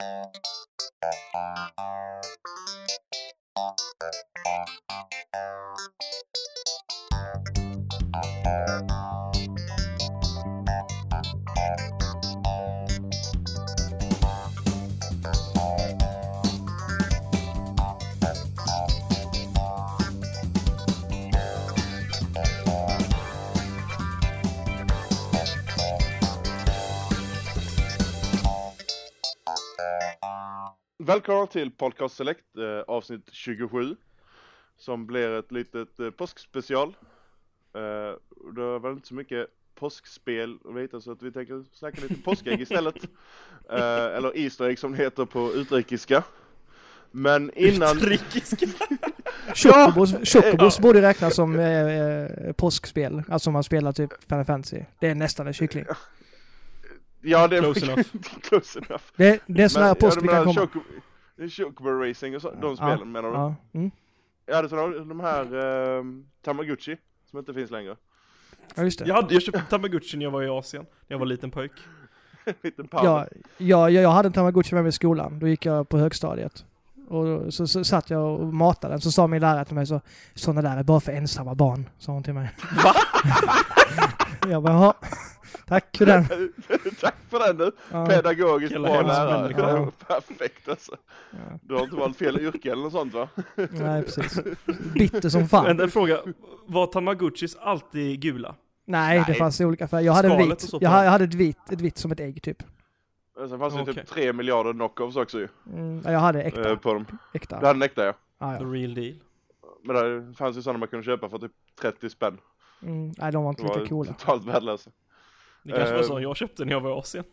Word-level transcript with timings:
Thank 0.00 0.36
you. 8.90 8.97
Välkomna 31.08 31.46
till 31.46 31.70
Podcast 31.70 32.16
Select 32.16 32.56
eh, 32.58 32.94
avsnitt 32.94 33.28
27 33.32 33.96
som 34.78 35.06
blir 35.06 35.38
ett 35.38 35.52
litet 35.52 36.00
eh, 36.00 36.10
påskspecial. 36.10 36.96
Eh, 37.74 38.16
det 38.54 38.78
var 38.78 38.90
inte 38.92 39.08
så 39.08 39.14
mycket 39.14 39.46
påskspel 39.74 40.58
att 40.68 40.74
veta 40.74 41.00
så 41.00 41.12
att 41.12 41.22
vi 41.22 41.32
tänker 41.32 41.64
snacka 41.72 42.00
lite 42.02 42.22
påskägg 42.22 42.60
istället. 42.60 42.94
Eh, 43.70 44.16
eller 44.16 44.38
Easter 44.38 44.64
egg 44.64 44.78
som 44.78 44.92
det 44.92 44.98
heter 44.98 45.24
på 45.24 45.52
utrikiska. 45.54 46.22
Men 47.10 47.50
innan... 47.54 47.96
Utrikiska? 47.96 48.66
Chocobos, 49.54 50.12
Ja, 50.12 50.18
Chocobos 50.24 50.78
borde 50.78 51.02
räknas 51.02 51.34
som 51.34 51.58
eh, 51.58 51.98
eh, 51.98 52.52
påskspel. 52.52 53.22
Alltså 53.28 53.50
om 53.50 53.54
man 53.54 53.64
spelar 53.64 53.92
typ 53.92 54.10
Final 54.28 54.44
Fantasy. 54.44 54.80
Det 55.00 55.08
är 55.08 55.14
nästan 55.14 55.46
en 55.46 55.52
kyckling. 55.52 55.84
Ja, 57.20 57.48
det 57.48 57.56
är 57.56 57.62
Close 57.62 57.86
enough. 57.86 58.08
close 58.42 58.78
enough. 58.78 59.02
Det, 59.16 59.40
det 59.46 59.62
är 59.62 59.68
så 59.68 59.80
nära 59.80 59.94
påsk 59.94 60.16
ja, 60.16 60.20
vi 60.22 60.28
kan 60.28 60.36
här 60.36 60.44
komma. 60.44 60.60
Choco- 60.60 60.82
Chocobo 61.48 61.90
Racing 61.90 62.36
och 62.36 62.42
så, 62.42 62.50
de 62.50 62.76
spelen 62.76 63.12
menar 63.12 63.28
du? 63.28 63.34
Ja. 63.34 63.54
Mm. 63.72 63.90
Ja, 64.46 64.62
det 64.62 64.76
är 64.76 65.04
de 65.04 65.20
här 65.20 65.44
eh, 65.98 66.04
Tamagotchi 66.42 66.96
som 67.30 67.38
inte 67.38 67.54
finns 67.54 67.70
längre. 67.70 67.96
ja, 68.74 68.82
just 68.82 68.98
det. 68.98 69.08
Jag, 69.08 69.14
hade, 69.14 69.34
jag 69.34 69.42
köpte 69.42 69.60
Tamagotchi 69.60 70.16
när 70.16 70.24
jag 70.24 70.30
var 70.30 70.42
i 70.42 70.48
Asien, 70.48 70.82
när 70.82 71.14
jag 71.14 71.18
var 71.18 71.26
liten 71.26 71.50
pojk. 71.50 71.72
Liten. 72.62 72.88
Ja, 72.92 73.26
ja, 73.58 73.90
jag, 73.90 73.90
jag 73.90 74.10
hade 74.10 74.26
en 74.26 74.32
Tamagotchi 74.32 74.74
med 74.74 74.84
mig 74.84 74.88
i 74.88 74.92
skolan. 74.92 75.38
Då 75.38 75.48
gick 75.48 75.66
jag 75.66 75.88
på 75.88 75.98
högstadiet. 75.98 76.64
Och 77.08 77.54
så, 77.54 77.66
så 77.66 77.84
satt 77.84 78.10
jag 78.10 78.40
och 78.40 78.54
matade 78.54 78.94
den. 78.94 79.00
Så 79.00 79.12
sa 79.12 79.26
min 79.26 79.40
lärare 79.40 79.64
till 79.64 79.74
mig 79.74 79.86
så 79.86 80.00
sådana 80.34 80.62
där 80.62 80.76
är 80.76 80.82
bara 80.82 81.00
för 81.00 81.12
ensamma 81.12 81.54
barn. 81.54 81.88
Sa 81.98 82.12
hon 82.12 82.22
till 82.22 82.34
mig. 82.34 82.50
Va? 82.84 82.94
jag 84.50 84.62
bara, 84.62 84.72
jaha. 84.72 84.94
Tack 85.66 85.96
för 85.96 86.06
den. 86.06 86.24
Tack 87.00 87.14
för 87.30 87.46
den 87.46 87.56
du! 87.56 87.72
Ja, 87.92 88.06
Pedagogiskt 88.06 88.74
bra 88.74 89.02
lärare. 89.02 89.54
Ja. 89.58 89.90
Perfekt 90.06 90.68
alltså. 90.68 90.92
ja. 91.30 91.58
Du 91.62 91.74
har 91.74 91.82
inte 91.82 91.96
valt 91.96 92.16
fel 92.16 92.40
yrke 92.40 92.72
eller 92.72 92.82
något 92.82 92.92
sånt 92.92 93.14
va? 93.14 93.28
Nej, 93.70 94.02
precis. 94.02 94.40
Bitter 94.94 95.28
som 95.28 95.48
fan. 95.48 95.64
Vänta, 95.64 95.82
en 95.82 95.90
fråga. 95.90 96.18
Var 96.66 96.86
Tamagotchis 96.86 97.56
alltid 97.56 98.20
gula? 98.20 98.54
Nej, 98.86 99.18
det 99.18 99.24
Nej. 99.28 99.38
fanns 99.38 99.60
olika 99.60 99.88
färger. 99.88 100.06
Jag 100.06 100.12
hade 100.12 100.28
en 100.28 100.48
vit. 100.48 100.72
Jag, 100.72 100.82
jag 100.82 101.10
hade 101.10 101.24
ett 101.24 101.34
vitt, 101.34 101.72
ett 101.72 101.80
vitt 101.80 101.98
som 101.98 102.12
ett 102.12 102.20
ägg 102.20 102.42
typ. 102.42 102.62
Sen 103.38 103.58
fanns 103.58 103.74
det 103.74 103.80
Okej. 103.82 103.94
typ 103.94 104.06
3 104.06 104.32
miljarder 104.32 104.72
knockoffs 104.72 105.16
också 105.16 105.38
ju. 105.38 105.48
Mm, 105.72 106.02
ja, 106.04 106.12
jag 106.12 106.18
hade 106.18 106.42
äkta. 106.42 106.70
eh, 106.70 106.76
På 106.78 106.94
dem. 106.94 107.06
äkta. 107.34 107.60
Du 107.60 107.66
hade 107.66 107.76
en 107.78 107.82
äkta 107.82 108.04
ja. 108.04 108.12
Ja, 108.38 108.58
The 108.58 108.64
real 108.64 108.94
deal. 108.94 109.14
Men 109.84 109.96
det 110.30 110.34
fanns 110.34 110.56
ju 110.56 110.62
sådana 110.62 110.78
man 110.78 110.88
kunde 110.88 111.04
köpa 111.04 111.28
för 111.28 111.38
typ 111.38 111.52
30 111.80 112.10
spänn. 112.10 112.38
Mm, 112.82 113.12
nej, 113.18 113.32
de 113.32 113.42
var 113.44 113.50
inte 113.50 113.62
Det 113.62 113.68
lika 113.68 113.80
var 113.80 113.86
coola. 113.86 114.12
totalt 114.12 114.44
värdelösa. 114.44 114.90
Det 115.62 115.72
kanske 115.72 115.92
var 115.94 116.00
Eh. 116.00 116.06
så 116.06 116.20
jag 116.20 116.36
köpte 116.36 116.64
när 116.64 116.72
jag 116.72 116.80
var 116.80 116.90
i 116.90 116.92
Asien. 116.92 117.24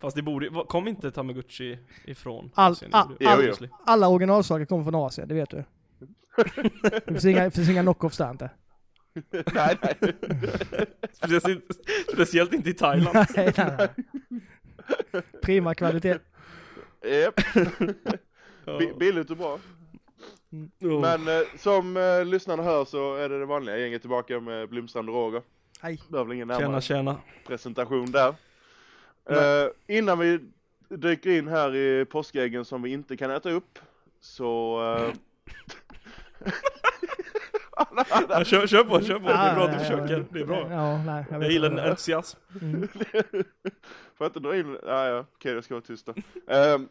Fast 0.00 0.16
det 0.16 0.22
borde 0.22 0.50
kom 0.68 0.88
inte 0.88 1.10
Tamagotchi 1.10 1.78
ifrån 2.04 2.50
All- 2.54 2.72
Asien? 2.72 2.94
all- 2.94 3.16
all- 3.26 3.34
Obviously. 3.38 3.68
Alla 3.86 4.08
originalsaker 4.08 4.64
kommer 4.64 4.84
från 4.84 4.94
Asien, 4.94 5.28
det 5.28 5.34
vet 5.34 5.50
du. 5.50 5.64
Det 6.92 7.04
finns 7.06 7.24
inga, 7.24 7.44
det 7.44 7.50
finns 7.50 7.68
inga 7.68 7.82
knockoffs 7.82 8.16
där 8.18 8.30
inte. 8.30 8.50
nej 9.54 9.78
nej. 9.82 9.96
Speciellt, 11.12 11.48
inte- 11.48 11.74
speciellt 12.12 12.52
inte 12.52 12.70
i 12.70 12.74
Thailand. 12.74 13.14
nej, 13.36 13.52
nej, 13.56 13.74
nej. 13.78 13.88
Prima 15.42 15.74
kvalitet. 15.74 16.18
Bi- 18.78 18.94
Billigt 18.98 19.30
och 19.30 19.36
bra. 19.36 19.58
Oh. 20.80 21.00
Men 21.00 21.28
eh, 21.28 21.42
som 21.58 21.96
eh, 21.96 22.24
lyssnarna 22.24 22.62
hör 22.62 22.84
så 22.84 23.14
är 23.16 23.28
det 23.28 23.38
det 23.38 23.46
vanliga 23.46 23.76
gänget 23.78 24.00
tillbaka 24.02 24.40
med 24.40 24.68
Blomstrand 24.68 25.08
och 25.08 25.14
Roger. 25.14 25.42
Hej. 25.80 26.00
Behöver 26.08 26.34
ingen 26.34 26.48
närmare 26.48 26.66
Tjena, 26.80 26.80
tjena. 26.80 27.16
presentation 27.46 28.10
där. 28.10 28.34
Eh, 29.30 29.68
innan 29.86 30.18
vi 30.18 30.38
dyker 30.88 31.30
in 31.30 31.48
här 31.48 31.74
i 31.76 32.04
påskäggen 32.04 32.64
som 32.64 32.82
vi 32.82 32.90
inte 32.92 33.16
kan 33.16 33.30
äta 33.30 33.50
upp 33.50 33.78
så... 34.20 34.82
eh, 34.96 35.14
Ja, 38.28 38.44
kör, 38.44 38.66
kör 38.66 38.84
på, 38.84 39.00
kör 39.00 39.18
på. 39.18 39.26
Det 39.28 39.32
är 39.34 39.54
bra 39.54 39.64
att 39.64 39.70
du 39.72 39.76
ja, 39.76 39.82
försöker. 39.84 40.24
Det 40.30 40.40
är 40.40 40.44
bra. 40.44 40.66
Ja, 40.70 41.02
nej. 41.04 41.24
Jag 41.30 41.38
vet 41.38 41.52
gillar 41.52 41.68
din 41.70 41.78
entusiasm. 41.78 42.38
Mm. 42.62 42.88
Får 44.20 44.24
jag 44.24 44.28
inte 44.28 44.40
dra 44.40 44.56
in... 44.56 44.78
Ja, 44.82 45.08
ja, 45.08 45.26
okej 45.34 45.52
jag 45.52 45.64
ska 45.64 45.74
vara 45.74 45.84
tyst 45.84 46.06
då. 46.06 46.14
Um, 46.54 46.88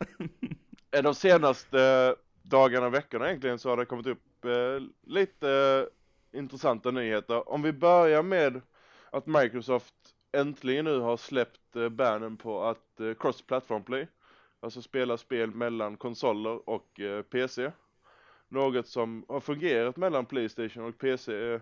de 1.04 1.16
senaste 1.16 2.16
dagarna 2.42 2.86
och 2.86 2.94
veckorna 2.94 3.28
egentligen 3.28 3.60
så 3.60 3.70
har 3.70 3.78
det 3.78 3.86
kommit 3.86 4.08
upp 4.08 4.46
eh, 4.46 4.80
lite 5.04 5.50
eh, 5.52 6.40
intressanta 6.40 6.92
nyheter. 6.92 7.50
Om 7.50 7.62
vi 7.62 7.74
börjar 7.74 8.24
med 8.24 8.62
att 9.10 9.28
Microsoft 9.28 9.94
äntligen 10.32 10.86
nu 10.86 11.00
har 11.00 11.18
släppt 11.18 11.76
uh, 11.76 11.90
bannen 11.90 12.38
på 12.38 12.64
att 12.64 13.02
uh, 13.02 13.14
cross-platform 13.14 13.84
play. 13.84 14.08
Alltså 14.60 14.82
spela 14.82 15.18
spel 15.18 15.52
mellan 15.52 15.98
konsoler 15.98 16.70
och 16.70 17.00
eh, 17.00 17.22
PC. 17.22 17.72
Något 18.48 18.88
som 18.88 19.26
har 19.28 19.40
fungerat 19.40 19.98
mellan 19.98 20.26
Playstation 20.26 20.84
och 20.84 20.98
PC 20.98 21.54
eh, 21.54 21.62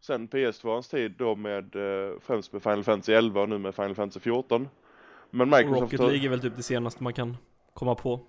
sen 0.00 0.28
PS2ans 0.28 0.90
tid 0.90 1.14
då 1.18 1.34
med 1.34 1.76
eh, 1.76 2.18
främst 2.20 2.52
med 2.52 2.62
Final 2.62 2.84
Fantasy 2.84 3.12
11 3.12 3.40
och 3.40 3.48
nu 3.48 3.58
med 3.58 3.74
Final 3.74 3.94
Fantasy 3.94 4.20
14. 4.20 4.68
Men 5.34 5.50
Microsoft 5.50 5.80
Rocket 5.82 6.00
har, 6.00 6.06
League 6.08 6.26
är 6.26 6.30
väl 6.30 6.40
typ 6.40 6.56
det 6.56 6.62
senaste 6.62 7.02
man 7.02 7.12
kan 7.12 7.36
komma 7.74 7.94
på. 7.94 8.20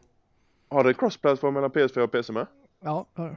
har 0.70 0.84
det 0.84 0.94
cross-platform 0.94 1.54
mellan 1.54 1.72
PS4 1.72 2.00
och 2.00 2.12
PC 2.12 2.34
med? 2.34 2.48
Ja, 2.84 3.06
ja. 3.16 3.36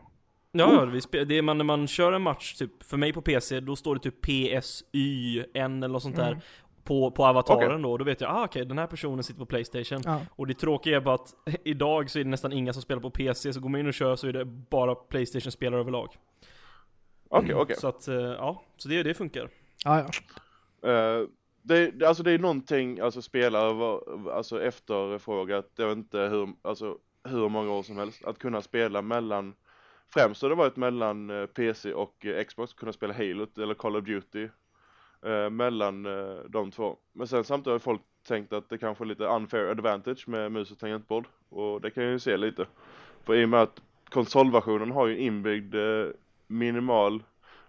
Ja, 0.52 0.72
ja, 0.72 0.86
spe- 0.86 1.24
det 1.24 1.38
är 1.38 1.42
man, 1.42 1.58
när 1.58 1.64
man 1.64 1.86
kör 1.86 2.12
en 2.12 2.22
match, 2.22 2.54
typ, 2.54 2.82
för 2.82 2.96
mig 2.96 3.12
på 3.12 3.22
PC, 3.22 3.60
då 3.60 3.76
står 3.76 3.94
det 3.94 4.00
typ 4.00 4.20
PSY, 4.22 5.44
N 5.54 5.82
eller 5.82 5.92
något 5.92 6.02
sånt 6.02 6.16
där 6.16 6.28
Mm. 6.32 6.40
på, 6.84 7.10
på 7.10 7.24
avataren 7.26 7.82
då, 7.82 7.96
då 7.96 8.04
vet 8.04 8.20
jag, 8.20 8.30
ah 8.30 8.44
okej, 8.44 8.64
den 8.64 8.78
här 8.78 8.86
personen 8.86 9.22
sitter 9.22 9.38
på 9.40 9.46
Playstation. 9.46 10.00
ja. 10.04 10.20
Och 10.30 10.46
det 10.46 10.54
tråkiga 10.54 10.96
är 10.96 11.00
bara 11.00 11.14
att 11.14 11.34
idag 11.64 12.10
så 12.10 12.18
är 12.18 12.24
det 12.24 12.30
nästan 12.30 12.52
inga 12.52 12.72
som 12.72 12.82
spelar 12.82 13.00
på 13.02 13.10
PC, 13.10 13.52
så 13.52 13.60
går 13.60 13.68
man 13.68 13.80
in 13.80 13.86
och 13.86 13.94
kör 13.94 14.16
så 14.16 14.26
är 14.28 14.32
det 14.32 14.44
bara 14.44 14.94
Playstation-spelare 14.94 15.80
överlag. 15.80 16.16
Okej, 17.28 17.54
okej. 17.54 17.76
Så 17.76 17.88
att, 17.88 18.08
eh, 18.08 18.14
ja, 18.16 18.62
så 18.76 18.88
det, 18.88 19.02
det 19.02 19.14
funkar. 19.14 19.48
ja, 19.84 20.04
ja. 20.82 20.90
Eh, 20.90 21.26
det, 21.66 22.02
alltså 22.02 22.22
det 22.22 22.32
är 22.32 22.38
någonting, 22.38 23.00
alltså 23.00 23.22
spelare 23.22 23.72
var, 23.72 24.02
alltså 24.32 24.62
efterfrågat, 24.62 25.70
jag 25.76 25.88
vet 25.88 25.96
inte 25.96 26.18
hur, 26.18 26.48
alltså 26.62 26.98
hur 27.24 27.48
många 27.48 27.72
år 27.72 27.82
som 27.82 27.96
helst, 27.96 28.24
att 28.24 28.38
kunna 28.38 28.62
spela 28.62 29.02
mellan, 29.02 29.54
främst 30.14 30.42
har 30.42 30.48
det 30.48 30.54
varit 30.54 30.76
mellan 30.76 31.30
eh, 31.30 31.46
PC 31.46 31.92
och 31.92 32.26
eh, 32.26 32.44
Xbox, 32.44 32.72
kunna 32.72 32.92
spela 32.92 33.14
Halo 33.14 33.46
eller 33.56 33.74
Call 33.74 33.96
of 33.96 34.04
Duty 34.04 34.48
eh, 35.22 35.50
mellan 35.50 36.06
eh, 36.06 36.36
de 36.48 36.70
två. 36.70 36.96
Men 37.12 37.26
sen 37.26 37.44
samtidigt 37.44 37.72
har 37.72 37.78
folk 37.78 38.02
tänkt 38.28 38.52
att 38.52 38.68
det 38.68 38.78
kanske 38.78 39.04
är 39.04 39.06
lite 39.06 39.24
unfair 39.24 39.70
advantage 39.70 40.28
med 40.28 40.52
mus 40.52 40.70
och 40.70 40.78
tangentbord, 40.78 41.26
och 41.48 41.80
det 41.80 41.90
kan 41.90 42.02
jag 42.02 42.12
ju 42.12 42.18
se 42.18 42.36
lite. 42.36 42.66
För 43.24 43.34
i 43.34 43.44
och 43.44 43.48
med 43.48 43.62
att 43.62 43.82
konsolversionen 44.08 44.90
har 44.90 45.06
ju 45.06 45.18
inbyggd 45.18 45.74
eh, 45.74 46.06
minimal, 46.46 47.22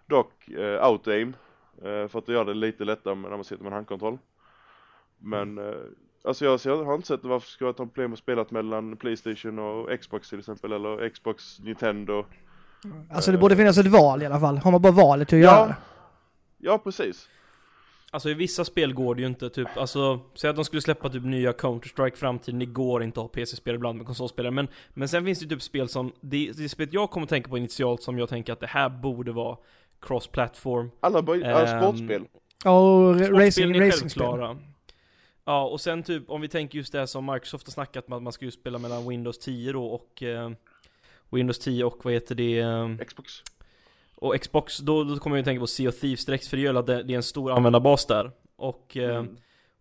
dock 0.05 0.47
eh, 0.47 0.83
auto-aim, 0.83 1.33
Eh, 1.33 1.46
för 1.81 2.17
att 2.19 2.27
göra 2.27 2.43
det 2.43 2.53
lite 2.53 2.83
lättare 2.85 3.15
när 3.15 3.29
man 3.29 3.43
sitter 3.43 3.63
med 3.63 3.67
en 3.69 3.73
handkontroll. 3.73 4.17
Men 5.19 5.57
eh, 5.57 5.73
alltså 6.23 6.45
jag, 6.45 6.59
ser, 6.59 6.69
jag 6.69 6.83
har 6.85 6.95
inte 6.95 7.07
sett 7.07 7.23
varför 7.23 7.47
ska 7.47 7.65
jag 7.65 7.77
ta 7.77 7.85
problem 7.85 8.13
att 8.13 8.19
spela 8.19 8.45
mellan 8.49 8.97
Playstation 8.97 9.59
och 9.59 10.00
Xbox 10.00 10.29
till 10.29 10.39
exempel 10.39 10.71
eller 10.71 11.09
Xbox, 11.09 11.59
Nintendo. 11.59 12.25
Alltså 13.12 13.31
det 13.31 13.38
borde 13.38 13.56
finnas 13.56 13.77
ett 13.77 13.88
val 13.88 14.24
i 14.24 14.25
alla 14.25 14.39
fall. 14.39 14.57
Har 14.57 14.71
man 14.71 14.81
bara 14.81 14.91
valet 14.94 15.27
att 15.27 15.31
Ja. 15.31 15.38
göra. 15.39 15.75
Ja 16.57 16.77
precis. 16.77 17.29
Alltså 18.12 18.29
i 18.29 18.33
vissa 18.33 18.65
spel 18.65 18.94
går 18.94 19.15
det 19.15 19.21
ju 19.21 19.27
inte 19.27 19.50
typ, 19.50 19.68
alltså 19.77 20.19
Säg 20.35 20.50
att 20.50 20.56
de 20.56 20.65
skulle 20.65 20.81
släppa 20.81 21.09
typ 21.09 21.24
nya 21.24 21.51
Counter-Strike 21.51 22.15
framtiden, 22.15 22.59
det 22.59 22.65
går 22.65 23.03
inte 23.03 23.19
att 23.19 23.24
ha 23.24 23.27
PC-spel 23.29 23.75
ibland 23.75 23.97
med 23.97 24.06
konsolspelare 24.06 24.51
men 24.51 24.68
Men 24.94 25.07
sen 25.09 25.25
finns 25.25 25.39
det 25.39 25.44
ju 25.44 25.50
typ 25.50 25.62
spel 25.62 25.89
som, 25.89 26.12
det, 26.21 26.51
det 26.57 26.69
spelet 26.69 26.94
jag 26.94 27.09
kommer 27.09 27.24
att 27.24 27.29
tänka 27.29 27.50
på 27.50 27.57
initialt 27.57 28.03
som 28.03 28.18
jag 28.19 28.29
tänker 28.29 28.53
att 28.53 28.59
det 28.59 28.68
här 28.68 28.89
borde 28.89 29.31
vara 29.31 29.57
cross-platform 30.01 30.91
Alla, 30.99 31.19
alla 31.19 31.67
Ehm, 31.67 31.81
sportspel. 31.81 32.21
Och 32.65 32.71
ra- 32.71 33.17
Sportspelen 33.25 33.41
racing, 33.45 33.75
är 33.75 33.85
racingspel. 33.85 34.23
Ja, 35.45 35.63
och 35.67 35.81
sen 35.81 36.03
typ 36.03 36.29
om 36.29 36.41
vi 36.41 36.47
tänker 36.47 36.77
just 36.77 36.91
det 36.91 36.99
här 36.99 37.05
som 37.05 37.25
Microsoft 37.25 37.67
har 37.67 37.71
snackat 37.71 38.07
med 38.07 38.15
att 38.17 38.23
man 38.23 38.33
ska 38.33 38.45
ju 38.45 38.51
spela 38.51 38.77
mellan 38.77 39.07
Windows 39.09 39.39
10 39.39 39.71
då 39.71 39.85
och 39.85 40.23
eh, 40.23 40.51
Windows 41.29 41.59
10 41.59 41.83
och 41.83 42.05
vad 42.05 42.13
heter 42.13 42.35
det? 42.35 42.59
Eh, 42.59 42.97
Xbox. 43.07 43.31
och 44.15 44.41
Xbox, 44.41 44.77
då, 44.77 45.03
då 45.03 45.17
kommer 45.17 45.35
jag 45.35 45.41
ju 45.41 45.45
tänka 45.45 45.59
på 45.59 45.67
Sea 45.67 45.89
of 45.89 46.00
Thieves 46.00 46.25
direkt 46.25 46.47
för 46.47 46.57
det 46.57 46.63
gör 46.63 46.73
att 46.75 46.85
det, 46.88 47.03
det 47.03 47.13
är 47.13 47.17
en 47.17 47.23
stor 47.23 47.51
användarbas 47.51 48.05
där 48.05 48.31
Och, 48.55 48.97
eh, 48.97 49.15
Mm. 49.17 49.38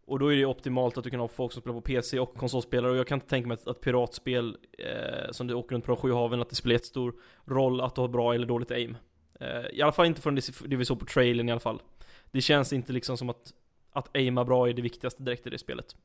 Och 0.08 0.18
då 0.18 0.32
är 0.32 0.36
det 0.36 0.46
optimalt 0.46 0.98
att 0.98 1.04
du 1.04 1.10
kan 1.10 1.20
ha 1.20 1.28
folk 1.28 1.52
som 1.52 1.60
spelar 1.62 1.74
på 1.74 1.80
PC 1.80 2.18
och 2.20 2.34
konsolspelare 2.36 2.90
och 2.92 2.96
jag 2.98 3.06
kan 3.06 3.16
inte 3.16 3.28
tänka 3.28 3.48
mig 3.48 3.54
att, 3.54 3.68
att 3.68 3.80
piratspel 3.80 4.56
eh, 4.78 5.30
som 5.30 5.46
du 5.46 5.54
åker 5.54 5.74
runt 5.74 5.84
på 5.84 5.92
de 5.92 6.00
sju 6.00 6.12
haven, 6.12 6.40
att 6.40 6.48
det 6.50 6.54
spelar 6.56 6.72
jättestor 6.72 7.14
roll 7.44 7.80
att 7.80 7.94
du 7.94 8.00
har 8.00 8.08
bra 8.08 8.34
eller 8.34 8.46
dåligt 8.46 8.70
aim. 8.70 8.96
Eh, 9.40 9.66
I 9.72 9.82
alla 9.82 9.92
fall 9.92 10.06
inte 10.06 10.20
från 10.20 10.34
det, 10.34 10.76
vi 10.76 10.84
såg 10.84 11.00
på 11.00 11.06
trailern 11.06 11.48
i 11.48 11.52
alla 11.52 11.60
fall. 11.60 11.82
Det 12.30 12.40
känns 12.40 12.72
inte 12.72 12.92
liksom 12.92 13.16
som 13.16 13.30
att, 13.30 13.52
att 13.92 14.16
aima 14.16 14.44
bra 14.44 14.68
är 14.68 14.72
det 14.72 14.82
viktigaste 14.82 15.22
direkt 15.22 15.46
i 15.46 15.50
det 15.50 15.58
spelet. 15.58 15.96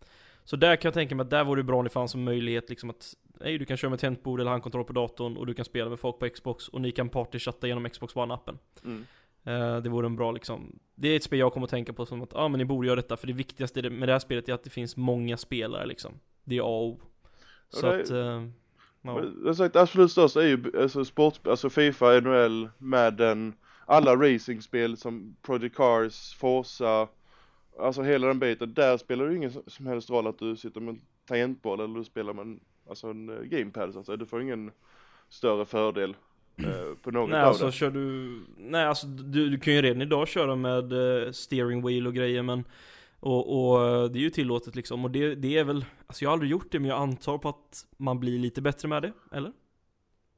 Så 0.43 0.55
där 0.55 0.75
kan 0.75 0.89
jag 0.89 0.93
tänka 0.93 1.15
mig 1.15 1.23
att 1.23 1.29
där 1.29 1.43
vore 1.43 1.59
det 1.59 1.63
bra 1.63 1.77
om 1.77 1.83
det 1.83 1.89
fanns 1.89 2.15
en 2.15 2.23
möjlighet 2.23 2.69
liksom 2.69 2.89
att 2.89 3.13
Nej, 3.43 3.57
du 3.57 3.65
kan 3.65 3.77
köra 3.77 3.89
med 3.89 3.99
tangentbord 3.99 4.41
eller 4.41 4.51
handkontroll 4.51 4.83
på 4.83 4.93
datorn 4.93 5.37
och 5.37 5.47
du 5.47 5.53
kan 5.53 5.65
spela 5.65 5.89
med 5.89 5.99
folk 5.99 6.19
på 6.19 6.29
Xbox 6.29 6.67
och 6.67 6.81
ni 6.81 6.91
kan 6.91 7.09
partychatta 7.09 7.67
genom 7.67 7.89
Xbox 7.89 8.13
One-appen. 8.13 8.57
Mm. 8.85 9.05
Eh, 9.43 9.81
det 9.81 9.89
vore 9.89 10.05
en 10.05 10.15
bra 10.15 10.31
liksom 10.31 10.79
Det 10.95 11.07
är 11.07 11.15
ett 11.15 11.23
spel 11.23 11.39
jag 11.39 11.53
kommer 11.53 11.63
att 11.65 11.71
tänka 11.71 11.93
på 11.93 12.05
som 12.05 12.21
att, 12.21 12.29
ja 12.33 12.39
ah, 12.39 12.47
men 12.47 12.57
ni 12.57 12.65
borde 12.65 12.87
göra 12.87 12.95
detta 12.95 13.17
för 13.17 13.27
det 13.27 13.33
viktigaste 13.33 13.89
med 13.89 14.07
det 14.07 14.11
här 14.11 14.19
spelet 14.19 14.49
är 14.49 14.53
att 14.53 14.63
det 14.63 14.69
finns 14.69 14.97
många 14.97 15.37
spelare 15.37 15.85
liksom 15.85 16.13
Det 16.43 16.57
är 16.57 16.61
A 16.61 16.65
och 16.65 16.85
O 16.87 17.01
Så 17.69 17.91
det- 17.91 18.01
att, 18.01 18.11
uh, 18.11 18.47
ja. 19.01 19.23
Jag 19.45 19.55
sagt 19.55 19.75
absolut 19.75 20.11
störst 20.11 20.35
är 20.35 20.41
ju 20.47 20.81
alltså 20.81 21.05
sport, 21.05 21.47
alltså 21.47 21.69
Fifa, 21.69 22.19
NHL, 22.19 22.69
Madden, 22.77 23.53
alla 23.85 24.15
racingspel 24.15 24.97
som 24.97 25.35
Project 25.41 25.75
Cars, 25.75 26.35
Forza, 26.35 27.07
alltså 27.79 28.01
hela 28.01 28.27
den 28.27 28.39
biten. 28.39 28.73
Där 28.73 28.97
spelar 28.97 29.25
det 29.25 29.31
ju 29.31 29.37
ingen 29.37 29.53
som 29.67 29.87
helst 29.87 30.09
roll 30.09 30.27
att 30.27 30.39
du 30.39 30.55
sitter 30.55 30.81
med 30.81 30.93
en 30.93 31.01
tangentboll 31.27 31.79
eller 31.79 31.95
du 31.95 32.03
spelar 32.03 32.33
med 32.33 32.41
en, 32.41 32.59
alltså 32.89 33.07
en 33.07 33.29
eh, 33.29 33.43
gamepad 33.43 33.93
så 33.93 33.99
att 33.99 34.05
säga. 34.05 34.17
Du 34.17 34.25
får 34.25 34.41
ingen 34.41 34.71
större 35.29 35.65
fördel 35.65 36.15
eh, 36.57 36.95
på 37.01 37.11
något 37.11 37.29
Nej 37.29 37.41
av 37.41 37.47
alltså 37.47 37.65
det. 37.65 37.71
kör 37.71 37.91
du, 37.91 38.39
nej 38.57 38.85
alltså 38.85 39.07
du, 39.07 39.49
du 39.49 39.59
kan 39.59 39.73
ju 39.73 39.81
redan 39.81 40.01
idag 40.01 40.27
köra 40.27 40.55
med 40.55 40.93
eh, 40.93 41.31
steering 41.31 41.87
wheel 41.87 42.07
och 42.07 42.13
grejer 42.13 42.41
men 42.43 42.63
och, 43.21 43.71
och 43.73 43.87
eh, 43.87 44.03
det 44.03 44.19
är 44.19 44.21
ju 44.21 44.29
tillåtet 44.29 44.75
liksom 44.75 45.05
och 45.05 45.11
det, 45.11 45.35
det 45.35 45.57
är 45.57 45.63
väl, 45.63 45.85
alltså 46.07 46.23
jag 46.25 46.29
har 46.29 46.33
aldrig 46.33 46.51
gjort 46.51 46.71
det 46.71 46.79
men 46.79 46.89
jag 46.89 47.01
antar 47.01 47.37
på 47.37 47.49
att 47.49 47.85
man 47.97 48.19
blir 48.19 48.39
lite 48.39 48.61
bättre 48.61 48.87
med 48.87 49.01
det, 49.01 49.13
eller? 49.31 49.51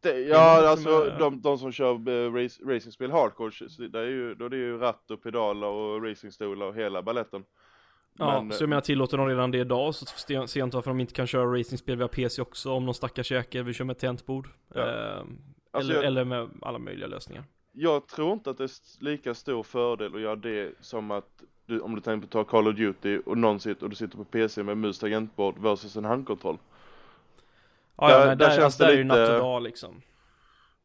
det 0.01 0.19
ja 0.19 0.67
alltså 0.69 0.89
är- 0.89 1.19
de, 1.19 1.41
de 1.41 1.57
som 1.57 1.71
kör 1.71 2.09
eh, 2.09 2.33
race, 2.33 2.63
racingspel 2.65 3.11
hardcore, 3.11 3.87
det 3.89 3.99
är 3.99 4.05
ju, 4.05 4.35
då 4.35 4.45
är 4.45 4.49
det 4.49 4.57
ju 4.57 4.77
ratt 4.77 5.11
och 5.11 5.23
pedaler 5.23 5.67
och 5.67 6.03
racingstolar 6.03 6.65
och 6.65 6.75
hela 6.75 7.01
balletten. 7.01 7.43
Ja, 8.17 8.41
Men, 8.41 8.57
så 8.57 8.63
jag 8.63 8.69
menar 8.69 8.81
tillåter 8.81 9.17
de 9.17 9.27
redan 9.27 9.51
det 9.51 9.57
idag 9.57 9.95
så 9.95 10.05
ser 10.05 10.59
jag 10.59 10.65
inte 10.65 10.77
varför 10.77 10.89
de 10.91 10.99
inte 10.99 11.13
kan 11.13 11.27
köra 11.27 11.59
racingspel 11.59 11.97
via 11.97 12.07
PC 12.07 12.41
också 12.41 12.71
om 12.71 12.85
någon 12.85 12.93
stackars 12.93 13.31
jäkel 13.31 13.63
vill 13.63 13.73
köra 13.73 13.85
med 13.85 13.97
tangentbord. 13.97 14.47
Ja. 14.73 14.81
Ehm, 14.91 15.37
Alltså 15.71 15.91
eller, 15.91 16.01
jag- 16.01 16.07
eller 16.07 16.23
med 16.25 16.49
alla 16.61 16.79
möjliga 16.79 17.07
lösningar. 17.07 17.43
Jag 17.71 18.07
tror 18.07 18.33
inte 18.33 18.49
att 18.49 18.57
det 18.57 18.63
är 18.63 19.03
lika 19.03 19.33
stor 19.33 19.63
fördel 19.63 20.15
att 20.15 20.21
göra 20.21 20.35
det 20.35 20.71
som 20.81 21.11
att 21.11 21.43
du, 21.73 21.79
om 21.79 21.95
du 21.95 22.01
tänker 22.01 22.27
på 22.27 22.39
att 22.39 22.45
ta 22.47 22.51
Call 22.51 22.67
of 22.67 22.75
Duty 22.75 23.19
och 23.25 23.37
någon 23.37 23.59
sitter 23.59 23.83
och 23.83 23.89
du 23.89 23.95
sitter 23.95 24.17
på 24.17 24.23
PC 24.23 24.63
med 24.63 24.77
mus 24.77 24.99
tangentbord 24.99 25.59
versus 25.59 25.95
en 25.95 26.05
handkontroll. 26.05 26.57
Ja, 27.97 28.11
ja 28.11 28.17
Där- 28.19 28.27
men 28.27 28.37
där 28.37 28.45
där, 28.45 28.55
känns 28.55 28.63
alltså, 28.63 28.83
det 28.83 28.87
där 28.89 28.93
är 28.93 28.97
ju 28.97 29.03
lite- 29.03 29.15
natt 29.19 29.29
och 29.29 29.39
dag 29.39 29.63
liksom. 29.63 30.01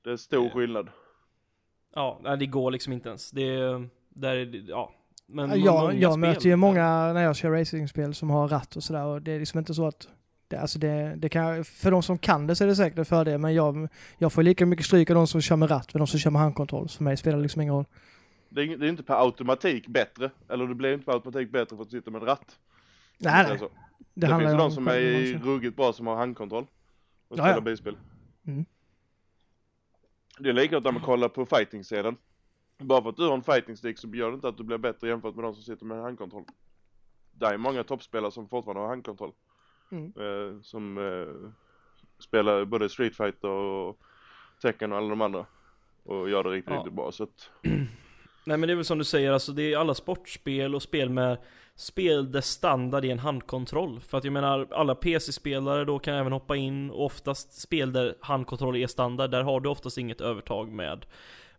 Det 0.05 0.11
är 0.11 0.17
stor 0.17 0.47
Eh, 0.47 0.53
skillnad. 0.53 0.89
Ja, 1.95 2.21
nej, 2.23 2.37
det 2.37 2.47
går 2.47 2.71
liksom 2.71 2.93
inte 2.93 3.09
ens. 3.09 3.31
Det 3.31 3.43
är, 3.55 3.89
där 4.09 4.37
är 4.37 4.47
det, 4.47 4.59
ja. 4.59 4.93
Men 5.27 5.51
Ja, 5.51 5.57
jag 5.57 5.75
många 5.83 5.95
jag 5.95 6.13
spel- 6.13 6.21
möter 6.21 6.47
ju 6.49 6.57
många 6.57 7.13
när 7.13 7.23
jag 7.23 7.37
kör 7.37 7.51
racingspel 7.51 8.15
som 8.15 8.31
har 8.31 8.49
ratt 8.49 8.77
och 8.77 8.83
sådär 8.83 9.05
och 9.05 9.23
det 9.23 9.33
är 9.33 9.39
liksom 9.39 9.59
inte 9.59 9.75
så 9.75 9.87
att 9.87 10.09
det, 10.49 10.57
alltså 10.57 10.79
det, 10.79 11.15
det 11.17 11.29
kan, 11.29 11.65
för 11.65 11.91
de 11.91 12.03
som 12.03 12.19
kan 12.19 12.47
det 12.47 12.57
så 12.57 12.65
är 12.65 12.69
det 12.69 12.77
säkert 12.77 12.99
en 12.99 13.05
fördel 13.05 13.39
men 13.39 13.55
jag, 13.55 13.89
jag 14.19 14.33
får 14.33 14.43
lika 14.43 14.67
mycket 14.67 14.87
stryk 14.87 15.11
av 15.11 15.15
de 15.17 15.27
som 15.27 15.41
kör 15.41 15.57
med 15.57 15.71
ratt 15.71 15.95
med 15.95 16.01
de 16.01 16.07
som 16.07 16.21
kör 16.21 16.31
med 16.31 16.43
handkontroll. 16.43 16.89
Så 16.89 16.97
för 16.97 17.05
mig 17.05 17.17
spelar 17.17 17.37
det 17.37 17.43
liksom 17.43 17.63
ingen 17.63 17.75
roll. 17.75 17.85
Det 18.49 18.63
är, 18.63 18.77
det 18.77 18.87
är 18.87 18.91
inte 18.91 19.03
per 19.03 19.25
automatik 19.25 19.87
bättre, 19.87 20.31
eller 20.49 20.67
det 20.67 20.75
blir 20.75 20.93
inte 20.93 21.05
per 21.05 21.13
automatik 21.13 21.51
bättre 21.51 21.77
för 21.77 21.83
att 21.83 21.91
du 21.91 21.99
sitter 21.99 22.11
med 22.11 22.23
en 22.23 22.29
ratt. 22.29 22.59
Nej, 23.19 23.45
nej. 23.49 23.59
Det, 23.59 24.27
det 24.27 24.39
finns 24.39 24.53
ju 24.53 24.57
de 24.57 24.61
om 24.61 24.71
som 24.71 24.89
är 24.89 25.39
ruggigt 25.45 25.77
bra 25.77 25.93
som 25.93 26.07
har 26.07 26.17
handkontroll. 26.17 26.67
Och 27.29 27.37
spelar 27.37 27.55
ja. 27.55 27.61
bilspel. 27.61 27.97
Mm. 28.47 28.65
Det 30.39 30.49
är 30.49 30.53
likadant 30.53 30.85
när 30.85 30.93
man 30.93 31.03
kollar 31.03 31.29
på 31.29 31.47
fighting-scenen. 31.47 32.17
Bara 32.79 33.03
för 33.03 33.09
att 33.09 33.17
du 33.17 33.27
har 33.27 33.35
en 33.35 33.43
fighting 33.43 33.77
stick 33.77 33.99
så 33.99 34.09
gör 34.09 34.31
det 34.31 34.35
inte 34.35 34.49
att 34.49 34.57
du 34.57 34.65
blir 34.65 34.79
bättre 34.79 35.09
jämfört 35.09 35.35
med 35.35 35.45
de 35.45 35.55
som 35.55 35.63
sitter 35.63 35.87
med 35.87 36.03
handkontroll. 36.03 36.45
Det 37.33 37.47
är 37.47 37.57
många 37.57 37.85
toppspelare 37.85 38.31
som 38.31 38.49
fortfarande 38.49 38.81
har 38.81 38.89
handkontroll. 38.89 39.33
Mm. 39.91 40.13
Eh, 40.17 40.61
som 40.61 40.99
eh, 40.99 41.51
spelar 42.19 42.65
både 42.65 42.89
Street 42.89 43.17
Fighter 43.17 43.49
och 43.49 44.01
Tekken 44.63 44.93
och 44.93 44.99
alla 44.99 45.09
de 45.09 45.21
andra. 45.21 45.47
Och 46.03 46.31
gör 46.31 46.45
det 46.45 46.51
riktigt, 46.51 46.73
Ja. 46.73 46.79
riktigt 46.79 46.95
bra 46.95 47.13
så 47.13 47.23
att 47.23 47.51
Nej 48.49 48.57
men 48.57 48.67
det 48.67 48.73
är 48.73 48.77
väl 48.77 48.85
som 48.85 48.99
du 48.99 49.05
säger, 49.05 49.33
alltså 49.33 49.53
det 49.53 49.73
är 49.73 49.79
alla 49.79 49.95
sportspel 49.95 50.75
och 50.75 50.83
spel 50.83 51.11
med 51.11 51.39
spel 51.75 52.33
där 52.33 52.41
standard 52.41 53.05
är 53.05 53.11
en 53.11 53.19
handkontroll. 53.19 54.01
För 54.01 54.19
att 54.19 54.25
jag 54.25 54.33
menar, 54.33 54.69
alla 54.71 54.95
PC-spelare 54.95 55.85
då 55.85 55.99
kan 55.99 56.15
även 56.15 56.33
hoppa 56.33 56.57
in 56.57 56.91
och 56.91 57.05
oftast 57.05 57.61
spel 57.61 57.93
där 57.93 58.15
handkontroll 58.21 58.77
är 58.77 58.87
standard, 58.87 59.31
där 59.31 59.43
har 59.43 59.61
du 59.61 59.69
oftast 59.69 59.99
inget 59.99 60.21
övertag 60.21 60.73
med 60.73 61.07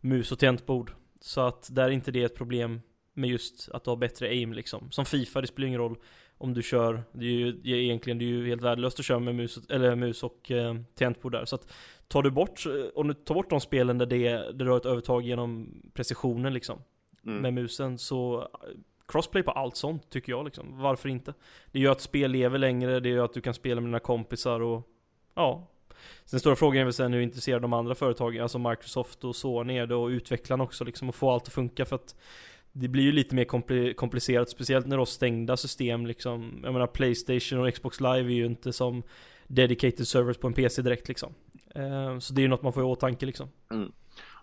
mus 0.01 0.31
och 0.31 0.39
tangentbord. 0.39 0.91
Så 1.21 1.41
att 1.41 1.67
där 1.71 1.83
är 1.83 1.89
inte 1.89 2.11
det 2.11 2.23
ett 2.23 2.35
problem 2.35 2.81
med 3.19 3.29
just 3.29 3.69
att 3.73 3.83
du 3.83 3.89
har 3.89 3.97
bättre 3.97 4.27
aim 4.27 4.53
liksom. 4.53 4.91
Som 4.91 5.05
Fifa, 5.05 5.41
det 5.41 5.47
spelar 5.47 5.67
ingen 5.67 5.79
roll 5.79 5.97
om 6.37 6.53
du 6.53 6.63
kör, 6.63 7.03
det 7.11 7.25
är 7.25 7.31
ju 7.31 7.51
det 7.51 7.69
är 7.69 7.75
egentligen 7.75 8.17
det 8.17 8.25
är 8.25 8.27
ju 8.27 8.47
helt 8.47 8.61
värdelöst 8.61 8.99
att 8.99 9.05
köra 9.05 9.19
med 9.19 9.35
mus, 9.35 9.59
eller 9.69 9.95
mus 9.95 10.23
och 10.23 10.51
eh, 10.51 10.75
tangentbord 10.95 11.31
där. 11.31 11.45
Så 11.45 11.55
att 11.55 11.71
tar 12.07 12.23
du 12.23 12.31
bort, 12.31 12.63
om 12.95 13.07
du 13.07 13.13
tar 13.13 13.35
bort 13.35 13.49
de 13.49 13.61
spelen 13.61 13.97
där, 13.97 14.05
det, 14.05 14.29
där 14.29 14.65
du 14.65 14.69
har 14.69 14.77
ett 14.77 14.85
övertag 14.85 15.21
genom 15.21 15.81
precisionen 15.93 16.53
liksom 16.53 16.81
mm. 17.25 17.41
med 17.41 17.53
musen 17.53 17.97
så 17.97 18.41
eh, 18.41 18.47
Crossplay 19.07 19.43
på 19.43 19.51
allt 19.51 19.75
sånt 19.75 20.09
tycker 20.09 20.31
jag 20.31 20.45
liksom, 20.45 20.81
varför 20.81 21.09
inte? 21.09 21.33
Det 21.71 21.79
gör 21.79 21.91
att 21.91 22.01
spel 22.01 22.31
lever 22.31 22.57
längre, 22.57 22.99
det 22.99 23.09
gör 23.09 23.25
att 23.25 23.33
du 23.33 23.41
kan 23.41 23.53
spela 23.53 23.81
med 23.81 23.87
dina 23.87 23.99
kompisar 23.99 24.59
och 24.59 24.87
Ja 25.35 25.67
Sen 26.25 26.39
stora 26.39 26.55
frågan 26.55 26.81
är 26.81 26.83
väl 26.83 26.93
sen 26.93 27.13
hur 27.13 27.21
intresserade 27.21 27.61
de 27.61 27.73
andra 27.73 27.95
företagen, 27.95 28.41
alltså 28.41 28.59
Microsoft 28.59 29.23
och 29.23 29.35
Sony 29.35 29.77
är 29.77 29.87
det 29.87 29.95
och 29.95 30.07
utvecklarna 30.07 30.63
också 30.63 30.83
liksom 30.83 31.09
och 31.09 31.15
få 31.15 31.31
allt 31.31 31.47
att 31.47 31.53
funka 31.53 31.85
för 31.85 31.95
att 31.95 32.15
det 32.71 32.87
blir 32.87 33.03
ju 33.03 33.11
lite 33.11 33.35
mer 33.35 33.93
komplicerat, 33.93 34.49
speciellt 34.49 34.87
när 34.87 34.95
du 34.95 35.01
har 35.01 35.05
stängda 35.05 35.57
system 35.57 36.05
liksom. 36.05 36.59
Jag 36.63 36.73
menar 36.73 36.87
Playstation 36.87 37.59
och 37.59 37.73
Xbox 37.73 37.99
Live 37.99 38.31
är 38.31 38.35
ju 38.35 38.45
inte 38.45 38.73
som 38.73 39.03
Dedicated 39.47 40.07
servers 40.07 40.37
på 40.37 40.47
en 40.47 40.53
PC 40.53 40.81
direkt 40.81 41.07
liksom. 41.07 41.33
Eh, 41.75 42.19
Så 42.19 42.33
det 42.33 42.41
är 42.41 42.43
ju 42.43 42.47
något 42.47 42.61
man 42.61 42.73
får 42.73 42.83
i 42.83 42.85
åtanke 42.85 43.25
liksom. 43.25 43.49
Mm. 43.71 43.91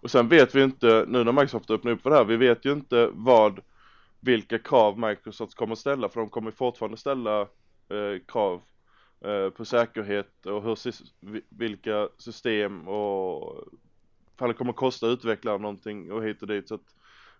Och 0.01 0.11
sen 0.11 0.29
vet 0.29 0.55
vi 0.55 0.63
inte, 0.63 1.05
nu 1.09 1.25
när 1.25 1.33
Microsoft 1.33 1.71
öppnar 1.71 1.93
upp 1.93 2.03
för 2.03 2.11
det 2.11 2.17
här, 2.17 2.25
vi 2.25 2.37
vet 2.37 2.65
ju 2.65 2.73
inte 2.73 3.11
vad, 3.13 3.61
vilka 4.21 4.59
krav 4.59 4.99
Microsoft 4.99 5.55
kommer 5.55 5.75
ställa, 5.75 6.09
för 6.09 6.21
de 6.21 6.29
kommer 6.31 6.51
fortfarande 6.51 6.97
ställa 6.97 7.41
eh, 7.41 8.23
krav 8.29 8.63
eh, 9.25 9.51
på 9.51 9.65
säkerhet 9.65 10.47
och 10.47 10.63
hur, 10.63 10.77
vilka 11.49 12.09
system 12.19 12.89
och 12.89 13.65
ifall 14.35 14.49
det 14.49 14.55
kommer 14.55 14.73
kosta 14.73 15.07
utvecklare 15.07 15.59
någonting 15.59 16.13
och 16.13 16.25
hit 16.25 16.43
och 16.43 16.49
dit 16.49 16.69
så 16.69 16.75
att 16.75 16.95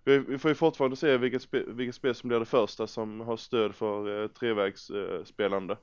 vi, 0.07 0.19
vi 0.19 0.39
får 0.39 0.49
ju 0.51 0.55
fortfarande 0.55 0.97
se 0.97 1.17
vilket, 1.17 1.43
spe, 1.43 1.63
vilket 1.67 1.95
spel 1.95 2.15
som 2.15 2.29
blir 2.29 2.39
det 2.39 2.45
första 2.45 2.87
som 2.87 3.21
har 3.21 3.37
stöd 3.37 3.75
för 3.75 4.23
eh, 4.23 4.29
trevägsspelande. 4.29 5.17
Eh, 5.19 5.25
spelande. 5.25 5.77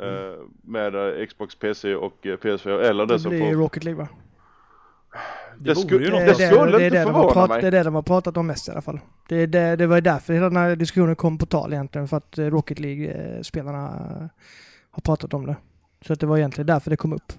Eh, 0.00 0.44
med 0.62 0.94
eh, 1.20 1.26
Xbox, 1.26 1.54
PC 1.54 1.94
och 1.94 2.26
eh, 2.26 2.36
PS4 2.36 2.78
eller 2.80 3.06
det, 3.06 3.14
Det 3.14 3.18
som 3.20 3.30
blir 3.30 3.40
får 3.52 3.58
Rocket 3.60 3.84
League 3.84 4.02
va? 4.02 4.08
Det 5.58 5.74
vore 5.74 5.86
skulle- 5.86 6.04
ju 6.04 6.10
Det, 6.10 6.16
något 6.26 6.38
det 6.38 6.44
det, 6.44 6.54
skulle 6.54 6.78
det, 6.78 6.84
är 6.84 6.86
inte 6.86 6.98
det, 6.98 7.04
de 7.04 7.14
har 7.14 7.22
förvåna 7.22 7.32
prat, 7.32 7.48
mig. 7.50 7.60
det 7.60 7.66
är 7.66 7.70
det 7.70 7.82
de 7.82 7.94
har 7.94 8.02
pratat 8.02 8.36
om 8.36 8.46
mest 8.46 8.68
i 8.68 8.70
alla 8.70 8.82
fall. 8.82 9.00
Det, 9.28 9.46
det, 9.46 9.76
det 9.76 9.86
var 9.86 9.94
ju 9.96 10.00
därför 10.00 10.32
hela 10.32 10.48
den 10.48 10.56
här 10.56 10.76
diskussionen 10.76 11.16
kom 11.16 11.38
på 11.38 11.46
tal 11.46 11.72
egentligen, 11.72 12.08
för 12.08 12.16
att 12.16 12.38
Rocket 12.38 12.78
League-spelarna 12.78 13.78
har 14.90 15.00
pratat 15.02 15.34
om 15.34 15.46
det. 15.46 15.56
Så 16.06 16.12
att 16.12 16.20
det 16.20 16.26
var 16.26 16.38
egentligen 16.38 16.66
därför 16.66 16.90
det 16.90 16.96
kom 16.96 17.12
upp. 17.12 17.32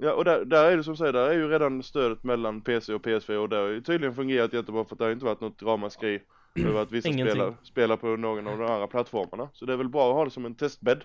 Ja 0.00 0.12
och 0.12 0.24
där, 0.24 0.44
där 0.44 0.64
är 0.64 0.76
det 0.76 0.84
som 0.84 0.96
säger, 0.96 1.12
där 1.12 1.30
är 1.30 1.34
ju 1.34 1.48
redan 1.48 1.82
stödet 1.82 2.24
mellan 2.24 2.60
PC 2.60 2.94
och 2.94 3.06
PS4 3.06 3.36
och 3.36 3.48
det 3.48 3.56
har 3.56 3.66
ju 3.66 3.80
tydligen 3.80 4.14
fungerat 4.14 4.52
jättebra 4.52 4.84
för 4.84 4.94
att 4.94 4.98
det 4.98 5.04
har 5.04 5.12
inte 5.12 5.24
varit 5.24 5.40
något 5.40 5.62
ramaskri 5.62 6.20
över 6.54 6.82
att 6.82 6.92
vissa 6.92 7.12
spelar, 7.12 7.54
spelar 7.62 7.96
på 7.96 8.06
någon 8.06 8.46
av 8.46 8.58
de 8.58 8.64
andra 8.64 8.86
plattformarna. 8.86 9.48
Så 9.52 9.64
det 9.64 9.72
är 9.72 9.76
väl 9.76 9.88
bra 9.88 10.10
att 10.10 10.14
ha 10.14 10.24
det 10.24 10.30
som 10.30 10.44
en 10.44 10.54
testbädd 10.54 11.04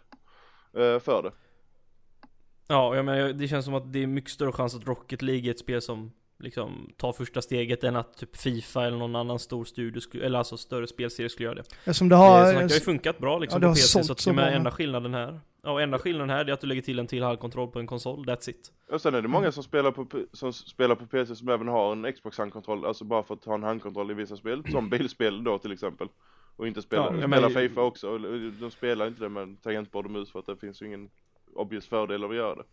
eh, 0.73 0.99
för 0.99 1.23
det. 1.23 1.31
Ja, 2.67 2.95
jag 2.95 3.05
menar, 3.05 3.33
det 3.33 3.47
känns 3.47 3.65
som 3.65 3.73
att 3.73 3.93
det 3.93 4.03
är 4.03 4.07
mycket 4.07 4.31
större 4.31 4.51
chans 4.51 4.75
att 4.75 4.87
Rocket 4.87 5.21
League 5.21 5.49
är 5.49 5.51
ett 5.51 5.59
spel 5.59 5.81
som 5.81 6.11
liksom 6.43 6.93
tar 6.97 7.13
första 7.13 7.41
steget 7.41 7.83
än 7.83 7.95
att 7.95 8.17
typ 8.17 8.35
Fifa 8.37 8.85
eller 8.85 8.97
någon 8.97 9.15
annan 9.15 9.39
stor 9.39 9.65
studio 9.65 10.01
eller 10.23 10.37
alltså 10.37 10.57
större 10.57 10.87
spelserie 10.87 11.29
skulle 11.29 11.45
göra 11.45 11.55
det. 11.55 11.61
Eftersom 11.85 12.09
det 12.09 12.15
har... 12.15 12.29
har, 12.45 12.53
det 12.53 12.59
har 12.59 12.61
ju 12.63 12.69
funkat 12.69 13.19
bra 13.19 13.39
liksom 13.39 13.55
ja, 13.55 13.59
det 13.59 13.65
på 13.65 13.69
har 13.69 13.75
PC, 13.75 14.03
så 14.03 14.11
att 14.11 14.19
så 14.19 14.33
bra. 14.33 14.45
enda 14.45 14.71
skillnaden 14.71 15.13
här, 15.13 15.39
ja 15.63 15.81
enda 15.81 15.99
skillnaden 15.99 16.29
här 16.29 16.45
är 16.45 16.53
att 16.53 16.61
du 16.61 16.67
lägger 16.67 16.81
till 16.81 16.99
en 16.99 17.07
till 17.07 17.23
handkontroll 17.23 17.67
på 17.71 17.79
en 17.79 17.87
konsol, 17.87 18.25
that's 18.25 18.49
it. 18.49 18.71
Och 18.91 19.01
sen 19.01 19.15
är 19.15 19.21
det 19.21 19.27
många 19.27 19.43
Mm. 19.45 19.51
som 19.51 19.63
spelar 19.63 19.91
på, 19.91 20.07
som 20.33 20.53
spelar 20.53 20.95
på 20.95 21.05
PC 21.05 21.35
som 21.35 21.49
även 21.49 21.67
har 21.67 21.91
en 21.91 22.13
Xbox 22.13 22.37
handkontroll, 22.37 22.85
alltså 22.85 23.03
bara 23.03 23.23
för 23.23 23.33
att 23.33 23.45
ha 23.45 23.55
en 23.55 23.63
handkontroll 23.63 24.11
i 24.11 24.13
vissa 24.13 24.37
spel, 24.37 24.63
som 24.71 24.89
bilspel 24.89 25.43
då 25.43 25.57
till 25.57 25.71
exempel. 25.71 26.07
Och 26.55 26.67
inte 26.67 26.81
spela, 26.81 27.01
Ja, 27.01 27.07
jag 27.11 27.15
spela 27.19 27.27
menar- 27.27 27.49
Fifa 27.49 27.81
också, 27.81 28.17
de 28.59 28.71
spelar 28.71 29.07
inte 29.07 29.23
det 29.23 29.29
med 29.29 29.61
tangentbord 29.63 30.05
och 30.05 30.11
mus 30.11 30.31
för 30.31 30.39
att 30.39 30.45
det 30.45 30.57
finns 30.57 30.81
ju 30.81 30.85
ingen 30.85 31.09
obvious 31.55 31.87
fördel 31.87 32.23
av 32.23 32.29
att 32.29 32.35
göra 32.35 32.55
det. 32.55 32.63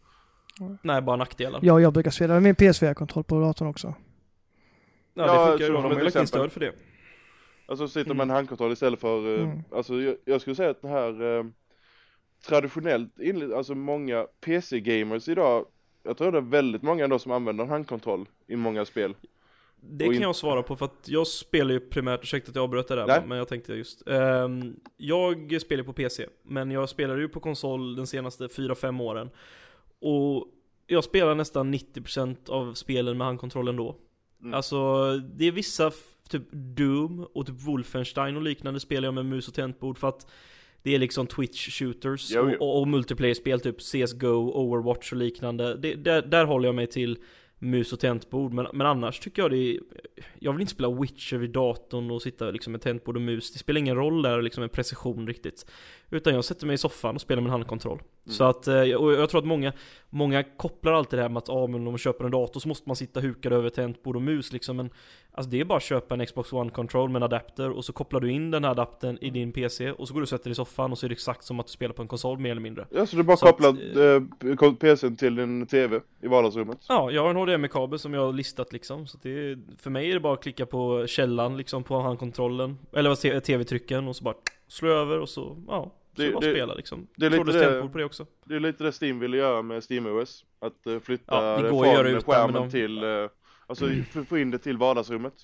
Nej, 0.82 1.02
bara 1.02 1.16
nackdelar. 1.16 1.60
Ja, 1.62 1.80
jag 1.80 1.92
brukar 1.92 2.10
spela 2.10 2.34
med 2.34 2.42
min 2.42 2.54
PS4-kontroll 2.54 3.24
på 3.24 3.40
datorn 3.40 3.68
också. 3.68 3.94
Ja, 5.14 5.26
Ja, 5.26 5.44
det 5.44 5.50
funkar 5.50 5.66
ju 5.66 5.72
de 5.72 5.84
har 5.84 5.98
ju 5.98 6.04
lagt 6.04 6.16
in 6.16 6.26
stöd 6.26 6.52
för 6.52 6.60
det. 6.60 6.72
Alltså 7.66 7.88
sitter 7.88 8.04
med 8.04 8.14
Mm. 8.14 8.30
en 8.30 8.36
handkontroll 8.36 8.72
istället 8.72 9.00
för, 9.00 9.34
eh, 9.38 9.42
Mm. 9.44 9.62
alltså 9.72 9.94
jag, 10.00 10.16
jag 10.24 10.40
skulle 10.40 10.56
säga 10.56 10.70
att 10.70 10.82
det 10.82 10.88
här 10.88 11.38
eh, 11.38 11.44
traditionellt, 12.46 13.10
alltså 13.56 13.74
många 13.74 14.26
PC-gamers 14.40 15.28
idag, 15.28 15.64
jag 16.02 16.16
tror 16.16 16.32
det 16.32 16.38
är 16.38 16.42
väldigt 16.42 16.82
många 16.82 17.04
ändå 17.04 17.18
som 17.18 17.32
använder 17.32 17.64
handkontroll 17.64 18.26
i 18.46 18.56
många 18.56 18.84
spel. 18.84 19.14
Det 19.82 20.04
kan 20.04 20.20
jag 20.22 20.36
svara 20.36 20.62
på 20.62 20.76
för 20.76 20.84
att 20.84 21.08
jag 21.08 21.26
spelar 21.26 21.70
ju 21.72 21.80
primärt, 21.80 22.22
ursäkta 22.22 22.50
att 22.50 22.54
jag 22.56 22.62
avbröt 22.62 22.88
det 22.88 22.94
där 22.96 23.06
Nej. 23.06 23.22
men 23.26 23.38
jag 23.38 23.48
tänkte 23.48 23.74
just 23.74 24.08
ehm, 24.08 24.76
Jag 24.96 25.60
spelar 25.60 25.84
på 25.84 25.92
PC, 25.92 26.26
men 26.42 26.70
jag 26.70 26.88
spelar 26.88 27.16
ju 27.16 27.28
på 27.28 27.40
konsol 27.40 27.96
den 27.96 28.06
senaste 28.06 28.46
4-5 28.46 29.02
åren 29.02 29.30
Och 30.00 30.46
jag 30.86 31.04
spelar 31.04 31.34
nästan 31.34 31.74
90% 31.74 32.50
av 32.50 32.74
spelen 32.74 33.18
med 33.18 33.26
handkontrollen 33.26 33.76
då 33.76 33.96
Mm. 34.42 34.54
Alltså, 34.54 35.06
det 35.16 35.44
är 35.44 35.52
vissa, 35.52 35.92
typ 36.28 36.42
Doom 36.52 37.26
och 37.34 37.46
typ 37.46 37.60
Wolfenstein 37.60 38.36
och 38.36 38.42
liknande 38.42 38.80
spelar 38.80 39.06
jag 39.06 39.14
med 39.14 39.26
mus 39.26 39.48
och 39.48 39.54
tangentbord 39.54 39.98
för 39.98 40.08
att 40.08 40.26
det 40.82 40.94
är 40.94 40.98
liksom 40.98 41.26
Twitch 41.26 41.78
shooters 41.78 42.30
Jo, 42.30 42.50
jo. 42.50 42.56
och, 42.56 42.68
och, 42.68 42.80
och 42.80 42.88
multiplayer-spel, 42.88 43.60
typ 43.60 43.80
CSGO, 43.80 44.52
Overwatch 44.52 45.12
och 45.12 45.18
liknande. 45.18 45.76
Det, 45.76 45.94
där, 45.94 46.22
där 46.22 46.44
håller 46.44 46.68
jag 46.68 46.74
mig 46.74 46.86
till 46.86 47.18
mus 47.62 47.92
och 47.92 48.00
tangentbord, 48.00 48.52
men, 48.52 48.66
men 48.72 48.86
annars 48.86 49.20
tycker 49.20 49.42
jag 49.42 49.50
det 49.50 49.56
är, 49.56 49.80
Jag 50.38 50.52
vill 50.52 50.60
inte 50.60 50.72
spela 50.72 50.90
Witcher 50.90 51.36
vid 51.36 51.50
datorn 51.50 52.10
och 52.10 52.22
sitta 52.22 52.50
liksom 52.50 52.72
med 52.72 52.80
tangentbord 52.80 53.16
och 53.16 53.22
mus. 53.22 53.52
Det 53.52 53.58
spelar 53.58 53.78
ingen 53.78 53.96
roll 53.96 54.22
där 54.22 54.42
liksom 54.42 54.60
med 54.60 54.72
precision 54.72 55.26
riktigt. 55.26 55.70
Utan 56.10 56.34
jag 56.34 56.44
sätter 56.44 56.66
mig 56.66 56.74
i 56.74 56.78
soffan 56.78 57.14
och 57.14 57.20
spelar 57.20 57.42
med 57.42 57.48
en 57.48 57.52
handkontroll. 57.52 57.98
Mm. 57.98 58.34
Så 58.34 58.44
att, 58.44 58.66
eh, 58.68 58.74
och 58.74 59.12
jag 59.12 59.30
tror 59.30 59.38
att 59.38 59.46
många, 59.46 59.72
många 60.10 60.42
kopplar 60.42 60.92
alltid 60.92 61.18
det 61.18 61.22
här 61.22 61.28
med 61.28 61.38
att 61.38 61.48
ah, 61.48 61.66
men 61.66 61.74
om 61.74 61.84
man 61.84 61.98
köper 61.98 62.24
en 62.24 62.30
dator 62.30 62.60
så 62.60 62.68
måste 62.68 62.88
man 62.88 62.96
sitta 62.96 63.20
hukad 63.20 63.52
över 63.52 63.70
tangentbord 63.70 64.16
och 64.16 64.22
mus 64.22 64.52
liksom. 64.52 64.76
Men 64.76 64.90
alltså 65.32 65.50
det 65.50 65.60
är 65.60 65.64
bara 65.64 65.76
att 65.76 65.82
köpa 65.82 66.14
en 66.14 66.26
Xbox 66.26 66.52
One 66.52 66.70
Control 66.70 67.08
med 67.10 67.16
en 67.16 67.22
adapter 67.22 67.70
och 67.70 67.84
så 67.84 67.92
kopplar 67.92 68.20
du 68.20 68.30
in 68.32 68.50
den 68.50 68.64
här 68.64 68.70
adaptern 68.70 69.18
i 69.20 69.30
din 69.30 69.52
PC 69.52 69.90
och 69.92 70.08
så 70.08 70.14
går 70.14 70.20
du 70.20 70.22
och 70.24 70.28
sätter 70.28 70.44
dig 70.44 70.52
i 70.52 70.54
soffan 70.54 70.92
och 70.92 70.98
så 70.98 71.06
är 71.06 71.08
det 71.08 71.12
exakt 71.12 71.44
som 71.44 71.60
att 71.60 71.66
du 71.66 71.72
spelar 71.72 71.94
på 71.94 72.02
en 72.02 72.08
konsol 72.08 72.38
mer 72.38 72.50
eller 72.50 72.60
mindre. 72.60 72.86
Ja, 72.90 73.06
så 73.06 73.16
du 73.16 73.22
bara 73.22 73.36
Så 73.36 73.46
att, 73.48 73.56
kopplar 73.56 74.06
eh, 74.50 74.54
ko- 74.56 74.74
PCn 74.74 75.16
till 75.16 75.34
din 75.36 75.66
TV 75.66 76.00
i 76.22 76.28
vardagsrummet? 76.28 76.78
Ja, 76.88 77.10
jag 77.10 77.22
har 77.22 77.30
en 77.30 77.36
HDMI-kabel 77.36 77.98
som 77.98 78.14
jag 78.14 78.26
har 78.26 78.32
listat 78.32 78.72
liksom. 78.72 79.06
Så 79.06 79.18
det 79.22 79.30
är, 79.30 79.58
för 79.76 79.90
mig 79.90 80.10
är 80.10 80.14
det 80.14 80.20
bara 80.20 80.34
att 80.34 80.42
klicka 80.42 80.66
på 80.66 81.06
källan 81.06 81.56
liksom 81.56 81.82
på 81.84 82.00
handkontrollen. 82.00 82.78
Eller 82.92 83.08
vad 83.08 83.42
TV-trycken 83.44 84.08
och 84.08 84.16
så 84.16 84.24
bara 84.24 84.34
slå 84.68 84.88
över 84.88 85.18
och 85.20 85.28
så, 85.28 85.56
ja. 85.68 85.94
Så 86.16 86.22
Det- 86.22 86.26
det, 86.28 86.32
bara 86.32 86.40
det- 86.46 86.52
spela 86.54 86.74
liksom. 86.74 87.06
det 87.16 87.26
är 87.26 87.30
lite 87.30 87.70
det- 87.80 87.88
på 87.92 87.98
det 87.98 88.04
också. 88.04 88.26
Det 88.44 88.54
är 88.56 88.60
lite 88.60 88.84
det 88.84 88.92
Steam 89.02 89.18
ville 89.20 89.36
göra 89.36 89.62
med 89.62 89.84
SteamOS. 89.84 90.44
Att 90.60 90.86
eh, 90.86 90.98
flytta 91.00 91.24
Ja, 91.56 91.62
det 91.62 91.70
går 91.70 91.86
att 91.86 91.92
göra 91.92 92.08
utan, 92.08 92.22
skärmen 92.22 92.52
men 92.52 92.62
de- 92.62 92.70
till, 92.70 93.04
eh, 93.04 93.10
alltså 93.70 93.88
få- 94.10 94.24
få 94.24 94.38
in 94.38 94.50
det 94.50 94.58
till 94.58 94.76
vardagsrummet. 94.76 95.34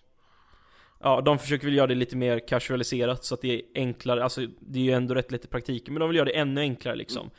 Ja, 1.00 1.20
de 1.20 1.38
försöker 1.38 1.64
väl 1.64 1.74
göra 1.74 1.86
det 1.86 1.94
lite 1.94 2.16
mer 2.16 2.48
casualiserat 2.48 3.24
så 3.24 3.34
att 3.34 3.40
det 3.40 3.54
är 3.54 3.62
enklare, 3.74 4.24
alltså 4.24 4.46
det 4.60 4.78
är 4.78 4.82
ju 4.82 4.92
ändå 4.92 5.14
rätt 5.14 5.30
lätt 5.30 5.44
i 5.44 5.48
praktiken, 5.48 5.94
men 5.94 6.00
de 6.00 6.08
vill 6.08 6.16
göra 6.16 6.24
det 6.24 6.36
ännu 6.38 6.60
enklare 6.60 6.96
liksom. 6.96 7.30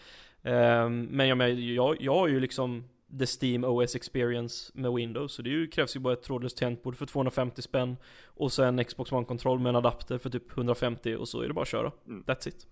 Ehm, 0.43 1.01
men 1.03 1.27
jag, 1.27 1.37
menar, 1.37 1.49
jag, 1.59 2.01
jag 2.01 2.13
har 2.13 2.27
ju 2.27 2.39
liksom 2.39 2.83
The 3.19 3.25
Steam 3.25 3.63
OS 3.63 3.95
Experience 3.95 4.71
med 4.75 4.93
Windows, 4.93 5.33
så 5.33 5.41
det 5.41 5.49
ju, 5.49 5.67
krävs 5.67 5.95
ju 5.95 5.99
bara 5.99 6.13
ett 6.13 6.23
trådlöst 6.23 6.57
tangentbord 6.57 6.97
för 6.97 7.05
250 7.05 7.61
spänn 7.61 7.97
och 8.25 8.51
sen 8.51 8.83
Xbox 8.83 9.11
One-kontroll 9.11 9.59
med 9.59 9.69
en 9.69 9.75
adapter 9.75 10.17
för 10.17 10.29
typ 10.29 10.57
150 10.57 11.15
och 11.15 11.27
så 11.27 11.41
är 11.41 11.47
det 11.47 11.53
bara 11.53 11.61
att 11.61 11.67
köra. 11.67 11.91
Mm. 12.07 12.23
That's 12.23 12.47
it. 12.47 12.67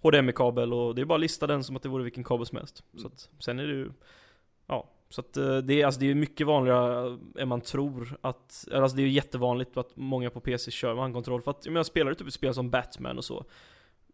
HDMI-kabel 0.00 0.72
och 0.72 0.94
det 0.94 1.00
är 1.00 1.04
bara 1.06 1.14
att 1.14 1.20
lista 1.20 1.46
den 1.46 1.64
som 1.64 1.76
att 1.76 1.82
det 1.82 1.88
vore 1.88 2.04
vilken 2.04 2.24
kabel 2.24 2.46
som 2.46 2.58
helst. 2.58 2.84
Mm. 2.92 3.02
Så 3.02 3.06
att, 3.08 3.28
sen 3.38 3.58
är 3.58 3.66
det 3.66 3.72
ju, 3.72 3.90
ja. 4.66 4.90
Så 5.12 5.20
att 5.20 5.36
eh, 5.36 5.56
det 5.56 5.80
är, 5.80 5.86
alltså 5.86 6.00
det 6.00 6.10
är 6.10 6.14
mycket 6.14 6.46
vanligare 6.46 7.18
än 7.38 7.48
man 7.48 7.60
tror 7.60 8.18
att, 8.20 8.68
alltså 8.72 8.96
det 8.96 9.02
är 9.02 9.06
ju 9.06 9.12
jättevanligt 9.12 9.76
att 9.76 9.96
många 9.96 10.30
på 10.30 10.40
PC 10.40 10.70
kör 10.70 10.94
med 10.94 11.02
handkontroll. 11.02 11.42
För 11.42 11.50
att, 11.50 11.60
jag 11.64 11.72
menar 11.72 11.84
spelar 11.84 12.10
du 12.10 12.14
typ 12.14 12.26
ett 12.26 12.34
spel 12.34 12.54
som 12.54 12.70
Batman 12.70 13.18
och 13.18 13.24
så 13.24 13.44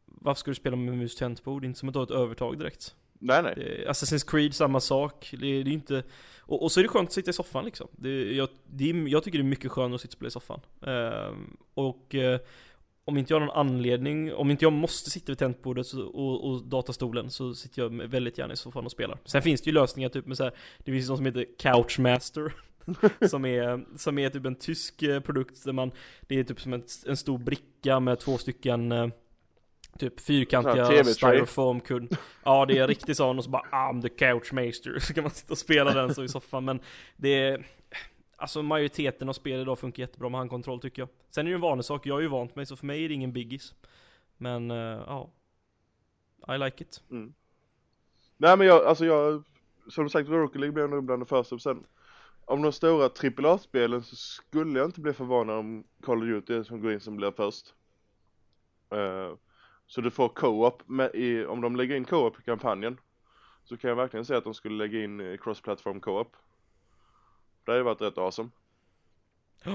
Varför 0.05 0.39
ska 0.39 0.51
du 0.51 0.55
spela 0.55 0.77
med 0.77 0.99
mus 0.99 1.17
tangentbord? 1.17 1.63
Det 1.63 1.67
är 1.67 1.69
inte 1.69 1.79
som 1.81 1.89
att 1.89 1.93
du 1.93 1.99
har 1.99 2.05
ett 2.05 2.11
övertag 2.11 2.59
direkt. 2.59 2.95
Nej, 3.19 3.43
nej. 3.43 3.55
det 3.57 3.91
Assassin's 3.91 4.31
Creed, 4.31 4.55
samma 4.55 4.81
sak, 4.81 5.35
det 5.41 5.47
är, 5.47 5.65
det 5.65 5.71
är 5.71 5.73
inte 5.73 6.03
och, 6.41 6.63
och 6.63 6.73
så 6.73 6.81
är 6.81 6.83
det 6.83 6.89
skönt 6.89 7.09
att 7.09 7.13
sitta 7.13 7.31
i 7.31 7.33
soffan 7.33 7.65
liksom. 7.65 7.89
Det, 7.93 8.35
jag, 8.37 8.49
det 8.67 8.91
är, 8.91 9.09
jag 9.09 9.25
tycker 9.25 9.39
det 9.39 9.43
är 9.43 9.49
mycket 9.49 9.71
skönare 9.71 9.95
att 9.95 10.01
sitta 10.01 10.11
och 10.11 10.13
spela 10.13 10.29
i 10.29 10.31
soffan. 10.31 10.61
Ehm, 10.83 11.57
Och 11.75 12.15
eh, 12.15 12.41
om 13.09 13.19
inte 13.19 13.33
jag 13.33 13.41
har 13.41 13.47
någon 13.47 13.57
anledning, 13.57 14.35
om 14.35 14.51
inte 14.51 14.65
jag 14.65 14.73
måste 14.73 15.11
sitta 15.11 15.33
vid 15.33 15.39
tangentbordet 15.39 15.87
så- 15.87 16.07
och, 16.07 16.51
och 16.51 16.63
datastolen 16.63 17.31
så 17.31 17.55
sitter 17.55 17.83
jag 17.83 17.91
väldigt 18.09 18.39
gärna 18.39 18.53
i 18.53 18.57
soffan 18.57 18.85
och 18.85 18.91
spelar. 18.93 19.19
Sen 19.25 19.43
finns 19.43 19.61
det 19.61 19.71
ju 19.71 19.75
lösningar 19.75 20.09
typ 20.09 20.27
med 20.27 20.37
så 20.37 20.45
här, 20.45 20.53
det 20.79 20.93
finns 20.93 21.09
något 21.09 21.19
som 21.19 21.27
heter 21.27 21.47
Couchmaster 21.59 22.53
som 23.29 23.45
är, 23.45 23.85
som 23.99 24.19
är 24.19 24.31
typ 24.31 24.47
en 24.47 24.55
tysk 24.55 25.03
eh, 25.03 25.21
produkt 25.21 25.65
där 25.65 25.73
man, 25.73 25.91
det 26.21 26.39
är 26.39 26.45
typ 26.45 26.61
som 26.61 26.73
en, 26.73 26.83
en 27.07 27.17
stor 27.17 27.39
bricka 27.39 28.01
med 28.01 28.19
två 28.21 28.39
stycken 28.39 28.93
eh, 28.93 29.09
Typ 29.99 30.21
fyrkantiga 30.21 30.85
här 30.85 30.91
TV-tray. 30.91 31.15
styrofoam 31.15 31.81
Ja 32.45 32.67
det 32.67 32.79
är 32.79 32.83
en 32.83 32.89
riktig 32.89 33.17
sån 33.17 33.39
och 33.39 33.45
så 33.45 33.51
bara 33.51 33.63
I'm 33.63 34.03
the 34.03 34.09
couchmaster 34.09 34.99
Så 35.01 35.15
kan 35.15 35.25
man 35.25 35.31
sitta 35.31 35.53
och 35.53 35.59
spela 35.59 35.95
den 35.95 36.15
så 36.15 36.25
i 36.25 36.29
soffan 36.29 36.65
men 36.65 36.81
Det 37.17 37.29
är 37.29 37.67
Alltså 38.41 38.63
majoriteten 38.63 39.29
av 39.29 39.33
spel 39.33 39.61
idag 39.61 39.79
funkar 39.79 40.01
jättebra 40.03 40.29
med 40.29 40.39
handkontroll 40.39 40.81
tycker 40.81 41.03
jag. 41.03 41.09
Sen 41.31 41.41
är 41.41 41.45
det 41.45 41.51
ju 41.51 41.55
en 41.55 41.61
vanesak, 41.61 42.07
jag 42.07 42.19
är 42.19 42.23
ju 42.23 42.29
vant 42.29 42.57
mig 42.57 42.67
så 42.67 42.77
för 42.77 42.87
mig 42.87 43.05
är 43.05 43.09
det 43.09 43.15
ingen 43.15 43.33
biggis. 43.33 43.75
Men 44.37 44.71
eh, 44.71 44.77
ja. 45.07 45.31
I 46.49 46.59
like 46.59 46.85
it. 46.85 47.03
Mm. 47.11 47.35
Nej 48.37 48.57
men 48.57 48.67
jag, 48.67 48.85
alltså 48.85 49.05
jag, 49.07 49.45
som 49.89 50.09
sagt 50.11 50.29
Rocket 50.29 50.61
League 50.61 50.73
blev 50.73 50.91
nog 50.91 51.05
bland 51.05 51.23
det 51.23 51.27
första 51.27 51.59
sen 51.59 51.87
Om 52.45 52.63
de 52.63 52.73
stora 52.73 53.05
AAA-spelen 53.05 54.03
så 54.03 54.17
skulle 54.17 54.79
jag 54.79 54.89
inte 54.89 55.01
bli 55.01 55.13
förvånad 55.13 55.59
om 55.59 55.85
Call 56.03 56.19
of 56.19 56.25
Duty 56.25 56.55
är 56.55 56.63
som 56.63 56.81
går 56.81 56.93
in 56.93 57.01
som 57.01 57.17
blir 57.17 57.33
först. 57.37 57.75
Uh, 58.95 59.37
Så 59.87 60.01
du 60.01 60.11
får 60.11 60.29
co-op 60.29 60.83
i, 61.15 61.45
om 61.45 61.61
de 61.61 61.77
lägger 61.77 61.97
in 61.97 62.05
co-op 62.05 62.41
i 62.41 62.43
kampanjen 62.43 63.01
Så 63.65 63.77
kan 63.77 63.89
jag 63.89 63.97
verkligen 63.97 64.25
säga 64.25 64.39
att 64.39 64.45
de 64.45 64.55
skulle 64.55 64.77
lägga 64.77 65.05
in 65.05 65.21
eh, 65.21 65.37
cross-platform 65.39 66.01
co-op. 66.01 66.37
Det 67.69 67.73
hade 67.73 67.83
varit 67.85 68.01
rätt 68.01 68.19
awesome. 68.19 68.49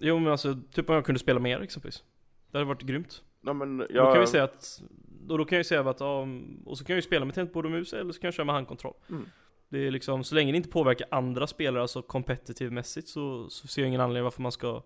Jo 0.00 0.18
men 0.18 0.32
alltså, 0.32 0.56
typ 0.72 0.88
om 0.88 0.94
jag 0.94 1.04
kunde 1.04 1.18
spela 1.18 1.40
mer 1.40 1.60
exempelvis. 1.60 2.04
Det 2.50 2.58
hade 2.58 2.68
varit 2.68 2.82
grymt. 2.82 3.22
Nej 3.40 3.54
men 3.54 3.78
Då 3.78 3.86
jag, 3.90 4.12
kan 4.12 4.20
vi 4.20 4.26
säga 4.26 4.44
att 4.44 4.82
då, 5.26 5.36
då 5.36 5.44
kan 5.44 5.56
jag 5.56 5.60
ju 5.60 5.64
säga 5.64 5.80
att, 5.90 6.00
ja, 6.00 6.26
och 6.64 6.78
så 6.78 6.84
kan 6.84 6.94
jag 6.94 6.98
ju 6.98 7.02
spela 7.02 7.24
med 7.24 7.34
tangentbord 7.34 7.64
och 7.64 7.70
mus 7.70 7.92
eller 7.92 8.12
så 8.12 8.20
kan 8.20 8.28
jag 8.28 8.34
köra 8.34 8.44
med 8.44 8.54
handkontroll. 8.54 8.94
Mm. 9.10 9.26
Det 9.68 9.78
är 9.86 9.90
liksom, 9.90 10.24
så 10.24 10.34
länge 10.34 10.52
det 10.52 10.56
inte 10.56 10.68
påverkar 10.68 11.06
andra 11.10 11.46
spelare, 11.46 11.82
alltså 11.82 12.02
competitive 12.02 12.70
mässigt 12.70 13.08
så, 13.08 13.48
så 13.50 13.68
ser 13.68 13.82
jag 13.82 13.88
ingen 13.88 14.00
anledning 14.00 14.24
varför 14.24 14.42
man 14.42 14.52
ska 14.52 14.82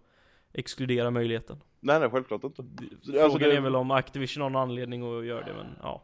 exkludera 0.52 1.10
möjligheten. 1.10 1.62
Nej 1.80 2.00
nej 2.00 2.10
självklart 2.10 2.44
inte. 2.44 2.62
Alltså 2.62 3.12
Frågan 3.12 3.38
det- 3.50 3.56
är 3.56 3.60
väl 3.60 3.76
om 3.76 3.90
Activision 3.90 4.42
har 4.42 4.50
någon 4.50 4.62
anledning 4.62 5.18
att 5.18 5.26
göra 5.26 5.44
det, 5.44 5.52
men 5.54 5.66
ja 5.82 6.02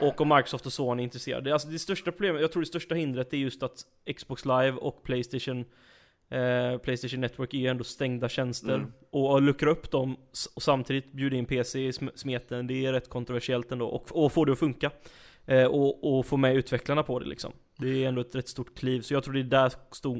Och 0.00 0.20
om 0.20 0.28
Microsoft 0.28 0.66
och 0.66 0.72
Sony 0.72 1.02
är 1.02 1.04
intresserade. 1.04 1.52
Alltså 1.52 1.68
det 1.68 1.78
största 1.78 2.12
problemet, 2.12 2.40
jag 2.42 2.52
tror 2.52 2.62
det 2.62 2.66
största 2.66 2.94
hindret 2.94 3.32
är 3.32 3.36
just 3.36 3.62
att 3.62 3.84
Xbox 4.16 4.44
Live 4.44 4.72
och 4.72 5.02
Playstation 5.02 5.64
eh, 6.30 6.78
Playstation 6.78 7.20
Network 7.20 7.54
är 7.54 7.58
ju 7.58 7.66
ändå 7.66 7.84
stängda 7.84 8.28
tjänster. 8.28 8.74
Mm. 8.74 8.92
Och 9.10 9.36
att 9.36 9.42
luckra 9.42 9.70
upp 9.70 9.90
dem 9.90 10.16
och 10.54 10.62
samtidigt 10.62 11.12
bjuda 11.12 11.36
in 11.36 11.46
PC 11.46 11.78
i 11.78 11.90
sm- 11.90 12.10
smeten, 12.14 12.66
det 12.66 12.86
är 12.86 12.92
rätt 12.92 13.08
kontroversiellt 13.08 13.72
ändå. 13.72 13.86
Och, 13.86 14.24
och 14.24 14.32
få 14.32 14.44
det 14.44 14.52
att 14.52 14.58
funka. 14.58 14.90
Eh, 15.46 15.64
och, 15.64 16.18
och 16.18 16.26
få 16.26 16.36
med 16.36 16.56
utvecklarna 16.56 17.02
på 17.02 17.18
det 17.18 17.26
liksom. 17.26 17.52
Det 17.76 18.04
är 18.04 18.08
ändå 18.08 18.20
ett 18.20 18.34
rätt 18.34 18.48
stort 18.48 18.78
kliv. 18.78 19.00
Så 19.00 19.14
jag 19.14 19.24
tror 19.24 19.34
det 19.34 19.40
är 19.40 19.44
där 19.44 19.72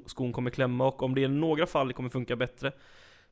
skon 0.07 0.33
kommer 0.33 0.51
klämma. 0.51 0.87
Och 0.89 1.03
om 1.03 1.15
det 1.15 1.25
är 1.25 1.29
några 1.29 1.67
fall 1.67 1.89
det 1.89 1.95
kommer 1.95 2.11
funka 2.11 2.37
bättre 2.37 2.73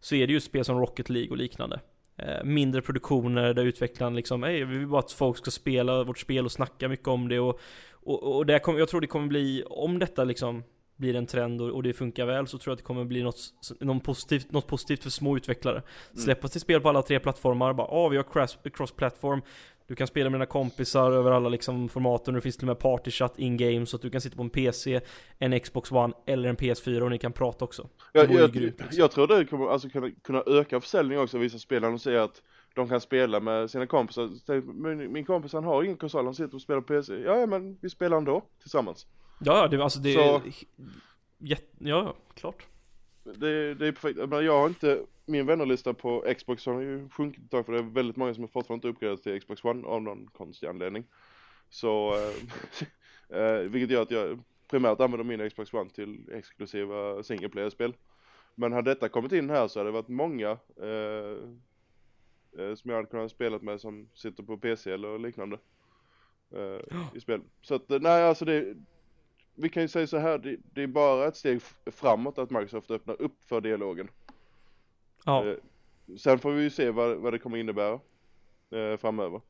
så 0.00 0.14
är 0.14 0.26
det 0.26 0.32
ju 0.32 0.40
spel 0.40 0.64
som 0.64 0.78
Rocket 0.78 1.08
League 1.08 1.30
och 1.30 1.36
liknande. 1.36 1.80
Eh, 2.18 2.44
mindre 2.44 2.82
produktioner 2.82 3.54
där 3.54 3.64
utvecklaren 3.64 4.16
liksom, 4.16 4.42
hej 4.42 4.64
vi 4.64 4.78
vill 4.78 4.86
bara 4.86 4.98
att 5.00 5.12
folk 5.12 5.36
ska 5.36 5.50
spela 5.50 6.04
vårt 6.04 6.18
spel 6.18 6.44
och 6.44 6.52
snacka 6.52 6.88
mycket 6.88 7.08
om 7.08 7.28
det. 7.28 7.38
Och, 7.38 7.60
och, 7.90 8.36
och 8.36 8.46
det 8.46 8.58
kommer, 8.58 8.78
jag 8.78 8.88
tror 8.88 9.00
det 9.00 9.06
kommer 9.06 9.26
bli, 9.26 9.62
om 9.66 9.98
detta 9.98 10.24
liksom 10.24 10.62
blir 10.98 11.14
en 11.16 11.26
trend 11.26 11.60
och, 11.60 11.70
och 11.70 11.82
det 11.82 11.92
funkar 11.92 12.26
väl 12.26 12.46
så 12.46 12.58
tror 12.58 12.70
jag 12.70 12.72
att 12.72 12.78
det 12.78 12.84
kommer 12.84 13.04
bli 13.04 13.22
något, 13.22 13.54
något, 13.80 14.04
positivt, 14.04 14.52
något 14.52 14.66
positivt 14.66 15.02
för 15.02 15.10
små 15.10 15.36
utvecklare. 15.36 15.82
Släppa 16.14 16.48
till 16.48 16.60
spel 16.60 16.80
på 16.80 16.88
alla 16.88 17.02
tre 17.02 17.20
plattformar, 17.20 17.72
bara 17.72 17.86
ah, 17.86 18.08
vi 18.08 18.16
har 18.16 18.24
cross- 18.24 18.70
cross-platform 18.70 19.42
Du 19.86 19.94
kan 19.94 20.06
spela 20.06 20.30
med 20.30 20.40
dina 20.40 20.46
kompisar 20.46 21.12
över 21.12 21.30
alla 21.30 21.48
liksom 21.48 21.88
formaten, 21.88 22.34
det 22.34 22.40
finns 22.40 22.56
till 22.56 22.64
och 22.64 22.68
med 22.68 22.78
partychat 22.78 23.38
in-game 23.38 23.86
så 23.86 23.96
att 23.96 24.02
du 24.02 24.10
kan 24.10 24.20
sitta 24.20 24.36
på 24.36 24.42
en 24.42 24.50
PC, 24.50 25.00
en 25.38 25.60
Xbox 25.60 25.92
One 25.92 26.14
eller 26.26 26.48
en 26.48 26.56
PS4 26.56 27.00
och 27.00 27.10
ni 27.10 27.18
kan 27.18 27.32
prata 27.32 27.64
också. 27.64 27.88
Det 28.12 28.18
Jag, 28.18 28.30
jag, 28.30 28.54
liksom. 28.54 28.86
jag 28.90 29.10
tror 29.10 29.26
det 29.26 29.44
kommer 29.44 29.68
alltså 29.68 29.88
kunna, 29.88 30.10
kunna 30.22 30.42
öka 30.46 30.80
försäljning 30.80 31.18
också 31.18 31.38
vissa 31.38 31.58
spel 31.58 31.98
säger 31.98 32.18
att 32.18 32.42
de 32.74 32.88
kan 32.88 33.00
spela 33.00 33.40
med 33.40 33.70
sina 33.70 33.86
kompisar. 33.86 34.30
Min, 34.72 35.12
min 35.12 35.24
kompis 35.24 35.52
han 35.52 35.64
har 35.64 35.82
ingen 35.82 35.96
konsol, 35.96 36.24
han 36.24 36.34
sitter 36.34 36.54
och 36.54 36.62
spelar 36.62 36.80
på 36.80 36.86
PC. 36.86 37.14
Ja, 37.14 37.38
ja 37.38 37.46
men 37.46 37.78
vi 37.80 37.90
spelar 37.90 38.16
ändå 38.16 38.42
tillsammans. 38.62 39.06
Ja, 39.40 39.68
det, 39.68 39.82
alltså 39.82 39.98
det 39.98 40.14
Så- 40.14 40.36
är... 40.36 40.42
Jätte, 41.38 41.66
ja, 41.78 42.16
klart. 42.34 42.66
Det, 43.24 43.74
det 43.74 43.86
är 43.86 43.92
perfekt. 43.92 44.28
Men 44.28 44.44
jag 44.44 44.60
har 44.60 44.66
inte, 44.68 45.00
min 45.26 45.46
vännerlista 45.46 45.94
på 45.94 46.24
Xbox 46.38 46.66
har 46.66 46.80
ju 46.80 47.08
sjunkit 47.08 47.44
ett 47.44 47.50
tag 47.50 47.66
för 47.66 47.72
det 47.72 47.78
är 47.78 47.82
väldigt 47.82 48.16
många 48.16 48.34
som 48.34 48.42
har 48.42 48.48
fortfarande 48.48 48.74
inte 48.74 48.96
uppgraderat 48.96 49.22
till 49.22 49.40
Xbox 49.40 49.64
One 49.64 49.86
av 49.86 50.02
någon 50.02 50.26
konstig 50.26 50.66
anledning. 50.66 51.04
Så, 51.70 52.14
eh, 53.30 53.38
eh, 53.40 53.58
vilket 53.58 53.90
gör 53.90 54.02
att 54.02 54.10
jag 54.10 54.38
primärt 54.68 55.00
använder 55.00 55.24
min 55.36 55.50
Xbox 55.50 55.74
One 55.74 55.90
till 55.90 56.30
exklusiva 56.32 57.22
single 57.22 57.48
player-spel. 57.48 57.94
Men 58.54 58.72
hade 58.72 58.90
detta 58.90 59.08
kommit 59.08 59.32
in 59.32 59.50
här 59.50 59.68
så 59.68 59.80
hade 59.80 59.88
det 59.88 59.94
varit 59.94 60.08
många 60.08 60.50
eh, 60.82 61.38
eh, 62.58 62.74
som 62.74 62.90
jag 62.90 62.96
hade 62.96 63.08
kunnat 63.08 63.30
spela 63.30 63.58
med 63.58 63.80
som 63.80 64.08
sitter 64.14 64.42
på 64.42 64.56
PC 64.58 64.92
eller 64.92 65.18
liknande. 65.18 65.58
Eh, 66.50 66.98
I 67.14 67.20
spel. 67.20 67.40
Så 67.62 67.74
att 67.74 67.90
eh, 67.90 68.00
nej 68.00 68.22
alltså 68.24 68.44
det, 68.44 68.74
vi 69.58 69.68
kan 69.68 69.82
ju 69.82 69.88
säga 69.88 70.06
så 70.06 70.18
här, 70.18 70.38
det, 70.38 70.56
det 70.72 70.82
är 70.82 70.86
bara 70.86 71.28
ett 71.28 71.36
steg 71.36 71.62
framåt 71.86 72.38
att 72.38 72.50
Microsoft 72.50 72.90
öppnar 72.90 73.22
upp 73.22 73.44
för 73.44 73.60
dialogen. 73.60 74.08
Ja. 75.24 75.46
Eh, 75.46 75.56
Sen 76.18 76.38
får 76.38 76.52
vi 76.52 76.62
ju 76.62 76.70
se 76.70 76.90
vad, 76.90 77.16
vad 77.16 77.32
det 77.32 77.38
kommer 77.38 77.56
innebära 77.56 78.00
eh, 78.70 78.96
framöver. 78.96 79.40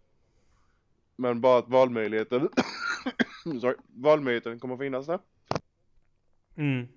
Men 1.17 1.41
bara 1.41 1.59
att 1.59 1.69
valmöjligheten, 1.69 2.49
sorry, 3.61 3.77
valmöjligheten 3.87 4.61
kommer 4.61 4.77
finnas 4.77 5.07
där. 5.07 5.19
Mm. 6.57 6.89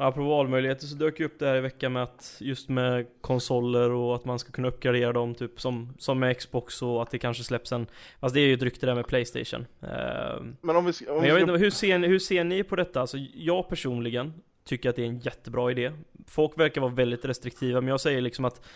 Ja, 0.00 0.06
Apropå 0.06 0.28
valmöjligheter 0.28 0.86
så 0.86 0.94
dök 0.94 1.20
ju 1.20 1.26
upp 1.26 1.38
det 1.38 1.46
här 1.46 1.56
i 1.56 1.60
veckan 1.60 1.92
med 1.92 2.02
att 2.02 2.36
just 2.38 2.68
med 2.68 3.06
konsoler 3.20 3.90
och 3.90 4.14
att 4.14 4.24
man 4.24 4.38
ska 4.38 4.52
kunna 4.52 4.68
uppgradera 4.68 5.12
dem 5.12 5.34
typ 5.34 5.60
som, 5.60 5.94
som 5.98 6.18
med 6.18 6.38
Xbox 6.38 6.82
och 6.82 7.02
att 7.02 7.10
det 7.10 7.18
kanske 7.18 7.44
släpps 7.44 7.72
en 7.72 7.86
Fast 8.20 8.34
det 8.34 8.40
är 8.40 8.46
ju 8.46 8.54
ett 8.54 8.62
rykte 8.62 8.86
där 8.86 8.94
med 8.94 9.06
Playstation 9.06 9.66
Ehm, 9.80 10.56
Men 10.60 10.76
om 10.76 10.84
vi 10.84 10.92
ska, 10.92 11.10
om 11.10 11.14
Men 11.14 11.22
vi 11.22 11.28
jag 11.28 11.34
vet 11.34 11.42
ska 11.42 11.52
inte, 11.52 11.64
hur 11.64 11.70
ser, 11.70 11.98
ni, 11.98 12.06
hur 12.06 12.18
ser 12.18 12.44
ni 12.44 12.62
på 12.62 12.76
detta? 12.76 13.00
Alltså 13.00 13.16
jag 13.34 13.68
personligen 13.68 14.34
tycker 14.64 14.90
att 14.90 14.96
det 14.96 15.02
är 15.02 15.06
en 15.06 15.18
jättebra 15.18 15.70
idé 15.70 15.92
Folk 16.26 16.58
verkar 16.58 16.80
vara 16.80 16.92
väldigt 16.92 17.24
restriktiva 17.24 17.80
men 17.80 17.88
jag 17.88 18.00
säger 18.00 18.20
liksom 18.20 18.44
att 18.44 18.66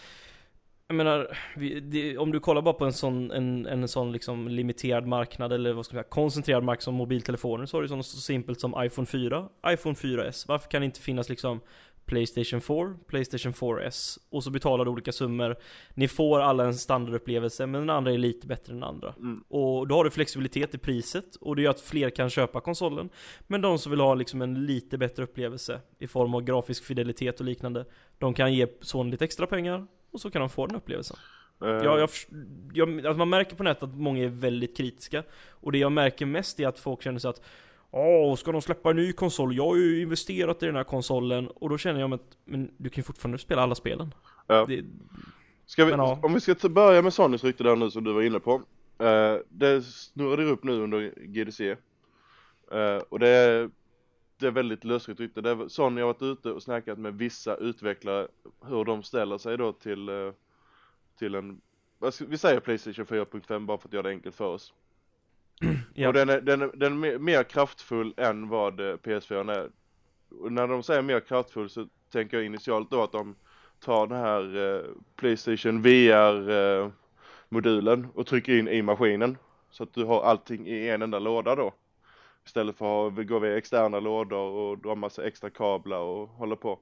jag 0.89 0.97
menar, 0.97 1.39
vi, 1.57 1.81
det, 1.81 2.19
om 2.19 2.33
du 2.33 2.41
kollar 2.41 2.63
bara 2.63 2.75
på 2.75 2.85
en 2.85 2.93
sån, 2.93 3.31
en, 3.31 3.67
en 3.67 3.89
sån 3.89 4.13
liksom 4.13 4.49
limiterad 4.49 5.07
marknad 5.07 5.53
eller 5.53 5.73
vad 5.73 5.85
ska 5.85 5.95
man 5.95 6.03
säga, 6.03 6.11
koncentrerad 6.11 6.65
marknad 6.65 6.83
som 6.83 6.95
mobiltelefoner 6.95 7.67
så 7.67 7.77
har 7.77 7.83
du 7.83 7.89
sånt 7.89 8.07
så 8.07 8.17
simpelt 8.17 8.61
som 8.61 8.75
iPhone 8.85 9.07
4, 9.07 9.49
iPhone 9.67 9.95
4S. 9.95 10.45
Varför 10.49 10.71
kan 10.71 10.81
det 10.81 10.85
inte 10.85 11.01
finnas 11.01 11.29
liksom 11.29 11.61
Playstation 12.07 12.61
4, 12.61 12.95
Playstation 13.07 13.53
4S 13.53 14.19
och 14.31 14.45
så 14.45 14.51
betalar 14.51 14.85
du 14.85 14.91
olika 14.91 15.13
summor. 15.13 15.57
Ni 15.95 16.09
får 16.09 16.41
alla 16.41 16.65
en 16.65 16.75
standardupplevelse 16.75 17.67
men 17.67 17.81
den 17.81 17.91
andra 17.91 18.13
är 18.13 18.19
lite 18.19 18.47
bättre 18.47 18.73
än 18.73 18.81
den 18.81 18.89
andra. 18.89 19.15
Mm. 19.19 19.45
Och 19.49 19.89
då 19.89 19.95
har 19.95 20.05
du 20.05 20.11
flexibilitet 20.11 20.75
i 20.75 20.79
priset 20.79 21.37
och 21.37 21.57
det 21.57 21.63
gör 21.63 21.71
att 21.71 21.81
fler 21.81 22.11
kan 22.11 22.31
köpa 22.31 22.61
konsolen. 22.61 23.09
Men 23.47 23.61
de 23.61 23.79
som 23.79 23.91
vill 23.91 24.01
ha 24.01 24.15
liksom 24.15 24.43
en 24.43 24.67
lite 24.67 24.99
bättre 24.99 25.23
upplevelse 25.23 25.81
i 25.99 26.07
form 26.07 26.35
av 26.35 26.41
grafisk 26.41 26.85
fidelitet 26.85 27.41
och 27.41 27.47
liknande, 27.47 27.85
de 28.19 28.35
kan 28.35 28.55
ge 28.55 28.67
Sony 28.81 29.11
lite 29.11 29.25
extra 29.25 29.47
pengar 29.47 29.87
och 30.15 30.21
så 30.21 30.31
kan 30.31 30.41
de 30.41 30.49
få 30.51 30.67
den 30.67 30.77
upplevelsen. 30.77 31.17
eh, 31.63 31.69
Jag, 31.69 32.01
jag, 32.01 32.09
jag, 32.73 32.99
alltså 33.07 33.19
man 33.19 33.29
märker 33.29 33.57
på 33.57 33.63
nätet 33.63 33.83
att 33.83 33.95
många 33.95 34.25
är 34.25 34.29
väldigt 34.29 34.77
kritiska. 34.77 35.23
Och 35.51 35.73
det 35.73 35.79
jag 35.79 35.93
märker 35.93 36.27
mest 36.27 36.61
är 36.61 36.69
att 36.69 36.79
folk 36.79 37.03
känner 37.03 37.19
sig 37.19 37.29
att 37.31 37.41
Åh, 37.91 38.37
ska 38.37 38.53
de 38.53 38.63
släppa 38.63 38.91
en 38.91 38.97
ny 38.97 39.13
konsol? 39.13 39.57
Jag 39.57 39.65
har 39.65 39.77
ju 39.77 40.03
investerat 40.03 40.63
i 40.63 40.67
den 40.67 40.77
här 40.77 40.85
konsolen 40.85 41.49
Och 41.49 41.69
då 41.69 41.79
känner 41.79 42.01
jag 42.01 42.15
att, 42.15 42.37
men 42.45 42.71
du 42.77 42.91
kan 42.91 42.97
ju 43.01 43.03
fortfarande 43.03 43.39
spela 43.39 43.63
alla 43.63 43.75
spelen 43.75 44.15
Ja. 44.47 44.65
det, 44.69 44.77
vi, 45.77 45.85
Men 45.85 45.99
ja. 45.99 46.19
om 46.23 46.35
vi 46.35 46.41
ska 46.41 46.69
börja 46.69 47.03
med 47.03 47.13
Sonys 47.15 47.45
rykte 47.45 47.65
där 47.65 47.77
nu 47.77 47.91
som 47.91 48.05
du 48.05 48.13
var 48.13 48.23
inne 48.23 48.41
på. 48.41 48.63
Eh, 48.99 49.37
det 49.49 49.83
snurrade 49.83 50.45
upp 50.45 50.65
nu 50.65 50.73
under 50.73 51.13
GDC. 51.27 51.71
Eh, 52.73 52.97
och 53.09 53.19
det 53.19 53.71
det 54.45 54.49
är 54.49 54.53
väldigt 54.53 54.85
lösryckt 54.85 55.21
rykte. 55.21 55.41
Det 55.41 55.51
är, 55.51 55.69
Sony 55.69 56.01
har 56.01 56.07
varit 56.07 56.23
ute 56.23 56.51
och 56.51 56.63
snackat 56.63 56.99
med 56.99 57.15
vissa 57.15 57.57
utvecklare 57.57 58.29
hur 58.67 58.85
de 58.85 59.03
ställer 59.03 59.39
sig 59.39 59.57
då 59.57 59.73
till, 59.73 60.09
eh, 60.09 60.33
till 61.19 61.35
en, 61.35 61.61
vi 62.27 62.39
säger 62.39 62.61
Playstation 62.61 63.07
4.5 63.07 63.67
bara 63.67 63.79
för 63.79 63.89
att 63.89 63.93
göra 63.93 64.03
det 64.03 64.09
enkelt 64.09 64.35
för 64.35 64.45
oss. 64.45 64.73
ja. 65.95 66.09
Och 66.09 66.15
den 66.15 66.29
är, 66.29 66.41
den 66.41 66.63
är, 66.63 66.71
den 66.75 67.05
är 67.05 67.19
mer, 67.19 67.43
kraftfull 67.43 68.15
än 68.17 68.49
vad 68.49 68.81
eh, 68.81 68.97
PS4 68.97 69.51
är. 69.51 69.71
Och 70.41 70.53
när 70.53 70.69
de 70.69 70.83
säger 70.83 71.03
mer 71.03 71.21
kraftfull 71.21 71.71
så 71.71 71.89
tänker 72.13 72.37
jag 72.37 72.47
initialt 72.47 72.91
då 72.91 73.03
att 73.03 73.13
de 73.13 73.35
tar 73.81 74.07
den 74.07 74.19
här 74.19 74.57
eh, 74.57 74.85
Playstation 75.17 75.83
VR 75.83 76.51
eh, 76.51 76.91
och 78.15 78.27
trycker 78.27 78.59
in 78.59 78.69
i 78.69 78.83
maskinen. 78.83 79.39
Så 79.71 79.83
att 79.83 79.95
du 79.95 80.05
har 80.05 80.23
allting 80.23 80.67
i 80.67 80.89
en 80.89 81.03
enda 81.03 81.19
låda 81.19 81.55
då. 81.55 81.75
Istället 82.47 82.77
för 82.77 83.09
att 83.09 83.27
gå 83.27 83.39
via 83.39 83.57
externa 83.59 84.01
lådor 84.01 84.39
och 84.51 84.79
dra 84.79 84.95
massa 84.95 85.27
extra 85.27 85.51
kablar 85.51 85.99
och 85.99 86.29
hålla 86.29 86.57
på. 86.57 86.79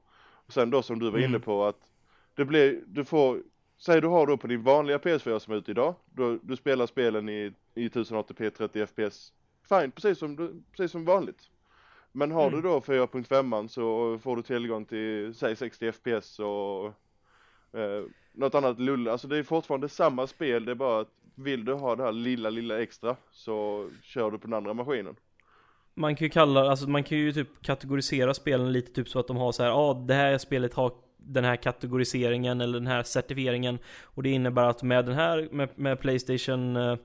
Och 0.46 0.52
sen 0.52 0.70
då 0.70 0.82
som 0.82 0.98
du 0.98 1.10
var 1.10 1.18
inne 1.18 1.26
Mm. 1.28 1.40
på 1.40 1.64
att 1.64 1.92
det 2.34 2.44
blir, 2.44 2.82
du 2.86 3.04
får, 3.04 3.42
säg 3.78 4.00
du 4.00 4.06
har 4.06 4.26
då 4.26 4.36
på 4.36 4.46
din 4.46 4.62
vanliga 4.62 4.98
PS4 4.98 5.38
som 5.38 5.52
är 5.52 5.58
ute 5.58 5.70
idag, 5.70 5.94
då, 6.06 6.38
du 6.42 6.56
spelar 6.56 6.86
spelen 6.86 7.28
i, 7.28 7.52
i 7.74 7.88
1080p 7.88 8.50
30 8.50 8.86
fps, 8.86 9.32
fine, 9.68 9.90
precis 9.92 10.18
som, 10.18 10.36
du- 10.36 10.62
precis 10.76 10.92
som 10.92 11.04
vanligt. 11.04 11.48
Men 12.12 12.30
har 12.30 12.48
Mm. 12.48 12.54
du 12.62 12.68
då 12.68 12.80
4.5 12.80 13.68
så 13.68 14.18
får 14.18 14.36
du 14.36 14.42
tillgång 14.42 14.84
till, 14.84 15.34
säg 15.34 15.56
60 15.56 15.92
fps 15.92 16.38
och 16.38 16.86
eh, 17.80 18.04
något 18.32 18.54
annat 18.54 18.80
lull, 18.80 19.08
alltså 19.08 19.28
det 19.28 19.38
är 19.38 19.42
fortfarande 19.42 19.88
samma 19.88 20.26
spel, 20.26 20.64
det 20.64 20.70
är 20.70 20.74
bara 20.76 21.00
att 21.00 21.08
vill 21.34 21.64
du 21.64 21.72
ha 21.72 21.96
det 21.96 22.02
här 22.02 22.12
lilla, 22.12 22.50
lilla 22.50 22.82
extra 22.82 23.16
så 23.30 23.88
kör 24.02 24.30
du 24.30 24.38
på 24.38 24.46
den 24.46 24.54
andra 24.54 24.74
maskinen. 24.74 25.16
Man 25.94 26.16
kan 26.16 26.24
ju 26.24 26.30
kalla, 26.30 26.70
alltså 26.70 26.88
man 26.88 27.04
kan 27.04 27.18
ju 27.18 27.32
typ 27.32 27.62
kategorisera 27.62 28.34
spelen 28.34 28.72
lite 28.72 28.92
typ 28.92 29.08
så 29.08 29.18
att 29.18 29.26
de 29.26 29.36
har 29.36 29.52
så 29.52 29.62
här, 29.62 29.70
ja 29.70 29.76
ah, 29.76 29.94
det 29.94 30.14
här 30.14 30.38
spelet 30.38 30.74
har 30.74 30.92
den 31.16 31.44
här 31.44 31.56
kategoriseringen 31.56 32.60
eller 32.60 32.78
den 32.78 32.86
här 32.86 33.02
certifieringen. 33.02 33.78
Och 34.02 34.22
det 34.22 34.30
innebär 34.30 34.62
att 34.62 34.82
med 34.82 35.04
den 35.04 35.14
här, 35.14 35.48
med, 35.52 35.68
med 35.74 36.00
Playstation 36.00 36.76
eh, 36.76 36.96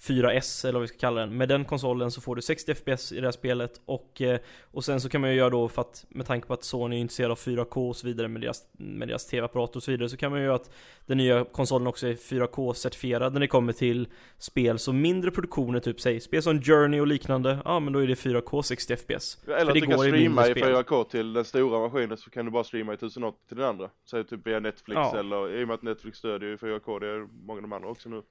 4S 0.00 0.64
eller 0.64 0.72
vad 0.72 0.82
vi 0.82 0.88
ska 0.88 0.98
kalla 0.98 1.20
den 1.20 1.36
Med 1.36 1.48
den 1.48 1.64
konsolen 1.64 2.10
så 2.10 2.20
får 2.20 2.36
du 2.36 2.42
60 2.42 2.74
FPS 2.74 3.12
i 3.12 3.20
det 3.20 3.26
här 3.26 3.32
spelet 3.32 3.80
och, 3.84 4.22
eh, 4.22 4.38
och 4.62 4.84
sen 4.84 5.00
så 5.00 5.08
kan 5.08 5.20
man 5.20 5.30
ju 5.30 5.36
göra 5.36 5.50
då 5.50 5.68
för 5.68 5.82
att 5.82 6.06
Med 6.08 6.26
tanke 6.26 6.46
på 6.46 6.54
att 6.54 6.64
Sony 6.64 6.96
är 6.96 7.00
intresserad 7.00 7.30
av 7.30 7.38
4K 7.38 7.88
och 7.88 7.96
så 7.96 8.06
vidare 8.06 8.28
med 8.28 8.42
deras, 8.42 8.62
med 8.72 9.08
deras 9.08 9.26
TV-apparater 9.26 9.76
och 9.76 9.82
så 9.82 9.90
vidare 9.90 10.08
Så 10.08 10.16
kan 10.16 10.30
man 10.30 10.40
ju 10.40 10.46
göra 10.46 10.56
att 10.56 10.70
den 11.06 11.18
nya 11.18 11.44
konsolen 11.44 11.86
också 11.86 12.06
är 12.06 12.14
4K-certifierad 12.14 13.32
när 13.32 13.40
det 13.40 13.46
kommer 13.46 13.72
till 13.72 14.08
spel 14.38 14.78
Så 14.78 14.92
mindre 14.92 15.30
produktioner, 15.30 15.80
typ 15.80 16.00
säg 16.00 16.20
spel 16.20 16.42
som 16.42 16.62
Journey 16.62 17.00
och 17.00 17.06
liknande 17.06 17.58
Ja 17.64 17.80
men 17.80 17.92
då 17.92 17.98
är 17.98 18.06
det 18.06 18.14
4K 18.14 18.62
60 18.62 18.96
FPS 18.96 19.38
Eller 19.46 19.58
För 19.58 19.66
att 19.68 19.74
du 19.74 19.80
kan 19.80 19.98
streama 19.98 20.48
i 20.48 20.50
spel. 20.50 20.74
4K 20.74 21.04
till 21.04 21.32
den 21.32 21.44
stora 21.44 21.78
maskinen 21.80 22.16
så 22.16 22.30
kan 22.30 22.44
du 22.44 22.50
bara 22.50 22.64
streama 22.64 22.92
i 22.92 22.94
1080 22.94 23.38
till 23.48 23.56
den 23.56 23.66
andra. 23.66 23.90
Säg 24.10 24.24
typ 24.24 24.46
via 24.46 24.60
Netflix 24.60 24.96
Ja. 24.96 25.18
eller 25.18 25.60
i 25.60 25.64
och 25.64 25.68
med 25.68 25.74
att 25.74 25.82
Netflix 25.82 26.18
stödjer 26.18 26.50
ju 26.50 26.56
4K, 26.56 27.00
det 27.00 27.06
är 27.06 27.28
många 27.46 27.58
av 27.58 27.62
de 27.62 27.72
andra 27.72 27.88
också 27.88 28.08
nu. 28.08 28.22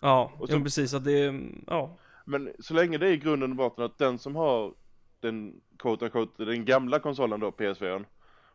Ja, 0.00 0.32
Och 0.38 0.48
så- 0.48 0.54
jo, 0.56 0.62
precis 0.62 0.94
att 0.94 1.04
det 1.04 1.12
är, 1.24 1.40
ja 1.66 1.96
Men 2.24 2.52
så 2.58 2.74
länge 2.74 2.98
det 2.98 3.06
är 3.06 3.12
i 3.12 3.16
grunden 3.16 3.50
och 3.50 3.56
botten 3.56 3.84
att 3.84 3.98
den 3.98 4.18
som 4.18 4.36
har 4.36 4.72
den 5.20 5.60
quote 5.78 6.04
unquote, 6.04 6.44
den 6.44 6.64
gamla 6.64 6.98
konsolen 6.98 7.40
då, 7.40 7.50
PS4 7.50 8.04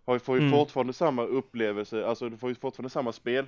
har, 0.06 0.20
får 0.20 0.36
ju 0.38 0.42
Mm. 0.48 0.60
fortfarande 0.60 0.94
samma 0.94 1.24
upplevelse, 1.24 2.06
alltså 2.08 2.30
du 2.30 2.38
får 2.38 2.50
ju 2.50 2.56
fortfarande 2.56 2.90
samma 2.90 3.12
spel. 3.12 3.46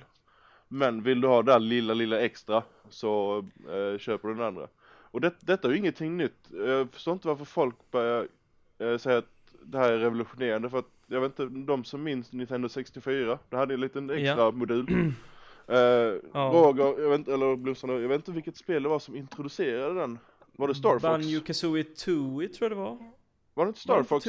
Men 0.68 1.02
vill 1.02 1.20
du 1.20 1.28
ha 1.28 1.42
det 1.42 1.52
där 1.52 1.58
lilla, 1.58 1.94
lilla 1.94 2.20
extra 2.20 2.62
så 2.88 3.38
eh, 3.68 3.98
köper 3.98 4.28
du 4.28 4.34
den 4.34 4.42
andra. 4.44 4.68
Och 5.10 5.20
det, 5.20 5.34
detta 5.40 5.68
är 5.68 5.72
ju 5.72 5.78
ingenting 5.78 6.16
nytt. 6.16 6.48
Jag 6.50 6.92
förstår 6.92 7.14
inte 7.14 7.28
varför 7.28 7.44
folk 7.44 7.74
börjar 7.90 8.28
eh, 8.78 8.96
säga 8.98 9.18
att 9.18 9.54
det 9.62 9.78
här 9.78 9.92
är 9.92 9.98
revolutionerande 9.98 10.70
för 10.70 10.78
att 10.78 10.90
jag 11.06 11.20
vet 11.20 11.38
inte, 11.38 11.54
de 11.66 11.84
som 11.84 12.02
minns 12.02 12.32
Nintendo 12.32 12.68
64, 12.68 13.38
det 13.50 13.56
hade 13.56 13.74
en 13.74 13.80
liten 13.80 14.10
extra 14.10 14.42
Ja. 14.44 14.50
modul. 14.50 15.12
Eh, 15.68 15.76
Ja. 15.76 16.50
Roger, 16.54 17.02
jag 17.02 17.10
vet 17.10 17.18
inte, 17.18 17.34
eller 17.34 17.56
bluesarna, 17.56 17.92
jag 17.92 18.08
vet 18.08 18.16
inte 18.16 18.32
vilket 18.32 18.56
spel 18.56 18.82
det 18.82 18.88
var 18.88 18.98
som 18.98 19.16
introducerade 19.16 20.00
den. 20.00 20.18
Var 20.56 20.68
det 20.68 20.74
Star 20.74 20.90
Fox? 20.90 21.02
Banjo 21.02 21.40
Kazooie 21.40 21.84
Tooie 21.84 22.48
tror 22.48 22.70
jag 22.70 22.78
det 22.78 22.82
var 22.82 22.98
Var 23.54 23.64
det 23.64 23.68
inte 23.68 23.80
Star 23.80 24.02
Fox? 24.02 24.26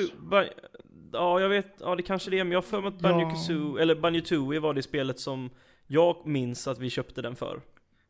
Ja 1.12 1.40
jag 1.40 1.50
vet, 1.50 1.68
ja 1.80 1.96
det 1.96 2.04
kanske 2.04 2.30
det 2.32 2.40
är 2.40 2.44
men 2.44 2.52
jag 2.52 2.58
har 2.58 2.64
för 2.64 2.82
mig 2.82 2.88
att 2.88 3.00
Banjo 3.00 3.22
Ja. 3.22 3.30
Kazooie, 3.30 3.82
eller 3.82 3.96
Banjo 3.96 4.22
Tooie 4.22 4.60
var 4.60 4.74
det 4.74 4.82
spelet 4.82 5.20
som 5.20 5.50
Jag 5.88 6.28
minns 6.28 6.68
att 6.68 6.80
vi 6.80 6.90
köpte 6.90 7.22
den 7.22 7.36
för 7.36 7.62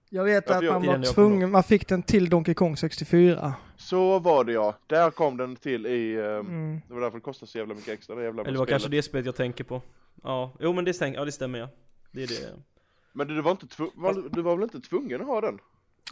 Jag 0.10 0.24
vet 0.24 0.50
Ja, 0.50 0.58
att 0.58 0.64
man 0.64 0.86
var 0.86 1.14
tvungen, 1.14 1.52
man 1.52 1.64
fick 1.64 1.88
den 1.88 2.04
till 2.04 2.30
Donkey 2.30 2.54
Kong 2.54 2.78
64. 2.78 3.54
Så 3.78 4.20
var 4.20 4.44
det 4.44 4.52
ja, 4.54 4.76
där 4.88 5.12
kom 5.12 5.38
den 5.38 5.56
till 5.56 5.86
i, 5.86 6.16
eh, 6.16 6.24
Mm. 6.26 6.82
det 6.88 6.94
var 6.94 7.02
därför 7.02 7.18
det 7.18 7.22
kostade 7.22 7.52
så 7.52 7.58
jävla 7.58 7.74
mycket 7.76 7.94
extra 7.94 8.16
det 8.16 8.24
jävla 8.24 8.42
Eller 8.42 8.52
det 8.52 8.58
var 8.58 8.66
spelet. 8.66 8.82
kanske 8.82 8.90
det 8.98 9.02
spelet 9.02 9.26
jag 9.26 9.36
tänker 9.36 9.64
på 9.64 9.82
Ja, 10.24 10.52
jo 10.60 10.74
men 10.74 10.86
det, 10.86 10.94
stäng, 10.94 11.14
ja, 11.14 11.26
det 11.26 11.32
stämmer 11.32 11.60
ja 11.60 11.70
Det 12.12 12.24
är 12.24 12.28
det 12.28 12.54
Men 13.18 13.28
du, 13.28 13.36
du 13.36 13.42
var 13.42 13.52
inte 13.52 13.66
var, 13.96 14.30
du 14.30 14.42
var 14.42 14.56
väl 14.56 14.64
inte 14.64 14.80
tvungen 14.82 15.22
att 15.22 15.28
ha 15.28 15.42
den? 15.42 15.60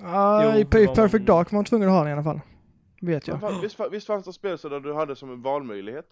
Ja, 0.01 0.53
Jo, 0.53 0.59
i, 0.59 0.65
Perfect 0.65 1.13
man- 1.13 1.25
Dark 1.25 1.51
var 1.51 1.57
man 1.57 1.65
tvungen 1.65 1.87
att 1.89 1.93
ha 1.95 1.99
den 2.01 2.09
i 2.09 2.13
alla 2.13 2.23
fall. 2.23 2.39
Vet 3.01 3.27
jag. 3.27 3.39
Ja. 3.41 3.59
Visst, 3.61 3.79
visst 3.91 4.07
fanns 4.07 4.25
det 4.25 4.33
spel 4.33 4.57
så 4.57 4.69
där 4.69 4.79
du 4.79 4.93
hade 4.93 5.15
som 5.15 5.29
en 5.31 5.41
valmöjlighet? 5.41 6.05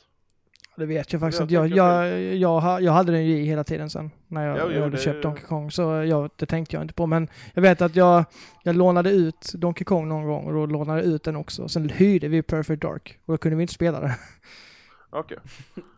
Det 0.77 0.85
vet 0.85 1.13
jag 1.13 1.19
faktiskt 1.21 1.51
Jag 1.51 1.65
inte. 1.65 1.77
Jag, 1.77 2.07
jag, 2.07 2.35
jag, 2.35 2.81
jag 2.81 2.91
hade 2.91 3.11
den 3.11 3.25
ju 3.25 3.37
i 3.37 3.43
hela 3.45 3.63
tiden 3.63 3.89
sen. 3.89 4.11
När 4.27 4.47
jag, 4.47 4.57
Jo, 4.57 4.63
jo, 4.67 4.71
jag 4.73 4.81
hade 4.81 4.91
det- 4.97 5.01
köpt 5.01 5.23
Donkey 5.23 5.43
Kong. 5.45 5.71
Så 5.71 5.81
jag, 5.81 6.29
det 6.35 6.45
tänkte 6.45 6.75
jag 6.75 6.83
inte 6.83 6.93
på. 6.93 7.05
Men 7.07 7.27
jag 7.53 7.61
vet 7.61 7.81
att 7.81 7.95
jag, 7.95 8.25
jag 8.63 8.75
lånade 8.75 9.11
ut 9.11 9.51
Donkey 9.53 9.85
Kong 9.85 10.07
någon 10.07 10.25
gång 10.25 10.45
och 10.45 10.53
då 10.53 10.65
lånade 10.65 10.99
jag 10.99 11.07
ut 11.07 11.23
den 11.23 11.35
också. 11.35 11.67
Sen 11.69 11.89
hyrde 11.89 12.27
vi 12.27 12.41
Perfect 12.41 12.81
Dark 12.81 13.19
och 13.25 13.33
då 13.33 13.37
kunde 13.37 13.55
vi 13.55 13.61
inte 13.61 13.73
spela 13.73 13.99
det. 13.99 14.15
Okej. 15.09 15.37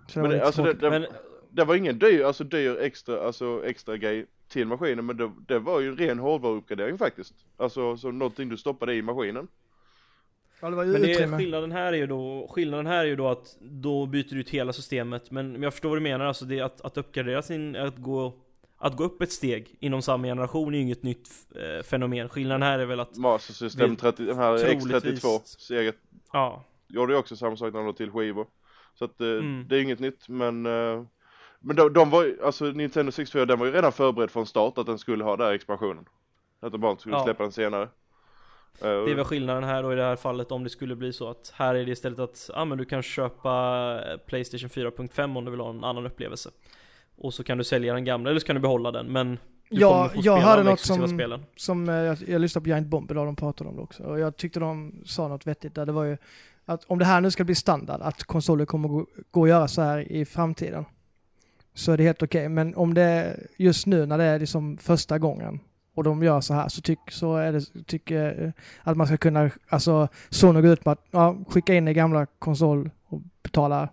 Så 0.08 0.20
Men 0.20 0.30
det, 0.30 0.46
alltså 0.46 0.64
det, 0.64 0.74
det, 0.74 0.90
Men 0.90 1.06
det 1.52 1.66
var 1.66 1.76
ingen 1.76 2.00
dyr, 2.00 2.24
alltså 2.24 2.44
dyr 2.44 2.78
extra, 2.82 3.22
alltså 3.28 3.62
extra 3.66 3.98
grej 3.98 4.26
till 4.48 4.68
maskinen 4.68 5.06
men 5.06 5.18
det, 5.18 5.32
det 5.48 5.60
var 5.60 5.80
ju 5.80 5.90
en 5.90 5.98
ren 5.98 6.20
hårdvaruuppgradering 6.20 6.98
faktiskt. 6.98 7.34
Alltså 7.58 7.98
så 7.98 8.12
någonting 8.12 8.50
du 8.50 8.58
stoppade 8.58 8.94
i 8.96 9.02
maskinen. 9.02 9.48
Ja, 10.62 10.70
det 10.70 10.76
var 10.76 10.84
ju 10.84 10.92
Men 10.92 11.02
det, 11.02 11.38
skillnaden 11.38 11.72
här 11.72 11.94
är 11.94 11.98
ju 11.98 12.08
då, 12.08 12.48
skillnaden 12.52 12.88
här 12.88 13.00
är 13.00 13.06
ju 13.06 13.16
då 13.16 13.28
att 13.28 13.58
då 13.62 14.06
byter 14.06 14.30
du 14.30 14.40
ut 14.40 14.50
hela 14.50 14.74
systemet 14.74 15.32
Men 15.32 15.64
jag 15.64 15.74
förstår 15.74 15.90
vad 15.90 15.98
du 15.98 16.02
menar, 16.04 16.26
alltså 16.26 16.46
det 16.46 16.62
att, 16.62 16.82
att 16.82 16.98
uppgradera 16.98 17.42
sin, 17.42 17.76
att 17.76 17.98
gå 17.98 18.34
Att 18.78 18.96
gå 18.98 19.04
upp 19.04 19.22
ett 19.22 19.32
steg 19.32 19.76
inom 19.80 20.02
samma 20.02 20.28
generation 20.28 20.74
är 20.74 20.78
ju 20.78 20.84
inget 20.84 21.04
nytt 21.04 21.30
eh, 21.56 21.84
fenomen 21.84 22.30
Skillnaden 22.30 22.62
här 22.62 22.80
är 22.80 22.86
väl 22.86 23.00
att, 23.00 23.18
Master 23.18 23.54
System 23.54 23.90
Det- 23.90 24.02
30, 24.02 24.26
den 24.26 24.38
här 24.38 24.58
X32 24.58 25.00
troligtvis- 25.02 25.60
seget 25.60 25.96
ja 26.34 26.64
gjorde 26.88 27.14
ju 27.14 27.20
också 27.20 27.36
samma 27.36 27.56
sak 27.58 27.74
när 27.74 27.84
de 27.84 27.94
till 27.94 28.12
skivor. 28.12 28.48
Så 28.94 29.06
att 29.06 29.22
eh, 29.22 29.28
Mm. 29.28 29.66
det 29.68 29.76
är 29.78 29.82
inget 29.82 30.00
nytt 30.00 30.30
men 30.30 30.66
eh, 30.66 31.04
Men 31.66 31.76
de, 31.76 31.94
de 31.94 32.10
var 32.10 32.24
ju, 32.24 32.38
alltså 32.44 32.66
Nintendo 32.66 33.12
64 33.12 33.46
den 33.46 33.60
var 33.60 33.66
ju 33.66 33.72
redan 33.72 33.92
förberedd 33.92 34.32
från 34.32 34.46
start 34.46 34.78
att 34.78 34.86
den 34.86 34.98
skulle 35.00 35.24
ha 35.24 35.38
den 35.38 35.46
här 35.48 35.54
expansionen. 35.54 36.06
Att 36.60 36.72
de 36.72 36.82
bara 36.82 36.92
inte 36.92 37.02
skulle 37.02 37.16
Ja. 37.16 37.24
släppa 37.24 37.44
den 37.44 37.52
senare. 37.52 37.84
Eh, 37.84 37.90
Det 38.80 39.12
är 39.12 39.16
väl 39.16 39.26
skillnaden 39.26 39.64
här 39.64 39.84
då 39.84 39.94
i 39.94 39.96
det 39.96 40.04
här 40.04 40.16
fallet 40.16 40.52
om 40.52 40.64
det 40.64 40.70
skulle 40.70 40.96
bli 40.96 41.14
så 41.14 41.30
att 41.30 41.54
här 41.56 41.76
är 41.76 41.86
det 41.86 41.92
istället 41.92 42.20
att, 42.20 42.50
ja 42.54 42.66
men 42.66 42.78
du 42.78 42.86
kan 42.86 43.02
köpa 43.02 43.52
eh, 44.12 44.18
Playstation 44.18 44.70
4.5 44.70 45.38
om 45.38 45.46
du 45.46 45.52
vill 45.52 45.60
ha 45.60 45.70
en 45.70 45.84
annan 45.84 46.06
upplevelse 46.06 46.50
Och 47.18 47.34
så 47.34 47.44
kan 47.44 47.58
du 47.58 47.64
sälja 47.64 47.94
den 47.94 48.06
gamla, 48.06 48.30
eller 48.30 48.40
så 48.40 48.46
kan 48.46 48.56
du 48.56 48.62
behålla 48.62 48.92
den 48.92 49.06
men 49.06 49.30
du 49.70 49.78
Ja, 49.82 50.10
jag 50.16 50.38
hörde 50.38 50.64
de 50.64 50.70
något 50.70 50.80
som- 50.80 51.08
spelen 51.08 51.46
Som, 51.56 51.90
eh, 51.90 51.96
jag, 51.96 52.18
jag 52.28 52.42
lyssnade 52.42 52.64
på 52.64 52.70
Giant 52.70 52.88
Bomb 52.88 53.12
idag, 53.12 53.26
de 53.28 53.36
pratade 53.36 53.70
om 53.70 53.76
det 53.76 53.82
också. 53.82 54.04
Och 54.04 54.20
jag 54.20 54.38
tyckte 54.38 54.60
de 54.60 55.02
sa 55.06 55.28
något 55.28 55.48
vettigt 55.48 55.76
där. 55.76 55.86
Det 55.86 55.92
var 55.92 56.04
ju 56.04 56.18
att 56.66 56.84
om 56.88 57.00
det 57.00 57.06
här 57.06 57.22
nu 57.22 57.32
ska 57.32 57.44
bli 57.44 57.56
standard, 57.56 58.02
att 58.02 58.24
konsoler 58.24 58.66
kommer 58.66 58.88
gå, 58.90 59.06
gå 59.32 59.44
att 59.44 59.50
göra 59.50 59.68
så 59.68 59.82
här 59.82 60.12
i 60.12 60.26
framtiden. 60.26 60.86
Så 61.78 61.92
är 61.92 61.98
det 61.98 62.04
helt 62.04 62.24
okej. 62.24 62.50
Men 62.50 62.76
om 62.76 62.94
det 62.94 63.02
är 63.02 63.48
just 63.58 63.86
nu 63.88 64.06
när 64.06 64.18
det 64.18 64.24
är 64.24 64.40
liksom 64.40 64.78
första 64.78 65.20
gången 65.20 65.60
och 65.96 66.04
de 66.04 66.24
gör 66.24 66.42
så 66.42 66.54
här 66.54 66.68
så, 66.68 66.82
tyck, 66.82 67.00
så 67.12 67.36
är 67.38 67.52
det, 67.52 67.86
tycker 67.86 68.16
jag 68.44 68.52
att 68.84 68.98
man 68.98 69.08
ska 69.08 69.18
kunna, 69.18 69.50
alltså 69.70 70.08
Sony 70.30 70.62
går 70.62 70.72
ut 70.72 70.84
på 70.84 70.92
att 70.92 71.06
ja, 71.12 71.38
skicka 71.50 71.74
in 71.74 71.88
en 71.88 71.94
gamla 71.94 72.26
konsol 72.40 72.90
och 73.08 73.22
betala 73.44 73.90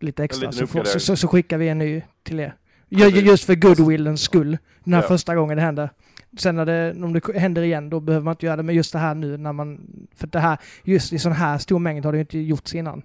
lite 0.00 0.24
extra. 0.24 0.50
liten 0.50 0.66
så, 0.66 0.72
får, 0.72 0.84
så, 0.84 1.00
så, 1.00 1.16
så 1.16 1.28
skickar 1.28 1.58
vi 1.58 1.68
en 1.68 1.78
ny 1.78 2.02
till 2.22 2.40
er. 2.40 2.54
Ju- 2.88 3.08
ju- 3.08 3.20
Just 3.20 3.44
för 3.44 3.54
goodwillens 3.54 4.22
skull. 4.22 4.58
Den 4.84 4.94
här 4.94 5.02
Ja. 5.02 5.08
första 5.08 5.34
gången 5.34 5.56
det 5.56 5.62
händer. 5.62 5.90
Sen 6.38 6.56
när 6.56 6.66
det, 6.66 6.90
om 7.04 7.12
det 7.12 7.38
händer 7.38 7.62
igen, 7.62 7.90
då 7.90 8.00
behöver 8.00 8.24
man 8.24 8.32
inte 8.32 8.46
göra 8.46 8.56
det. 8.56 8.62
Men 8.62 8.74
just 8.74 8.92
det 8.92 8.98
här 8.98 9.14
nu 9.14 9.36
när 9.36 9.52
man, 9.52 9.80
för 10.14 10.26
det 10.26 10.38
här, 10.40 10.58
just 10.84 11.12
i 11.12 11.18
sån 11.18 11.32
här 11.32 11.58
stor 11.58 11.78
mängd 11.78 12.04
har 12.04 12.12
det 12.12 12.16
ju 12.18 12.20
inte 12.20 12.38
gjorts 12.38 12.74
innan. 12.74 13.02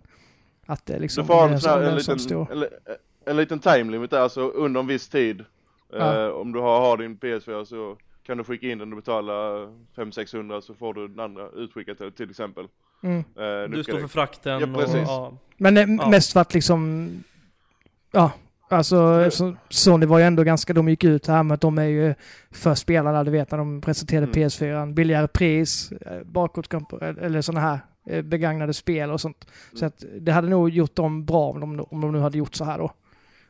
Att 0.66 0.86
det 0.86 1.00
liksom, 1.00 1.22
Du 1.24 1.28
får 1.28 1.34
ha 1.34 1.50
en, 1.50 1.60
så- 1.60 1.70
sån 1.70 1.80
här, 1.80 1.90
en, 1.90 1.96
liten, 1.96 2.20
stor. 2.20 2.68
En, 3.28 3.36
li- 3.36 3.38
en 3.38 3.38
liten 3.38 3.60
time 3.60 3.92
limit 3.92 4.12
där, 4.12 4.20
alltså 4.20 4.42
under 4.50 4.80
en 4.80 4.88
viss 4.88 5.10
tid. 5.10 5.46
Ja. 5.94 6.26
Eh, 6.26 6.30
om 6.30 6.52
du 6.52 6.60
har, 6.60 6.80
har 6.80 6.98
din 6.98 7.18
PS4 7.18 7.64
så 7.66 7.98
kan 8.26 8.38
du 8.38 8.44
skicka 8.44 8.68
in 8.68 8.78
den 8.78 8.92
och 8.94 8.98
betala 8.98 9.32
500-600 9.96 10.62
så 10.62 10.74
får 10.74 10.94
du 10.94 11.08
den 11.08 11.20
andra 11.20 11.50
utskickad 11.56 11.98
till, 11.98 12.12
till 12.12 12.30
exempel. 12.30 12.68
Mm. 13.04 13.18
Eh, 13.20 13.70
Du 13.70 13.84
står 13.84 14.00
för 14.00 14.08
frakten 14.08 14.60
Ja, 14.60 14.68
och, 14.68 14.74
precis. 14.76 15.08
ja, 15.08 15.34
Men 15.58 15.98
Ja. 15.98 16.10
mest 16.10 16.34
för 16.34 16.40
att 16.40 16.54
liksom, 16.54 17.10
ja, 18.12 18.32
alltså 18.70 19.32
så, 19.32 19.56
Sony 19.70 20.06
var 20.06 20.20
ju 20.20 20.26
ändå 20.26 20.44
ganska, 20.44 20.74
de 20.74 20.90
gick 20.90 21.04
ut 21.04 21.28
här 21.28 21.44
med 21.44 21.56
att 21.56 21.62
de 21.62 21.78
är 21.78 21.84
ju 21.84 22.14
för 22.52 22.76
spelarna, 22.76 23.24
du 23.24 23.32
vet 23.32 23.52
när 23.52 23.58
de 23.58 23.82
presenterade 23.82 24.26
Mm. 24.28 24.34
PS4, 24.50 24.94
billigare 24.94 25.28
pris, 25.28 25.92
eh, 25.92 26.22
bakåtkomp- 26.24 27.20
eller 27.26 27.42
sådana 27.42 27.62
här 27.68 27.80
eh, 28.10 28.22
begagnade 28.22 28.74
spel 28.74 29.12
och 29.12 29.22
sånt. 29.22 29.48
Så 29.74 29.86
Mm. 29.86 29.88
att 29.88 30.04
det 30.26 30.32
hade 30.32 30.50
nog 30.50 30.70
gjort 30.70 30.96
dem 30.96 31.26
bra 31.26 31.50
om 31.50 31.60
de, 31.60 31.80
om 31.90 32.02
de 32.02 32.12
nu 32.12 32.20
hade 32.20 32.38
gjort 32.38 32.56
så 32.56 32.64
här 32.66 32.78
då. 32.78 32.92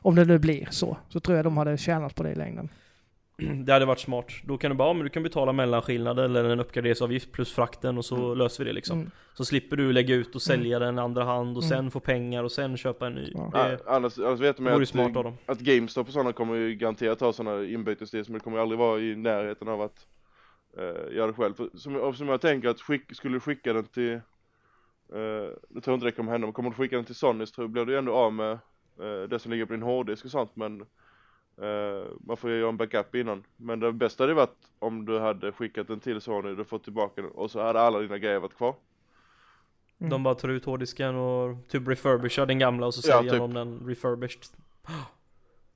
Om 0.01 0.15
det 0.15 0.25
nu 0.25 0.39
blir 0.39 0.67
så, 0.71 0.97
så 1.10 1.19
tror 1.19 1.36
jag 1.36 1.45
de 1.45 1.57
hade 1.57 1.77
tjänat 1.77 2.15
på 2.15 2.23
det 2.23 2.31
i 2.31 2.36
längden. 2.36 2.69
Det 3.65 3.73
hade 3.73 3.86
varit 3.86 3.99
smart. 3.99 4.25
Då 4.43 4.57
kan 4.57 4.71
du 4.71 4.77
bara, 4.77 4.89
ja, 4.89 4.93
men 4.93 5.03
du 5.03 5.10
kan 5.10 5.23
betala 5.23 5.51
mellanskillnad 5.53 6.19
eller 6.19 6.43
en 6.43 6.60
uppgraderingsavgift 6.60 7.31
plus 7.31 7.53
frakten 7.53 7.97
och 7.97 8.05
så 8.05 8.15
Mm. 8.15 8.38
löser 8.38 8.63
vi 8.63 8.69
det 8.69 8.73
liksom. 8.73 8.99
Mm. 8.99 9.12
Så 9.33 9.45
slipper 9.45 9.75
du 9.77 9.93
lägga 9.93 10.15
ut 10.15 10.36
och 10.36 10.41
sälja 10.41 10.79
den 10.79 10.99
andra 10.99 11.23
hand 11.23 11.57
och 11.57 11.63
Mm. 11.63 11.77
sen 11.77 11.91
få 11.91 11.99
pengar 11.99 12.43
och 12.43 12.51
sen 12.51 12.77
köpa 12.77 13.07
en 13.07 13.13
ny. 13.13 13.31
Ja. 13.36 13.49
Det 13.53 13.79
Ja, 13.86 13.95
annars, 13.95 14.19
annars 14.19 14.39
vet 14.39 14.57
det 14.57 14.63
man 14.63 14.75
ju 14.75 14.81
att, 14.81 14.89
smart 14.89 15.15
av 15.17 15.23
dem. 15.23 15.38
att 15.45 15.60
GameStop 15.60 16.07
och 16.07 16.13
sådana 16.13 16.33
kommer 16.33 16.55
ju 16.55 16.75
garanterat 16.75 17.19
ha 17.21 17.33
sådana 17.33 17.63
inbytesdeals 17.63 18.29
men 18.29 18.33
det 18.33 18.43
kommer 18.43 18.57
ju 18.57 18.62
aldrig 18.62 18.79
vara 18.79 18.99
i 18.99 19.15
närheten 19.15 19.67
av 19.67 19.81
att 19.81 20.07
eh, 20.77 21.15
göra 21.15 21.27
det 21.27 21.33
själv. 21.33 21.53
För, 21.53 21.69
som, 21.77 22.13
som 22.13 22.27
jag 22.27 22.41
tänker 22.41 22.69
att 22.69 22.81
skick, 22.81 23.15
skulle 23.15 23.36
du 23.36 23.39
skicka 23.39 23.73
den 23.73 23.83
till, 23.83 24.19
uh, 25.15 25.21
jag 25.69 25.83
tror 25.83 25.93
inte 25.93 26.05
det 26.05 26.12
kommer 26.12 26.31
hända, 26.31 26.47
men 26.47 26.53
kommer 26.53 26.69
du 26.69 26.75
skicka 26.75 26.95
den 26.95 27.05
till 27.05 27.15
Sony 27.15 27.45
så 27.45 27.53
tror- 27.55 27.67
blir 27.67 27.86
du 27.86 27.97
ändå 27.97 28.13
av 28.13 28.33
med 28.33 28.51
eh, 28.51 28.57
det 29.29 29.39
som 29.39 29.51
ligger 29.51 29.65
på 29.65 29.73
din 29.73 29.81
hårddisk 29.83 30.25
och 30.25 30.31
sånt 30.31 30.51
men 30.53 30.81
eh, 31.62 32.05
man 32.19 32.38
får 32.38 32.49
ju 32.49 32.60
göra 32.60 32.69
en 32.69 32.77
backup 32.77 33.15
innan. 33.15 33.43
Men 33.57 33.79
det 33.79 33.91
bästa 33.93 34.23
hade 34.23 34.33
varit 34.33 34.57
om 34.79 35.05
du 35.05 35.19
hade 35.19 35.51
skickat 35.51 35.88
den 35.88 35.99
till 35.99 36.21
Sony, 36.21 36.55
du 36.55 36.63
fått 36.65 36.83
tillbaka 36.83 37.21
den 37.21 37.31
och 37.31 37.51
så 37.51 37.62
hade 37.62 37.79
alla 37.79 37.99
dina 37.99 38.17
grejer 38.17 38.39
varit 38.39 38.57
kvar. 38.57 38.75
Mm. 39.99 40.10
De 40.10 40.23
bara 40.23 40.36
tar 40.36 40.49
ut 40.49 40.65
hårddisken 40.65 41.15
och 41.15 41.67
typ 41.67 41.88
refurbishar 41.88 42.45
den 42.45 42.60
gamla 42.60 42.86
och 42.88 42.93
så 42.93 43.10
Ja, 43.10 43.17
säljer 43.17 43.31
typ. 43.31 43.39
de 43.39 43.53
den 43.53 43.79
refurbished. 43.88 44.43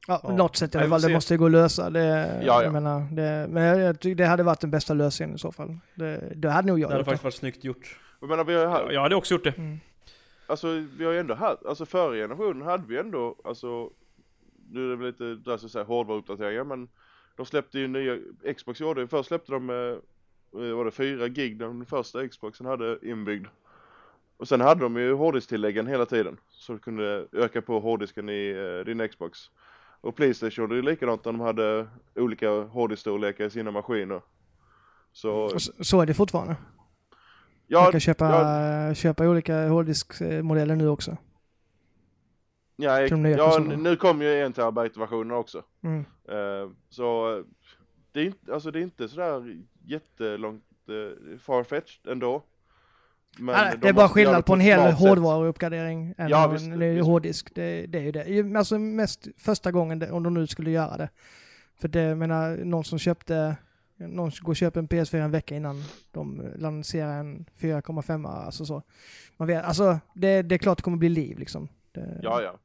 Ja, 0.07 0.19
Ja. 0.23 0.35
något 0.35 0.55
sätt 0.55 0.75
i 0.75 0.77
alla 0.77 0.89
fall. 0.89 1.01
Det 1.01 1.13
måste 1.13 1.33
ju 1.33 1.37
gå 1.37 1.45
att 1.45 1.51
lösa. 1.51 1.89
Det, 1.89 1.99
Ja, 1.99 2.41
ja. 2.45 2.63
Jag 2.63 2.73
menar, 2.73 2.99
det, 3.11 3.47
men 3.49 3.63
jag, 3.63 3.79
jag 3.79 3.99
tycker 3.99 4.15
det 4.15 4.25
hade 4.25 4.43
varit 4.43 4.59
den 4.61 4.71
bästa 4.71 4.93
lösningen 4.93 5.35
i 5.35 5.39
så 5.39 5.51
fall. 5.51 5.77
Det, 5.95 6.33
det 6.35 6.49
hade 6.49 6.67
nog 6.67 6.79
jag 6.79 6.89
Det 6.89 6.93
hade 6.93 7.05
faktiskt 7.05 7.23
varit 7.23 7.33
snyggt 7.33 7.63
gjort. 7.63 7.99
Jag 8.19 8.29
menar 8.29 8.43
vi 8.43 8.55
har 8.55 8.91
Jag 8.91 9.01
hade 9.01 9.15
också 9.15 9.33
gjort 9.33 9.43
det. 9.43 9.57
Mm. 9.57 9.79
Alltså 10.51 10.83
vi 10.97 11.05
har 11.05 11.11
ju 11.11 11.19
ändå 11.19 11.33
haft, 11.33 11.65
alltså 11.65 11.85
förra 11.85 12.15
generationen 12.15 12.61
hade 12.61 12.87
vi 12.87 12.97
ändå, 12.97 13.35
alltså 13.43 13.89
Nu 14.71 14.85
är 14.85 14.89
det 14.89 14.95
väl 14.95 15.07
lite 15.07 15.35
drastiskt 15.35 15.65
att 15.65 15.71
säga 15.71 15.83
hårdvaruuppdateringar 15.83 16.63
men 16.63 16.89
De 17.35 17.45
släppte 17.45 17.79
ju 17.79 17.87
nya, 17.87 18.17
Xbox 18.53 18.79
gjorde 18.81 19.01
ju, 19.01 19.07
först 19.07 19.27
släppte 19.27 19.51
de 19.51 19.69
eh, 19.69 19.75
eh 19.75 20.75
var 20.75 20.85
det 20.85 20.91
4 20.91 21.27
gig 21.27 21.59
den 21.59 21.85
första 21.85 22.27
Xboxen 22.27 22.65
hade 22.65 22.99
inbyggd. 23.01 23.47
Och 24.37 24.47
sen 24.47 24.61
hade 24.61 24.81
de 24.81 24.97
ju 24.97 25.13
hårddisktilläggen 25.13 25.87
hela 25.87 26.05
tiden 26.05 26.37
Så 26.49 26.73
du 26.73 26.79
kunde 26.79 27.27
öka 27.31 27.61
på 27.61 27.79
hårddisken 27.79 28.29
i 28.29 28.49
eh, 28.49 28.85
din 28.85 29.09
Xbox. 29.09 29.39
Och 30.01 30.15
Playstation 30.15 30.63
gjorde 30.63 30.75
ju 30.75 30.81
likadant 30.81 31.25
när 31.25 31.31
de 31.31 31.41
hade 31.41 31.87
olika 32.15 32.49
hårddisksstorlekar 32.49 33.45
i 33.45 33.49
sina 33.49 33.71
maskiner. 33.71 34.21
Så, 35.11 35.59
Så, 35.59 35.83
så 35.83 36.01
är 36.01 36.05
det 36.05 36.13
fortfarande 36.13 36.55
ja, 37.71 37.81
man 37.81 37.91
kan 37.91 37.99
köpa, 37.99 38.25
ja, 38.25 38.93
köpa 38.93 39.27
olika 39.27 39.67
hårddiskmodeller 39.67 40.75
nu 40.75 40.87
också. 40.87 41.17
ja, 42.75 43.01
ja 43.01 43.59
nu 43.59 43.95
kom 43.95 44.21
ju 44.21 44.41
en 44.41 44.53
terabyte 44.53 44.99
versionen 44.99 45.31
också 45.37 45.63
Mm. 45.83 46.05
Eh, 46.29 46.69
så 46.89 47.43
det 48.11 48.19
är 48.19 48.25
inte, 48.25 48.53
alltså 48.53 48.71
det 48.71 48.79
är 48.79 48.83
inte 48.83 49.07
sådär 49.07 49.57
jättelångt 49.85 50.63
uh, 50.89 51.37
farfetched 51.39 52.11
ändå. 52.11 52.43
Men 53.37 53.55
Nej, 53.55 53.71
de 53.71 53.77
det 53.77 53.89
är 53.89 53.93
bara 53.93 54.09
skillnad 54.09 54.45
på 54.45 54.53
en 54.53 54.59
hel 54.59 54.91
hårdvaruuppgradering 54.93 56.13
än 56.17 56.29
Ja, 56.29 56.45
en 56.45 56.53
visst, 56.53 56.65
ny 56.67 56.93
visst. 56.93 57.07
hårddisk. 57.07 57.55
Det, 57.55 57.85
det 57.85 57.97
är 57.97 58.01
ju 58.01 58.11
det. 58.11 58.57
Alltså 58.57 58.79
mest 58.79 59.27
första 59.37 59.71
gången 59.71 59.99
det, 59.99 60.11
om 60.11 60.23
de 60.23 60.33
nu 60.33 60.47
skulle 60.47 60.71
göra 60.71 60.97
det. 60.97 61.09
För 61.81 61.87
det, 61.87 62.01
jag 62.01 62.17
menar, 62.17 62.57
någon 62.57 62.83
som 62.83 62.99
köpte, 62.99 63.55
någon 64.07 64.31
går 64.41 64.51
och 64.51 64.55
köper 64.55 64.79
en 64.79 64.87
PS4 64.87 65.23
en 65.23 65.31
vecka 65.31 65.55
innan 65.55 65.83
de 66.11 66.51
lanserar 66.55 67.19
en 67.19 67.45
4,5 67.59 68.27
alltså 68.27 68.65
så. 68.65 68.81
Man 69.37 69.47
vet, 69.47 69.63
alltså 69.63 69.99
det, 70.13 70.41
det 70.41 70.55
är 70.55 70.59
klart 70.59 70.77
det 70.77 70.83
kommer 70.83 70.97
bli 70.97 71.09
liv 71.09 71.39
liksom. 71.39 71.67
Det, 71.91 72.19
Ja, 72.21 72.41
ja. 72.41 72.59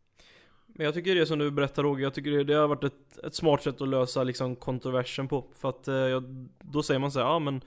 Men 0.66 0.84
jag 0.84 0.94
tycker 0.94 1.14
det 1.14 1.26
som 1.26 1.38
du 1.38 1.50
berättar 1.50 1.82
Roger, 1.82 2.02
jag 2.02 2.14
tycker 2.14 2.30
det, 2.30 2.44
det 2.44 2.54
har 2.54 2.68
varit 2.68 2.84
ett, 2.84 3.24
ett 3.24 3.34
smart 3.34 3.62
sätt 3.62 3.80
att 3.80 3.88
lösa 3.88 4.22
liksom 4.24 4.56
kontroversen 4.56 5.28
på. 5.28 5.44
För 5.54 5.68
att 5.68 5.88
eh, 5.88 5.94
jag, 5.94 6.48
då 6.60 6.82
säger 6.82 7.00
man 7.00 7.10
så 7.10 7.18
här, 7.18 7.26
ja 7.26 7.38
men 7.38 7.60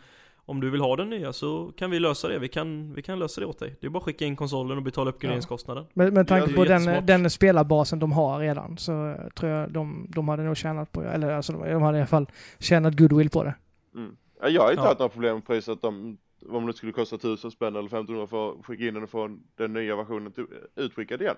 om 0.49 0.59
du 0.61 0.69
vill 0.69 0.81
ha 0.81 0.95
den 0.95 1.09
nya 1.09 1.33
så 1.33 1.71
kan 1.77 1.91
vi 1.91 1.99
lösa 1.99 2.27
det. 2.27 2.39
Vi 2.39 2.47
kan, 2.47 2.93
vi 2.93 3.01
kan 3.01 3.19
lösa 3.19 3.41
det 3.41 3.47
åt 3.47 3.59
dig. 3.59 3.75
Det 3.81 3.87
är 3.87 3.91
bara 3.91 3.97
att 3.97 4.03
skicka 4.03 4.25
in 4.25 4.35
konsolen 4.35 4.77
och 4.77 4.83
betala 4.83 5.09
uppgraderingskostnaden. 5.09 5.85
Med, 5.93 6.13
med 6.13 6.27
tanke 6.27 6.49
Ja, 6.51 6.55
på 6.55 6.65
den, 6.65 7.05
den 7.05 7.29
spelarbasen 7.29 7.99
de 7.99 8.11
har 8.11 8.39
redan 8.39 8.77
så 8.77 9.15
tror 9.35 9.51
jag 9.51 9.71
de, 9.71 10.07
de 10.09 10.27
hade 10.29 10.43
nog 10.43 10.57
tjänat 10.57 10.91
på 10.91 11.01
Eller 11.03 11.31
alltså 11.31 11.53
de, 11.53 11.69
de 11.69 11.81
hade 11.81 11.97
i 11.97 12.01
alla 12.01 12.07
fall 12.07 12.25
tjänat 12.59 12.97
goodwill 12.97 13.29
på 13.29 13.43
det. 13.43 13.53
Mm. 13.95 14.17
ja 14.41 14.49
jag 14.49 14.61
har 14.61 14.71
inte 14.71 14.81
Ja. 14.83 14.87
haft 14.87 14.99
några 14.99 15.09
problem 15.09 15.33
med 15.35 15.45
priset 15.47 15.83
om, 15.83 16.17
om 16.49 16.67
det 16.67 16.73
skulle 16.73 16.91
kosta 16.91 17.15
1000 17.15 17.51
spänn 17.51 17.75
eller 17.75 17.87
1500 17.87 18.27
för 18.27 18.49
att 18.51 18.65
skicka 18.65 18.83
in 18.87 18.93
den 18.93 19.03
och 19.03 19.09
få 19.09 19.37
den 19.55 19.73
nya 19.73 19.95
versionen 19.95 20.31
till, 20.31 20.45
utskickad 20.75 21.21
igen. 21.21 21.35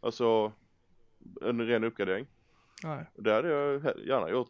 Alltså 0.00 0.52
en 1.42 1.66
ren 1.66 1.84
uppgradering. 1.84 2.26
Nej. 2.84 3.04
Det 3.16 3.32
hade 3.32 3.48
jag 3.48 3.82
gärna 4.06 4.30
gjort. 4.30 4.48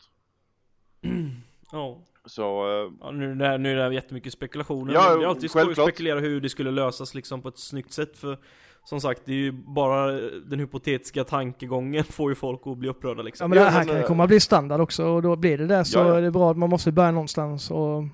Ja. 1.72 1.98
Så 2.26 2.42
eh, 2.42 2.92
Ja, 3.00 3.10
nu, 3.10 3.30
är 3.30 3.34
det 3.34 3.46
här, 3.46 3.58
nu 3.58 3.70
är 3.72 3.76
det 3.76 3.82
här 3.82 3.90
jättemycket 3.90 4.32
spekulationer. 4.32 4.94
Ja, 4.94 5.16
det 5.16 5.24
är 5.24 5.28
alltid 5.28 5.50
skoj 5.50 5.62
att 5.62 5.72
spekulera 5.72 6.20
hur 6.20 6.40
det 6.40 6.48
skulle 6.48 6.70
lösas 6.70 7.14
liksom 7.14 7.42
på 7.42 7.48
ett 7.48 7.58
snyggt 7.58 7.92
sätt. 7.92 8.18
För 8.18 8.38
som 8.84 9.00
sagt, 9.00 9.22
det 9.24 9.32
är 9.32 9.36
ju 9.36 9.52
bara 9.52 10.06
den 10.46 10.60
hypotetiska 10.60 11.24
tankegången 11.24 12.04
får 12.04 12.30
ju 12.30 12.34
folk 12.34 12.60
att 12.66 12.78
bli 12.78 12.88
upprörda 12.88 13.18
Ja 13.20 13.22
liksom. 13.22 13.50
men 13.50 13.58
det 13.58 13.64
Ja, 13.64 13.70
här 13.70 13.84
kan 13.84 13.94
ju 13.96 14.00
eh, 14.00 14.06
komma 14.06 14.22
att 14.22 14.28
bli 14.28 14.40
standard 14.40 14.80
också 14.80 15.04
och 15.04 15.22
då 15.22 15.36
blir 15.36 15.58
det 15.58 15.66
det 15.66 15.84
så 15.84 15.98
Ja, 15.98 16.08
ja. 16.08 16.16
är 16.18 16.22
det 16.22 16.30
bra 16.30 16.50
att 16.50 16.56
man 16.56 16.70
måste 16.70 16.92
börja 16.92 17.10
någonstans 17.10 17.70
och 17.70 18.04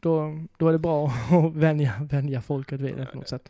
då, 0.00 0.32
då 0.56 0.68
är 0.68 0.72
det 0.72 0.78
bra 0.78 1.06
att 1.30 1.54
vänja, 1.54 1.92
vänja 2.10 2.40
folket 2.42 2.80
vid 2.80 2.96
det 2.96 3.06
på 3.06 3.18
något 3.18 3.28
sätt. 3.28 3.48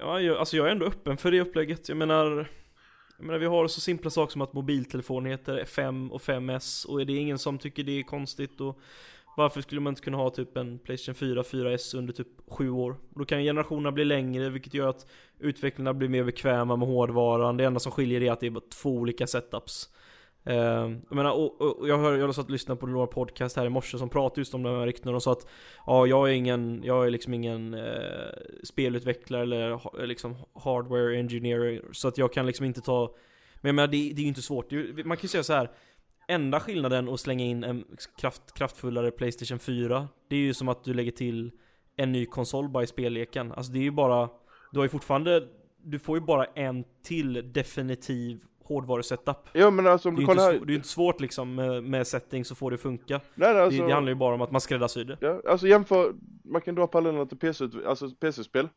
Ja, 0.00 0.20
jag, 0.20 0.36
alltså 0.36 0.56
jag 0.56 0.66
är 0.66 0.70
ändå 0.70 0.86
öppen 0.86 1.16
för 1.16 1.30
det 1.30 1.40
upplägget. 1.40 1.88
Jag 1.88 1.98
menar, 1.98 2.48
jag 3.24 3.26
menar 3.26 3.38
vi 3.38 3.46
har 3.46 3.68
så 3.68 3.80
simpla 3.80 4.10
saker 4.10 4.32
som 4.32 4.42
att 4.42 4.52
mobiltelefoner 4.52 5.30
heter 5.30 5.64
5 5.64 6.12
och 6.12 6.20
5S 6.20 6.86
och 6.86 7.00
är 7.00 7.04
det 7.04 7.12
ingen 7.12 7.38
som 7.38 7.58
tycker 7.58 7.82
det 7.82 7.98
är 7.98 8.02
konstigt 8.02 8.60
och 8.60 8.78
Varför 9.36 9.60
skulle 9.60 9.80
man 9.80 9.90
inte 9.90 10.02
kunna 10.02 10.16
ha 10.16 10.30
typ 10.30 10.56
en 10.56 10.78
Playstation 10.78 11.14
4, 11.14 11.42
4S 11.42 11.96
under 11.96 12.12
typ 12.12 12.28
7 12.46 12.70
år? 12.70 12.90
Och 12.90 13.18
då 13.18 13.24
kan 13.24 13.42
generationerna 13.42 13.92
bli 13.92 14.04
längre, 14.04 14.48
vilket 14.48 14.74
gör 14.74 14.88
att 14.88 15.06
utvecklarna 15.38 15.94
blir 15.94 16.08
mer 16.08 16.24
bekväma 16.24 16.76
med 16.76 16.88
hårdvaran. 16.88 17.56
Det 17.56 17.64
enda 17.64 17.80
som 17.80 17.92
skiljer 17.92 18.22
är 18.22 18.32
att 18.32 18.40
det 18.40 18.46
är 18.46 18.70
två 18.70 18.90
olika 18.90 19.26
setups. 19.26 19.88
Uh, 20.50 20.56
jag 21.08 21.16
menar, 21.16 21.32
och, 21.32 21.60
och 21.60 21.88
jag, 21.88 21.98
hör, 21.98 22.16
jag 22.16 22.34
satt 22.34 22.44
och 22.44 22.50
lyssnade 22.50 22.80
på 22.80 22.86
några 22.86 23.06
podcast 23.06 23.56
här 23.56 23.66
i 23.66 23.68
morse 23.68 23.98
som 23.98 24.08
pratade 24.08 24.40
just 24.40 24.54
om 24.54 24.62
de 24.62 24.78
här 24.78 24.86
ryktena. 24.86 25.16
Och 25.16 25.22
sa 25.22 25.32
att 25.32 25.46
Ja, 25.86 26.06
jag 26.06 26.28
är 26.28 26.32
ingen, 26.32 26.82
jag 26.84 27.06
är 27.06 27.10
liksom 27.10 27.34
ingen 27.34 27.74
uh, 27.74 28.32
spelutvecklare 28.64 29.42
eller 29.42 30.06
liksom 30.06 30.36
hardware 30.64 31.18
engineer 31.18 31.82
Så 31.92 32.08
att 32.08 32.18
jag 32.18 32.32
kan 32.32 32.46
liksom 32.46 32.66
inte 32.66 32.80
ta 32.80 33.14
Men 33.60 33.68
jag 33.68 33.74
menar, 33.74 33.88
det, 33.88 33.96
det 33.96 34.20
är 34.20 34.22
ju 34.22 34.28
inte 34.28 34.42
svårt, 34.42 34.72
man 35.04 35.16
kan 35.16 35.22
ju 35.22 35.28
säga 35.28 35.42
så 35.42 35.52
här 35.52 35.70
Enda 36.28 36.60
skillnaden 36.60 37.08
att 37.08 37.20
slänga 37.20 37.44
in 37.44 37.64
en 37.64 37.84
kraft, 38.20 38.54
kraftfullare 38.54 39.10
Playstation 39.10 39.58
4 39.58 40.08
Det 40.28 40.36
är 40.36 40.40
ju 40.40 40.54
som 40.54 40.68
att 40.68 40.84
du 40.84 40.94
lägger 40.94 41.12
till 41.12 41.50
en 41.96 42.12
ny 42.12 42.26
konsol 42.26 42.68
bara 42.68 42.82
i 42.82 42.86
spelleken. 42.86 43.52
Alltså 43.52 43.72
det 43.72 43.78
är 43.78 43.82
ju 43.82 43.90
bara 43.90 44.28
Du 44.72 44.78
har 44.78 44.84
ju 44.84 44.88
fortfarande 44.88 45.48
Du 45.82 45.98
får 45.98 46.18
ju 46.18 46.24
bara 46.24 46.44
en 46.44 46.84
till 47.02 47.52
definitiv 47.52 48.40
hårdvarusetup 48.64 49.36
Ja 49.52 49.70
men 49.70 49.86
alltså 49.86 50.08
om 50.08 50.16
det, 50.16 50.22
är 50.22 50.30
inte, 50.30 50.42
här... 50.42 50.60
det 50.66 50.72
är 50.72 50.74
inte 50.74 50.88
svårt 50.88 51.20
liksom 51.20 51.54
med, 51.54 51.84
med 51.84 52.06
settings 52.06 52.48
så 52.48 52.54
får 52.54 52.70
det 52.70 52.78
funka 52.78 53.20
Nej, 53.34 53.60
alltså... 53.60 53.80
det, 53.80 53.86
det, 53.86 53.94
handlar 53.94 54.10
ju 54.10 54.16
bara 54.16 54.34
om 54.34 54.42
att 54.42 54.50
man 54.50 54.60
skräddarsyr 54.60 55.04
det 55.04 55.16
Ja, 55.20 55.40
alltså 55.48 55.66
jämför 55.66 56.14
Man 56.44 56.60
kan 56.60 56.74
dra 56.74 56.86
parallellen 56.86 57.28
till 57.28 57.38
PC, 57.38 57.64
alltså 57.86 58.10
PC-spel 58.10 58.68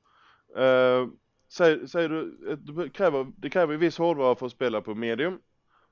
uh, 0.58 1.08
säg, 1.50 1.88
säg 1.88 2.08
du, 2.08 2.38
det 2.58 2.90
kräver, 2.90 3.28
det 3.38 3.50
kräver 3.50 3.78
viss 3.78 3.98
hårdvara 3.98 4.36
för 4.36 4.46
att 4.46 4.52
spela 4.52 4.82
på 4.82 4.96
medium 4.96 5.40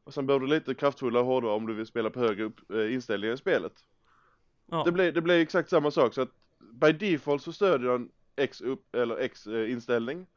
och 0.04 0.14
sen 0.14 0.28
behöver 0.28 0.46
du 0.46 0.54
lite 0.54 0.76
kraftfulla 0.76 1.22
hårdvara 1.22 1.56
om 1.56 1.68
du 1.68 1.74
vill 1.74 1.86
spela 1.86 2.10
på 2.10 2.20
högre 2.20 2.44
upp, 2.44 2.72
äh, 2.72 2.94
inställningar 2.94 3.34
i 3.34 3.38
spelet. 3.38 3.74
Ja. 4.72 4.84
Det, 4.86 4.92
blir, 4.92 5.12
det 5.12 5.22
blir 5.22 5.42
exakt 5.42 5.70
samma 5.70 5.92
sak 5.92 6.14
så 6.14 6.22
att 6.22 6.32
by 6.60 6.92
default 6.92 7.42
så 7.42 7.54
stödjer 7.54 7.92
den 7.92 8.10
X 8.36 8.62
upp 8.62 8.96
eller 8.96 9.18
X 9.18 9.48
äh, 9.48 9.72
inställning. 9.72 10.28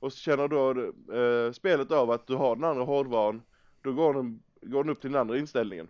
Och 0.00 0.12
så 0.12 0.18
känner 0.18 0.48
då 0.48 0.70
äh, 1.16 1.52
spelet 1.52 1.90
av 1.90 2.10
att 2.10 2.26
du 2.26 2.34
har 2.34 2.56
den 2.56 2.64
andra 2.64 2.84
hårdvaran, 2.84 3.42
då 3.82 3.92
går 3.92 4.14
den, 4.14 4.42
går 4.62 4.84
den 4.84 4.90
upp 4.90 5.00
till 5.00 5.12
den 5.12 5.20
andra 5.20 5.38
inställningen. 5.38 5.88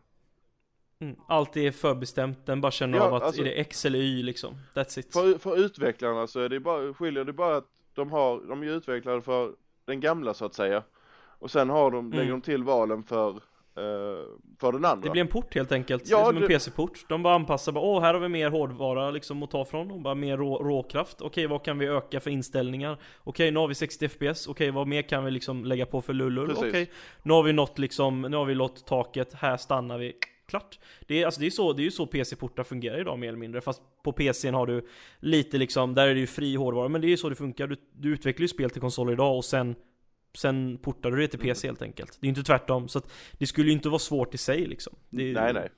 Mm. 1.00 1.16
Allt 1.28 1.56
är 1.56 1.70
förbestämt, 1.70 2.46
den 2.46 2.60
bara 2.60 2.72
känner 2.72 2.98
ja, 2.98 3.04
av 3.04 3.14
att 3.14 3.22
alltså, 3.22 3.40
är 3.40 3.44
det 3.44 3.60
X 3.60 3.84
eller 3.84 3.98
Y 3.98 4.22
liksom, 4.22 4.54
that's 4.74 4.98
it. 4.98 5.12
För, 5.12 5.38
för 5.38 5.56
utvecklarna 5.58 6.26
så 6.26 6.40
är 6.40 6.48
det 6.48 6.60
bara, 6.60 6.94
skiljer 6.94 7.24
det 7.24 7.32
bara 7.32 7.56
att 7.56 7.68
de 7.94 8.10
har, 8.10 8.40
de 8.48 8.62
är 8.62 8.66
utvecklade 8.66 9.22
för 9.22 9.52
den 9.84 10.00
gamla 10.00 10.34
så 10.34 10.44
att 10.44 10.54
säga. 10.54 10.82
Och 11.38 11.50
sen 11.50 11.70
har 11.70 11.90
de, 11.90 12.06
mm. 12.06 12.18
lägger 12.18 12.30
de 12.30 12.40
till 12.40 12.64
valen 12.64 13.02
för 13.02 13.40
för 14.60 14.72
den 14.72 14.84
andra. 14.84 15.04
Det 15.04 15.10
blir 15.10 15.20
en 15.20 15.28
port 15.28 15.54
helt 15.54 15.72
enkelt, 15.72 16.08
ja, 16.08 16.16
det 16.16 16.22
är 16.22 16.26
som 16.26 16.34
det... 16.34 16.40
en 16.40 16.48
PC-port. 16.48 17.04
De 17.08 17.22
bara 17.22 17.34
anpassar, 17.34 17.72
bara, 17.72 17.84
åh 17.84 18.00
här 18.00 18.14
har 18.14 18.20
vi 18.20 18.28
mer 18.28 18.50
hårdvara 18.50 19.10
liksom 19.10 19.42
att 19.42 19.50
ta 19.50 19.64
från, 19.64 19.90
och 19.90 20.00
bara 20.00 20.14
mer 20.14 20.36
rå, 20.36 20.58
råkraft. 20.58 21.20
Okej, 21.20 21.46
vad 21.46 21.64
kan 21.64 21.78
vi 21.78 21.86
öka 21.86 22.20
för 22.20 22.30
inställningar? 22.30 22.98
Okej, 23.24 23.50
nu 23.50 23.58
har 23.58 23.68
vi 23.68 23.74
60 23.74 24.08
FPS, 24.08 24.46
okej, 24.46 24.70
vad 24.70 24.86
mer 24.86 25.02
kan 25.02 25.24
vi 25.24 25.30
liksom 25.30 25.64
lägga 25.64 25.86
på 25.86 26.00
för 26.02 26.12
lullull? 26.12 26.54
Okej, 26.56 26.90
nu 27.22 27.32
har 27.32 27.42
vi 27.42 27.52
nått 27.52 27.78
liksom, 27.78 28.20
nu 28.22 28.36
har 28.36 28.44
vi 28.44 28.54
nått 28.54 28.86
taket, 28.86 29.34
här 29.34 29.56
stannar 29.56 29.98
vi. 29.98 30.12
Klart. 30.48 30.78
Det 31.06 31.22
är, 31.22 31.26
alltså 31.26 31.40
det 31.40 31.46
är, 31.46 31.50
så, 31.50 31.72
det 31.72 31.82
är 31.82 31.84
ju 31.84 31.90
så 31.90 32.06
PC-portar 32.06 32.64
fungerar 32.64 33.00
idag 33.00 33.18
mer 33.18 33.28
eller 33.28 33.38
mindre. 33.38 33.60
Fast 33.60 33.82
på 34.02 34.12
PCn 34.12 34.54
har 34.54 34.66
du 34.66 34.86
lite 35.20 35.58
liksom, 35.58 35.94
där 35.94 36.08
är 36.08 36.14
det 36.14 36.20
ju 36.20 36.26
fri 36.26 36.56
hårdvara. 36.56 36.88
Men 36.88 37.00
det 37.00 37.06
är 37.06 37.08
ju 37.08 37.16
så 37.16 37.28
det 37.28 37.34
funkar. 37.34 37.66
Du, 37.66 37.76
du 37.92 38.12
utvecklar 38.12 38.42
ju 38.42 38.48
spel 38.48 38.70
till 38.70 38.80
konsoler 38.80 39.12
idag 39.12 39.36
och 39.36 39.44
sen 39.44 39.74
Sen 40.34 40.78
portar 40.78 41.10
du 41.10 41.16
det 41.16 41.28
till 41.28 41.38
PC 41.38 41.66
mm. 41.66 41.74
helt 41.74 41.82
enkelt. 41.82 42.18
Det 42.20 42.24
är 42.24 42.26
ju 42.26 42.28
inte 42.28 42.42
tvärtom. 42.42 42.88
Så 42.88 42.98
att 42.98 43.12
det 43.38 43.46
skulle 43.46 43.66
ju 43.66 43.72
inte 43.72 43.88
vara 43.88 43.98
svårt 43.98 44.34
i 44.34 44.38
sig 44.38 44.66
liksom. 44.66 44.96
Det, 45.10 45.32
nej 45.32 45.52
nej. 45.52 45.68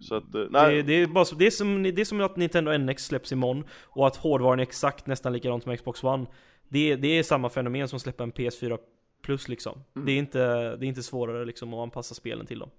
Så 0.00 0.14
att, 0.14 0.34
eh, 0.34 0.44
nej. 0.50 0.76
Det, 0.76 0.82
det, 0.82 0.92
är 0.92 1.06
bara 1.06 1.24
det, 1.38 1.46
är 1.46 1.50
som, 1.50 1.82
det 1.82 2.00
är 2.00 2.04
som 2.04 2.20
att 2.20 2.36
Nintendo 2.36 2.78
NX 2.78 3.04
släpps 3.04 3.32
imorgon 3.32 3.64
och 3.82 4.06
att 4.06 4.16
hårdvaran 4.16 4.58
är 4.58 4.62
exakt 4.62 5.06
nästan 5.06 5.32
likadant 5.32 5.62
som 5.62 5.76
Xbox 5.76 6.04
One. 6.04 6.26
Det, 6.68 6.96
det 6.96 7.08
är 7.08 7.22
samma 7.22 7.50
fenomen 7.50 7.88
som 7.88 8.00
släppa 8.00 8.24
en 8.24 8.32
PS4 8.32 8.78
Plus 9.22 9.48
liksom. 9.48 9.84
Mm. 9.94 10.06
Det, 10.06 10.12
är 10.12 10.18
inte, 10.18 10.76
det 10.76 10.86
är 10.86 10.88
inte 10.88 11.02
svårare 11.02 11.44
liksom 11.44 11.74
att 11.74 11.80
anpassa 11.80 12.14
spelen 12.14 12.46
till 12.46 12.58
dem. 12.58 12.70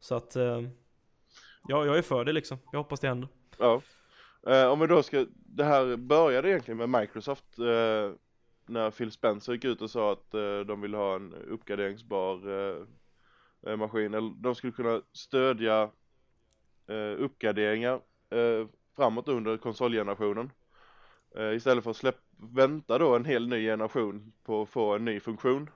Så 0.00 0.14
att, 0.14 0.36
eh, 0.36 0.62
ja, 1.68 1.86
jag 1.86 1.98
är 1.98 2.02
för 2.02 2.24
det 2.24 2.32
liksom. 2.32 2.58
Jag 2.72 2.78
hoppas 2.78 3.00
det 3.00 3.08
händer. 3.08 3.28
Ja. 3.58 3.82
Eh, 4.46 4.66
om 4.66 4.80
vi 4.80 4.86
då 4.86 5.02
ska, 5.02 5.26
det 5.34 5.64
här 5.64 5.96
började 5.96 6.48
egentligen 6.48 6.78
med 6.78 7.00
Microsoft 7.00 7.58
eh, 7.58 8.12
när 8.66 8.90
Phil 8.90 9.12
Spencer 9.12 9.52
gick 9.52 9.64
ut 9.64 9.82
och 9.82 9.90
sa 9.90 10.12
att 10.12 10.34
eh, 10.34 10.60
de 10.60 10.80
ville 10.80 10.96
ha 10.96 11.16
en 11.16 11.34
uppgraderingsbar 11.34 12.48
eh, 12.50 12.86
eh, 13.66 13.76
maskin, 13.76 14.14
eller 14.14 14.42
de 14.42 14.54
skulle 14.54 14.72
kunna 14.72 15.02
stödja 15.12 15.90
eh, 16.86 17.22
uppgraderingar 17.22 18.00
eh, 18.30 18.66
framåt 18.96 19.28
under 19.28 19.56
konsolgenerationen. 19.56 20.50
Eh, 21.36 21.54
istället 21.54 21.84
för 21.84 21.90
att 21.90 21.96
släpp, 21.96 22.18
vänta 22.36 22.98
då 22.98 23.16
en 23.16 23.24
hel 23.24 23.48
ny 23.48 23.66
generation 23.66 24.32
på 24.44 24.62
att 24.62 24.68
få 24.68 24.94
en 24.94 25.04
ny 25.04 25.20
funktion 25.20 25.70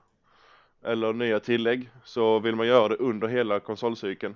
eller 0.81 1.13
nya 1.13 1.39
tillägg 1.39 1.89
så 2.03 2.39
vill 2.39 2.55
man 2.55 2.67
göra 2.67 2.87
det 2.87 2.95
under 2.95 3.27
hela 3.27 3.59
konsolcykeln. 3.59 4.35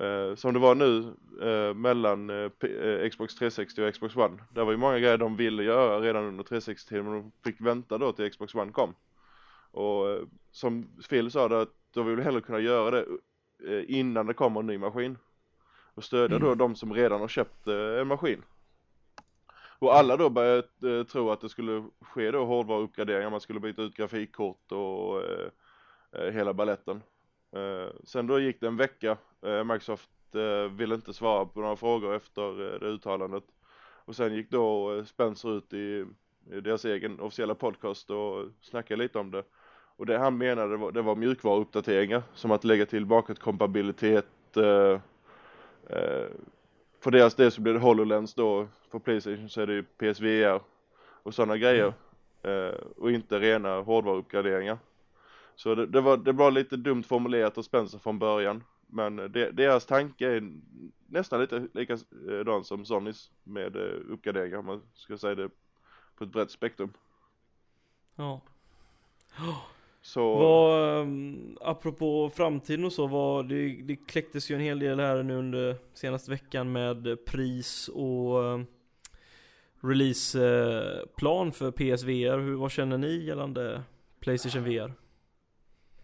Eh, 0.00 0.34
som 0.34 0.54
det 0.54 0.60
var 0.60 0.74
nu 0.74 1.14
eh, 1.42 1.74
mellan 1.74 2.30
eh, 2.30 3.08
Xbox 3.10 3.34
360 3.34 3.82
och 3.82 3.94
Xbox 3.94 4.16
One. 4.16 4.38
Det 4.50 4.64
var 4.64 4.72
ju 4.72 4.78
många 4.78 4.98
grejer 4.98 5.18
de 5.18 5.36
ville 5.36 5.62
göra 5.62 6.00
redan 6.00 6.24
under 6.24 6.44
360 6.44 6.94
men 6.94 7.12
de 7.12 7.32
fick 7.44 7.60
vänta 7.60 7.98
då 7.98 8.12
till 8.12 8.30
Xbox 8.30 8.54
One 8.54 8.72
kom. 8.72 8.94
Och 9.70 10.18
som 10.52 10.88
Phil 11.10 11.30
sa 11.30 11.48
det, 11.48 11.60
att 11.60 11.74
de 11.94 12.06
vill 12.06 12.24
hellre 12.24 12.40
kunna 12.40 12.60
göra 12.60 12.90
det 12.90 13.06
innan 13.84 14.26
det 14.26 14.34
kommer 14.34 14.60
en 14.60 14.66
ny 14.66 14.78
maskin. 14.78 15.18
Och 15.94 16.04
stödja 16.04 16.36
mm. 16.36 16.48
då 16.48 16.54
de 16.54 16.74
som 16.76 16.94
redan 16.94 17.20
har 17.20 17.28
köpt 17.28 17.66
en 17.66 18.06
maskin. 18.06 18.42
Och 19.78 19.96
alla 19.96 20.16
då 20.16 20.30
började 20.30 21.04
tro 21.04 21.30
att 21.30 21.40
det 21.40 21.48
skulle 21.48 21.84
ske 22.00 22.30
då 22.30 22.44
hårdvaruuppgraderingar, 22.44 23.30
man 23.30 23.40
skulle 23.40 23.60
byta 23.60 23.82
ut 23.82 23.94
grafikkort 23.94 24.72
och 24.72 25.22
hela 26.32 26.54
balletten. 26.54 27.02
Sen 28.04 28.26
då 28.26 28.40
gick 28.40 28.60
det 28.60 28.66
en 28.66 28.76
vecka, 28.76 29.16
Eh, 29.42 29.64
Microsoft 29.64 30.10
eh, 30.34 30.72
ville 30.72 30.94
inte 30.94 31.14
svara 31.14 31.46
på 31.46 31.60
några 31.60 31.76
frågor 31.76 32.14
efter 32.16 32.74
eh, 32.74 32.80
det 32.80 32.86
uttalandet. 32.86 33.44
Och 34.04 34.16
sen 34.16 34.34
gick 34.34 34.50
då 34.50 35.04
Spencer 35.04 35.56
ut 35.58 35.72
i, 35.72 36.04
i 36.52 36.60
deras 36.60 36.84
egen 36.84 37.20
officiella 37.20 37.54
podcast 37.54 38.10
och 38.10 38.44
snackade 38.60 39.02
lite 39.02 39.18
om 39.18 39.30
det. 39.30 39.42
Och 39.96 40.06
det 40.06 40.18
han 40.18 40.38
menade 40.38 40.76
var, 40.76 40.92
det 40.92 41.02
var 41.02 41.16
mjukvaruuppdateringar, 41.16 42.22
som 42.34 42.50
att 42.50 42.64
lägga 42.64 42.86
till 42.86 43.06
bakåtkompatibilitet. 43.06 44.56
Eh, 44.56 45.00
eh, 45.86 46.26
för 47.00 47.10
deras 47.10 47.34
del 47.34 47.50
så 47.50 47.60
blir 47.60 47.72
det 47.72 47.78
HoloLens 47.78 48.34
då, 48.34 48.68
för 48.90 48.98
Playstation 48.98 49.48
så 49.48 49.60
är 49.60 49.66
det 49.66 49.72
ju 49.72 49.82
PSVR 49.82 50.60
och 51.22 51.34
sådana 51.34 51.56
grejer. 51.56 51.92
Mm. 52.42 52.74
och 52.96 53.10
inte 53.10 53.38
rena 53.38 53.80
hårdvaruuppgraderingar. 53.80 54.78
Så 55.56 55.74
det, 55.74 55.86
det, 55.86 56.00
var, 56.00 56.16
det 56.16 56.32
var 56.32 56.50
lite 56.50 56.76
dumt 56.76 57.02
formulerat 57.02 57.58
av 57.58 57.62
Spencer 57.62 57.98
från 57.98 58.18
början. 58.18 58.62
Men 58.90 59.16
deras 59.52 59.86
tanke 59.86 60.26
är 60.26 60.52
nästan 61.06 61.40
lite 61.40 61.68
likadan 61.74 62.64
som 62.64 62.84
Sonys 62.84 63.30
med 63.42 63.76
eh, 63.76 64.12
uppgraderingar 64.12 64.58
om 64.58 64.66
man 64.66 64.82
ska 64.94 65.18
säga 65.18 65.34
det 65.34 65.50
på 66.16 66.24
ett 66.24 66.30
brett 66.30 66.50
spektrum. 66.50 66.92
Ja. 68.16 68.40
Så... 70.02 70.34
Vad, 70.34 71.00
um, 71.00 71.58
apropå 71.60 72.30
framtiden 72.34 72.84
och 72.84 72.92
så, 72.92 73.06
vad, 73.06 73.48
det, 73.48 73.68
det 73.68 73.96
kläcktes 73.96 74.50
ju 74.50 74.54
en 74.54 74.60
hel 74.60 74.78
del 74.78 75.00
här 75.00 75.22
nu 75.22 75.34
under 75.34 75.76
senaste 75.94 76.30
veckan 76.30 76.72
med 76.72 77.24
pris 77.26 77.88
och 77.88 78.38
um, 78.38 78.66
releaseplan 79.80 81.52
för 81.52 81.70
PSVR. 81.70 82.38
Hur, 82.38 82.54
vad 82.54 82.70
känner 82.70 82.98
ni 82.98 83.24
gällande 83.24 83.82
Playstation 84.20 84.64
VR? 84.64 84.92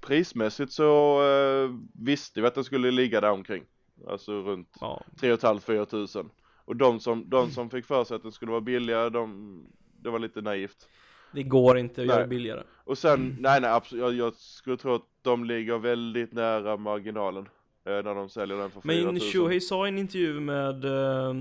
Prismässigt 0.07 0.73
så 0.73 1.21
eh, 1.23 1.71
visste 1.93 2.41
vi 2.41 2.47
att 2.47 2.55
den 2.55 2.65
skulle 2.65 2.91
ligga 2.91 3.21
där 3.21 3.31
omkring. 3.31 3.65
Alltså 4.09 4.33
runt 4.33 4.77
ja. 4.81 5.03
3 5.21 5.37
500 5.37 5.87
tusen. 5.87 6.31
Och 6.65 6.77
de 6.77 7.01
som, 7.01 7.31
de 7.31 7.51
som 7.51 7.71
fick 7.71 7.87
för 7.87 8.05
sig 8.05 8.15
att 8.15 8.23
den 8.23 8.33
skulle 8.33 8.51
vara 8.51 8.61
billigare, 8.61 9.11
de, 9.11 9.67
det 10.03 10.11
var 10.11 10.19
lite 10.19 10.41
naivt. 10.41 10.89
Det 11.33 11.43
går 11.43 11.79
inte 11.79 12.01
att 12.01 12.07
nej. 12.07 12.17
göra 12.17 12.27
billigare. 12.27 12.63
Och 12.85 12.99
sen, 12.99 13.37
nej 13.41 13.61
nej 13.61 13.71
absolut, 13.71 14.03
jag, 14.03 14.15
jag, 14.15 14.35
skulle 14.35 14.77
tro 14.77 14.95
att 14.95 15.07
de 15.23 15.45
ligger 15.45 15.79
väldigt 15.79 16.33
nära 16.33 16.77
marginalen. 16.77 17.49
Eh, 17.87 17.93
när 17.93 18.15
de 18.15 18.29
säljer 18.29 18.57
den 18.57 18.71
för 18.71 18.81
4 18.81 19.13
Men 19.13 19.21
Shuhei 19.21 19.61
sa 19.61 19.87
i 19.87 19.89
en 19.89 19.99
intervju 19.99 20.41
med, 20.41 20.85
eh, 20.85 21.35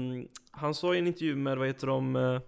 han 0.51 0.73
sa 0.73 0.95
i 0.95 0.99
en 0.99 1.07
intervju 1.07 1.35
med, 1.35 1.57
vad 1.57 1.67
heter 1.67 1.87
de, 1.87 2.15
eh, 2.15 2.39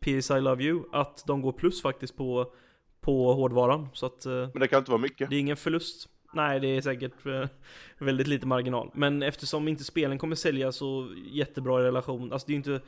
PS 0.00 0.30
I 0.30 0.40
Love 0.40 0.64
You, 0.64 0.82
att 0.92 1.24
de 1.26 1.42
går 1.42 1.52
plus 1.52 1.82
faktiskt 1.82 2.16
på 2.16 2.52
på 3.00 3.32
hårdvaran. 3.34 3.88
Så 3.92 4.06
att, 4.06 4.26
eh, 4.26 4.32
Men 4.32 4.60
det 4.60 4.68
kan 4.68 4.78
inte 4.78 4.90
vara 4.90 5.00
mycket. 5.00 5.30
Det 5.30 5.36
är 5.36 5.40
ingen 5.40 5.56
förlust. 5.56 6.08
Nej, 6.32 6.60
det 6.60 6.66
är 6.66 6.80
säkert 6.80 7.26
eh, 7.26 7.48
väldigt 7.98 8.26
lite 8.26 8.46
marginal. 8.46 8.90
Men 8.94 9.22
eftersom 9.22 9.68
inte 9.68 9.84
spelen 9.84 10.18
kommer 10.18 10.36
sälja 10.36 10.72
så 10.72 11.14
jättebra 11.32 11.80
i 11.80 11.82
relation, 11.82 12.32
alltså 12.32 12.46
det 12.46 12.52
är 12.52 12.56
inte 12.56 12.80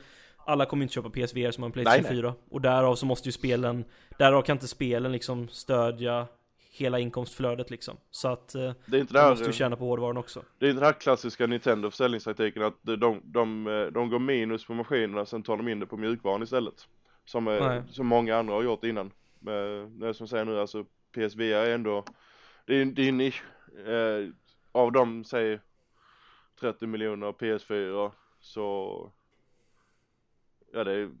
alla 0.45 0.65
kommer 0.65 0.83
inte 0.83 0.93
köpa 0.93 1.09
PSVR 1.09 1.51
som 1.51 1.63
har 1.63 1.65
en 1.67 1.71
Playstation 1.71 2.03
nej, 2.03 2.11
nej. 2.11 2.21
4 2.21 2.33
Och 2.49 2.61
därav 2.61 2.95
så 2.95 3.05
måste 3.05 3.27
ju 3.27 3.31
spelen 3.31 3.85
Därav 4.17 4.41
kan 4.41 4.55
inte 4.55 4.67
spelen 4.67 5.11
liksom 5.11 5.47
stödja 5.47 6.27
hela 6.71 6.99
inkomstflödet 6.99 7.69
liksom. 7.69 7.97
Så 8.11 8.27
att 8.27 8.55
eh, 8.55 8.71
Det 8.85 8.97
är 8.97 9.01
inte 9.01 9.13
det 9.13 9.19
de 9.19 9.23
här, 9.23 9.29
måste 9.29 9.45
ju 9.45 9.53
tjäna 9.53 9.75
på 9.75 9.85
hårdvaran 9.85 10.17
också. 10.17 10.43
det 10.59 10.65
är 10.65 10.69
inte 10.69 10.79
den 10.79 10.85
här 10.85 10.99
klassiska 10.99 11.47
Nintendo 11.47 11.89
försäljningstaktiken 11.89 12.63
att 12.63 12.75
de, 12.81 12.95
de, 12.95 13.21
de, 13.23 13.89
de 13.93 14.09
går 14.09 14.19
minus 14.19 14.65
på 14.65 14.73
maskinerna 14.73 15.25
sen 15.25 15.43
tar 15.43 15.57
de 15.57 15.67
in 15.67 15.79
det 15.79 15.85
på 15.85 15.97
mjukvaran 15.97 16.43
istället. 16.43 16.87
Som, 17.25 17.81
som 17.91 18.07
många 18.07 18.37
andra 18.37 18.53
har 18.53 18.63
gjort 18.63 18.83
innan. 18.83 19.11
Men 19.43 20.13
som 20.13 20.27
säger 20.27 20.45
nu, 20.45 20.59
alltså 20.59 20.85
PSVR 21.11 21.41
är 21.53 21.75
ändå, 21.75 22.05
det 22.65 22.75
är, 22.75 22.85
det 22.85 23.01
är 23.01 23.09
en 23.09 23.17
nisch. 23.17 23.43
Eh, 23.87 24.29
av 24.71 24.91
dem, 24.91 25.23
säg 25.23 25.59
30 26.59 26.87
miljoner 26.87 27.31
PS4 27.31 28.11
så, 28.39 29.11
ja 30.73 30.83
det 30.83 30.91
är, 30.91 31.11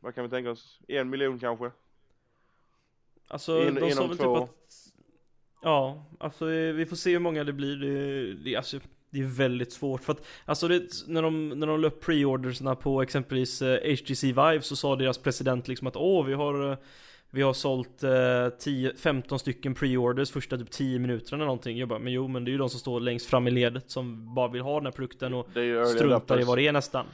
vad 0.00 0.14
kan 0.14 0.24
vi 0.24 0.30
tänka 0.30 0.50
oss, 0.50 0.80
en 0.88 1.10
miljon 1.10 1.38
kanske? 1.38 1.70
Alltså, 3.28 3.68
In- 3.68 3.74
de 3.74 3.90
sa 3.90 4.06
väl 4.06 4.18
två 4.18 4.40
typ 4.40 4.48
att... 4.48 4.56
Ja, 5.62 6.04
alltså 6.20 6.44
vi 6.46 6.86
får 6.86 6.96
se 6.96 7.12
hur 7.12 7.18
många 7.18 7.44
det 7.44 7.52
blir. 7.52 7.76
Det, 7.76 8.34
det, 8.34 8.56
alltså, 8.56 8.80
det 9.10 9.20
är 9.20 9.24
väldigt 9.24 9.72
svårt 9.72 10.02
för 10.04 10.12
att, 10.12 10.26
alltså 10.44 10.68
det, 10.68 10.82
när 11.06 11.22
de, 11.22 11.48
när 11.48 11.66
de 11.66 11.80
la 11.80 11.88
upp 11.88 12.00
preordersna 12.00 12.74
på 12.76 13.02
exempelvis 13.02 13.62
eh, 13.62 13.92
HTC 13.94 14.26
Vive 14.26 14.62
så 14.62 14.76
sa 14.76 14.96
deras 14.96 15.18
president 15.18 15.68
liksom 15.68 15.86
att 15.86 15.96
åh, 15.96 16.26
vi 16.26 16.32
har 16.34 16.70
eh, 16.70 16.78
vi 17.30 17.42
har 17.42 17.52
sålt 17.52 18.02
eh, 18.02 18.48
10, 18.58 18.94
15 18.96 19.38
stycken 19.38 19.74
preorders 19.74 20.30
första 20.30 20.58
typ 20.58 20.70
10 20.70 20.98
minuterna 20.98 21.36
eller 21.36 21.44
någonting. 21.46 21.78
Jag 21.78 21.88
bara, 21.88 21.98
men 21.98 22.12
jo 22.12 22.28
men 22.28 22.44
det 22.44 22.48
är 22.50 22.52
ju 22.52 22.58
de 22.58 22.68
som 22.70 22.80
står 22.80 23.00
längst 23.00 23.26
fram 23.26 23.46
i 23.46 23.50
ledet 23.50 23.90
som 23.90 24.34
bara 24.34 24.48
vill 24.48 24.62
ha 24.62 24.74
den 24.74 24.86
här 24.86 24.92
produkten 24.92 25.34
och 25.34 25.48
struntar 25.96 26.40
i 26.40 26.44
vad 26.44 26.58
det 26.58 26.66
är 26.66 26.72
nästan. 26.72 27.06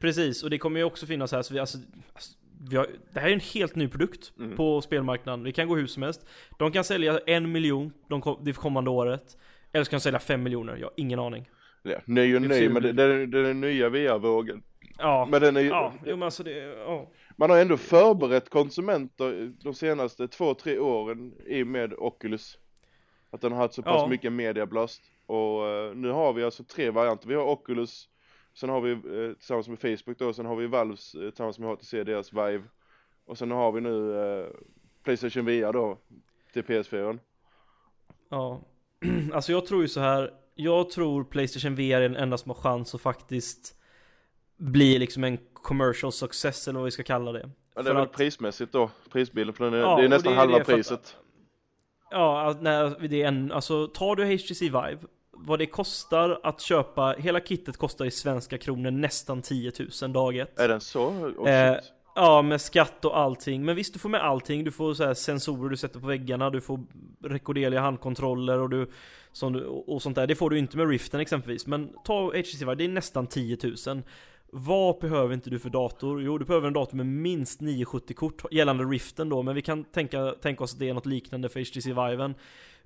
Precis, 0.00 0.42
och 0.42 0.50
det 0.50 0.58
kommer 0.58 0.80
ju 0.80 0.84
också 0.84 1.06
finnas 1.06 1.32
här 1.32 1.42
så 1.42 1.54
vi, 1.54 1.60
alltså, 1.60 1.78
alltså, 2.12 2.30
vi 2.70 2.76
har, 2.76 2.86
det 3.12 3.20
här 3.20 3.28
är 3.28 3.32
en 3.32 3.40
helt 3.40 3.74
ny 3.74 3.88
produkt 3.88 4.32
Mm. 4.38 4.56
på 4.56 4.80
spelmarknaden. 4.80 5.42
Det 5.44 5.52
kan 5.52 5.68
gå 5.68 5.76
hur 5.76 5.86
som 5.86 6.02
helst. 6.02 6.26
De 6.58 6.72
kan 6.72 6.84
sälja 6.84 7.20
en 7.26 7.52
miljon 7.52 7.92
de, 8.08 8.38
det 8.44 8.52
kommande 8.52 8.90
året. 8.90 9.36
Eller 9.72 9.84
så 9.84 9.90
kan 9.90 9.96
de 9.98 10.00
sälja 10.02 10.18
fem 10.18 10.42
miljoner, 10.42 10.76
jag 10.76 10.86
har 10.86 10.92
ingen 10.96 11.18
aning. 11.18 11.48
Ja, 11.82 11.98
ny 12.04 12.36
och 12.36 12.42
ny, 12.42 12.68
men 12.68 12.82
det, 12.82 12.92
det 12.92 13.26
det 13.26 13.38
är 13.38 13.42
den 13.42 13.60
nya 13.60 13.88
VR-vågen. 13.88 14.62
Ja, 14.98 15.28
Men 15.30 15.40
den 15.40 15.56
är 15.56 15.60
ju, 15.60 15.68
ja, 15.68 15.94
jo 16.06 16.16
men 16.16 16.22
alltså 16.22 16.42
det, 16.42 16.50
ja. 16.86 17.10
Man 17.38 17.50
har 17.50 17.58
ändå 17.58 17.76
förberett 17.76 18.50
konsumenter 18.50 19.52
de 19.64 19.74
senaste 19.74 20.28
två, 20.28 20.54
tre 20.54 20.78
åren 20.78 21.34
i 21.46 21.64
med 21.64 21.92
Oculus. 21.98 22.58
Att 23.30 23.40
den 23.40 23.52
har 23.52 23.58
haft 23.58 23.74
så 23.74 23.82
pass 23.82 24.02
Ja. 24.02 24.06
mycket 24.06 24.32
mediablast. 24.32 25.02
Och 25.26 25.66
eh, 25.68 25.94
nu 25.94 26.08
har 26.10 26.32
vi 26.32 26.44
alltså 26.44 26.64
tre 26.64 26.90
varianter. 26.90 27.28
Vi 27.28 27.34
har 27.34 27.44
Oculus, 27.44 28.08
sen 28.54 28.68
har 28.68 28.80
vi 28.80 28.92
eh, 28.92 29.32
tillsammans 29.34 29.68
med 29.68 29.78
Facebook 29.80 30.18
då, 30.18 30.32
sen 30.32 30.46
har 30.46 30.56
vi 30.56 30.66
Valves 30.66 31.14
eh, 31.14 31.20
tillsammans 31.20 31.58
med 31.58 31.68
HTC, 31.68 32.04
deras 32.04 32.32
Vive. 32.32 32.64
Och 33.24 33.38
sen 33.38 33.50
har 33.50 33.72
vi 33.72 33.80
nu 33.80 34.18
eh, 34.20 34.46
Playstation 35.04 35.44
VR 35.44 35.72
då, 35.72 35.98
till 36.52 36.62
PS4. 36.62 37.18
Ja, 38.28 38.60
alltså 39.32 39.52
jag 39.52 39.66
tror 39.66 39.82
ju 39.82 39.88
så 39.88 40.00
här. 40.00 40.34
Jag 40.54 40.90
tror 40.90 41.24
Playstation 41.24 41.74
VR 41.74 41.80
är 41.94 42.00
den 42.00 42.16
enda 42.16 42.38
som 42.38 42.50
har 42.50 42.56
chans 42.56 42.94
att 42.94 43.00
faktiskt 43.00 43.77
bli 44.58 44.98
liksom 44.98 45.24
en 45.24 45.38
commercial 45.52 46.12
success 46.12 46.68
eller 46.68 46.78
vad 46.78 46.84
vi 46.84 46.90
ska 46.90 47.02
kalla 47.02 47.32
det. 47.32 47.50
Ja, 47.74 47.82
det 47.82 47.82
För 47.84 47.90
är 47.90 47.94
väl 47.94 48.02
att- 48.02 48.12
prismässigt 48.12 48.72
då, 48.72 48.90
prisbilden, 49.12 49.54
för 49.54 49.64
den 49.64 49.74
är, 49.74 49.78
Ja, 49.78 49.96
det 49.96 50.04
är 50.04 50.08
nästan 50.08 50.32
det 50.32 50.36
är 50.36 50.38
halva 50.38 50.58
det 50.58 50.64
för 50.64 50.72
att- 50.72 50.78
priset. 50.78 51.16
Ja, 52.10 52.50
att 52.50 52.62
när 52.62 53.08
det 53.08 53.22
är 53.22 53.28
en, 53.28 53.52
alltså 53.52 53.86
tar 53.86 54.16
du 54.16 54.24
HTC 54.24 54.64
Vive, 54.64 54.98
vad 55.32 55.58
det 55.58 55.66
kostar 55.66 56.40
att 56.42 56.60
köpa, 56.60 57.14
hela 57.18 57.40
kittet 57.40 57.76
kostar 57.76 58.04
i 58.04 58.10
svenska 58.10 58.58
kronor 58.58 58.90
nästan 58.90 59.42
10 59.42 59.72
000 60.02 60.12
dag 60.12 60.36
ett. 60.36 60.58
Är 60.58 60.68
den 60.68 60.80
så? 60.80 61.04
Oh, 61.08 61.50
Eh. 61.50 61.76
Ja, 62.14 62.42
med 62.42 62.60
skatt 62.60 63.04
och 63.04 63.18
allting. 63.18 63.64
Men 63.64 63.76
visst, 63.76 63.92
du 63.92 63.98
får 63.98 64.08
med 64.08 64.20
allting. 64.24 64.64
Du 64.64 64.70
får 64.70 64.94
så 64.94 65.14
sensorer 65.14 65.68
du 65.70 65.76
sätter 65.76 66.00
på 66.00 66.06
väggarna, 66.06 66.50
du 66.50 66.60
får 66.60 66.80
rekorderliga 67.24 67.80
handkontroller 67.80 68.58
och, 68.58 68.70
du, 68.70 68.90
som 69.32 69.52
du, 69.52 69.64
och 69.66 70.02
sånt 70.02 70.16
där. 70.16 70.26
Det 70.26 70.34
får 70.34 70.50
du 70.50 70.58
inte 70.58 70.76
med 70.76 70.88
Riften 70.88 71.20
exempelvis. 71.20 71.66
Men 71.66 71.90
ta 72.04 72.26
HTC 72.26 72.58
Vive, 72.58 72.74
det 72.74 72.84
är 72.84 72.88
nästan 72.88 73.26
10 73.26 73.58
000. 73.86 74.02
Vad 74.52 74.98
behöver 75.00 75.34
inte 75.34 75.50
du 75.50 75.58
för 75.58 75.70
dator? 75.70 76.22
Jo, 76.22 76.38
du 76.38 76.44
behöver 76.44 76.66
en 76.66 76.72
dator 76.72 76.96
med 76.96 77.06
minst 77.06 77.60
970-kort 77.60 78.52
gällande 78.52 78.84
Riften 78.84 79.28
då, 79.28 79.42
men 79.42 79.54
vi 79.54 79.62
kan 79.62 79.84
tänka, 79.84 80.34
tänka 80.42 80.64
oss 80.64 80.72
att 80.72 80.78
det 80.78 80.88
är 80.88 80.94
något 80.94 81.06
liknande 81.06 81.48
för 81.48 81.60
HTC 81.60 81.92
Viven. 81.92 82.34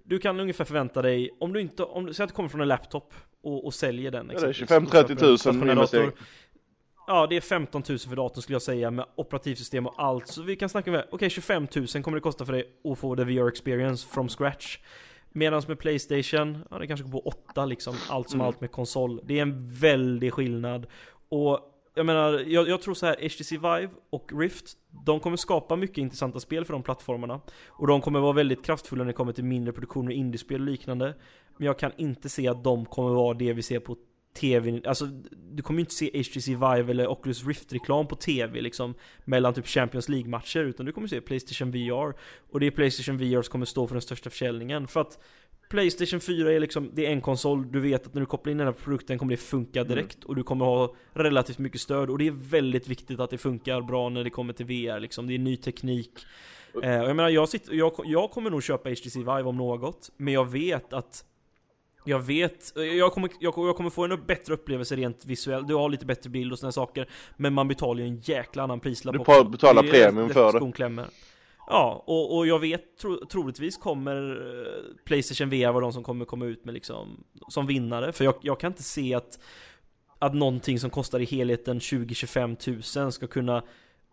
Du 0.05 0.19
kan 0.19 0.41
ungefär 0.41 0.65
förvänta 0.65 1.03
dig, 1.03 1.31
om 1.41 1.53
du 1.53 1.61
inte, 1.61 1.83
om 1.83 2.07
du 2.07 2.15
säger 2.15 2.25
att 2.25 2.31
du 2.31 2.35
kommer 2.35 2.49
från 2.49 2.61
en 2.61 2.69
laptop 2.69 3.15
och, 3.43 3.65
och 3.65 3.75
säljer 3.75 4.11
den 4.11 4.31
Ja, 4.35 4.41
det 4.41 4.47
är 4.47 4.63
exempelvis, 4.63 4.93
25-30 4.93 5.03
och 5.03 5.09
köper 5.09 5.25
en 5.25 5.29
000 5.29 5.39
stationär 5.39 5.73
investering. 5.73 6.07
dator. 6.07 6.23
Ja, 7.07 7.27
det 7.27 7.37
är 7.37 7.41
15 7.41 7.83
000 7.89 7.99
för 7.99 8.17
datorn 8.17 8.43
skulle 8.43 8.55
jag 8.55 8.63
säga 8.63 8.91
med 8.91 9.05
operativsystem 9.15 9.87
och 9.87 9.95
allt. 9.97 10.29
Så 10.29 10.43
vi 10.43 10.57
kan 10.57 10.69
snacka 10.69 10.91
med, 10.91 11.07
okej 11.11 11.31
25 11.31 11.67
000 11.77 11.87
kommer 12.03 12.17
det 12.17 12.21
kosta 12.21 12.45
för 12.47 12.53
dig 12.53 12.65
att 12.93 12.99
få 12.99 13.17
the 13.17 13.25
VR 13.25 13.49
experience 13.49 14.09
from 14.09 14.29
scratch. 14.29 14.79
Medan 15.35 15.63
med 15.69 15.79
Playstation, 15.79 16.59
ja 16.71 16.79
det 16.79 16.87
kanske 16.87 17.05
går 17.05 17.11
på 17.21 17.29
8 17.51 17.67
liksom, 17.67 17.95
allt 18.09 18.31
som 18.31 18.41
Mm. 18.41 18.47
allt 18.47 18.61
med 18.61 18.71
konsol. 18.71 19.21
Det 19.25 19.39
är 19.39 19.43
en 19.43 19.75
väldig 19.75 20.33
skillnad. 20.33 20.87
Och 21.33 21.61
jag 21.95 22.07
menar, 22.07 22.45
jag, 22.47 22.69
jag 22.69 22.83
tror 22.83 22.95
så 22.95 23.07
här, 23.07 23.15
HTC 23.15 23.57
Vive 23.57 23.89
och 24.11 24.33
Rift, 24.41 24.73
de 25.05 25.21
kommer 25.21 25.37
skapa 25.37 25.77
mycket 25.77 25.99
intressanta 25.99 26.41
spel 26.41 26.65
för 26.65 26.73
de 26.73 26.83
plattformarna. 26.83 27.41
Och 27.69 27.87
de 27.87 28.01
kommer 28.01 28.21
vara 28.21 28.33
väldigt 28.33 28.65
kraftfulla 28.65 29.05
när 29.05 29.13
det 29.13 29.17
kommer 29.17 29.33
till 29.33 29.45
mindre 29.45 29.73
produktioner, 29.73 30.13
indiespel 30.13 30.61
och 30.61 30.67
liknande. 30.67 31.15
Men 31.57 31.67
jag 31.67 31.79
kan 31.79 31.93
inte 31.97 32.29
se 32.29 32.49
att 32.49 32.65
de 32.65 32.87
kommer 32.87 33.11
vara 33.11 33.35
det 33.35 33.53
vi 33.53 33.63
ser 33.63 33.81
på 33.81 33.97
TV, 34.35 34.81
alltså 34.85 35.07
du 35.33 35.63
kommer 35.63 35.79
ju 35.79 35.83
inte 35.83 35.95
se 35.95 36.23
HTC 36.23 36.55
Vive 36.55 36.91
eller 36.91 37.07
Oculus 37.07 37.47
Rift-reklam 37.47 38.07
på 38.07 38.17
TV 38.17 38.61
liksom 38.61 38.95
mellan 39.25 39.55
typ 39.55 39.67
Champions 39.67 40.09
League-matcher 40.09 40.61
utan 40.61 40.87
du 40.87 40.93
kommer 40.93 41.09
se 41.09 41.21
Playstation 41.21 41.71
VR 41.71 42.15
och 42.51 42.61
det 42.61 42.67
är 42.67 42.71
Playstation 42.71 43.19
VR 43.19 43.43
som 43.43 43.53
kommer 43.53 43.67
stå 43.67 43.87
för 43.87 43.95
den 43.95 44.03
största 44.03 44.31
försäljningen 44.31 44.89
för 44.89 45.01
att 45.01 45.19
Playstation 45.73 46.21
4 46.21 46.53
är 46.53 46.61
liksom, 46.61 46.91
det 46.95 47.07
är 47.07 47.11
en 47.11 47.21
konsol, 47.21 47.73
du 47.73 47.81
vet 47.81 48.07
att 48.07 48.15
när 48.15 48.21
du 48.21 48.27
kopplar 48.27 48.51
in 48.51 48.59
den 48.59 48.67
här 48.67 48.75
produkten 48.75 49.19
kommer 49.19 49.31
det 49.31 49.37
funka 49.37 49.85
direkt 49.85 50.25
och 50.25 50.37
du 50.37 50.43
kommer 50.43 50.65
ha 50.65 50.95
relativt 51.13 51.59
mycket 51.59 51.81
stöd 51.81 52.11
och 52.11 52.19
det 52.19 52.27
är 52.27 52.51
väldigt 52.51 52.89
viktigt 52.89 53.21
att 53.21 53.31
det 53.31 53.39
funkar 53.39 53.81
bra 53.81 54.09
när 54.09 54.25
det 54.25 54.31
kommer 54.31 54.53
till 54.53 54.67
VR 54.67 55.01
liksom, 55.01 55.27
det 55.27 55.35
är 55.35 55.39
ny 55.39 55.57
teknik. 55.57 56.11
Eh, 56.83 57.01
och 57.01 57.09
jag 57.09 57.17
menar, 57.17 57.29
jag, 57.29 57.49
sitter, 57.49 57.75
jag, 57.75 57.93
jag 58.05 58.31
kommer 58.31 58.51
nog 58.51 58.63
köpa 58.63 58.91
HTC 58.91 59.19
Vive 59.19 59.43
om 59.43 59.57
något, 59.57 60.11
men 60.17 60.35
jag 60.35 60.51
vet 60.51 60.93
att 60.93 61.25
jag 62.05 62.19
vet, 62.19 62.73
jag 62.99 63.13
kommer, 63.13 63.31
jag, 63.41 63.55
jag 63.57 63.77
kommer 63.77 63.91
få 63.91 64.05
en 64.05 64.27
bättre 64.27 64.55
upplevelse 64.55 64.97
rent 64.97 65.25
visuellt, 65.25 65.69
du 65.69 65.75
har 65.75 65.89
lite 65.89 66.07
bättre 66.07 66.31
bild 66.31 66.53
och 66.53 66.59
såna 66.59 66.73
saker 66.73 67.09
Men 67.37 67.53
man 67.55 67.69
betalar 67.69 68.01
ju 68.01 68.07
en 68.07 68.21
jäkla 68.21 68.63
annan 68.63 68.81
prislapp 68.81 69.13
Du 69.13 69.19
betalar 69.51 69.83
premium 69.83 70.29
för 70.29 70.53
det. 70.53 70.59
Ja, 71.67 72.05
och, 72.07 72.37
och 72.37 72.47
jag 72.47 72.59
vet 72.59 72.99
tro, 72.99 73.27
troligtvis 73.27 73.77
kommer 73.77 74.17
eh, 74.17 75.05
Playstation 75.05 75.51
VR 75.51 75.73
vara 75.73 75.81
de 75.81 75.93
som 75.93 76.03
kommer 76.03 76.25
komma 76.25 76.47
ut 76.47 76.65
med 76.65 76.75
liksom 76.75 77.25
Som 77.49 77.67
vinnare, 77.67 78.13
för 78.13 78.25
jag, 78.25 78.35
jag 78.41 78.61
kan 78.61 78.73
inte 78.73 78.83
se 78.83 79.15
att 79.15 79.39
Att 80.19 80.35
någonting 80.35 80.81
som 80.81 80.91
kostar 80.91 81.21
i 81.21 81.25
helheten 81.25 81.79
20-25 81.79 82.57
tusen 82.57 83.13
ska 83.13 83.27
kunna 83.27 83.63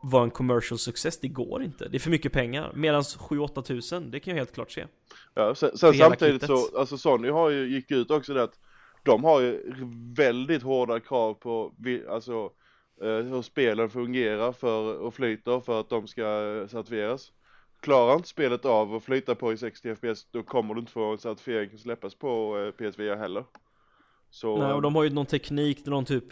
vara 0.02 0.24
en 0.24 0.32
commercial 0.32 0.78
success, 0.78 1.20
det 1.20 1.28
går 1.28 1.64
inte. 1.64 1.88
Det 1.88 1.98
är 1.98 2.00
för 2.00 2.10
mycket 2.10 2.34
pengar. 2.34 2.72
Medan 2.76 3.02
7-8 3.02 3.62
tusen, 3.62 4.12
det 4.12 4.20
kan 4.20 4.32
jag 4.32 4.38
helt 4.38 4.54
klart 4.54 4.72
se. 4.72 4.86
Ja, 5.34 5.56
sen, 5.56 5.78
sen 5.78 5.94
samtidigt 5.94 6.42
kittet. 6.42 6.60
så, 6.60 6.80
alltså 6.80 6.98
Sony 6.98 7.30
har 7.30 7.50
ju, 7.50 7.70
gick 7.70 7.92
ut 7.92 8.12
också 8.12 8.34
det 8.34 8.44
att 8.44 8.60
de 9.04 9.24
har 9.24 9.42
ju 9.42 9.74
väldigt 10.16 10.64
hårda 10.64 11.00
krav 11.00 11.34
på, 11.34 11.74
alltså 12.10 12.50
eh, 13.02 13.18
hur 13.18 13.42
spelen 13.42 13.90
fungerar 13.90 14.52
för, 14.52 14.98
och 15.00 15.14
flyter 15.14 15.60
för 15.60 15.80
att 15.80 15.90
de 15.90 16.08
ska 16.08 16.24
certifieras. 16.70 17.32
Klarar 17.82 18.16
inte 18.16 18.28
spelet 18.28 18.66
av 18.66 18.96
att 18.96 19.04
flyta 19.04 19.36
på 19.36 19.54
i 19.54 19.58
60 19.58 19.96
FPS 19.96 20.28
då 20.32 20.44
kommer 20.44 20.74
du 20.74 20.80
inte 20.80 20.92
få 20.92 21.12
en 21.12 21.18
certifiering 21.18 21.70
som 21.70 21.80
släppas 21.80 22.16
på 22.16 22.58
eh, 22.58 22.72
PSVR 22.72 23.16
heller. 23.16 23.44
Så, 24.32 24.58
Nej, 24.58 24.74
och 24.74 24.82
de 24.82 24.96
har 24.96 25.04
ju 25.04 25.10
någon 25.10 25.26
teknik, 25.26 25.86
någon 25.86 26.06
typ 26.06 26.24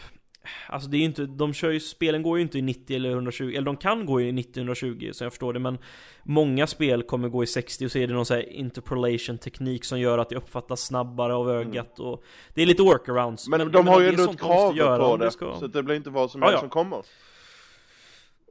Alltså 0.70 0.90
det 0.90 0.98
är 0.98 1.00
ju 1.00 1.06
inte, 1.06 1.26
de 1.26 1.54
kör 1.54 1.70
ju, 1.72 1.80
spelen 1.80 2.24
går 2.24 2.38
ju 2.38 2.42
inte 2.44 2.58
i 2.58 2.62
90 2.62 2.96
eller 2.96 3.10
120, 3.10 3.44
eller 3.50 3.62
de 3.62 3.78
kan 3.78 4.06
gå 4.06 4.22
i 4.22 4.32
90-120 4.32 5.12
så 5.12 5.24
jag 5.24 5.32
förstår 5.32 5.54
det 5.54 5.60
men 5.60 5.78
Många 6.24 6.68
spel 6.68 7.04
kommer 7.04 7.30
gå 7.30 7.44
i 7.44 7.48
60 7.48 7.86
och 7.86 7.92
så 7.92 7.98
är 8.00 8.08
det 8.08 8.14
någon 8.14 8.26
sån 8.26 8.38
här 8.38 8.50
interpolation 8.54 9.38
teknik 9.38 9.84
som 9.86 10.00
gör 10.00 10.18
att 10.18 10.30
det 10.30 10.36
uppfattas 10.36 10.82
snabbare 10.86 11.34
av 11.34 11.50
ögat 11.52 12.00
och 12.00 12.24
Det 12.54 12.62
är 12.62 12.66
lite 12.66 12.82
workarounds 12.84 13.48
Mm. 13.48 13.58
men, 13.58 13.66
jag 13.68 13.72
de 13.74 13.86
menar, 13.86 13.94
har 13.98 14.02
ju 14.02 14.12
det 14.12 14.22
ändå 14.22 14.32
ett 14.32 14.40
krav 14.40 14.78
göra 14.78 14.98
på 14.98 15.06
om 15.06 15.20
det, 15.20 15.32
ska- 15.32 15.56
så 15.60 15.68
det 15.68 15.84
blir 15.84 15.96
inte 15.96 16.10
vad 16.10 16.32
som 16.32 16.42
Ja, 16.42 16.48
helst 16.48 16.56
ja. 16.58 16.60
som 16.62 16.70
kommer. 16.70 17.02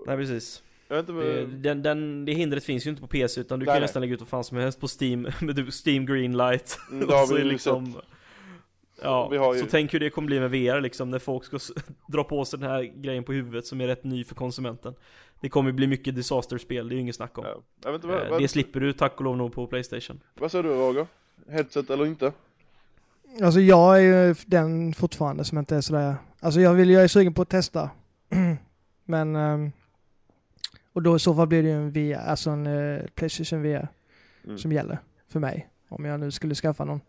Nej 0.07 0.17
precis 0.17 0.63
inte, 0.91 1.13
vad- 1.13 1.49
den, 1.49 1.83
den, 1.83 2.25
det 2.25 2.33
hindret 2.33 2.65
finns 2.65 2.87
ju 2.87 2.91
inte 2.91 3.03
på 3.03 3.09
PC 3.09 3.41
utan 3.41 3.59
du 3.59 3.65
Nej, 3.67 3.73
kan 3.73 3.75
nej. 3.75 3.81
nästan 3.81 4.01
lägga 4.03 4.15
ut 4.15 4.21
vad 4.21 4.29
fan 4.29 4.45
som 4.45 4.57
helst 4.59 4.81
på 4.81 4.87
Steam 5.01 5.21
med 5.41 5.73
Steam 5.87 6.07
Greenlight 6.07 6.79
Mm, 6.91 7.09
och 7.09 7.29
så 7.29 7.37
liksom 7.37 7.95
Ja, 9.03 9.29
Vi 9.29 9.37
har 9.37 9.55
ju- 9.55 9.61
så 9.61 9.67
tänk 9.71 9.95
hur 9.95 10.01
det 10.01 10.11
kommer 10.11 10.27
bli 10.27 10.41
med 10.41 10.51
VR 10.51 10.81
liksom 10.81 11.11
när 11.11 11.19
folk 11.19 11.45
ska 11.45 11.59
dra 12.09 12.25
på 12.25 12.45
sig 12.45 12.59
den 12.59 12.71
här 12.71 12.83
grejen 12.83 13.25
på 13.25 13.33
huvudet 13.33 13.67
som 13.67 13.81
är 13.81 13.87
rätt 13.87 14.05
ny 14.05 14.25
för 14.25 14.35
konsumenten 14.35 14.95
Det 15.41 15.49
kommer 15.49 15.73
bli 15.73 15.87
mycket 15.87 16.15
disasterspel, 16.15 16.89
det 16.89 16.93
är 16.93 16.97
ju 16.97 17.01
inget 17.03 17.17
snack 17.17 17.39
om 17.39 17.45
ja. 17.85 17.95
Inte 17.95 18.07
vad, 18.07 18.23
Eh, 18.23 18.31
vad, 18.31 18.41
Det 18.41 18.49
slipper 18.49 18.81
du 18.81 18.93
tack 18.93 19.15
och 19.19 19.25
lov 19.25 19.37
nog 19.37 19.53
på 19.53 19.67
Playstation 19.67 20.21
vad 20.35 20.51
sa 20.53 20.63
du 20.63 20.69
Roger? 20.69 21.07
Headset 21.51 21.91
eller 21.91 22.07
inte? 22.07 22.33
Alltså 23.43 23.61
jag 23.61 23.97
är 23.97 24.01
ju 24.29 24.35
den 24.47 24.95
fortfarande 24.95 25.45
som 25.45 25.59
inte 25.59 25.77
är 25.77 25.81
sådär... 25.81 26.15
Alltså 26.41 26.61
jag, 26.61 26.75
vill, 26.75 26.91
jag 26.91 27.05
är 27.05 27.09
sugen 27.09 27.35
på 27.35 27.43
att 27.43 27.49
testa. 27.49 27.91
Men... 29.05 29.37
ehm, 29.37 29.73
och 30.97 31.03
då 31.03 31.17
i 31.17 31.19
så 31.19 31.35
fall 31.35 31.47
blir 31.47 31.63
det 31.63 31.69
ju 31.69 31.75
en 31.75 31.91
VR, 31.91 32.15
alltså 32.17 32.51
en 32.51 32.67
eh, 32.67 33.03
Playstation 33.15 33.63
VR 33.63 33.89
Mm. 34.45 34.59
som 34.59 34.73
gäller. 34.73 34.99
för 35.29 35.41
mig. 35.41 35.69
Om 35.89 36.05
jag 36.05 36.21
nu 36.21 36.31
skulle 36.31 36.55
skaffa 36.55 36.85
någon. 36.85 37.01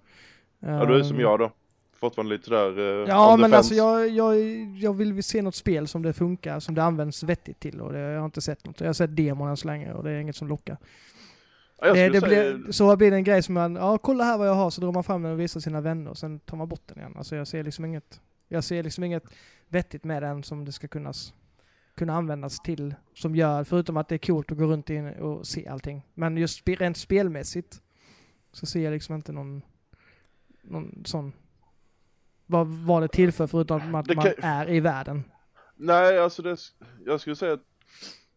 Ja, 0.59 0.85
du 0.85 0.99
är 0.99 1.03
som 1.03 1.15
Ehm, 1.15 1.21
jag 1.21 1.39
då. 1.39 1.51
Fortfarande 1.99 2.35
lite 2.35 2.49
där 2.49 2.79
uh, 2.79 3.07
Ja, 3.07 3.37
men 3.37 3.53
alltså 3.53 3.73
jag, 3.73 4.09
jag, 4.09 4.35
jag 4.77 4.93
vill 4.93 5.23
se 5.23 5.41
något 5.41 5.55
spel 5.55 5.87
som 5.87 6.01
det 6.01 6.13
funkar, 6.13 6.59
som 6.59 6.75
det 6.75 6.83
används 6.83 7.23
vettigt 7.23 7.59
till 7.59 7.81
och 7.81 7.93
det, 7.93 7.99
jag 7.99 8.19
har 8.19 8.25
inte 8.25 8.41
sett 8.41 8.65
något. 8.65 8.79
Jag 8.79 8.87
har 8.87 8.93
sett 8.93 9.15
demon 9.15 9.49
än 9.49 9.57
så 9.57 9.67
länge 9.67 9.93
och 9.93 10.03
det 10.03 10.11
är 10.11 10.19
inget 10.19 10.35
som 10.35 10.47
lockar. 10.47 10.77
ja, 11.81 11.93
Det, 11.93 12.09
det 12.09 12.21
säga, 12.21 12.53
blir, 12.53 12.71
så 12.71 12.95
blir 12.95 13.11
det 13.11 13.17
en 13.17 13.23
grej 13.23 13.43
som 13.43 13.53
man, 13.53 13.75
ja 13.75 13.97
kolla 13.97 14.23
här 14.23 14.37
vad 14.37 14.47
jag 14.47 14.53
har, 14.55 14.69
så 14.69 14.81
drar 14.81 14.91
man 14.91 15.03
fram 15.03 15.23
den 15.23 15.31
och 15.31 15.39
visar 15.39 15.59
sina 15.59 15.81
vänner 15.81 16.11
och 16.11 16.17
sen 16.17 16.39
tar 16.39 16.57
man 16.57 16.67
bort 16.67 16.81
den 16.87 16.97
igen. 16.97 17.13
Alltså 17.17 17.35
jag 17.35 17.47
ser 17.47 17.63
liksom 17.63 17.85
inget, 17.85 18.21
jag 18.47 18.63
ser 18.63 18.83
liksom 18.83 19.03
inget 19.03 19.23
vettigt 19.69 20.03
med 20.03 20.23
den 20.23 20.43
som 20.43 20.65
det 20.65 20.71
ska 20.71 20.87
kunna, 20.87 21.13
kunna 21.97 22.13
användas 22.13 22.59
till. 22.59 22.95
Som 23.13 23.35
gör, 23.35 23.63
förutom 23.63 23.97
att 23.97 24.07
det 24.07 24.15
är 24.15 24.27
coolt 24.27 24.51
att 24.51 24.57
gå 24.57 24.65
runt 24.65 24.89
in 24.89 25.07
och 25.07 25.47
se 25.47 25.67
allting. 25.67 26.01
Men 26.13 26.37
just 26.37 26.67
rent 26.67 26.97
spelmässigt 26.97 27.81
så 28.51 28.65
ser 28.65 28.79
jag 28.81 28.91
liksom 28.91 29.15
inte 29.15 29.31
någon, 29.31 29.61
någon 30.61 31.03
sån, 31.05 31.33
vad, 32.45 32.67
vad 32.67 33.01
det 33.01 33.07
tillför 33.07 33.47
förutom 33.47 33.95
att 33.95 34.07
Det 34.07 34.15
man 34.15 34.25
kan- 34.25 34.33
är 34.37 34.69
i 34.69 34.79
världen. 34.79 35.23
Nej, 35.75 36.19
alltså 36.19 36.41
det, 36.41 36.57
jag 37.05 37.21
skulle 37.21 37.35
säga 37.35 37.53
att 37.53 37.65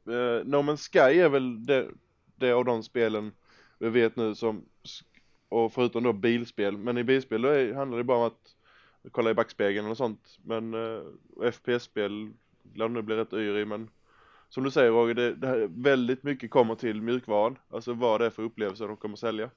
uh, 0.09 0.45
No 0.45 0.57
Man's 0.57 0.91
Sky 0.93 1.19
är 1.21 1.29
väl 1.29 1.67
det, 1.67 1.89
det 2.37 2.53
av 2.53 2.65
de 2.65 2.83
spelen 2.83 3.33
vi 3.79 3.89
vet 3.89 4.17
nu 4.17 4.35
som, 4.35 4.65
och 5.49 5.73
förutom 5.73 6.03
då 6.03 6.13
bilspel, 6.13 6.77
men 6.79 6.99
i 6.99 7.05
bilspel 7.05 7.43
då 7.43 7.49
är, 7.49 7.75
handlar 7.75 7.99
det 7.99 8.05
bara 8.05 8.19
om 8.19 8.25
att 8.27 8.55
kolla 9.13 9.31
i 9.31 9.35
backspegeln 9.35 9.87
och 9.87 9.97
sånt, 9.97 10.39
men 10.45 10.75
uh, 10.75 11.03
FPS-spel 11.53 12.33
lär 12.75 12.89
bli 13.03 13.17
rätt 13.17 13.33
yr 13.33 13.57
i, 13.59 13.65
men 13.65 13.91
som 14.49 14.65
du 14.65 14.71
säger 14.71 14.91
Roger, 14.91 15.15
det, 15.15 15.35
det 15.35 15.47
här, 15.47 15.69
väldigt 15.71 16.23
mycket 16.23 16.51
kommer 16.51 16.75
till 16.75 17.03
mjukvaran, 17.03 17.59
alltså 17.71 17.93
vad 17.93 18.21
det 18.21 18.27
är 18.27 18.31
för 18.31 18.43
upplevelser 18.43 18.89
de 18.89 18.97
kommer 18.97 19.17
sälja. 19.17 19.51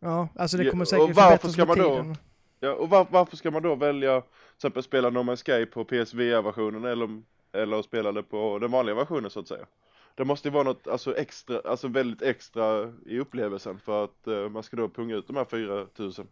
Ja, 0.00 0.28
alltså 0.36 0.56
det 0.56 0.64
Ja, 0.64 0.70
kommer 0.70 0.84
och 0.84 0.88
säkert 0.88 1.16
varför 1.16 1.22
förbättras 1.22 1.52
ska 1.52 1.66
med 1.66 1.68
man 1.68 1.78
då- 1.78 1.90
tiden. 1.96 2.16
Ja, 2.60 2.72
och 2.74 2.90
var, 2.90 3.06
varför 3.10 3.36
ska 3.36 3.50
man 3.50 3.62
då 3.62 3.74
välja 3.74 4.20
till 4.20 4.28
exempel 4.56 4.82
spela 4.82 5.10
No 5.10 5.18
Man's 5.18 5.44
Sky 5.44 5.66
på 5.66 5.84
PSVR-versionen 5.84 6.84
eller, 6.84 7.22
eller 7.52 7.82
spela 7.82 8.12
det 8.12 8.22
på 8.22 8.58
den 8.58 8.70
vanliga 8.70 8.94
versionen 8.94 9.30
så 9.30 9.40
att 9.40 9.48
säga? 9.48 9.66
Det 10.14 10.24
måste 10.24 10.48
ju 10.48 10.52
vara 10.52 10.64
något 10.64 10.88
alltså 10.88 11.16
extra, 11.16 11.60
alltså 11.64 11.88
väldigt 11.88 12.22
extra 12.22 12.92
i 13.06 13.18
upplevelsen 13.18 13.78
för 13.78 14.04
att 14.04 14.26
eh, 14.26 14.48
man 14.48 14.62
ska 14.62 14.76
då 14.76 14.88
punga 14.88 15.16
ut 15.16 15.26
de 15.26 15.36
här 15.36 15.44
4000. 15.44 16.26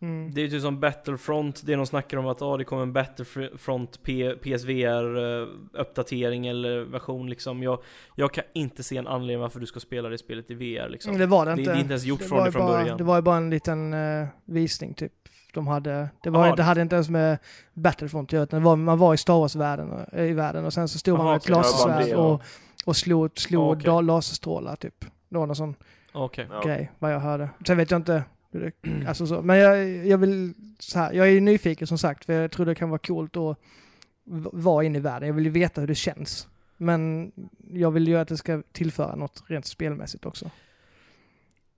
Mm. 0.00 0.34
Det 0.34 0.40
är 0.40 0.42
ju 0.42 0.50
typ 0.50 0.62
som 0.62 0.80
Battlefront, 0.80 1.62
det 1.66 1.72
är 1.72 1.76
de 1.76 1.86
snackar 1.86 2.16
om 2.16 2.26
att 2.26 2.42
ah, 2.42 2.56
det 2.56 2.64
kommer 2.64 2.82
en 2.82 2.92
Battlefront 2.92 4.02
P- 4.02 4.34
PSVR 4.42 5.16
eh, 5.42 5.48
uppdatering 5.80 6.46
eller 6.46 6.80
version 6.80 7.30
liksom. 7.30 7.62
Jag, 7.62 7.78
jag 8.14 8.32
kan 8.34 8.44
inte 8.54 8.82
se 8.82 8.96
en 8.96 9.06
anledning 9.06 9.40
varför 9.40 9.60
du 9.60 9.66
ska 9.66 9.80
spela 9.80 10.08
det 10.08 10.18
spelet 10.18 10.50
i 10.50 10.54
VR 10.54 10.88
liksom. 10.88 11.10
Mm, 11.10 11.20
Det 11.20 11.26
var 11.26 11.46
det 11.46 11.54
Det, 11.54 11.60
inte. 11.60 11.70
det 11.72 11.76
är 11.76 11.80
inte 11.80 11.92
ens 11.92 12.04
gjort 12.04 12.20
det 12.20 12.26
från 12.26 12.44
det 12.44 12.52
från 12.52 12.66
bara, 12.66 12.78
början. 12.78 12.98
Det 12.98 13.04
var 13.04 13.16
ju 13.16 13.22
bara 13.22 13.36
en 13.36 13.50
liten 13.50 13.94
eh, 13.94 14.26
visning 14.44 14.94
typ. 14.94 15.12
De 15.54 15.66
hade, 15.66 16.08
det, 16.22 16.30
var, 16.30 16.56
det 16.56 16.62
hade 16.62 16.80
inte 16.82 16.94
ens 16.94 17.08
med 17.08 17.38
Battlefront 17.74 18.28
att 18.28 18.32
göra, 18.32 18.42
utan 18.44 18.62
var, 18.62 18.76
man 18.76 18.98
var 18.98 19.14
i 19.14 19.16
Star 19.16 19.34
Wars-världen 19.40 19.90
och- 19.92 20.18
i 20.18 20.32
världen 20.32 20.64
och 20.64 20.72
sen 20.72 20.88
så 20.88 20.98
stod 20.98 21.16
man 21.18 21.26
Jaha, 21.26 21.32
med 21.34 21.40
ett 21.42 21.48
lasersvärd 21.48 22.08
ja. 22.08 22.16
och, 22.16 22.42
och 22.84 22.96
slog, 22.96 23.38
slog 23.38 23.82
da- 23.84 24.00
laserstrålar 24.00 24.76
typ. 24.76 25.00
Det 25.28 25.38
var 25.38 25.46
någon 25.46 25.56
sån 25.56 25.74
Okej. 26.12 26.46
Ja. 26.50 26.60
grej, 26.60 26.90
vad 26.98 27.12
jag 27.14 27.20
hörde. 27.20 27.50
Sen 27.66 27.76
vet 27.76 27.90
jag 27.90 27.98
inte, 27.98 28.22
alltså 29.06 29.26
så. 29.26 29.42
men 29.42 29.58
jag, 29.58 30.06
jag 30.06 30.18
vill 30.18 30.54
så 30.78 30.98
här, 30.98 31.12
jag 31.12 31.26
är 31.26 31.30
ju 31.30 31.40
nyfiken 31.40 31.86
som 31.86 31.98
sagt, 31.98 32.24
för 32.24 32.32
jag 32.32 32.50
tror 32.50 32.66
det 32.66 32.74
kan 32.74 32.90
vara 32.90 32.98
coolt 32.98 33.36
att 33.36 33.58
vara 34.52 34.84
inne 34.84 34.98
i 34.98 35.00
världen. 35.00 35.26
Jag 35.26 35.34
vill 35.34 35.44
ju 35.44 35.50
veta 35.50 35.80
hur 35.80 35.88
det 35.88 35.94
känns. 35.94 36.48
Men 36.76 37.32
jag 37.72 37.90
vill 37.90 38.08
ju 38.08 38.16
att 38.16 38.28
det 38.28 38.36
ska 38.36 38.62
tillföra 38.72 39.16
något 39.16 39.42
rent 39.46 39.66
spelmässigt 39.66 40.26
också. 40.26 40.50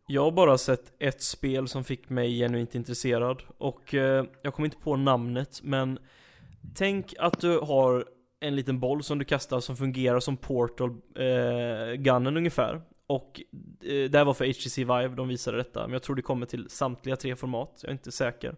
Jag 0.06 0.22
har 0.22 0.32
bara 0.32 0.58
sett 0.58 0.92
ett 0.98 1.22
spel 1.22 1.68
som 1.68 1.84
fick 1.84 2.10
mig 2.10 2.38
genuint 2.38 2.74
intresserad 2.74 3.42
och 3.58 3.94
eh, 3.94 4.24
jag 4.42 4.54
kommer 4.54 4.66
inte 4.66 4.78
på 4.78 4.96
namnet 4.96 5.60
men 5.62 5.98
Tänk 6.74 7.14
att 7.18 7.40
du 7.40 7.58
har 7.58 8.04
en 8.40 8.56
liten 8.56 8.80
boll 8.80 9.02
som 9.02 9.18
du 9.18 9.24
kastar 9.24 9.60
som 9.60 9.76
fungerar 9.76 10.20
som 10.20 10.36
portal 10.36 10.90
eh, 11.14 11.94
gunnen 11.94 12.36
ungefär 12.36 12.82
och 13.08 13.40
eh, 13.84 14.10
det 14.10 14.18
här 14.18 14.24
var 14.24 14.34
för 14.34 14.46
HTC 14.46 14.84
Vive, 14.84 15.08
de 15.08 15.28
visade 15.28 15.56
detta. 15.56 15.82
Men 15.82 15.92
jag 15.92 16.02
tror 16.02 16.16
det 16.16 16.22
kommer 16.22 16.46
till 16.46 16.70
samtliga 16.70 17.16
tre 17.16 17.36
format, 17.36 17.78
jag 17.82 17.88
är 17.88 17.92
inte 17.92 18.12
säker. 18.12 18.48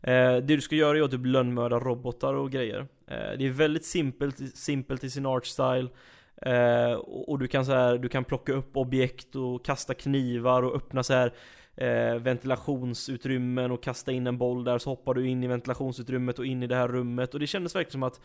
Eh, 0.00 0.36
Det 0.36 0.40
du 0.40 0.60
ska 0.60 0.76
göra 0.76 0.98
är 0.98 1.02
att 1.02 1.10
typ 1.10 1.26
lönnmörda 1.26 1.78
robotar 1.78 2.34
och 2.34 2.50
grejer. 2.50 2.78
Eh, 3.06 3.38
Det 3.38 3.46
är 3.46 3.50
väldigt 3.50 3.84
simpelt, 3.84 4.56
simpelt 4.56 5.04
i 5.04 5.10
sin 5.10 5.26
artstyle. 5.26 5.88
Eh, 6.36 6.92
och, 6.92 7.28
och 7.28 7.38
du 7.38 7.46
kan 7.46 7.66
så 7.66 7.72
här, 7.72 7.98
du 7.98 8.08
kan 8.08 8.24
plocka 8.24 8.52
upp 8.52 8.76
objekt 8.76 9.36
och 9.36 9.64
kasta 9.64 9.94
knivar 9.94 10.62
och 10.62 10.76
öppna 10.76 11.02
så 11.02 11.12
här 11.12 11.32
eh, 11.76 12.14
ventilationsutrymmen 12.16 13.70
och 13.70 13.82
kasta 13.82 14.12
in 14.12 14.26
en 14.26 14.38
boll 14.38 14.64
där. 14.64 14.78
Så 14.78 14.90
hoppar 14.90 15.14
du 15.14 15.26
in 15.28 15.44
i 15.44 15.46
ventilationsutrymmet 15.46 16.38
och 16.38 16.46
in 16.46 16.62
i 16.62 16.66
det 16.66 16.76
här 16.76 16.88
rummet. 16.88 17.34
Och 17.34 17.40
det 17.40 17.46
kändes 17.46 17.74
verkligen 17.76 17.92
som 17.92 18.02
att 18.02 18.20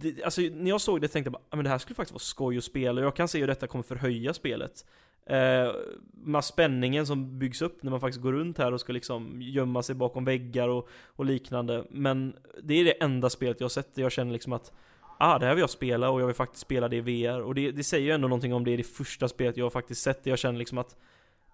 det, 0.00 0.22
alltså 0.24 0.40
när 0.40 0.70
jag 0.70 0.80
såg 0.80 1.00
det 1.00 1.08
tänkte 1.08 1.28
jag 1.28 1.32
bara, 1.32 1.42
ah, 1.50 1.56
men 1.56 1.64
det 1.64 1.70
här 1.70 1.78
skulle 1.78 1.94
faktiskt 1.94 2.12
vara 2.12 2.20
skoj 2.20 2.58
att 2.58 2.64
spela 2.64 3.00
jag 3.00 3.16
kan 3.16 3.28
se 3.28 3.40
hur 3.40 3.46
detta 3.46 3.66
kommer 3.66 3.82
förhöja 3.82 4.34
spelet. 4.34 4.84
Eh, 5.26 5.72
med 6.12 6.44
spänningen 6.44 7.06
som 7.06 7.38
byggs 7.38 7.62
upp 7.62 7.82
när 7.82 7.90
man 7.90 8.00
faktiskt 8.00 8.22
går 8.22 8.32
runt 8.32 8.58
här 8.58 8.72
och 8.72 8.80
ska 8.80 8.92
liksom 8.92 9.42
gömma 9.42 9.82
sig 9.82 9.94
bakom 9.94 10.24
väggar 10.24 10.68
och, 10.68 10.88
och 11.06 11.24
liknande. 11.24 11.84
Men 11.90 12.36
det 12.62 12.74
är 12.74 12.84
det 12.84 13.02
enda 13.02 13.30
spelet 13.30 13.60
jag 13.60 13.64
har 13.64 13.68
sett 13.68 13.94
där 13.94 14.02
jag 14.02 14.12
känner 14.12 14.32
liksom 14.32 14.52
att 14.52 14.72
Ah, 15.18 15.38
det 15.38 15.46
här 15.46 15.54
vill 15.54 15.60
jag 15.60 15.70
spela 15.70 16.10
och 16.10 16.20
jag 16.20 16.26
vill 16.26 16.34
faktiskt 16.34 16.62
spela 16.62 16.88
det 16.88 16.96
i 16.96 17.00
VR 17.00 17.40
och 17.40 17.54
det, 17.54 17.70
det 17.70 17.84
säger 17.84 18.06
ju 18.06 18.12
ändå 18.12 18.28
någonting 18.28 18.54
om 18.54 18.64
det 18.64 18.70
är 18.70 18.76
det 18.76 18.82
första 18.82 19.28
spelet 19.28 19.56
jag 19.56 19.64
har 19.64 19.70
faktiskt 19.70 20.02
sett 20.02 20.24
där 20.24 20.30
jag 20.30 20.38
känner 20.38 20.58
liksom 20.58 20.78
att 20.78 20.96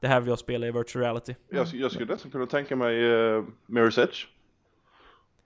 Det 0.01 0.09
här 0.09 0.21
vill 0.21 0.29
jag 0.29 0.39
spela 0.39 0.67
i 0.67 0.71
virtual 0.71 1.03
reality 1.05 1.35
Jag, 1.49 1.67
jag 1.73 1.93
skulle 1.93 2.13
nästan 2.13 2.31
kunna 2.31 2.47
tänka 2.47 2.77
mig 2.77 3.05
uh, 3.05 3.45
Mirror's 3.67 4.01
Edge. 4.03 4.27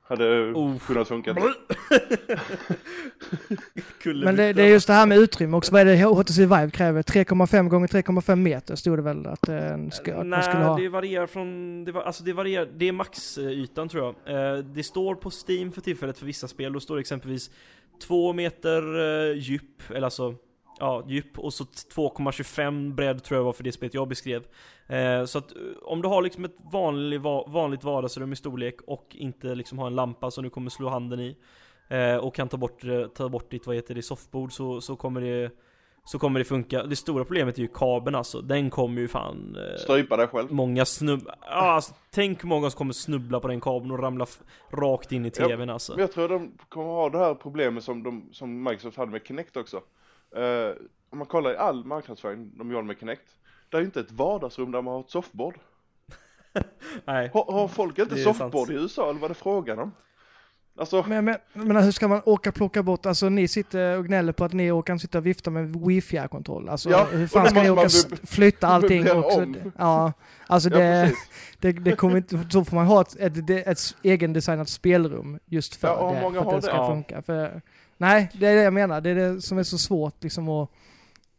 Hade 0.08 0.52
Oh. 0.52 0.78
kunnat 0.78 1.08
funka. 1.08 1.34
Men 4.04 4.36
det, 4.36 4.52
det 4.52 4.62
är 4.62 4.68
just 4.68 4.86
det 4.86 4.92
här 4.92 5.06
med 5.06 5.18
utrymme 5.18 5.56
också. 5.56 5.72
Vad 5.72 5.80
är 5.80 5.84
det 5.84 6.02
HTC 6.04 6.40
Vive 6.42 6.70
kräver? 6.70 7.02
3,5 7.02 7.68
gånger 7.68 7.86
3,5 7.88 8.36
meter 8.36 8.76
stod 8.76 8.98
det 8.98 9.02
väl 9.02 9.26
att, 9.26 9.48
eh, 9.48 9.72
en 9.72 9.90
ska, 9.90 10.10
att 10.12 10.18
man 10.18 10.30
Nej, 10.30 10.42
skulle 10.42 10.64
ha. 10.64 10.76
det 10.78 10.88
varierar 10.88 11.26
från, 11.26 11.84
det 11.84 11.92
var, 11.92 12.02
alltså 12.02 12.24
det 12.24 12.32
varierar, 12.32 12.68
det 12.76 12.88
är 12.88 12.92
maxytan 12.92 13.88
tror 13.88 14.14
jag. 14.26 14.54
Eh, 14.56 14.58
det 14.58 14.82
står 14.82 15.14
på 15.14 15.30
Steam 15.48 15.72
för 15.72 15.80
tillfället 15.80 16.18
för 16.18 16.26
vissa 16.26 16.48
spel, 16.48 16.72
då 16.72 16.80
står 16.80 16.96
det 16.96 17.00
exempelvis 17.00 17.50
2 18.06 18.32
meter 18.32 18.82
eh, 19.30 19.36
djup, 19.38 19.90
eller 19.90 20.04
alltså 20.04 20.34
Ja, 20.78 21.04
djup 21.06 21.38
och 21.38 21.54
så 21.54 21.64
2,25 21.64 22.94
bredd 22.94 23.24
tror 23.24 23.38
jag 23.38 23.44
var 23.44 23.52
för 23.52 23.64
det 23.64 23.72
spelet 23.72 23.94
jag 23.94 24.08
beskrev. 24.08 24.46
Eh, 24.86 25.24
så 25.24 25.38
att 25.38 25.56
eh, 25.56 25.62
om 25.82 26.02
du 26.02 26.08
har 26.08 26.22
liksom 26.22 26.44
ett 26.44 26.56
vanlig, 26.72 27.20
va, 27.20 27.44
vanligt 27.48 27.84
vardagsrum 27.84 28.32
i 28.32 28.36
storlek 28.36 28.82
och 28.86 29.06
inte 29.10 29.54
liksom 29.54 29.78
har 29.78 29.86
en 29.86 29.94
lampa 29.94 30.30
som 30.30 30.44
du 30.44 30.50
kommer 30.50 30.70
slå 30.70 30.88
handen 30.88 31.20
i 31.20 31.36
eh, 31.88 32.16
och 32.16 32.34
kan 32.34 32.48
ta 32.48 32.56
bort, 32.56 32.84
eh, 32.84 33.06
ta 33.06 33.28
bort 33.28 33.50
ditt, 33.50 33.66
vad 33.66 33.76
heter 33.76 33.94
det, 33.94 34.02
soffbord 34.02 34.52
så, 34.52 34.80
så 34.80 34.96
kommer 34.96 35.20
det 35.20 35.50
så 36.06 36.18
kommer 36.18 36.38
det 36.40 36.44
funka. 36.44 36.82
Det 36.82 36.96
stora 36.96 37.24
problemet 37.24 37.58
är 37.58 37.62
ju 37.62 37.68
kabeln 37.68 38.16
alltså. 38.16 38.40
Den 38.40 38.70
kommer 38.70 39.00
ju 39.00 39.08
fan... 39.08 39.56
Eh, 39.56 39.78
Strypa 39.78 40.16
dig 40.16 40.26
själv. 40.26 40.52
Många 40.52 40.84
snubb... 40.84 41.28
Ja, 41.40 41.46
alltså, 41.46 41.94
tänk 42.10 42.44
hur 42.44 42.48
många 42.48 42.70
som 42.70 42.78
kommer 42.78 42.92
snubbla 42.92 43.40
på 43.40 43.48
den 43.48 43.60
kabeln 43.60 43.90
och 43.90 43.98
ramla 43.98 44.26
rakt 44.70 45.12
in 45.12 45.26
i 45.26 45.32
Ja, 45.36 45.46
tvn 45.46 45.70
alltså. 45.70 45.92
Men 45.92 46.00
jag 46.00 46.12
tror 46.12 46.28
de 46.28 46.52
kommer 46.68 46.86
ha 46.88 47.10
det 47.10 47.18
här 47.18 47.34
problemet 47.34 47.84
som, 47.84 48.02
de, 48.02 48.28
som 48.32 48.62
Microsoft 48.62 48.96
hade 48.96 49.10
med 49.12 49.26
Kinect 49.26 49.56
också. 49.56 49.80
Eh, 50.36 50.74
om 51.10 51.18
man 51.18 51.26
kollar 51.26 51.52
i 51.52 51.56
all 51.56 51.84
marknadsföring 51.84 52.50
de 52.58 52.70
gör 52.70 52.82
med 52.82 52.98
Kinect. 52.98 53.28
Det 53.70 53.76
är 53.76 53.80
ju 53.80 53.86
inte 53.86 54.00
ett 54.00 54.12
vardagsrum 54.12 54.72
där 54.72 54.82
man 54.82 54.94
har 54.94 55.00
ett 55.00 55.10
soffbord. 55.10 55.58
Nej. 57.04 57.30
Har, 57.34 57.52
har 57.52 57.68
folk 57.68 57.98
inte 57.98 58.16
soffbord 58.16 58.66
sant. 58.66 58.70
i 58.70 58.72
USA 58.72 59.10
eller 59.10 59.20
vad 59.20 59.30
är 59.30 59.34
det 59.34 59.40
frågan 59.40 59.78
om? 59.78 59.92
Alltså, 60.78 61.04
Men, 61.08 61.24
men, 61.24 61.36
men 61.52 61.76
hur 61.76 61.90
ska 61.90 62.08
man 62.08 62.20
åka 62.24 62.52
plocka 62.52 62.82
bort, 62.82 63.06
alltså 63.06 63.28
ni 63.28 63.48
sitter 63.48 63.98
och 63.98 64.06
gnäller 64.06 64.32
på 64.32 64.44
att 64.44 64.52
ni 64.52 64.82
kan 64.86 64.98
sitta 64.98 65.18
och 65.18 65.26
vifta 65.26 65.50
med 65.50 65.76
wifi-kontroll. 65.76 66.68
Alltså 66.68 66.90
Ja, 66.90 67.06
hur 67.12 67.26
fan 67.26 67.50
ska 67.50 67.62
ni 67.62 67.70
åka 67.70 67.88
flytta 68.26 68.66
allting 68.66 69.10
också? 69.10 69.42
om. 69.42 69.72
Ja, 69.78 70.12
alltså 70.46 70.70
ja, 70.70 70.78
det, 70.78 71.12
det, 71.60 71.72
det 71.72 71.96
kommer 71.96 72.16
inte, 72.16 72.46
så 72.50 72.64
får 72.64 72.76
man 72.76 72.86
ha 72.86 73.00
ett, 73.00 73.16
ett, 73.16 73.50
ett, 73.50 73.66
ett 73.66 73.96
egendesignat 74.02 74.68
spelrum 74.68 75.38
just 75.46 75.74
för 75.76 75.88
Ja, 75.88 76.12
det, 76.14 76.22
många 76.22 76.42
för 76.42 76.50
att 76.50 76.56
det 76.56 76.62
ska 76.62 76.72
det? 76.72 76.78
Ja. 76.78 76.88
funka. 76.90 77.22
För, 77.22 77.62
nej, 77.96 78.30
det 78.34 78.46
är 78.46 78.56
det 78.56 78.62
jag 78.62 78.72
menar. 78.72 79.00
Det 79.00 79.10
är 79.10 79.14
det 79.14 79.42
som 79.42 79.58
är 79.58 79.62
så 79.62 79.78
svårt 79.78 80.22
liksom 80.22 80.48
att 80.48 80.70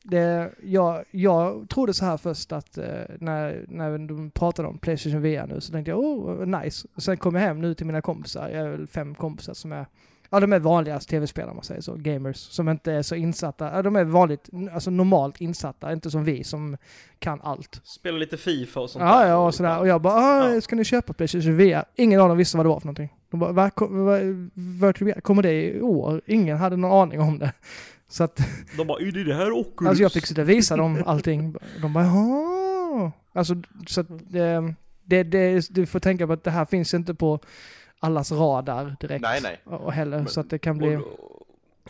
det, 0.04 0.52
jag, 0.64 1.04
jag 1.12 1.70
trodde 1.70 1.94
så 1.94 2.06
här 2.06 2.18
först 2.18 2.52
att 2.52 2.78
eh, 2.78 2.86
när, 3.20 3.66
när 3.68 3.98
de 3.98 4.32
pratade 4.32 4.68
om 4.68 4.78
Playstation 4.78 5.22
VR 5.22 5.48
nu 5.48 5.62
så 5.62 5.72
tänkte 5.72 5.92
jag 5.92 6.00
oh 6.00 6.46
nice. 6.62 6.88
Sen 6.98 7.18
kom 7.18 7.36
jag 7.36 7.42
hem 7.42 7.62
nu 7.62 7.74
till 7.74 7.86
mina 7.86 8.02
kompisar, 8.02 8.50
jag 8.50 8.62
är 8.62 8.70
väl 8.70 8.88
fem 8.88 9.16
kompisar 9.16 9.54
som 9.54 9.72
är 9.72 9.86
Ja 10.30 10.40
de 10.40 10.54
är 10.54 10.60
vanliga 10.60 11.00
tv-spelare 11.00 11.50
om 11.50 11.56
man 11.58 11.64
säger 11.64 11.82
så, 11.82 11.96
gamers, 11.96 12.38
som 12.38 12.70
inte 12.70 12.92
är 12.94 13.02
så 13.02 13.16
insatta. 13.16 13.72
Ja, 13.76 13.82
de 13.82 13.96
är 13.96 14.04
vanligt, 14.04 14.50
alltså 14.74 14.90
normalt 14.92 15.42
insatta, 15.42 15.94
inte 15.94 16.12
som 16.12 16.24
vi 16.24 16.44
som 16.44 16.78
kan 17.20 17.42
allt. 17.42 17.82
Spela 17.84 18.18
lite 18.18 18.38
Fifa 18.38 18.80
och 18.80 18.90
sånt 18.90 19.04
Ja, 19.06 19.20
där. 19.20 19.30
ja, 19.30 19.36
och 19.48 19.56
sådär. 19.56 19.80
Och 19.80 19.88
jag 19.88 20.02
bara, 20.02 20.14
ah, 20.14 20.54
Ja. 20.54 20.62
ska 20.62 20.76
ni 20.76 20.84
köpa 20.84 21.14
Playstation 21.14 21.58
VR? 21.58 21.86
Ingen 21.96 22.22
av 22.22 22.30
dem 22.30 22.38
visste 22.38 22.58
vad 22.58 22.66
det 22.66 22.70
var 22.70 22.80
för 22.80 22.88
någonting. 22.88 23.14
De 23.32 23.40
bara, 23.40 23.52
va, 23.52 23.70
kom, 23.70 24.06
va, 24.06 24.92
kommer 25.22 25.44
det 25.44 25.64
i 25.76 25.82
år? 25.82 26.22
Ingen 26.26 26.58
hade 26.58 26.76
någon 26.78 26.92
aning 27.02 27.20
om 27.20 27.40
det. 27.40 27.54
Så 28.10 28.24
att, 28.24 28.40
De 28.78 28.88
bara, 28.88 29.00
är 29.02 29.12
det 29.12 29.24
det 29.24 29.34
här 29.36 29.52
Oculus? 29.52 29.90
alltså 29.90 30.02
jag 30.04 30.12
fick 30.12 30.26
sitta 30.26 30.42
och 30.42 30.50
visa 30.50 30.78
dem 30.78 31.04
allting. 31.06 31.56
De 31.82 31.94
bara, 31.94 32.04
jaha. 32.04 32.58
Ja, 32.94 33.12
alltså 33.34 33.56
så 33.88 34.02
att 34.02 34.08
det, 34.10 34.74
det, 35.04 35.24
det, 35.24 35.68
du 35.70 35.86
får 35.86 36.00
tänka 36.00 36.28
på 36.28 36.34
att 36.34 36.44
det 36.44 36.52
här 36.52 36.66
finns 36.66 36.94
inte 36.94 37.14
på 37.14 37.40
allas 38.00 38.32
radar 38.32 38.96
direkt. 39.00 39.22
Nej, 39.22 39.40
nej. 39.44 39.62
Och 39.64 39.94
heller, 39.94 40.18
Men- 40.18 40.28
så 40.28 40.40
att 40.40 40.50
det 40.50 40.60
kan 40.60 40.78
bli, 40.78 41.00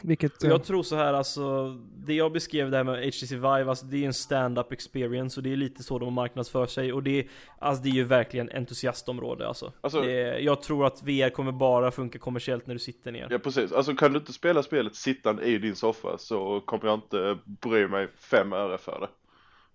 vilket... 0.02 0.44
jag 0.44 0.64
tror 0.64 0.84
så 0.84 0.96
här 0.96 1.14
alltså, 1.14 1.78
det 1.98 2.14
jag 2.14 2.32
beskrev 2.32 2.72
det 2.72 2.78
här 2.78 2.84
med 2.84 3.06
HTC 3.06 3.36
Vive, 3.36 3.70
alltså 3.70 3.86
det 3.86 4.04
är 4.04 4.08
en 4.08 4.14
stand-up 4.14 4.72
experience 4.72 5.40
och 5.40 5.44
det 5.44 5.52
är 5.52 5.56
lite 5.56 5.84
så 5.84 6.00
de 6.00 6.14
marknadsför 6.14 6.66
sig 6.66 6.94
och 6.94 7.04
det 7.04 7.20
är, 7.20 7.28
alltså 7.60 7.84
det 7.84 7.90
är 7.90 7.94
ju 7.94 8.04
verkligen 8.04 8.50
entusiastområde 8.52 9.48
alltså. 9.48 9.72
Alltså- 9.82 10.02
det 10.02 10.22
är, 10.22 10.40
jag 10.40 10.62
tror 10.62 10.86
att 10.86 11.04
VR 11.04 11.30
kommer 11.30 11.52
bara 11.52 11.92
funka 11.92 12.20
kommersiellt 12.20 12.68
när 12.68 12.74
du 12.76 12.80
sitter 12.80 13.12
ner. 13.12 13.28
Ja 13.30 13.40
precis, 13.40 13.72
alltså 13.72 13.96
kan 13.96 14.14
du 14.14 14.20
inte 14.20 14.34
spela 14.34 14.64
spelet 14.64 14.96
sittande 14.96 15.44
i 15.44 15.58
din 15.58 15.76
soffa 15.76 16.18
så 16.18 16.62
kommer 16.62 16.86
jag 16.86 16.94
inte 16.94 17.38
bry 17.46 17.88
mig 17.88 18.08
fem 18.18 18.54
öre 18.54 18.78
för 18.78 19.00
det. 19.00 19.08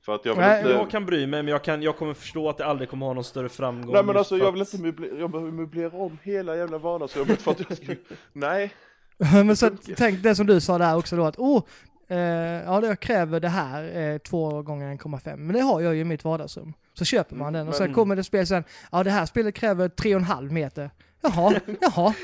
För 0.05 0.15
att 0.15 0.25
jag 0.25 0.35
vill 0.35 0.41
Nej, 0.41 0.59
inte... 0.61 0.71
Jag 0.73 0.91
kan 0.91 1.07
bry 1.07 1.27
mig 1.27 1.43
men 1.43 1.49
jag, 1.53 1.65
kan, 1.65 1.83
jag 1.83 1.97
kommer 1.97 2.15
förstå 2.15 2.49
att 2.49 2.59
det 2.59 2.67
aldrig 2.67 2.89
kommer 2.91 3.07
ha 3.07 3.13
någon 3.13 3.25
större 3.25 3.49
framgång 3.49 3.93
Nej 3.95 4.05
men 4.05 4.17
alltså 4.17 4.39
jag 4.39 4.53
vill 4.53 4.63
att- 4.63 4.73
inte 4.75 4.87
möblera, 4.87 5.19
jag 5.19 5.31
behöver 5.31 5.53
möblera 5.53 5.97
om 5.97 6.19
hela 6.23 6.57
jävla 6.57 6.79
vardagsrummet 6.79 7.43
för 7.43 7.51
att 7.51 7.61
jag 7.69 7.77
ska... 7.79 7.95
Nej. 8.33 8.73
Men 9.19 9.57
så 9.57 9.71
tänk 9.97 10.23
det 10.23 10.35
som 10.35 10.47
du 10.47 10.61
sa 10.61 10.79
där 10.79 10.97
också 10.97 11.17
då 11.17 11.25
att 11.25 11.39
oh, 11.39 11.63
eh, 12.09 12.19
ja 12.19 12.81
det 12.81 12.87
jag 12.87 13.01
kräver 13.01 13.41
det 13.41 13.49
här 13.49 13.97
eh, 14.13 14.19
2 14.19 14.63
gånger 14.63 14.97
1,5 14.97 15.37
men 15.37 15.55
det 15.57 15.61
har 15.61 15.81
jag 15.81 15.95
ju 15.95 16.01
i 16.01 16.05
mitt 16.05 16.25
vardagsrum. 16.25 16.73
Så 16.95 17.05
köper 17.05 17.37
man 17.37 17.53
den 17.53 17.69
och 17.69 17.75
sen 17.75 17.87
Men- 17.87 17.95
kommer 17.95 18.17
det 18.17 18.25
spel 18.25 18.47
sen, 18.47 18.65
ja 18.93 19.03
det 19.03 19.11
här 19.11 19.27
spelet 19.27 19.55
kräver 19.55 19.89
3,5 19.89 20.51
meter. 20.51 20.91
Jaha, 21.23 21.61
jaha. 21.81 22.15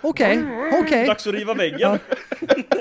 Okej, 0.00 0.44
okej. 0.82 1.06
Dags 1.06 1.26
att 1.26 1.34
riva 1.34 1.54
väggen! 1.54 1.78
Ja. 1.80 1.98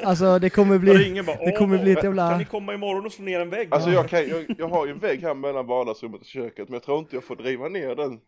Alltså 0.04 0.40
det 0.40 0.50
kommer 0.50 0.78
bli, 0.78 0.94
ringer 0.94 1.24
bara 1.24 1.38
det 1.46 1.52
kommer 1.52 1.76
"Åh, 1.78 1.82
bli 1.84 1.92
ett 1.92 1.98
Kan 1.98 2.06
jävla... 2.06 2.38
ni 2.38 2.46
komma 2.46 2.74
imorgon 2.74 3.06
och 3.06 3.12
slå 3.12 3.26
ner 3.26 3.40
en 3.40 3.50
vägg? 3.50 3.68
Alltså 3.72 3.90
jag 3.90 4.10
kan, 4.10 4.28
jag, 4.30 4.46
jag 4.58 4.68
har 4.70 4.86
ju 4.86 4.92
en 4.92 5.00
vägg 5.00 5.22
här 5.22 5.34
mellan 5.34 5.68
vardagsrummet 5.68 6.22
och 6.22 6.28
köket 6.28 6.70
men 6.70 6.74
jag 6.74 6.84
tror 6.84 7.00
inte 7.00 7.16
jag 7.16 7.24
får 7.24 7.36
driva 7.36 7.68
ner 7.70 7.96
den. 7.96 8.20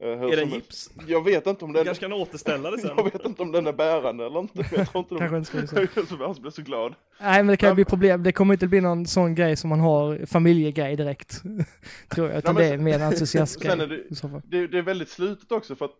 hur 0.00 0.32
är 0.32 0.36
det 0.36 0.42
gips? 0.54 0.90
Jag 1.06 1.24
vet 1.24 1.46
inte 1.46 1.64
om 1.64 1.72
Du 1.72 1.76
den, 1.78 1.84
kanske 1.84 2.02
kan 2.04 2.12
återställa 2.12 2.70
det 2.70 2.78
sen? 2.78 2.90
jag 2.96 3.04
vet 3.04 3.24
inte 3.26 3.42
om 3.42 3.52
den 3.52 3.66
är 3.66 3.72
bärande 3.72 4.26
eller 4.26 4.40
inte. 4.40 4.64
Jag 4.76 4.92
tror 4.92 4.98
inte 5.02 5.14
Kanske 5.18 5.26
de... 5.30 5.36
inte 5.36 5.48
skulle 5.48 5.66
säga. 5.66 5.88
Jag 5.94 6.22
alltså, 6.22 6.42
blir 6.42 6.50
så 6.50 6.62
glad. 6.62 6.94
Nej 7.20 7.36
men 7.42 7.46
det 7.46 7.56
kan 7.56 7.74
bli 7.74 7.84
problem, 7.84 8.22
det 8.22 8.32
kommer 8.32 8.54
inte 8.54 8.66
bli 8.66 8.80
någon 8.80 9.06
sån 9.06 9.34
grej 9.34 9.56
som 9.56 9.70
man 9.70 9.80
har, 9.80 10.26
familjegrej 10.26 10.96
direkt. 10.96 11.42
Tror 12.08 12.28
jag, 12.28 12.38
utan 12.38 12.54
Nej, 12.54 12.64
det 12.70 12.76
men 12.76 12.80
är 12.80 12.84
mer 12.84 12.94
en 12.94 13.12
entusiastgrej 13.12 13.76
det-. 13.76 14.40
Det, 14.44 14.66
det 14.66 14.78
är 14.78 14.82
väldigt 14.82 15.08
slutet 15.08 15.52
också 15.52 15.76
för 15.76 15.84
att 15.84 15.94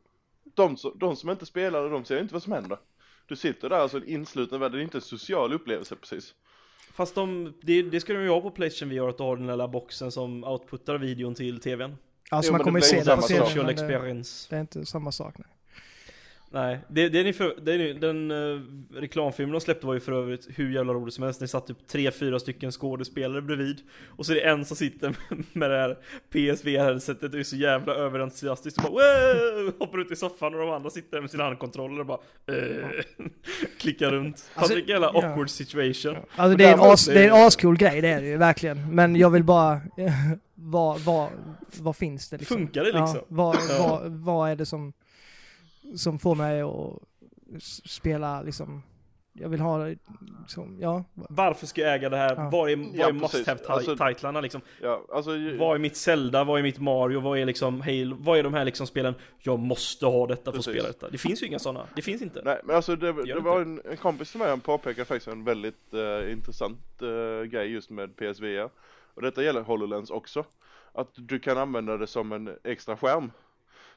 de, 0.59 0.77
som- 0.77 0.99
de 0.99 1.17
som 1.17 1.31
inte 1.31 1.47
spelar 1.47 1.91
de 1.91 2.05
ser 2.05 2.21
inte 2.21 2.35
vad 2.35 2.43
som 2.43 2.53
händer. 2.53 2.79
Du 3.27 3.37
sitter 3.37 3.69
där 3.69 3.77
alltså 3.77 4.05
insluten 4.05 4.61
värld, 4.61 4.73
det 4.73 4.79
är 4.79 4.83
inte 4.83 4.99
en 4.99 5.03
social 5.03 5.53
upplevelse 5.53 5.97
precis. 5.97 6.35
Fast 6.93 7.15
de, 7.15 7.55
det, 7.63 7.83
det 7.83 8.01
ska 8.01 8.13
de 8.13 8.23
ju 8.23 8.29
ha 8.29 8.41
på 8.41 8.51
Playstation 8.51 8.89
VR, 8.91 9.09
att 9.09 9.17
du 9.19 9.23
har 9.23 9.37
den 9.37 9.47
där 9.47 9.55
lilla 9.55 9.69
boxen 9.69 10.13
som 10.13 10.45
outputtar 10.45 10.99
videon 10.99 11.35
till 11.35 11.61
TVn. 11.61 11.97
Alltså 12.31 12.49
Jo, 12.49 12.57
man 12.57 12.65
kommer 12.65 12.79
ju 12.79 12.83
se 12.83 12.97
det 12.97 13.01
på 13.01 13.05
samma 13.07 13.23
TV, 13.23 13.39
sak. 13.41 13.47
Social 13.49 13.67
men 13.67 13.77
det, 13.77 13.83
experience. 13.83 14.47
det 14.51 14.57
är 14.57 14.61
inte 14.61 14.87
samma 14.87 15.13
sak. 15.13 15.35
Nej. 15.39 15.47
Nej, 16.51 16.79
det, 16.89 17.09
det 17.09 17.21
är 17.21 17.25
ni 17.25 17.33
för, 17.33 17.55
det 17.63 17.75
är 17.75 17.79
ni, 17.79 17.93
den 17.93 18.31
uh, 18.31 18.63
reklamfilmen 18.95 19.53
de 19.53 19.61
släppte 19.61 19.87
var 19.87 19.95
ju 19.95 20.01
för 20.01 20.13
övrigt 20.13 20.49
hur 20.55 20.71
jävla 20.71 20.93
roligt 20.93 21.15
som 21.15 21.25
helst. 21.25 21.41
Det 21.41 21.49
satt 21.49 21.67
typ 21.67 21.87
tre, 21.87 22.11
fyra 22.11 22.39
stycken 22.39 22.73
skådespelare 22.73 23.43
bredvid. 23.43 23.81
Och 24.17 24.27
så 24.27 24.33
är 24.33 24.37
det 24.37 24.43
en 24.43 24.65
som 24.65 24.77
sitter 24.77 25.17
med 25.53 25.71
det 25.71 25.77
här 25.77 25.99
PSVR-headsetet 26.33 27.33
och 27.33 27.39
är 27.41 27.43
så 27.43 27.57
jävla 27.57 27.95
överentusiastisk 27.95 28.85
och 28.85 28.93
bara 28.93 28.93
wow! 28.93 29.73
Hoppar 29.79 29.99
ut 29.99 30.11
i 30.11 30.17
soffan 30.17 30.55
och 30.55 30.61
de 30.61 30.71
andra 30.71 30.91
sitter 30.91 31.11
där 31.11 31.21
med 31.21 31.31
sina 31.31 31.45
handkontroller 31.45 32.01
och 32.01 32.07
bara 32.07 32.19
eh, 32.47 32.89
klickar 33.79 34.11
runt. 34.11 34.37
Fast 34.39 34.59
Alltså, 34.59 34.75
vilken 34.75 34.93
jävla 34.93 35.11
ja. 35.15 35.29
awkward 35.29 35.51
situation. 35.51 36.17
Alltså 36.37 36.57
det 36.57 36.65
är, 36.65 36.73
en 36.73 36.81
as, 36.81 37.07
det 37.07 37.25
är 37.25 37.29
en 37.29 37.47
ascool 37.47 37.77
grej, 37.77 38.01
det 38.01 38.09
är 38.09 38.21
det 38.21 38.29
ju 38.29 38.37
verkligen. 38.37 38.95
Men 38.95 39.17
jag 39.17 39.31
vill 39.31 39.45
bara, 39.45 39.81
vad, 40.55 41.01
vad, 41.01 41.29
vad 41.79 41.97
finns 41.97 42.29
det 42.29 42.39
liksom? 42.39 42.57
Funkar 42.57 42.85
det 42.85 42.93
liksom? 42.93 43.17
Ja, 43.17 43.25
vad, 43.29 43.57
vad, 43.79 44.13
vad 44.13 44.51
är 44.51 44.57
det 44.57 44.67
som, 44.67 44.93
som 45.97 46.19
får 46.19 46.35
mig 46.35 46.63
att 46.63 47.63
spela 47.85 48.43
liksom, 48.43 48.83
jag 49.33 49.49
vill 49.49 49.61
ha 49.61 49.87
liksom, 50.43 50.79
ja. 50.81 51.05
Varför 51.15 51.67
ska 51.67 51.81
jag 51.81 51.95
äga 51.95 52.09
det 52.09 52.17
här? 52.17 52.37
Ja. 52.37 52.49
Vad 52.53 52.71
är, 52.71 52.77
vad 52.77 52.87
Ja, 52.95 53.09
är 53.09 53.13
must 53.13 53.33
precis. 53.33 53.47
have 53.47 53.61
Alltså- 53.69 53.97
titlarna 53.97 54.41
liksom? 54.41 54.61
Ja, 54.83 55.05
alltså 55.13 55.31
Vad 55.59 55.75
är 55.75 55.79
mitt 55.79 55.97
Zelda? 55.97 56.45
Vad 56.45 56.59
är 56.59 56.63
mitt 56.63 56.79
Mario? 56.79 57.21
Vad 57.21 57.39
är 57.39 57.45
liksom 57.47 57.81
Halo? 57.81 58.17
Vad 58.21 58.39
är 58.39 58.43
de 58.43 58.55
här 58.55 58.65
liksom 58.65 58.87
spelen? 58.87 59.15
Jag 59.39 59.59
måste 59.59 60.07
ha 60.07 60.27
detta 60.27 60.51
för 60.53 60.59
att 60.59 60.65
spela 60.65 60.89
detta. 60.89 61.11
Det 61.11 61.19
finns 61.19 61.43
ju 61.43 61.47
inga 61.47 61.59
sådana. 61.59 61.87
Det 61.97 62.03
finns 62.03 62.23
inte. 62.23 62.43
Nej 62.45 62.61
men 62.65 62.77
alltså 62.77 62.97
det, 62.97 63.13
det 63.13 63.21
inte. 63.21 63.39
var 63.39 63.61
en, 63.61 63.81
en 63.85 63.97
kompis 63.97 64.31
till 64.31 64.39
mig, 64.41 64.49
han 64.51 64.61
påpekade 64.61 65.05
faktiskt 65.05 65.29
en 65.29 65.45
väldigt 65.45 65.95
eh, 65.95 66.33
intressant 66.33 67.03
eh, 67.03 67.45
grej 67.47 67.73
just 67.73 67.91
med 67.91 68.17
PSVR. 68.17 68.71
Och 69.15 69.23
detta 69.23 69.43
gäller 69.43 69.61
HoloLens 69.63 70.11
också. 70.11 70.45
Att 70.93 71.11
du 71.15 71.39
kan 71.39 71.59
använda 71.59 71.97
det 71.97 72.07
som 72.07 72.33
en 72.33 72.51
extra 72.65 72.97
skärm. 72.97 73.33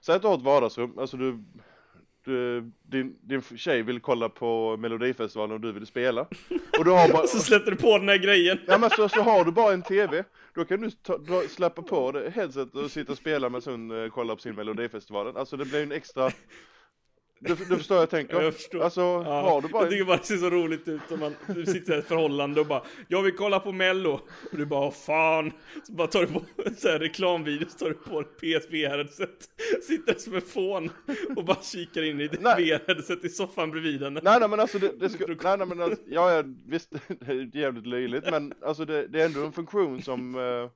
Säg 0.02 0.16
att 0.16 0.22
du 0.22 0.28
har 0.28 0.36
ett 0.36 0.42
vardagsrum, 0.42 1.00
alltså 1.00 1.18
du, 1.18 1.44
du 2.26 2.72
din, 2.84 3.15
din 3.22 3.41
tjej 3.41 3.82
vill 3.82 3.99
kolla 3.99 4.30
på 4.30 4.78
Melodifestivalen 4.78 5.53
och 5.53 5.61
du 5.61 5.72
vill 5.72 5.86
spela. 5.86 6.22
Och 6.80 6.86
du 6.86 6.91
har 6.91 7.13
bara, 7.13 7.28
Så 7.28 7.39
släpper 7.39 7.72
du 7.72 7.78
på 7.78 7.97
den 7.97 8.09
här 8.09 8.17
grejen. 8.17 8.59
ja 8.67 8.78
men 8.78 8.89
så, 8.89 9.09
så 9.09 9.22
har 9.22 9.45
du 9.45 9.51
bara 9.51 9.74
en 9.74 9.82
TV. 9.82 10.24
Då 10.55 10.65
kan 10.65 10.82
du 10.82 10.91
ta, 10.91 11.17
dra, 11.17 11.41
släppa 11.41 11.82
på 11.82 12.11
det, 12.11 12.30
headset 12.36 12.76
och 12.76 12.91
sitta 12.91 13.11
och 13.11 13.17
spela 13.17 13.49
med 13.49 13.63
hon 13.65 14.03
eh, 14.03 14.09
kollar 14.09 14.36
på 14.36 14.41
sin 14.41 14.55
Melodifestivalen. 14.55 15.38
Alltså 15.38 15.57
det 15.57 15.65
blir 15.65 15.84
en 15.84 15.91
extra 15.91 16.32
du, 17.44 17.56
du 17.56 17.78
förstår 17.78 17.98
jag 17.98 18.10
tänker? 18.10 18.36
Ja, 18.36 18.42
jag 18.44 18.54
förstår. 18.56 18.82
Alltså, 18.84 19.02
Ja, 19.02 19.42
har 19.42 19.62
du 19.62 19.68
bara 19.68 19.84
Jag 19.84 19.92
tycker 19.92 20.06
bara 20.06 20.18
det 20.18 20.24
ser 20.24 20.38
så 20.38 20.50
roligt 20.50 20.88
ut 20.88 21.02
om 21.12 21.20
man 21.20 21.36
du 21.48 21.66
sitter 21.66 21.96
i 21.96 21.98
ett 21.98 22.08
förhållande 22.08 22.62
och 22.62 22.68
bara 22.68 22.84
Jag 23.08 23.22
vill 23.24 23.36
kolla 23.36 23.60
på 23.60 23.72
mello 23.72 24.12
Och 24.52 24.58
du 24.58 24.66
bara 24.66 24.86
"Åh, 24.88 24.92
fan 24.94 25.52
Så 25.88 25.94
bara 25.94 26.08
tar 26.08 26.22
du 26.22 26.28
på 26.28 26.42
en 26.66 26.76
sån 26.76 26.92
här 26.92 27.00
reklamvideo 27.00 27.66
så 27.70 27.78
tar 27.78 27.88
du 27.89 27.94
på 27.94 28.20
ett 28.20 28.42
PSVR-headset 28.42 29.30
Sitter 29.88 30.14
som 30.20 30.36
en 30.36 30.42
fån 30.42 30.89
Och 31.36 31.46
bara 31.46 31.58
kikar 31.62 32.02
in 32.04 32.22
i 32.22 32.28
ditt. 32.28 32.42
VR-headset 32.42 33.26
i 33.26 33.30
soffan 33.30 33.72
bredvid 33.72 34.04
henne 34.04 34.20
Nej 34.24 34.39
nej 34.39 34.50
men 34.50 34.60
alltså 34.60 34.80
det, 34.80 34.92
det 35.00 35.10
ska, 35.10 35.26
nej 35.28 35.58
nej 35.58 35.68
men 35.68 35.82
alltså, 35.82 36.00
ja, 36.08 36.32
ja 36.34 36.44
visst 36.68 36.89
det 37.08 37.32
är 37.32 37.58
jävligt 37.58 37.86
löjligt 37.88 38.24
men 38.32 38.54
alltså 38.66 38.86
det, 38.86 39.08
det 39.08 39.22
är 39.22 39.26
ändå 39.26 39.46
en 39.46 39.52
funktion 39.52 40.02
som 40.02 40.36
eh, 40.36 40.70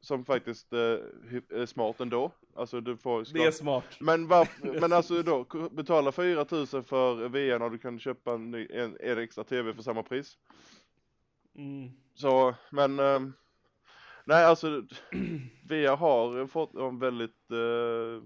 som 0.00 0.24
faktiskt 0.24 0.72
eh, 0.72 0.78
är 1.48 1.66
smart 1.66 2.00
ändå. 2.00 2.32
Alltså 2.54 2.80
du 2.80 2.96
får 2.96 3.24
Det 3.32 3.44
är 3.44 3.50
smart 3.50 3.84
Men 4.00 4.28
varför, 4.28 4.80
men 4.80 4.92
alltså 4.92 5.22
då 5.22 5.46
betala 5.70 6.12
4000 6.12 6.84
för 6.84 7.28
VR 7.28 7.58
när 7.58 7.70
du 7.70 7.78
kan 7.78 7.98
köpa 7.98 8.34
en, 8.34 8.50
ny, 8.50 8.66
en, 8.70 8.96
en 9.00 9.18
extra 9.18 9.44
TV 9.44 9.74
för 9.74 9.82
samma 9.82 10.02
pris. 10.02 10.38
mm. 11.56 11.90
Så 12.14 12.54
men 12.70 12.98
ehm, 12.98 13.32
nej 14.24 14.44
alltså 14.44 14.66
VR 15.68 15.96
har 15.96 16.46
fått 16.46 16.74
en 16.74 16.98
väldigt 16.98 17.50
eh, 17.50 18.22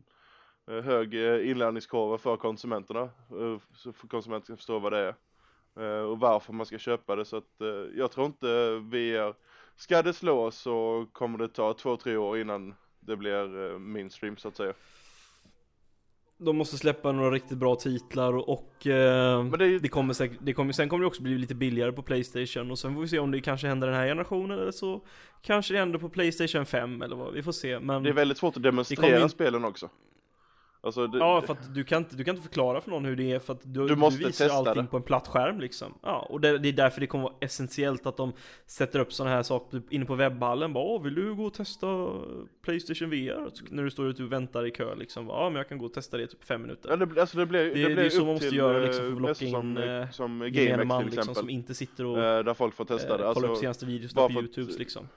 hög 0.82 1.14
eh, 1.14 1.50
inlärningskurva 1.50 2.18
för 2.18 2.36
konsumenterna. 2.36 3.02
eh, 3.30 3.58
så 3.74 3.92
konsumenter 3.92 4.44
ska 4.44 4.56
förstå 4.56 4.78
vad 4.78 4.92
det 4.92 4.98
är. 4.98 5.14
och 6.04 6.20
varför 6.20 6.52
man 6.52 6.66
ska 6.66 6.78
köpa 6.78 7.16
det 7.16 7.24
så 7.24 7.36
att 7.36 7.60
jag 7.94 8.10
tror 8.10 8.26
inte 8.26 8.78
VR 8.78 9.34
Ska 9.76 10.02
det 10.02 10.12
slå 10.12 10.50
så 10.50 11.06
kommer 11.12 11.38
det 11.38 11.48
ta 11.48 11.74
två, 11.74 11.96
tre 11.96 12.16
år 12.16 12.38
innan 12.40 12.74
det 13.00 13.16
blir 13.16 13.72
eh, 13.72 13.78
mainstream 13.78 14.36
så 14.36 14.48
att 14.48 14.56
säga. 14.56 14.72
De 16.38 16.56
måste 16.56 16.76
släppa 16.76 17.12
några 17.12 17.30
riktigt 17.30 17.58
bra 17.58 17.74
titlar 17.76 18.32
och, 18.32 18.48
och 18.48 18.86
eh, 18.86 19.44
det 19.44 19.66
ju- 19.66 19.78
det 19.78 19.88
kommer 19.88 20.14
säkert, 20.14 20.38
det 20.42 20.52
kommer, 20.52 20.72
sen 20.72 20.88
kommer 20.88 21.00
det 21.02 21.06
också 21.06 21.22
bli 21.22 21.38
lite 21.38 21.54
billigare 21.54 21.92
på 21.92 22.02
Playstation 22.02 22.70
och 22.70 22.78
sen 22.78 22.94
får 22.94 23.00
vi 23.02 23.08
se 23.08 23.18
om 23.18 23.30
det 23.30 23.40
kanske 23.40 23.66
händer 23.66 23.86
den 23.86 23.96
här 23.96 24.06
generationen 24.06 24.58
eller 24.58 24.70
så 24.72 25.06
Kanske 25.42 25.74
det 25.74 25.78
händer 25.78 25.98
på 25.98 26.08
Playstation 26.08 26.66
5 26.66 27.02
eller 27.02 27.16
vad, 27.16 27.32
vi 27.32 27.42
får 27.42 27.52
se 27.52 27.80
men 27.80 28.02
Det 28.02 28.08
är 28.08 28.14
väldigt 28.14 28.38
svårt 28.38 28.56
att 28.56 28.62
demonstrera 28.62 29.02
kommer 29.16 29.28
spelen 29.28 29.64
också. 29.64 29.88
Alltså 30.84 31.06
det, 31.06 31.18
Ja, 31.18 31.42
för 31.42 31.52
att 31.52 31.74
du 31.74 31.84
kan, 31.84 31.98
inte, 31.98 32.16
du 32.16 32.24
kan 32.24 32.34
inte 32.36 32.48
förklara 32.48 32.80
för 32.80 32.90
någon 32.90 33.04
hur 33.04 33.16
det 33.16 33.32
är 33.32 33.38
för 33.38 33.52
att 33.52 33.60
du, 33.62 33.86
Du 33.88 33.96
måste 33.96 34.20
du 34.20 34.26
visar 34.26 34.44
testa 34.44 34.58
allting 34.58 34.82
det. 34.84 34.90
på 34.90 34.96
en 34.96 35.02
platt 35.02 35.28
skärm 35.28 35.60
liksom. 35.60 35.94
Ja, 36.02 36.18
och 36.30 36.40
det, 36.40 36.58
det 36.58 36.68
är 36.68 36.72
därför 36.72 37.00
det 37.00 37.06
kommer 37.06 37.24
vara 37.24 37.34
essentiellt 37.40 38.06
att 38.06 38.16
de 38.16 38.32
sätter 38.66 38.98
upp 38.98 39.12
sådana 39.12 39.34
här 39.36 39.42
saker 39.42 39.70
typ 39.80 39.92
inne 39.92 40.04
på 40.04 40.14
webbhallen. 40.14 40.72
Bara, 40.72 40.98
vill 41.02 41.14
du 41.14 41.34
gå 41.34 41.44
och 41.44 41.54
testa 41.54 41.86
Playstation 42.62 43.10
VR? 43.10 43.50
När 43.74 43.82
du 43.82 43.90
står 43.90 44.06
ute 44.08 44.22
och 44.22 44.32
väntar 44.32 44.66
i 44.66 44.70
kö 44.70 44.94
liksom. 44.94 45.26
Ja, 45.26 45.48
men 45.48 45.56
jag 45.56 45.68
kan 45.68 45.78
gå 45.78 45.86
och 45.86 45.92
testa 45.94 46.16
det 46.16 46.22
i 46.22 46.26
typ 46.26 46.44
fem 46.44 46.62
minuter. 46.62 46.90
Ja, 46.90 46.96
det, 46.96 47.06
blir- 47.06 47.20
alltså 47.20 47.38
det 47.38 47.46
blir, 47.46 47.60
Det- 47.64 47.68
det, 47.74 47.74
det 47.74 47.92
är 47.92 47.94
blir 47.96 48.10
så 48.10 48.18
man 48.18 48.26
måste 48.26 48.48
till, 48.48 48.58
göra, 48.58 48.78
liksom, 48.78 49.00
för 49.02 49.10
eh, 49.10 49.14
att 49.16 49.20
locka 49.22 49.28
mässor 49.28 49.46
som, 49.46 49.78
in, 49.78 49.82
eh, 49.88 50.10
som 50.10 50.48
Gemene 50.52 50.84
man 50.84 50.98
till 51.02 51.06
liksom 51.06 51.20
exempel. 51.20 51.34
som 51.42 51.50
inte 51.50 51.74
sitter 51.74 52.04
och 52.06 52.18
eh, 52.22 52.44
där 52.44 52.54
folk 52.54 52.74
får 52.74 52.84
testa 52.84 53.08
eh, 53.14 53.18
det. 53.28 53.34
kollar 53.34 53.46
upp 53.48 53.50
Alltså, 53.50 53.60
senaste 53.60 53.86
videos 53.86 54.14
på 54.14 54.30
Youtubes 54.30 54.78
liksom. 54.78 55.08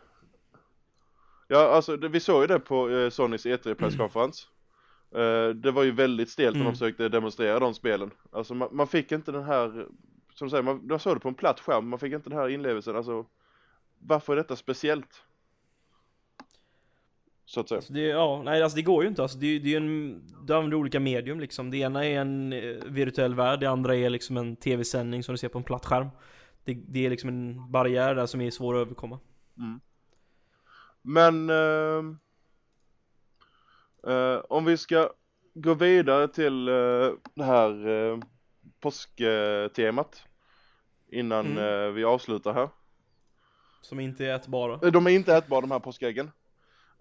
ja, 1.47 1.59
alltså 1.59 1.95
vi 1.97 2.19
såg 2.19 2.41
ju 2.43 2.47
det 2.47 2.59
på 2.59 2.89
eh, 2.89 3.09
Sonys 3.09 3.45
E3-presskonferens. 3.45 4.47
Eh, 5.11 5.49
det 5.49 5.71
var 5.71 5.83
ju 5.83 5.91
väldigt 5.91 6.29
stelt 6.29 6.55
när 6.55 6.61
Mm. 6.61 6.71
de 6.73 6.77
försökte 6.77 7.09
demonstrera 7.09 7.59
de 7.59 7.73
spelen. 7.73 8.11
Alltså 8.31 8.53
man, 8.55 8.69
man 8.71 8.87
fick 8.87 9.11
inte 9.11 9.31
den 9.31 9.43
här, 9.43 9.87
som 10.33 10.47
du 10.47 10.49
säger, 10.49 10.63
man, 10.63 10.85
jag 10.89 11.01
såg 11.01 11.15
det 11.15 11.19
på 11.19 11.27
en 11.29 11.35
platt 11.35 11.59
skärm, 11.59 11.89
man 11.89 11.99
fick 11.99 12.13
inte 12.13 12.29
den 12.29 12.39
här 12.39 12.49
inlevelsen. 12.49 12.95
Alltså, 12.95 13.25
varför 13.99 14.33
är 14.33 14.37
detta 14.37 14.55
speciellt? 14.55 15.23
Så 17.45 17.59
att 17.59 17.69
säga. 17.69 17.77
Alltså 17.77 17.93
det, 17.93 18.01
ja, 18.01 18.41
nej 18.45 18.63
alltså 18.63 18.75
det 18.75 18.81
går 18.81 19.03
ju 19.03 19.09
inte 19.09 19.21
alltså. 19.21 19.37
Det, 19.37 19.47
är- 19.47 19.59
det 19.59 19.67
är 19.67 19.69
ju 19.69 19.77
en, 19.77 20.21
du 20.45 20.53
använder 20.53 20.77
olika 20.77 20.99
medium 20.99 21.39
liksom. 21.39 21.71
Det 21.71 21.77
ena 21.77 22.05
är 22.05 22.19
en 22.21 22.53
eh, 22.53 22.75
virtuell 22.85 23.35
värld, 23.35 23.59
det 23.59 23.65
andra 23.69 23.95
är 23.95 24.09
liksom 24.09 24.37
en 24.37 24.55
tv-sändning 24.55 25.23
som 25.23 25.33
du 25.33 25.37
ser 25.37 25.49
på 25.49 25.57
en 25.57 25.63
platt 25.63 25.85
skärm. 25.85 26.07
Det, 26.63 26.73
det 26.87 27.05
är 27.05 27.09
liksom 27.09 27.29
en 27.29 27.71
barriär 27.71 28.15
där 28.15 28.25
som 28.25 28.41
är 28.41 28.51
svår 28.51 28.75
att 28.75 28.81
överkomma. 28.81 29.19
Men 31.01 31.49
eh, 31.49 32.15
eh, 34.07 34.41
om 34.49 34.65
vi 34.65 34.77
ska 34.77 35.09
gå 35.53 35.73
vidare 35.73 36.27
till 36.27 36.67
eh, 36.67 36.73
det 37.33 37.43
här 37.43 37.87
eh, 37.87 38.19
påsktemat 38.79 40.23
innan 41.11 41.45
Mm. 41.57 41.83
eh, 41.87 41.91
vi 41.91 42.03
avslutar 42.03 42.53
här. 42.53 42.69
Som 43.81 43.99
inte 43.99 44.25
är 44.25 44.35
ätbara. 44.35 44.89
De 44.89 45.07
är 45.07 45.11
inte 45.11 45.35
ätbara 45.35 45.61
de 45.61 45.71
här 45.71 45.79
påskäggen. 45.79 46.31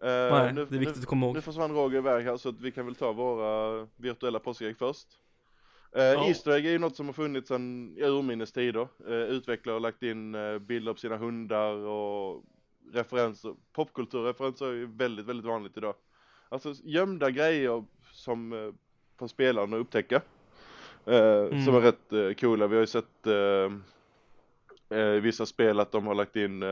Nej, 0.02 0.52
nu, 0.52 0.64
det 0.66 0.74
är 0.76 0.78
viktigt 0.78 0.96
nu, 0.96 1.00
att 1.02 1.06
komma 1.06 1.26
ihåg. 1.26 1.34
nu 1.34 1.40
försvann 1.40 1.74
Roger 1.74 1.98
iväg 1.98 2.24
här 2.24 2.36
så 2.36 2.48
att 2.48 2.60
vi 2.60 2.70
kan 2.72 2.86
väl 2.86 2.94
ta 2.94 3.12
våra 3.12 3.86
virtuella 3.96 4.38
påskägg 4.38 4.78
först. 4.78 5.06
Eh, 5.96 6.02
Ja. 6.02 6.28
Easter 6.28 6.50
egg 6.52 6.66
är 6.66 6.70
ju 6.70 6.78
något 6.78 6.96
som 6.96 7.06
har 7.06 7.12
funnits 7.12 7.48
sedan 7.48 7.96
urminnes 7.98 8.52
tider. 8.52 8.88
Eh, 9.08 9.12
utvecklare 9.14 9.74
har 9.74 9.80
lagt 9.80 10.02
in 10.02 10.32
bilder 10.66 10.92
på 10.92 10.98
sina 10.98 11.16
hundar 11.16 11.72
och 11.72 12.44
referenser. 12.92 13.54
Popkulturreferenser 13.72 14.66
är 14.66 14.72
ju 14.72 14.86
väldigt, 14.86 15.26
väldigt 15.26 15.46
vanligt 15.46 15.76
idag. 15.76 15.94
Alltså 16.48 16.74
gömda 16.84 17.30
grejer 17.30 17.84
som 18.12 18.52
eh, 18.52 18.72
får 19.18 19.28
spelaren 19.28 19.74
att 19.74 19.80
upptäcka. 19.80 20.16
Eh, 21.04 21.64
Som 21.64 21.74
är 21.74 21.80
rätt 21.80 22.12
eh, 22.12 22.34
coola. 22.34 22.66
Vi 22.66 22.74
har 22.74 22.80
ju 22.80 22.86
sett 22.86 23.26
eh, 23.26 24.98
i 24.98 25.20
vissa 25.20 25.46
spel 25.46 25.80
att 25.80 25.92
de 25.92 26.06
har 26.06 26.14
lagt 26.14 26.36
in 26.36 26.64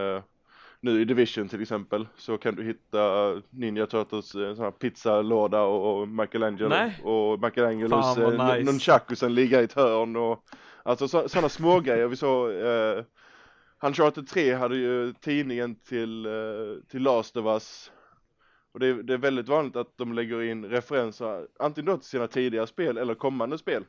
nu 0.81 1.01
i 1.01 1.05
Division 1.05 1.49
till 1.49 1.63
exempel 1.63 2.09
så 2.17 2.39
kan 2.39 2.55
du 2.55 2.65
hitta 2.65 3.33
Ninja 3.51 3.87
Turtles 3.87 4.29
sån 4.31 4.59
här 4.59 4.71
pizzalåda 4.71 5.63
och, 5.63 6.01
och 6.01 6.09
Michelangelo 6.09 6.69
Nej. 6.69 7.01
och 7.05 7.41
Michelangelos 7.41 8.17
nice. 8.17 8.63
nunchakusen 8.63 9.35
ligga 9.35 9.61
i 9.61 9.65
ett 9.65 9.73
hörn 9.73 10.17
och 10.17 10.45
alltså 10.83 11.09
så, 11.09 11.29
sådana 11.29 11.49
små 11.49 11.81
grejer 11.81 12.07
vi 12.07 12.17
såg 12.17 12.51
eh, 12.51 13.05
Uncharted 13.83 14.29
3 14.29 14.55
hade 14.55 14.77
ju 14.77 15.13
tidningen 15.13 15.75
till, 15.75 16.27
eh, 16.27 16.33
till 16.91 17.03
Last 17.03 17.37
of 17.37 17.47
Us 17.47 17.93
och 18.75 18.81
det 18.81 18.87
är, 18.87 18.95
det 18.95 19.15
är 19.15 19.19
väldigt 19.19 19.49
vanligt 19.49 19.77
att 19.77 19.97
de 19.99 20.13
lägger 20.13 20.43
in 20.43 20.65
referenser 20.65 21.47
antingen 21.59 21.87
då 21.87 21.97
till 21.97 22.09
sina 22.09 22.27
tidigare 22.29 22.67
spel 22.67 22.99
eller 22.99 23.15
kommande 23.15 23.59
spel. 23.59 23.85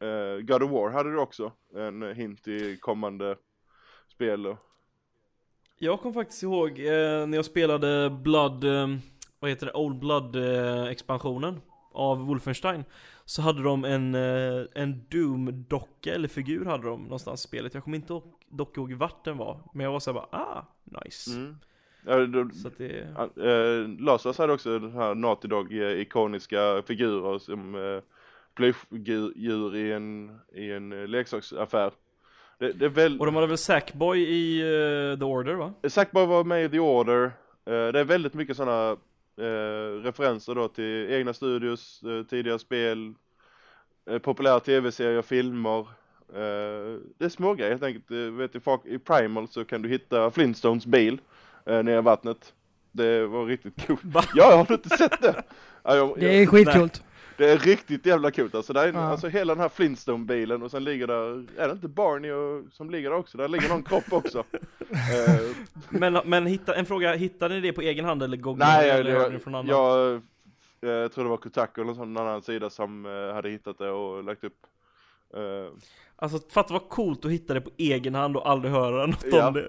Eh, 0.00 0.40
God 0.40 0.62
of 0.62 0.70
War 0.70 0.90
hade 0.90 1.12
du 1.12 1.18
också 1.18 1.52
en 1.74 2.02
hint 2.16 2.48
i 2.48 2.76
kommande 2.76 3.36
spel 4.08 4.46
och 4.46 4.56
Jag 5.78 6.00
kom 6.00 6.14
faktiskt 6.14 6.42
ihåg 6.42 6.70
eh, 6.70 7.26
när 7.26 7.34
jag 7.34 7.44
spelade 7.44 8.10
Blood, 8.10 8.64
eh, 8.64 8.88
vad 9.38 9.50
heter 9.50 9.66
det, 9.66 9.72
Old 9.72 9.98
Blood 9.98 10.36
eh, 10.36 10.84
expansionen 10.84 11.60
av 11.92 12.26
Wolfenstein 12.26 12.84
Så 13.24 13.42
hade 13.42 13.62
de 13.62 13.84
en, 13.84 14.14
eh, 14.14 14.64
en 14.74 15.04
Doom-docka 15.08 16.14
eller 16.14 16.28
figur 16.28 16.64
hade 16.64 16.86
de 16.88 17.02
någonstans 17.02 17.44
i 17.44 17.48
spelet 17.48 17.74
Jag 17.74 17.84
kommer 17.84 17.96
inte 17.96 18.20
dock 18.48 18.76
ihåg 18.76 18.92
vart 18.92 19.24
den 19.24 19.36
var 19.36 19.60
Men 19.74 19.84
jag 19.84 19.92
var 19.92 20.00
såhär 20.00 20.14
bara, 20.14 20.40
ah, 20.40 20.64
nice 21.04 21.30
Mm. 21.30 21.56
Så 22.08 22.70
det, 22.76 23.00
eh, 23.36 24.26
Us 24.26 24.38
hade 24.38 24.52
också 24.52 24.78
den 24.78 24.92
här 24.92 25.14
Naughty 25.14 25.48
Dog 25.48 25.72
eh, 25.72 26.00
ikoniska 26.00 26.82
figurer 26.86 27.38
som 27.38 27.74
eh, 27.74 28.02
plüschdjur 28.54 29.76
i 29.76 29.92
en, 29.92 30.38
i 30.54 30.70
en 30.70 30.92
eh, 30.92 31.08
leksaksaffär. 31.08 31.92
Det, 32.58 32.72
det 32.72 32.88
väl, 32.88 33.20
och 33.20 33.26
de 33.26 33.34
hade 33.34 33.46
väl 33.46 33.58
Sackboy 33.58 34.18
i 34.18 34.60
eh, 34.60 35.18
The 35.18 35.24
Order 35.24 35.54
va? 35.54 35.72
Sackboy 35.88 36.26
var 36.26 36.44
med 36.44 36.64
i 36.64 36.68
The 36.68 36.78
Order. 36.78 37.24
Eh, 37.64 37.92
det 37.92 38.00
är 38.00 38.04
väldigt 38.04 38.34
mycket 38.34 38.56
sådana 38.56 38.96
eh, 39.36 40.02
referenser 40.02 40.54
då 40.54 40.68
till 40.68 41.10
egna 41.10 41.32
studios, 41.32 42.02
eh, 42.02 42.22
tidigare 42.22 42.58
spel, 42.58 43.14
eh, 44.10 44.18
populära 44.18 44.60
tv-serier, 44.60 45.22
filmer. 45.22 45.86
Det 47.18 47.24
är 47.24 47.28
små 47.28 47.54
grejer 47.54 47.70
helt 47.70 47.82
enkelt. 47.82 48.10
Vet 48.10 48.86
I 48.86 48.98
Primal 48.98 49.48
så 49.48 49.64
kan 49.64 49.82
du 49.82 49.88
hitta 49.88 50.30
Flintstones 50.30 50.86
bil 50.86 51.20
eh, 51.68 51.82
nere 51.82 51.98
i 51.98 52.02
vattnet. 52.02 52.54
Det 52.92 53.26
var 53.26 53.46
riktigt 53.46 53.86
coolt. 53.86 54.00
Va? 54.04 54.22
Ja, 54.34 54.56
har 54.56 54.64
du 54.64 54.74
inte 54.74 54.88
sett 54.96 55.22
det? 55.22 55.42
Ja, 55.82 55.96
jag, 55.96 56.14
Det 56.20 56.42
är 56.42 56.46
skitcoolt. 56.46 57.02
det 57.36 57.50
är 57.50 57.58
riktigt 57.58 58.06
jävla 58.06 58.30
coolt 58.30 58.54
alltså. 58.54 58.72
Det 58.72 58.80
är, 58.80 58.92
Ja. 58.92 58.98
alltså 59.00 59.28
hela 59.28 59.54
den 59.54 59.60
här 59.62 59.68
Flintstone-bilen 59.68 60.62
och 60.62 60.70
sen 60.70 60.84
ligger 60.84 61.06
där, 61.06 61.44
är 61.62 61.66
det 61.68 61.72
inte 61.72 61.88
Barney 61.88 62.30
och, 62.30 62.64
som 62.72 62.90
ligger 62.90 63.10
där 63.10 63.16
också? 63.16 63.38
Där 63.38 63.48
ligger 63.48 63.68
någon 63.68 63.82
kropp 63.82 64.12
också. 64.12 64.44
Eh, 64.90 65.40
Men, 65.90 66.18
men 66.24 66.46
hitta, 66.46 66.74
en 66.74 66.86
fråga, 66.86 67.14
hittade 67.14 67.54
ni 67.54 67.60
det 67.60 67.72
på 67.72 67.80
egen 67.80 68.04
hand 68.04 68.22
eller 68.22 68.36
googlade 68.36 68.72
nej, 68.72 69.04
ni 69.04 69.10
jag, 69.10 69.32
jag, 69.34 69.42
från 69.42 69.54
annan? 69.54 69.66
jag, 69.66 70.20
jag 70.80 71.12
tror 71.12 71.24
det 71.24 71.30
var 71.30 71.36
Kotaku 71.36 71.80
eller 71.82 71.92
någon 71.94 72.16
annan 72.16 72.42
sida 72.42 72.70
som 72.70 73.06
eh, 73.06 73.34
hade 73.34 73.50
hittat 73.50 73.78
det 73.78 73.90
och 73.90 74.24
lagt 74.24 74.44
upp. 74.44 74.56
Eh, 75.34 75.72
Alltså 76.16 76.38
fatta 76.50 76.72
vad 76.72 76.88
coolt 76.88 77.24
att 77.24 77.30
hitta 77.30 77.54
det 77.54 77.60
på 77.60 77.70
egen 77.76 78.14
hand 78.14 78.36
och 78.36 78.50
aldrig 78.50 78.72
höra 78.72 79.06
något 79.06 79.24
Ja. 79.32 79.48
om 79.48 79.54
det 79.54 79.68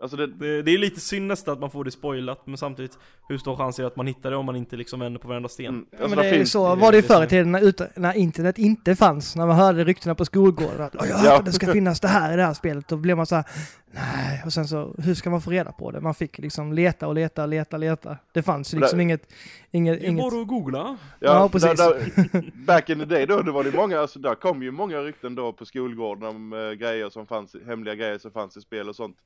alltså 0.00 0.16
det, 0.16 0.26
Det, 0.26 0.62
det 0.62 0.70
är 0.74 0.78
lite 0.78 1.00
synd 1.00 1.26
nästan 1.26 1.54
att 1.54 1.60
man 1.60 1.70
får 1.70 1.84
det 1.84 1.90
spoilat, 1.90 2.46
men 2.46 2.56
samtidigt 2.56 2.98
Hur 3.28 3.38
stor 3.38 3.56
chans 3.56 3.78
är 3.78 3.82
det 3.82 3.86
att 3.86 3.96
man 3.96 4.06
hittar 4.06 4.30
det 4.30 4.36
om 4.36 4.46
man 4.46 4.56
inte 4.56 4.76
liksom 4.76 5.00
vänder 5.00 5.20
på 5.20 5.28
varenda 5.28 5.48
sten? 5.48 5.66
mm, 5.66 5.86
Ja, 5.90 5.96
alltså 5.98 6.08
men 6.08 6.16
där 6.16 6.24
det 6.30 6.30
är 6.36 6.38
finns, 6.38 6.52
så 6.52 6.74
var 6.76 6.92
det 6.92 6.96
ju 6.98 7.02
förr 7.02 7.24
i 7.24 7.26
tiden 7.26 7.52
när, 7.52 7.98
när 8.00 8.16
internet 8.16 8.58
inte 8.58 8.96
fanns. 8.96 9.36
När 9.36 9.46
man 9.46 9.56
hörde 9.56 9.84
ryktena 9.84 10.14
på 10.14 10.24
skolgården 10.24 10.80
att 10.82 10.96
"Åh, 11.00 11.08
jag 11.08 11.16
hört 11.16 11.26
Ja. 11.26 11.38
att 11.38 11.44
det 11.44 11.52
ska 11.52 11.72
finnas 11.72 12.00
det 12.00 12.08
här 12.08 12.32
i 12.32 12.36
det 12.36 12.42
här 12.42 12.54
spelet. 12.54 12.88
Då 12.88 12.96
blev 12.96 13.16
man 13.16 13.26
så 13.26 13.34
här, 13.36 13.44
nej. 13.90 14.42
Och 14.46 14.52
sen 14.52 14.68
så, 14.68 14.94
hur 14.98 15.14
ska 15.14 15.30
man 15.30 15.40
få 15.42 15.50
reda 15.50 15.72
på 15.72 15.90
det? 15.90 16.00
Man 16.00 16.14
fick 16.14 16.38
liksom 16.38 16.72
leta 16.72 17.08
och 17.08 17.14
leta, 17.14 17.46
leta, 17.46 17.76
leta. 17.76 18.16
Det 18.32 18.42
fanns 18.42 18.74
ju 18.74 18.78
liksom 18.78 18.96
Det- 18.98 19.02
inget, 19.02 19.28
inget, 19.70 20.00
Det 20.00 20.06
är 20.06 20.10
inget. 20.10 20.30
bara 20.30 20.40
att 20.42 20.48
googla 20.48 20.96
Ja, 21.20 21.48
precis. 21.52 21.78
Där, 21.78 22.12
där, 22.32 22.50
back 22.66 22.90
in 22.90 22.98
the 22.98 23.04
day 23.04 23.26
då, 23.26 23.42
det 23.42 23.52
var 23.52 23.64
det 23.64 23.72
många, 23.76 24.00
alltså 24.00 24.18
där 24.18 24.34
kom 24.34 24.62
ju 24.62 24.70
många 24.70 24.98
rykten 24.98 25.34
då 25.34 25.52
på 25.52 25.64
skolgården 25.66 26.24
om 26.28 26.52
eh, 26.52 26.58
grejer 26.72 27.10
som 27.10 27.26
fanns, 27.26 27.56
hemliga 27.66 27.94
grejer 27.94 28.18
som 28.18 28.30
fanns 28.30 28.56
i 28.56 28.60
spel 28.60 28.88
och 28.88 28.96
sånt. 28.96 29.16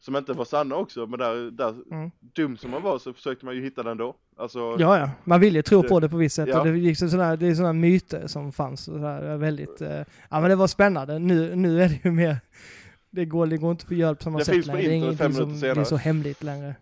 Som 0.00 0.16
inte 0.16 0.32
var 0.32 0.44
sanna 0.44 0.76
också, 0.76 1.06
men 1.06 1.18
där, 1.18 1.50
där 1.50 1.74
Mm. 1.90 2.10
dum 2.20 2.56
som 2.56 2.70
man 2.70 2.82
var 2.82 2.98
så 2.98 3.12
försökte 3.12 3.44
man 3.44 3.54
ju 3.54 3.62
hitta 3.62 3.82
den 3.82 3.96
då. 3.96 4.16
Alltså, 4.36 4.58
Ja, 4.78 4.98
ja. 4.98 5.10
Man 5.24 5.40
vill 5.40 5.54
ju 5.54 5.62
tro 5.62 5.82
Det- 5.82 5.88
på 5.88 6.00
det 6.00 6.08
på 6.08 6.16
visst 6.16 6.36
sätt. 6.36 6.48
ja. 6.48 6.60
Och 6.60 6.66
det, 6.66 6.78
gick 6.78 6.98
så 6.98 7.08
sådär, 7.08 7.36
det 7.36 7.46
är 7.46 7.54
sådana 7.54 7.72
myter 7.72 8.26
som 8.26 8.52
fanns. 8.52 8.88
Och 8.88 8.94
sådär, 8.94 9.36
väldigt, 9.36 9.80
eh, 9.80 10.04
ja 10.30 10.40
men 10.40 10.50
det 10.50 10.56
var 10.56 10.66
spännande. 10.66 11.18
Nu, 11.18 11.56
nu 11.56 11.82
är 11.82 11.88
det 11.88 12.00
ju 12.04 12.10
mer, 12.10 12.36
det 13.10 13.24
går, 13.24 13.46
det 13.46 13.56
går 13.58 13.70
inte 13.70 13.86
på 13.86 13.94
göra 13.94 14.14
på 14.14 14.22
samma 14.22 14.38
Det 14.38 14.44
sätt 14.44 14.54
finns 14.54 14.66
på 14.66 14.72
längre. 14.72 14.88
Det 14.88 14.94
är 14.94 14.96
ingenting 14.96 15.32
som 15.32 15.48
minuter 15.48 15.60
det 15.66 15.70
är 15.70 15.74
senare. 15.74 15.84
så 15.84 15.96
hemligt 15.96 16.42
längre. 16.42 16.74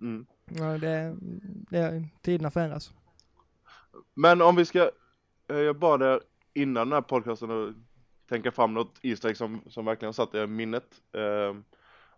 mm. 0.00 0.26
Ja, 0.54 0.78
det, 0.78 1.16
det, 1.70 2.04
tiderna 2.22 2.50
förändras. 2.50 2.92
Men 4.14 4.42
om 4.42 4.56
vi 4.56 4.64
ska, 4.64 4.90
eh, 5.50 5.56
jag 5.56 5.76
bad 5.78 6.02
er 6.02 6.20
innan 6.54 6.88
den 6.88 6.92
här 6.92 7.00
podcasten 7.02 7.50
att 7.50 7.74
tänka 8.32 8.52
fram 8.52 8.74
något 8.74 8.98
Easter 9.02 9.28
egg 9.28 9.36
som, 9.36 9.60
som 9.68 9.84
verkligen 9.84 10.14
satt 10.14 10.34
er 10.34 10.44
i 10.44 10.46
minnet. 10.46 11.02
Eh, 11.12 11.56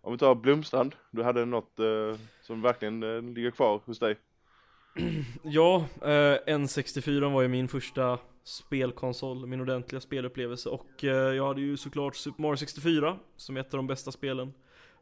om 0.01 0.11
vi 0.11 0.17
tar 0.17 0.35
Blomstrand, 0.35 0.95
du 1.11 1.23
hade 1.23 1.45
något 1.45 1.79
eh, 1.79 2.19
som 2.41 2.61
verkligen 2.61 3.03
eh, 3.03 3.21
ligger 3.21 3.51
kvar 3.51 3.81
hos 3.85 3.99
dig. 3.99 4.15
Ja, 5.43 5.85
eh, 6.01 6.37
N64 6.47 7.33
var 7.33 7.41
ju 7.41 7.47
min 7.47 7.67
första 7.67 8.19
spelkonsol, 8.43 9.47
min 9.47 9.61
ordentliga 9.61 10.01
spelupplevelse 10.01 10.69
och 10.69 11.03
eh, 11.03 11.35
jag 11.35 11.47
hade 11.47 11.61
ju 11.61 11.77
såklart 11.77 12.15
Super 12.15 12.41
Mario 12.41 12.57
64 12.57 13.17
som 13.37 13.57
är 13.57 13.61
ett 13.61 13.73
av 13.73 13.77
de 13.77 13.87
bästa 13.87 14.11
spelen 14.11 14.53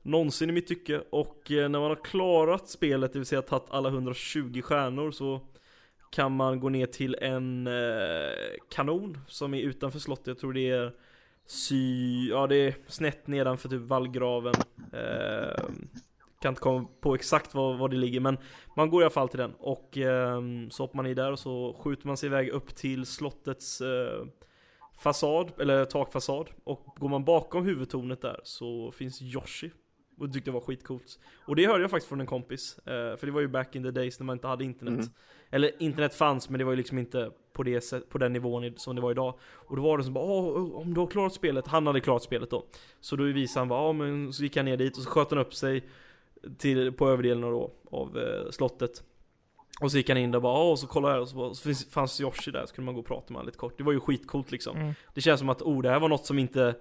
någonsin 0.02 0.50
i 0.50 0.54
mitt 0.54 0.68
tycke 0.68 1.04
och 1.10 1.52
eh, 1.52 1.70
när 1.70 1.80
man 1.80 1.90
har 1.90 2.04
klarat 2.04 2.70
spelet, 2.70 3.14
det 3.14 3.20
vill 3.20 3.26
säga 3.26 3.42
tagit 3.42 3.70
alla 3.70 3.90
120 3.90 4.62
stjärnor 4.62 5.12
så 5.12 5.42
kan 6.14 6.36
man 6.36 6.60
gå 6.60 6.70
ner 6.70 6.86
till 6.86 7.16
en 7.22 7.68
eh, 7.68 8.54
kanon 8.70 9.18
som 9.28 9.54
är 9.54 9.62
utanför 9.62 10.00
slottet, 10.00 10.28
jag 10.28 10.38
tror 10.38 10.54
det 10.54 10.70
är 10.70 10.92
sy, 11.46 12.30
ja 12.30 12.48
det 12.48 12.56
är 12.56 12.76
snett 12.88 13.28
nedanför 13.28 13.70
typ 13.70 13.82
vallgraven 13.82 14.54
eh, 14.94 15.64
Kan 16.42 16.50
inte 16.50 16.62
komma 16.62 16.88
på 17.02 17.16
exakt 17.16 17.54
var, 17.54 17.78
var 17.78 17.90
det 17.90 17.96
ligger 17.96 18.20
men 18.20 18.38
man 18.76 18.90
går 18.90 19.02
i 19.02 19.04
alla 19.04 19.12
fall 19.12 19.30
till 19.30 19.40
den 19.40 19.54
och 19.60 19.98
eh, 19.98 20.42
så 20.70 20.84
hoppar 20.84 20.96
man 20.96 21.06
i 21.06 21.14
där 21.14 21.32
och 21.32 21.40
så 21.40 21.78
skjuter 21.80 22.08
man 22.08 22.18
sig 22.18 22.28
iväg 22.28 22.50
upp 22.50 22.76
till 22.76 23.06
slottets 23.06 23.82
eh, 23.82 24.26
fasad, 25.04 25.52
eller 25.60 25.86
takfasad. 25.86 26.50
Och 26.64 26.86
går 27.00 27.10
man 27.10 27.26
bakom 27.26 27.66
huvudtornet 27.66 28.22
där 28.22 28.40
så 28.44 28.92
finns 28.92 29.22
Yoshi. 29.22 29.72
Och 30.18 30.28
det 30.28 30.34
tyckte 30.34 30.50
jag 30.50 30.54
var 30.54 30.62
skitcoolt. 30.62 31.20
Och 31.46 31.56
det 31.56 31.68
hörde 31.68 31.82
jag 31.82 31.92
faktiskt 31.92 32.10
från 32.10 32.22
en 32.22 32.28
kompis. 32.28 32.80
Eh, 32.80 33.18
för 33.18 33.26
det 33.26 33.32
var 33.32 33.42
ju 33.42 33.48
back 33.48 33.76
in 33.76 33.84
the 33.84 33.92
days 33.92 34.20
när 34.20 34.26
man 34.26 34.36
inte 34.36 34.48
hade 34.48 34.64
internet. 34.64 35.00
Mhm. 35.00 35.10
Eller 35.50 35.82
internet 35.82 36.14
fanns 36.14 36.50
men 36.50 36.60
det 36.60 36.66
var 36.66 36.72
ju 36.72 36.78
liksom 36.78 36.98
inte 36.98 37.32
på, 37.54 37.64
det 37.64 37.82
sätt, 37.82 38.10
på 38.10 38.18
den 38.18 38.34
nivån 38.34 38.74
som 38.78 38.96
det 38.96 39.02
var 39.02 39.12
idag. 39.12 39.40
Och 39.42 39.76
då 39.76 39.82
var 39.82 39.98
det 39.98 40.04
som 40.04 40.14
bara 40.14 40.26
Åh, 40.26 40.76
om 40.76 40.94
du 40.94 41.00
har 41.00 41.08
klarat 41.08 41.34
spelet, 41.34 41.68
han 41.68 41.88
hade 41.88 42.00
klarat 42.00 42.24
spelet 42.24 42.50
då. 42.50 42.66
Så 43.00 43.16
då 43.16 43.24
visade 43.24 43.62
han 43.62 43.68
bara, 43.68 43.94
men 43.94 44.34
så 44.34 44.44
gick 44.44 44.56
han 44.56 44.66
ner 44.66 44.78
dit 44.78 44.98
och 44.98 45.04
så 45.04 45.10
sköt 45.10 45.30
han 45.30 45.40
upp 45.40 45.54
sig 45.54 45.84
till, 46.58 46.92
på 46.92 47.10
överdelen 47.10 47.42
då, 47.42 47.72
av 47.92 48.18
eh, 48.18 48.52
slottet. 48.52 49.04
Och 49.82 49.92
så 49.92 49.98
gick 49.98 50.10
han 50.10 50.18
in 50.18 50.32
där 50.32 50.38
och 50.38 50.44
bara, 50.44 50.72
och 50.72 50.80
så 50.80 50.88
kollade 50.88 51.14
jag 51.14 51.22
och 51.22 51.30
så, 51.30 51.36
bara, 51.36 51.54
så 51.54 51.64
finns, 51.64 51.90
fanns 51.90 52.22
Yoshi 52.22 52.52
där, 52.52 52.66
så 52.66 52.76
kunde 52.76 52.86
man 52.86 52.94
gå 52.94 53.00
och 53.00 53.08
prata 53.08 53.26
med 53.28 53.36
honom 53.36 53.46
lite 53.46 53.58
kort. 53.58 53.78
Det 53.78 53.84
var 53.84 53.92
ju 53.92 54.00
skitcoolt 54.00 54.52
liksom. 54.52 54.78
Mm. 54.78 54.94
Det 55.14 55.22
känns 55.22 55.40
som 55.40 55.50
att, 55.50 55.62
oh 55.62 55.82
det 55.82 55.90
här 55.90 56.00
var 56.00 56.10
något 56.10 56.26
som 56.26 56.40
inte, 56.40 56.76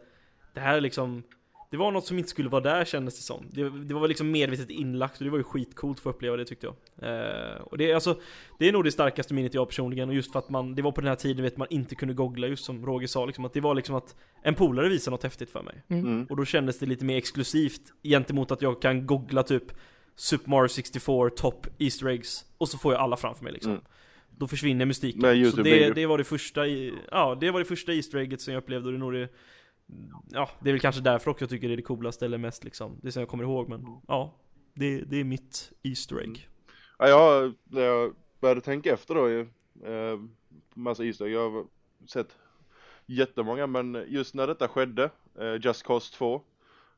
det 0.54 0.60
här 0.60 0.76
är 0.76 0.80
liksom 0.80 1.22
det 1.72 1.78
var 1.78 1.90
något 1.90 2.06
som 2.06 2.18
inte 2.18 2.30
skulle 2.30 2.48
vara 2.48 2.62
där 2.62 2.84
kändes 2.84 3.16
det 3.16 3.22
som. 3.22 3.46
Det, 3.50 3.70
det 3.70 3.94
var 3.94 4.08
liksom 4.08 4.30
medvetet 4.30 4.70
inlagt 4.70 5.18
och 5.18 5.24
det 5.24 5.30
var 5.30 5.38
ju 5.38 5.44
skitcoolt 5.44 6.00
för 6.00 6.10
att 6.10 6.16
uppleva 6.16 6.36
det 6.36 6.44
tyckte 6.44 6.66
jag. 6.66 6.74
Eh, 7.08 7.60
och 7.60 7.78
det 7.78 7.90
är 7.90 7.94
alltså, 7.94 8.20
det 8.58 8.68
är 8.68 8.72
nog 8.72 8.84
det 8.84 8.92
starkaste 8.92 9.34
minnet 9.34 9.54
jag 9.54 9.68
personligen 9.68 10.08
och 10.08 10.14
just 10.14 10.32
för 10.32 10.38
att 10.38 10.50
man, 10.50 10.74
det 10.74 10.82
var 10.82 10.92
på 10.92 11.00
den 11.00 11.08
här 11.08 11.16
tiden 11.16 11.42
vet 11.42 11.56
man 11.56 11.66
inte 11.70 11.94
kunde 11.94 12.14
googla 12.14 12.46
just 12.46 12.64
som 12.64 12.86
Roger 12.86 13.06
sa 13.06 13.26
liksom 13.26 13.44
att 13.44 13.52
det 13.52 13.60
var 13.60 13.74
liksom 13.74 13.94
att 13.94 14.16
en 14.42 14.54
polare 14.54 14.88
visade 14.88 15.14
något 15.14 15.22
häftigt 15.22 15.50
för 15.50 15.62
mig. 15.62 15.82
Mm. 15.88 16.06
Mm. 16.06 16.26
Och 16.26 16.36
då 16.36 16.44
kändes 16.44 16.78
det 16.78 16.86
lite 16.86 17.04
mer 17.04 17.16
exklusivt 17.16 17.82
gentemot 18.02 18.50
att 18.50 18.62
jag 18.62 18.82
kan 18.82 19.06
googla 19.06 19.42
typ 19.42 19.64
Super 20.16 20.50
Mario 20.50 20.68
64 20.68 21.30
top 21.36 21.66
Easter 21.78 22.06
eggs 22.06 22.44
och 22.58 22.68
så 22.68 22.78
får 22.78 22.92
jag 22.92 23.02
alla 23.02 23.16
framför 23.16 23.44
mig 23.44 23.52
liksom. 23.52 23.72
Mm. 23.72 23.84
Då 24.38 24.46
försvinner 24.46 24.84
mystiken. 24.84 25.20
Så 25.50 25.56
det, 25.62 25.94
det 25.94 26.06
var 26.06 26.18
det 26.18 26.24
första 26.24 26.66
i, 26.66 26.92
ja 27.10 27.36
det 27.40 27.50
var 27.50 27.58
det 27.58 27.64
första 27.64 27.92
Easter 27.92 28.18
egget 28.18 28.40
som 28.40 28.54
jag 28.54 28.62
upplevde 28.62 28.86
och 28.86 28.92
det 28.92 28.96
är 28.96 29.00
nog 29.00 29.12
det 29.12 29.28
Ja, 30.30 30.50
det 30.60 30.70
är 30.70 30.72
väl 30.72 30.80
kanske 30.80 31.00
därför 31.00 31.30
också 31.30 31.42
jag 31.42 31.50
tycker 31.50 31.68
det 31.68 31.74
är 31.74 31.76
det 31.76 31.82
coolaste 31.82 32.24
eller 32.24 32.38
mest 32.38 32.64
liksom 32.64 32.98
Det 33.02 33.12
som 33.12 33.20
jag 33.20 33.28
kommer 33.28 33.44
ihåg 33.44 33.68
men 33.68 33.86
ja. 34.08 34.34
Det, 34.74 35.00
det 35.00 35.16
är 35.16 35.24
mitt 35.24 35.72
Easter 35.82 36.20
egg. 36.20 36.48
Ja, 36.98 37.08
jag, 37.08 37.54
när 37.64 37.82
jag 37.82 38.14
började 38.40 38.60
tänka 38.60 38.92
efter 38.92 39.14
då, 39.14 39.28
eh, 39.28 40.18
massa 40.74 41.04
Easter 41.04 41.24
egg, 41.24 41.32
jag 41.32 41.50
har 41.50 41.64
sett 42.06 42.36
jättemånga, 43.06 43.66
men 43.66 44.04
just 44.08 44.34
när 44.34 44.46
detta 44.46 44.68
skedde, 44.68 45.10
eh, 45.40 45.54
Just 45.60 45.82
Cause 45.82 46.14
2, 46.16 46.42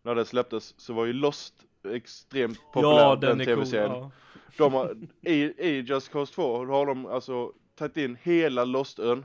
när 0.02 0.14
det 0.14 0.24
släpptes, 0.24 0.74
så 0.80 0.92
var 0.92 1.04
ju 1.04 1.12
Lost 1.12 1.54
extremt 1.88 2.58
populär, 2.72 2.98
Ja 2.98 3.16
den, 3.16 3.38
den 3.38 3.40
är 3.40 3.44
cool, 3.44 3.54
tv-serien. 3.54 3.90
ja. 3.92 4.10
De 4.58 4.72
har, 4.72 4.96
i, 5.22 5.34
I 5.58 5.80
Just 5.80 6.08
Cause 6.12 6.34
2 6.34 6.64
har 6.66 6.86
de 6.86 7.06
alltså 7.06 7.52
tagit 7.74 7.96
in 7.96 8.16
hela 8.22 8.64
Lost-ön, 8.64 9.24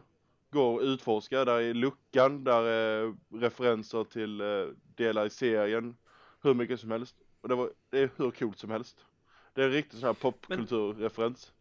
går 0.51 0.73
och 0.73 0.81
utforskar, 0.81 1.45
där 1.45 1.61
är 1.61 1.73
luckan, 1.73 2.43
där 2.43 2.63
är 2.63 3.15
referenser 3.39 4.03
till 4.03 4.41
eh, 4.41 4.47
delar 4.95 5.25
i 5.25 5.29
serien, 5.29 5.95
hur 6.41 6.53
mycket 6.53 6.79
som 6.79 6.91
helst. 6.91 7.15
Och 7.41 7.49
det, 7.49 7.55
var, 7.55 7.69
det 7.89 7.99
är 7.99 8.09
hur 8.15 8.31
coolt 8.31 8.59
som 8.59 8.71
helst. 8.71 9.05
Det 9.53 9.61
är 9.61 9.65
en 9.65 9.71
riktig 9.71 9.99
sån 9.99 10.07
här 10.07 10.13
popkulturreferens. 10.13 11.51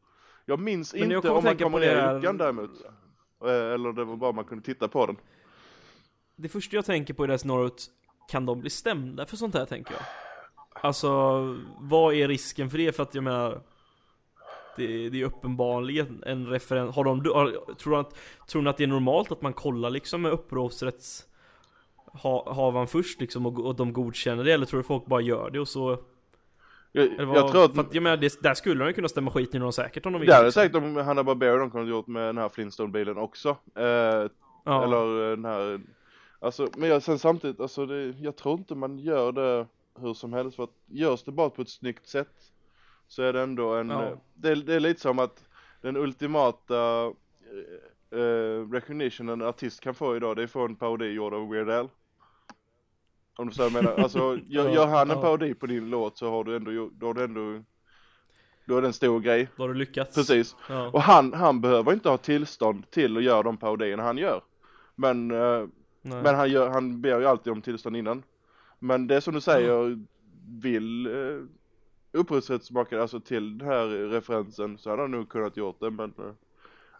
Jag 0.44 0.60
minns 0.60 0.94
Men 0.94 1.10
jag 1.10 1.18
inte 1.18 1.28
kommer 1.28 1.38
om 1.38 1.44
man 1.44 1.56
kommer 1.56 1.80
ner 1.80 2.10
i 2.10 2.14
luckan 2.14 2.38
däremot. 2.38 2.70
Eh, 3.44 3.50
Eller 3.50 3.92
det 3.92 4.04
var 4.04 4.16
bara 4.16 4.32
man 4.32 4.44
kunde 4.44 4.64
titta 4.64 4.88
på 4.88 5.06
den. 5.06 5.16
Det 6.36 6.48
första 6.48 6.76
jag 6.76 6.84
tänker 6.84 7.14
på 7.14 7.24
i 7.24 7.28
det 7.28 7.38
scenariot 7.38 7.86
Kan 8.30 8.46
de 8.46 8.60
bli 8.60 8.70
stämda 8.70 9.26
för 9.26 9.36
sånt 9.36 9.54
här 9.54 9.64
tänker 9.66 9.92
jag? 9.92 10.02
Alltså, 10.82 11.08
vad 11.80 12.14
är 12.14 12.28
risken 12.28 12.70
för 12.70 12.78
det? 12.78 12.92
För 12.92 13.02
att 13.02 13.14
jag 13.14 13.24
menar 13.24 13.62
det, 14.78 15.08
det 15.08 15.20
är 15.20 15.24
uppenbarligen 15.24 16.22
en 16.26 16.46
referens, 16.46 16.96
har 16.96 17.04
de, 17.04 17.18
har, 17.18 17.74
tror, 17.74 17.92
du 17.92 18.00
att, 18.00 18.14
tror 18.48 18.62
ni 18.62 18.70
att 18.70 18.76
det 18.76 18.84
är 18.84 18.88
normalt 18.88 19.32
att 19.32 19.42
man 19.42 19.52
kollar 19.52 19.90
liksom 19.90 20.22
med 20.22 20.32
upphovsrätts 20.32 21.28
ha, 22.12 22.52
Havaren 22.54 22.86
först 22.86 23.20
liksom 23.20 23.46
och, 23.46 23.66
och 23.66 23.76
de 23.76 23.92
godkänner 23.92 24.44
det 24.44 24.52
eller 24.52 24.66
tror 24.66 24.80
du 24.80 24.84
folk 24.84 25.06
bara 25.06 25.20
gör 25.20 25.50
det 25.50 25.60
och 25.60 25.68
så 25.68 25.98
Jag, 26.92 27.26
vad, 27.26 27.36
jag 27.36 27.50
tror 27.50 27.64
att, 27.64 27.74
för 27.74 27.80
att 27.80 27.94
jag 27.94 28.02
menar, 28.02 28.16
det, 28.16 28.42
där 28.42 28.54
skulle 28.54 28.84
de 28.84 28.92
kunna 28.92 29.08
stämma 29.08 29.30
skiten 29.30 29.56
ur 29.56 29.64
någon 29.64 29.72
säkert 29.72 30.06
om 30.06 30.12
de 30.12 30.18
vill 30.18 30.28
det 30.28 30.34
hade 30.34 30.46
liksom. 30.46 30.62
säkert 30.62 30.76
om 30.76 30.96
Hanna 30.96 31.24
Barbera 31.24 31.56
de 31.56 31.70
kunde 31.70 31.90
gjort 31.90 32.06
med 32.06 32.22
den 32.22 32.38
här 32.38 32.48
Flintstone-bilen 32.48 33.18
också. 33.18 33.56
Eh, 33.74 33.84
ja. 34.64 34.84
Eller 34.84 35.30
eh, 35.30 35.36
den 35.36 35.44
här, 35.44 35.80
alltså, 36.40 36.68
men 36.76 36.88
jag, 36.88 37.02
sen 37.02 37.18
samtidigt, 37.18 37.60
alltså 37.60 37.86
det, 37.86 38.14
jag 38.20 38.36
tror 38.36 38.58
inte 38.58 38.74
man 38.74 38.98
gör 38.98 39.32
det 39.32 39.66
hur 40.00 40.14
som 40.14 40.32
helst 40.32 40.56
för 40.56 40.64
att 40.64 40.74
görs 40.86 41.22
det 41.22 41.32
bara 41.32 41.50
på 41.50 41.62
ett 41.62 41.68
snyggt 41.68 42.08
sätt 42.08 42.52
så 43.08 43.22
är 43.22 43.32
det 43.32 43.40
ändå 43.42 43.74
en, 43.74 43.90
Ja. 43.90 44.04
eh, 44.04 44.18
det, 44.34 44.54
det 44.54 44.74
är 44.74 44.80
lite 44.80 45.00
som 45.00 45.18
att 45.18 45.48
den 45.80 45.96
ultimata 45.96 47.04
eh, 47.04 48.18
eh, 48.20 48.70
recognition 48.70 49.28
en 49.28 49.42
artist 49.42 49.80
kan 49.80 49.94
få 49.94 50.16
idag 50.16 50.36
det 50.36 50.42
är 50.42 50.44
att 50.44 50.50
få 50.50 50.64
en 50.64 50.76
parodi 50.76 51.06
gjord 51.06 51.34
av 51.34 51.48
Weird 51.48 51.70
Al. 51.70 51.88
Om 53.36 53.48
du 53.48 53.62
jag 53.62 53.72
menar, 53.72 53.94
alltså 53.94 54.38
gör, 54.46 54.70
gör 54.70 54.86
han 54.86 55.10
en 55.10 55.16
ja. 55.16 55.22
parodi 55.22 55.54
på 55.54 55.66
din 55.66 55.90
låt 55.90 56.18
så 56.18 56.30
har 56.30 56.44
du 56.44 56.56
ändå, 56.56 56.90
då 56.92 57.06
har 57.06 57.14
du 57.14 57.24
ändå, 57.24 57.62
då 58.64 58.76
är 58.76 58.80
det 58.82 58.88
en 58.88 58.92
stor 58.92 59.20
grej. 59.20 59.48
Då 59.56 59.62
har 59.62 59.68
du 59.68 59.74
lyckats 59.74 60.14
Precis. 60.14 60.56
ja. 60.68 60.90
Och 60.92 61.02
han, 61.02 61.32
han 61.32 61.60
behöver 61.60 61.92
inte 61.92 62.08
ha 62.08 62.16
tillstånd 62.16 62.90
till 62.90 63.16
att 63.16 63.22
göra 63.22 63.42
de 63.42 63.56
parodierna 63.56 64.02
han 64.02 64.18
gör. 64.18 64.40
Men, 64.94 65.30
eh, 65.30 65.66
men 66.02 66.34
han, 66.34 66.50
gör, 66.50 66.68
han 66.68 67.00
ber 67.00 67.20
ju 67.20 67.26
alltid 67.26 67.52
om 67.52 67.62
tillstånd 67.62 67.96
innan. 67.96 68.22
Men 68.78 69.06
det 69.06 69.20
som 69.20 69.34
du 69.34 69.40
säger, 69.40 70.04
vill 70.60 71.06
uh, 71.06 71.44
upphovsrättsmakare 72.12 73.02
alltså 73.02 73.20
till 73.20 73.58
den 73.58 73.68
här 73.68 73.86
referensen 73.86 74.78
så 74.78 74.90
hade 74.90 75.02
han 75.02 75.10
nog 75.10 75.28
kunnat 75.28 75.56
gjort 75.56 75.80
det 75.80 75.90
men 75.90 76.12
uh, 76.18 76.24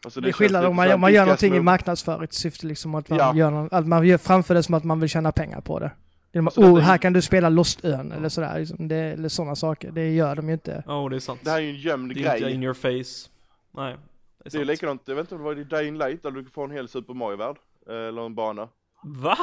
alltså 0.04 0.20
Det 0.20 0.24
är 0.28 0.32
känns 0.32 0.36
skillnad 0.36 0.64
om 0.64 0.76
man, 0.76 1.00
man 1.00 1.12
gör 1.12 1.24
någonting 1.24 1.46
i 1.46 1.50
Gas 1.50 1.54
Move. 1.58 1.64
marknadsföringssyfte 1.64 2.66
liksom 2.66 2.94
att 2.94 3.08
man 3.08 3.18
Ja. 3.18 3.34
gör 3.36 3.50
någon, 3.50 3.68
att 3.72 3.86
man 3.86 4.06
gör 4.06 4.18
framför 4.18 4.54
det 4.54 4.62
som 4.62 4.74
att 4.74 4.84
man 4.84 5.00
vill 5.00 5.08
tjäna 5.08 5.32
pengar 5.32 5.60
på 5.60 5.78
det. 5.78 5.90
Det 6.32 6.38
är 6.38 6.42
man, 6.42 6.52
Så 6.52 6.60
detta 6.60 6.72
oh, 6.72 6.78
är- 6.78 6.82
här 6.82 6.98
kan 6.98 7.12
du 7.12 7.22
spela 7.22 7.48
Lost-ön 7.48 8.12
eller 8.12 8.28
sådär, 8.28 8.58
liksom, 8.58 8.88
det, 8.88 8.96
eller 8.96 9.28
sådana 9.28 9.56
saker. 9.56 9.90
Det 9.90 10.10
gör 10.14 10.36
de 10.36 10.46
ju 10.48 10.52
inte. 10.52 10.82
Ja, 10.86 11.08
det 11.08 11.16
är 11.16 11.20
sant 11.20 11.40
Det 11.44 11.50
här 11.50 11.58
är 11.58 11.62
ju 11.62 11.68
en 11.70 11.76
gömd 11.76 12.14
Det 12.14 12.24
är 12.24 12.34
inte 12.34 12.40
grej. 12.40 12.54
in 12.54 12.62
your 12.62 12.74
face 12.74 13.30
Nej, 13.74 13.84
det 13.84 13.84
är, 13.84 13.96
Det 14.44 14.46
är 14.46 14.50
sant. 14.50 14.66
likadant, 14.66 15.02
jag 15.04 15.14
vet 15.14 15.22
inte 15.22 15.34
om 15.34 15.40
det 15.40 15.44
var 15.44 15.58
i 15.60 15.64
Dying 15.64 15.98
Light 15.98 16.22
där 16.22 16.30
du 16.30 16.44
får 16.44 16.64
en 16.64 16.70
hel 16.70 16.88
Super 16.88 17.14
Mario-värld. 17.14 17.56
eh, 17.88 17.94
Eller 17.94 18.26
en 18.26 18.34
bana. 18.34 18.68
Va? 19.04 19.36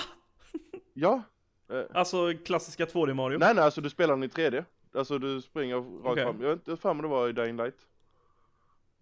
Ja. 0.94 1.22
eh, 1.72 1.80
Alltså 2.00 2.34
klassiska 2.46 2.86
2D 2.86 3.14
Mario? 3.14 3.38
Nej 3.38 3.54
nej, 3.56 3.64
alltså 3.64 3.82
du 3.82 3.90
spelar 3.90 4.14
den 4.14 4.24
i 4.24 4.28
3D. 4.28 4.64
Alltså 4.98 5.18
du 5.18 5.42
springer 5.42 5.76
rakt 5.76 5.88
Okej. 6.06 6.24
fram. 6.24 6.42
Jag 6.42 6.50
vet 6.50 6.68
inte 6.68 6.82
fan 6.82 6.96
om 6.96 7.02
det 7.02 7.08
var 7.08 7.30
i 7.30 7.32
Dying 7.32 7.58
Light. 7.58 7.76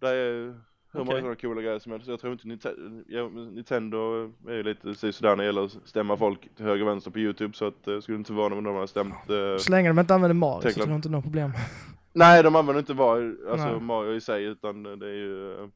Det 0.00 0.08
är 0.08 0.54
hur 0.92 1.04
många 1.04 1.10
Okej. 1.10 1.20
sådana 1.20 1.36
coola 1.36 1.62
grejer 1.62 1.78
som 1.78 1.92
helst. 1.92 2.06
Jag 2.08 2.20
tror 2.20 2.32
inte 2.32 2.74
ja, 3.08 3.28
Nintendo 3.28 4.32
är 4.48 4.54
ju 4.54 4.62
lite 4.62 5.12
sådär 5.12 5.28
när 5.30 5.36
det 5.36 5.44
gäller 5.44 5.64
att 5.64 5.78
stämma 5.84 6.16
folk 6.16 6.54
till 6.56 6.64
höger 6.64 6.82
och 6.82 6.88
vänster 6.88 7.10
på 7.10 7.18
YouTube. 7.18 7.54
Så 7.54 7.66
att 7.66 7.88
eh, 7.88 8.00
skulle 8.00 8.18
inte 8.18 8.32
mig 8.32 8.58
om 8.58 8.64
de 8.64 8.74
har 8.74 8.86
stämt. 8.86 9.14
Eh, 9.14 9.56
Så 9.58 9.70
länge 9.70 9.88
de 9.88 9.98
inte 9.98 10.14
använder 10.14 10.34
Mario 10.34 10.62
så 10.62 10.70
tror 10.70 10.88
jag 10.88 10.96
inte 10.96 11.08
det 11.08 11.12
är 11.12 11.16
något 11.16 11.24
problem. 11.24 11.52
nej, 12.12 12.42
de 12.42 12.56
använder 12.56 12.80
inte 12.80 12.94
Mario, 12.94 13.50
alltså 13.50 13.66
Nej. 13.66 13.80
Mario 13.80 14.14
i 14.14 14.20
sig 14.20 14.44
utan 14.44 14.82
det 14.82 15.06
är 15.06 15.12
ju, 15.14 15.68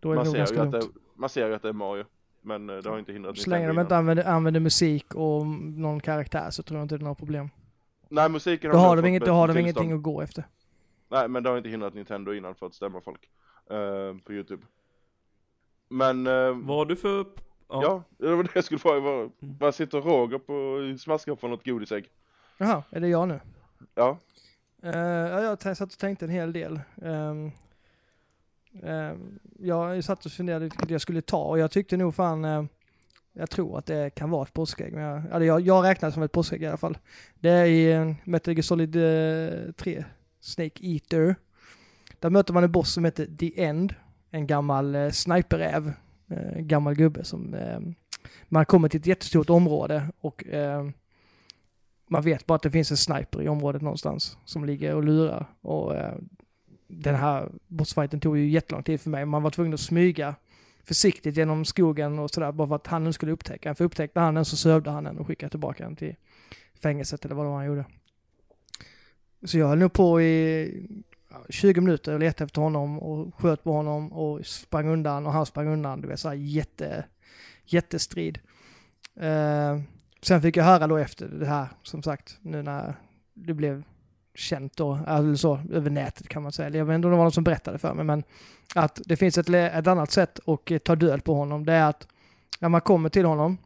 Då 0.00 0.12
är 0.12 0.16
det 0.16 0.16
man 0.16 0.26
ser, 0.26 0.54
ju 0.54 0.60
att 0.60 0.72
det, 0.72 0.82
man 1.14 1.28
ser 1.28 1.48
ju 1.48 1.54
att 1.54 1.62
det 1.62 1.68
är 1.68 1.72
Mario. 1.72 2.04
Men 2.42 2.70
eh, 2.70 2.76
det 2.76 2.90
har 2.90 2.98
inte 2.98 3.12
hindrat 3.12 3.38
Så 3.38 3.50
länge 3.50 3.62
de 3.62 3.66
Nintendo 3.66 3.82
inte 3.82 3.96
använder, 3.96 4.24
använder 4.24 4.60
musik 4.60 5.14
och 5.14 5.46
någon 5.46 6.00
karaktär 6.00 6.50
så 6.50 6.62
tror 6.62 6.78
jag 6.78 6.84
inte 6.84 6.96
det 6.96 7.02
är 7.02 7.04
något 7.04 7.18
problem. 7.18 7.48
Nej, 8.14 8.28
musiken 8.28 8.70
Då 8.70 8.76
nog 8.76 8.86
har 8.86 8.96
de, 8.96 9.06
inget, 9.06 9.24
då 9.24 9.32
har 9.32 9.48
de 9.48 9.54
tillstånd. 9.54 9.84
ingenting 9.84 9.92
att 9.92 10.02
gå 10.02 10.20
efter. 10.20 10.44
Nej, 11.08 11.28
men 11.28 11.42
det 11.42 11.50
har 11.50 11.56
inte 11.56 11.68
hindrat 11.68 11.94
Nintendo 11.94 12.32
innan 12.34 12.54
för 12.54 12.66
att 12.66 12.74
stämma 12.74 13.00
folk. 13.00 13.28
eh, 13.70 14.18
på 14.24 14.32
YouTube. 14.32 14.62
Men, 15.88 16.26
eh, 16.26 16.50
Vad 16.50 16.76
har 16.76 16.84
du 16.84 16.96
för... 16.96 17.26
ja. 17.68 18.02
det 18.18 18.34
var 18.34 18.42
det 18.42 18.50
jag 18.54 18.64
skulle 18.64 18.78
fråga. 18.78 19.00
Vad, 19.00 19.30
vad 19.38 19.74
sitter 19.74 20.00
Roger 20.00 20.38
på 20.38 20.54
och 20.54 21.00
smaskar 21.00 21.34
på 21.34 21.48
något 21.48 21.64
godisägg? 21.64 22.10
Jaha, 22.58 22.82
är 22.90 23.00
det 23.00 23.08
jag 23.08 23.28
nu? 23.28 23.40
Ja. 23.94 24.18
Uh, 24.84 24.90
ja, 24.96 25.40
jag 25.42 25.76
satt 25.76 25.92
och 25.92 25.98
tänkte 25.98 26.24
en 26.24 26.30
hel 26.30 26.52
del. 26.52 26.80
Um, 26.96 27.52
um, 28.82 29.38
jag 29.58 30.04
satt 30.04 30.26
och 30.26 30.32
funderade 30.32 30.64
vilket 30.64 30.90
jag 30.90 31.00
skulle 31.00 31.22
ta 31.22 31.44
och 31.44 31.58
jag 31.58 31.70
tyckte 31.70 31.96
nog 31.96 32.14
fan, 32.14 32.68
jag 33.34 33.50
tror 33.50 33.78
att 33.78 33.86
det 33.86 34.10
kan 34.14 34.30
vara 34.30 34.42
ett 34.42 34.52
påskägg. 34.52 34.92
Men 34.92 35.02
jag, 35.02 35.22
eller 35.32 35.46
jag, 35.46 35.60
jag 35.60 35.84
räknar 35.84 36.08
det 36.08 36.12
som 36.12 36.22
ett 36.22 36.32
påskägg 36.32 36.62
i 36.62 36.66
alla 36.66 36.76
fall. 36.76 36.98
Det 37.34 37.50
är 37.50 37.66
i 37.66 37.94
uh, 37.94 38.14
Metal 38.24 38.54
Gear 38.54 38.62
Solid 38.62 38.96
eh, 38.96 39.72
3, 39.72 40.04
Snake 40.40 40.86
Eater. 40.86 41.36
Där 42.18 42.30
möter 42.30 42.54
man 42.54 42.64
en 42.64 42.72
boss 42.72 42.92
som 42.92 43.04
heter 43.04 43.26
The 43.38 43.64
End, 43.64 43.94
en 44.30 44.46
gammal 44.46 44.94
eh, 44.94 45.10
sniperräv, 45.10 45.92
eh, 46.30 46.60
gammal 46.60 46.94
gubbe 46.94 47.24
som 47.24 47.54
eh, 47.54 47.80
man 48.48 48.66
kommer 48.66 48.88
till 48.88 49.00
ett 49.00 49.06
jättestort 49.06 49.50
område 49.50 50.08
och 50.20 50.46
eh, 50.46 50.88
man 52.08 52.22
vet 52.22 52.46
bara 52.46 52.54
att 52.54 52.62
det 52.62 52.70
finns 52.70 52.90
en 52.90 52.96
sniper 52.96 53.42
i 53.42 53.48
området 53.48 53.82
någonstans 53.82 54.38
som 54.44 54.64
ligger 54.64 54.94
och 54.94 55.04
lurar. 55.04 55.46
Och 55.60 55.94
eh, 55.96 56.14
den 56.88 57.14
här 57.14 57.48
bossfighten 57.66 58.20
tog 58.20 58.38
ju 58.38 58.48
jättelång 58.48 58.82
tid 58.82 59.00
för 59.00 59.10
mig. 59.10 59.24
Man 59.24 59.42
var 59.42 59.50
tvungen 59.50 59.74
att 59.74 59.80
smyga 59.80 60.34
försiktigt 60.84 61.36
genom 61.36 61.64
skogen 61.64 62.18
och 62.18 62.30
sådär 62.30 62.52
bara 62.52 62.68
för 62.68 62.74
att 62.74 62.86
han 62.86 63.12
skulle 63.12 63.32
upptäcka 63.32 63.68
den. 63.68 63.76
För 63.76 63.84
upptäckte 63.84 64.20
han 64.20 64.34
den 64.34 64.44
så 64.44 64.56
sövde 64.56 64.90
han 64.90 65.04
den 65.04 65.18
och 65.18 65.26
skickade 65.26 65.50
tillbaka 65.50 65.84
den 65.84 65.96
till 65.96 66.16
fängelset 66.82 67.24
eller 67.24 67.34
vad 67.34 67.46
det 67.46 67.50
var 67.50 67.56
han 67.56 67.66
gjorde. 67.66 67.84
Så 69.44 69.58
jag 69.58 69.68
höll 69.68 69.78
nog 69.78 69.92
på 69.92 70.20
i 70.20 70.86
20 71.48 71.80
minuter 71.80 72.12
och 72.12 72.20
letade 72.20 72.44
efter 72.44 72.60
honom 72.60 72.98
och 72.98 73.34
sköt 73.34 73.64
på 73.64 73.72
honom 73.72 74.12
och 74.12 74.46
sprang 74.46 74.88
undan 74.88 75.26
och 75.26 75.32
han 75.32 75.46
sprang 75.46 75.68
undan. 75.68 76.00
Det 76.00 76.08
var 76.08 76.16
så 76.16 76.28
här 76.28 76.34
jätte, 76.34 77.04
jättestrid. 77.64 78.38
Eh, 79.16 79.80
sen 80.22 80.42
fick 80.42 80.56
jag 80.56 80.64
höra 80.64 80.86
då 80.86 80.96
efter 80.96 81.28
det 81.28 81.46
här, 81.46 81.68
som 81.82 82.02
sagt, 82.02 82.38
nu 82.42 82.62
när 82.62 82.94
det 83.34 83.54
blev 83.54 83.82
känt 84.34 84.76
då, 84.76 84.98
eller 85.06 85.34
så, 85.34 85.60
över 85.72 85.90
nätet 85.90 86.28
kan 86.28 86.42
man 86.42 86.52
säga. 86.52 86.70
Jag 86.78 86.84
vet 86.84 86.94
inte 86.94 87.06
om 87.06 87.10
det 87.10 87.16
var 87.16 87.24
någon 87.24 87.32
som 87.32 87.44
berättade 87.44 87.78
för 87.78 87.94
mig, 87.94 88.04
men 88.04 88.24
att 88.74 89.00
det 89.04 89.16
finns 89.16 89.38
ett, 89.38 89.48
ett 89.48 89.86
annat 89.86 90.10
sätt 90.10 90.40
att 90.48 90.70
eh, 90.70 90.78
ta 90.78 90.96
död 90.96 91.24
på 91.24 91.34
honom. 91.34 91.64
Det 91.66 91.72
är 91.72 91.88
att 91.88 92.08
när 92.60 92.68
man 92.68 92.80
kommer 92.80 93.08
till 93.08 93.24
honom 93.24 93.58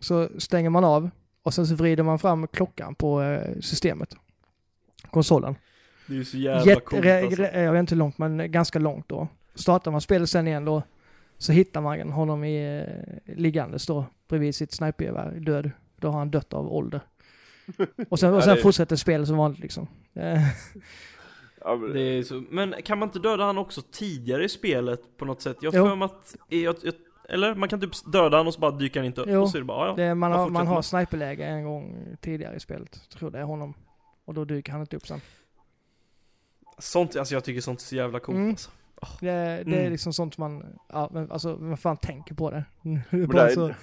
så 0.00 0.28
stänger 0.38 0.70
man 0.70 0.84
av 0.84 1.10
och 1.42 1.54
sen 1.54 1.66
så 1.66 1.74
vrider 1.74 2.02
man 2.02 2.18
fram 2.18 2.46
klockan 2.46 2.94
på 2.94 3.22
eh, 3.22 3.60
systemet. 3.60 4.16
Konsolen. 5.10 5.56
Det 6.06 6.12
är 6.12 6.16
ju 6.16 6.24
så 6.24 6.36
jävla 6.36 6.64
Jätte, 6.64 6.80
coolt 6.80 7.06
alltså. 7.06 7.42
re, 7.42 7.62
jag 7.62 7.72
vet 7.72 7.80
inte 7.80 7.94
hur 7.94 7.98
långt, 7.98 8.18
men 8.18 8.52
ganska 8.52 8.78
långt 8.78 9.08
då. 9.08 9.28
Startar 9.54 9.90
man 9.90 10.00
spelet 10.00 10.30
sen 10.30 10.48
igen 10.48 10.64
då 10.64 10.82
så 11.38 11.52
hittar 11.52 11.80
man 11.80 12.10
honom 12.10 12.44
i, 12.44 12.80
eh, 12.80 13.34
liggandes 13.36 13.86
då 13.86 14.06
bredvid 14.28 14.54
sitt 14.54 14.72
snipergevär 14.72 15.30
död. 15.40 15.70
Då 15.96 16.08
har 16.08 16.18
han 16.18 16.30
dött 16.30 16.52
av 16.52 16.72
ålder. 16.72 17.00
Och 18.08 18.18
sen, 18.18 18.30
och 18.32 18.36
Ja, 18.38 18.42
sen 18.42 18.56
det- 18.56 18.62
fortsätter 18.62 18.96
spelet 18.96 19.28
som 19.28 19.36
vanligt 19.36 19.60
liksom. 19.60 19.86
Eh, 20.14 20.40
Ja, 21.66 21.76
men- 21.76 21.92
Det 21.92 22.00
är 22.00 22.22
så, 22.22 22.42
men 22.50 22.74
kan 22.84 22.98
man 22.98 23.08
inte 23.08 23.18
döda 23.18 23.44
han 23.44 23.58
också 23.58 23.82
tidigare 23.92 24.44
i 24.44 24.48
spelet 24.48 25.16
på 25.16 25.24
något 25.24 25.42
sätt? 25.42 25.56
Jag 25.60 25.72
för 25.72 25.96
mig 25.96 26.06
att, 26.06 26.36
jag, 26.48 26.76
jag, 26.82 26.94
eller 27.28 27.54
man 27.54 27.68
kan 27.68 27.80
typ 27.80 28.12
döda 28.12 28.36
han 28.36 28.46
och 28.46 28.54
så 28.54 28.60
bara 28.60 28.70
dyker 28.70 29.00
han 29.00 29.06
inte 29.06 29.20
upp 29.20 29.26
Jo. 29.30 29.42
och 29.42 29.50
så 29.50 29.56
är 29.56 29.60
det 29.60 29.64
bara, 29.64 29.88
ja, 29.88 29.94
det, 29.94 30.14
man, 30.14 30.32
har, 30.32 30.48
man 30.50 30.66
har 30.66 30.82
sniperläge 30.82 31.44
en 31.46 31.64
gång 31.64 32.06
tidigare 32.20 32.56
i 32.56 32.60
spelet. 32.60 33.00
Jag 33.10 33.18
tror 33.18 33.30
det 33.30 33.38
är 33.38 33.42
honom. 33.42 33.74
Och 34.24 34.34
då 34.34 34.44
dyker 34.44 34.72
han 34.72 34.80
inte 34.80 34.96
upp 34.96 35.06
sen. 35.06 35.20
Sånt, 36.78 37.16
alltså 37.16 37.34
jag 37.34 37.44
tycker 37.44 37.60
sånt 37.60 37.80
är 37.80 37.84
så 37.84 37.94
jävla 37.96 38.20
coolt 38.20 38.36
Mm. 38.36 38.50
alltså. 38.50 38.70
Det, 39.20 39.26
det 39.26 39.76
är 39.76 39.80
Mm. 39.80 39.92
liksom 39.92 40.12
sånt 40.12 40.38
man, 40.38 40.78
ja 40.88 41.08
men 41.12 41.30
alltså 41.30 41.56
man 41.56 41.76
fan 41.76 41.96
tänker 41.96 42.34
på 42.34 42.50
det. 42.50 42.64
Det 43.10 43.16
är 43.16 43.26
det, 43.26 43.52
är, 43.62 43.76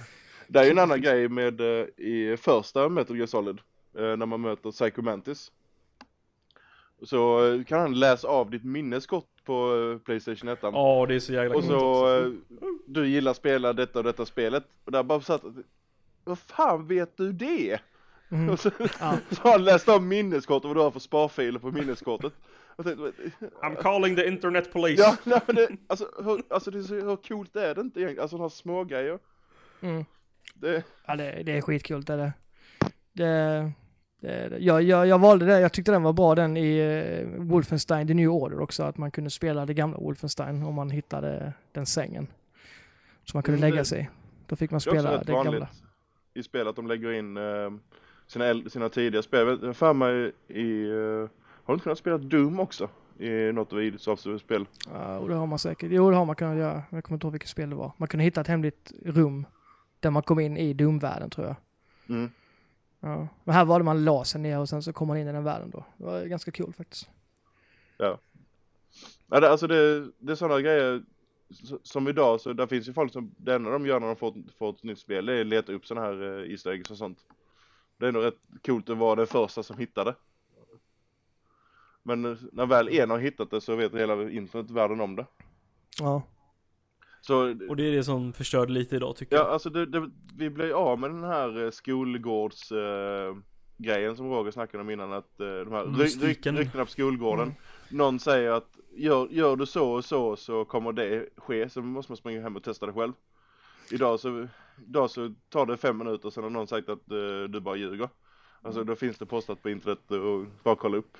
det 0.48 0.60
är 0.60 0.64
ju 0.64 0.70
en 0.70 0.78
annan 0.78 1.00
grej 1.00 1.28
med 1.28 1.60
eh, 1.60 1.66
i 2.06 2.36
första 2.40 2.88
Metal 2.88 3.16
Gear 3.16 3.26
Solid 3.26 3.58
när 3.92 4.26
man 4.26 4.40
möter 4.40 4.70
Psycho 4.70 5.02
Mantis. 5.02 5.52
Så 7.02 7.46
eh, 7.46 7.64
kan 7.64 7.80
han 7.80 7.98
läsa 7.98 8.28
av 8.28 8.50
ditt 8.50 8.64
minneskort 8.64 9.28
på 9.44 9.88
eh, 9.92 10.04
Playstation 10.04 10.48
1 10.48 10.58
Ja, 10.62 11.06
det 11.08 11.14
är 11.14 11.20
så 11.20 11.32
jävla 11.32 11.56
Och 11.56 11.64
så, 11.64 12.16
eh, 12.18 12.30
du 12.86 13.08
gillar 13.08 13.34
spela 13.34 13.72
detta 13.72 13.98
och 13.98 14.04
detta 14.04 14.26
spelet 14.26 14.64
och 14.84 14.92
där 14.92 15.02
bara 15.02 15.20
satt 15.20 15.42
vad 16.24 16.38
fan 16.38 16.86
vet 16.86 17.16
du 17.16 17.32
det? 17.32 17.80
mm, 18.30 18.50
Och 18.50 18.60
så, 18.60 18.70
ja. 18.78 19.18
så 19.30 19.42
har 19.42 19.50
han 19.52 19.64
läst 19.64 19.88
av 19.88 20.02
minneskortet 20.02 20.68
vad 20.68 20.76
du 20.76 20.80
har 20.80 20.90
för 20.90 21.00
sparfiler 21.00 21.58
på 21.58 21.70
minneskortet. 21.70 22.32
Tänkte, 22.82 23.12
I'm 23.62 23.82
calling 23.82 24.16
the 24.16 24.26
internet 24.26 24.72
police. 24.72 25.02
ja, 25.02 25.16
nej, 25.24 25.40
men 25.46 25.56
det, 25.56 25.68
alltså, 25.86 26.08
hur, 26.24 26.42
alltså 26.48 26.70
det 26.70 26.78
är 26.78 26.82
så, 26.82 26.94
hur 26.94 27.16
coolt 27.16 27.56
är 27.56 27.74
det 27.74 27.80
inte 27.80 28.00
egentligen? 28.00 28.22
Alltså 28.22 28.36
de 28.36 28.42
här 28.42 28.48
små 28.48 28.84
grejer. 28.84 29.18
Mm. 29.80 30.04
Det, 30.54 30.84
Ja, 31.06 31.16
det, 31.16 31.42
det 31.42 31.52
är 31.52 31.62
där. 32.06 32.16
Det, 32.16 32.32
det, 33.12 33.12
det. 33.12 33.72
Jag, 34.58 34.82
jag, 34.82 35.06
jag 35.06 35.18
valde 35.18 35.46
det, 35.46 35.60
jag 35.60 35.72
tyckte 35.72 35.92
den 35.92 36.02
var 36.02 36.12
bra 36.12 36.34
den 36.34 36.56
i 36.56 36.80
uh, 36.80 37.42
Wolfenstein 37.42 38.06
The 38.06 38.14
New 38.14 38.28
Order 38.28 38.60
också, 38.60 38.82
att 38.82 38.98
man 38.98 39.10
kunde 39.10 39.30
spela 39.30 39.66
det 39.66 39.74
gamla 39.74 39.98
Wolfenstein 39.98 40.62
om 40.62 40.74
man 40.74 40.90
hittade 40.90 41.52
den 41.72 41.86
sängen. 41.86 42.26
Som 43.24 43.36
man 43.38 43.42
kunde 43.42 43.58
Mm, 43.58 43.70
lägga 43.70 43.84
sig 43.84 44.00
i. 44.00 44.08
Då 44.46 44.56
fick 44.56 44.70
man 44.70 44.80
spela 44.80 45.22
det 45.22 45.32
gamla. 45.32 45.68
i 46.34 46.42
spel 46.42 46.68
att 46.68 46.76
de 46.76 46.86
lägger 46.86 47.12
in 47.12 47.36
eh, 47.36 47.70
sina, 48.26 48.70
sina 48.70 48.88
tidiga 48.88 49.22
spel. 49.22 49.58
Jag 49.62 49.76
för 49.76 49.92
mig 49.92 50.32
i, 50.48 50.90
eh, 50.90 51.28
har 51.64 51.66
du 51.66 51.72
inte 51.72 51.82
kunnat 51.82 51.98
spela 51.98 52.18
Doom 52.18 52.60
också? 52.60 52.88
I 53.18 53.52
något 53.52 53.72
av 53.72 53.82
Ids 53.82 54.08
spel? 54.40 54.66
Ja, 54.92 55.18
och 55.18 55.28
det 55.28 55.34
har 55.34 55.46
man 55.46 55.58
säkert. 55.58 55.90
Jo, 55.92 56.10
det 56.10 56.16
har 56.16 56.24
man 56.24 56.36
kunnat 56.36 56.56
göra. 56.58 56.82
Jag 56.90 57.04
kommer 57.04 57.16
inte 57.16 57.26
ihåg 57.26 57.32
vilket 57.32 57.48
spel 57.50 57.70
det 57.70 57.76
var. 57.76 57.92
Man 57.96 58.08
kunde 58.08 58.24
hitta 58.24 58.40
ett 58.40 58.46
hemligt 58.46 58.92
rum 59.04 59.46
där 60.00 60.10
man 60.10 60.22
kom 60.22 60.40
in 60.40 60.56
i 60.56 60.72
Doom-världen 60.72 61.30
tror 61.30 61.46
jag. 61.46 61.56
Mm. 62.16 62.30
Ja. 63.04 63.28
Men 63.44 63.54
här 63.54 63.64
valde 63.64 63.84
man 63.84 64.04
lasen 64.04 64.42
ner 64.42 64.58
och 64.58 64.68
sen 64.68 64.82
så 64.82 64.92
kom 64.92 65.08
man 65.08 65.16
in 65.16 65.28
i 65.28 65.32
den 65.32 65.44
världen 65.44 65.70
då. 65.70 65.84
Det 65.96 66.04
var 66.04 66.24
ganska 66.24 66.50
kul 66.50 66.72
faktiskt. 66.72 67.10
Ja, 67.96 69.40
det, 69.40 69.50
alltså 69.50 69.66
det, 69.66 70.10
det 70.18 70.32
är 70.32 70.36
sådana 70.36 70.60
grejer 70.60 71.02
som 71.82 72.08
idag, 72.08 72.40
så 72.40 72.52
där 72.52 72.66
finns 72.66 72.88
ju 72.88 72.92
folk 72.92 73.12
som, 73.12 73.34
det 73.36 73.54
enda 73.54 73.70
de 73.70 73.86
gör 73.86 74.00
när 74.00 74.06
de 74.06 74.16
får, 74.16 74.34
får 74.58 74.70
ett 74.70 74.82
nytt 74.82 74.98
spel, 74.98 75.26
det 75.26 75.34
är 75.34 75.40
att 75.40 75.46
leta 75.46 75.72
upp 75.72 75.86
sådana 75.86 76.06
här 76.06 76.22
uh, 76.22 76.50
Easter 76.50 76.70
eggs 76.70 76.90
och 76.90 76.98
sånt. 76.98 77.18
Det 77.96 78.06
är 78.06 78.12
nog 78.12 78.24
rätt 78.24 78.38
coolt 78.66 78.90
att 78.90 78.98
vara 78.98 79.16
den 79.16 79.26
första 79.26 79.62
som 79.62 79.78
hittar 79.78 80.04
det. 80.04 80.14
Men 82.02 82.24
eh, 82.24 82.38
när 82.52 82.66
väl 82.66 82.88
en 82.88 83.10
har 83.10 83.18
hittat 83.18 83.50
det 83.50 83.60
så 83.60 83.76
vet 83.76 83.94
hela 83.94 84.30
internet 84.30 84.70
världen 84.70 85.00
om 85.00 85.16
det. 85.16 85.26
Ja. 85.98 86.22
Så 87.26 87.36
Och 87.68 87.76
det 87.76 87.82
är 87.88 87.92
det 87.92 88.04
som 88.04 88.32
förstörde 88.32 88.72
lite 88.72 88.96
idag 88.96 89.16
tycker 89.16 89.36
Ja, 89.36 89.42
jag. 89.42 89.50
alltså 89.50 89.70
det, 89.70 89.86
det, 89.86 90.10
vi 90.36 90.50
blev 90.50 90.76
av 90.76 90.98
med 90.98 91.10
den 91.10 91.24
här 91.24 91.64
eh, 91.64 91.70
skolgårds 91.70 92.72
eh, 92.72 93.36
grejen 93.78 94.16
som 94.16 94.30
Roger 94.30 94.50
snackade 94.50 94.80
om 94.82 94.90
innan 94.90 95.12
att 95.12 95.40
eh, 95.40 95.46
de 95.46 95.72
här 95.72 95.84
ry, 95.84 95.92
ry, 95.92 95.98
Mystiken. 95.98 96.56
ryktena 96.56 96.84
på 96.84 96.90
skolgården. 96.90 97.42
Mm. 97.42 97.54
Någon 97.90 98.18
säger 98.20 98.50
att 98.50 98.78
gör, 98.96 99.28
gör 99.30 99.56
du 99.56 99.66
så 99.66 99.92
och 99.92 100.04
så 100.04 100.36
så 100.36 100.64
kommer 100.64 100.92
det 100.92 101.28
ske, 101.36 101.68
så 101.68 101.82
måste 101.82 102.12
man 102.12 102.16
springa 102.16 102.42
hem 102.42 102.56
och 102.56 102.62
testa 102.62 102.86
det 102.86 102.92
själv. 102.92 103.12
Idag 103.90 104.20
så, 104.20 104.48
idag 104.88 105.10
så 105.10 105.34
tar 105.48 105.66
det 105.66 105.76
fem 105.76 105.98
minuter 105.98 106.30
sen 106.30 106.42
har 106.42 106.50
någon 106.50 106.66
sagt 106.66 106.88
att 106.88 107.10
eh, 107.10 107.48
du 107.48 107.60
bara 107.60 107.76
ljuger. 107.76 108.08
Alltså 108.62 108.84
då 108.84 108.94
finns 108.94 109.18
det 109.18 109.26
postat 109.26 109.62
på 109.62 109.70
internet 109.70 110.10
och 110.10 110.46
bara 110.62 110.76
kolla 110.76 110.96
upp. 110.96 111.18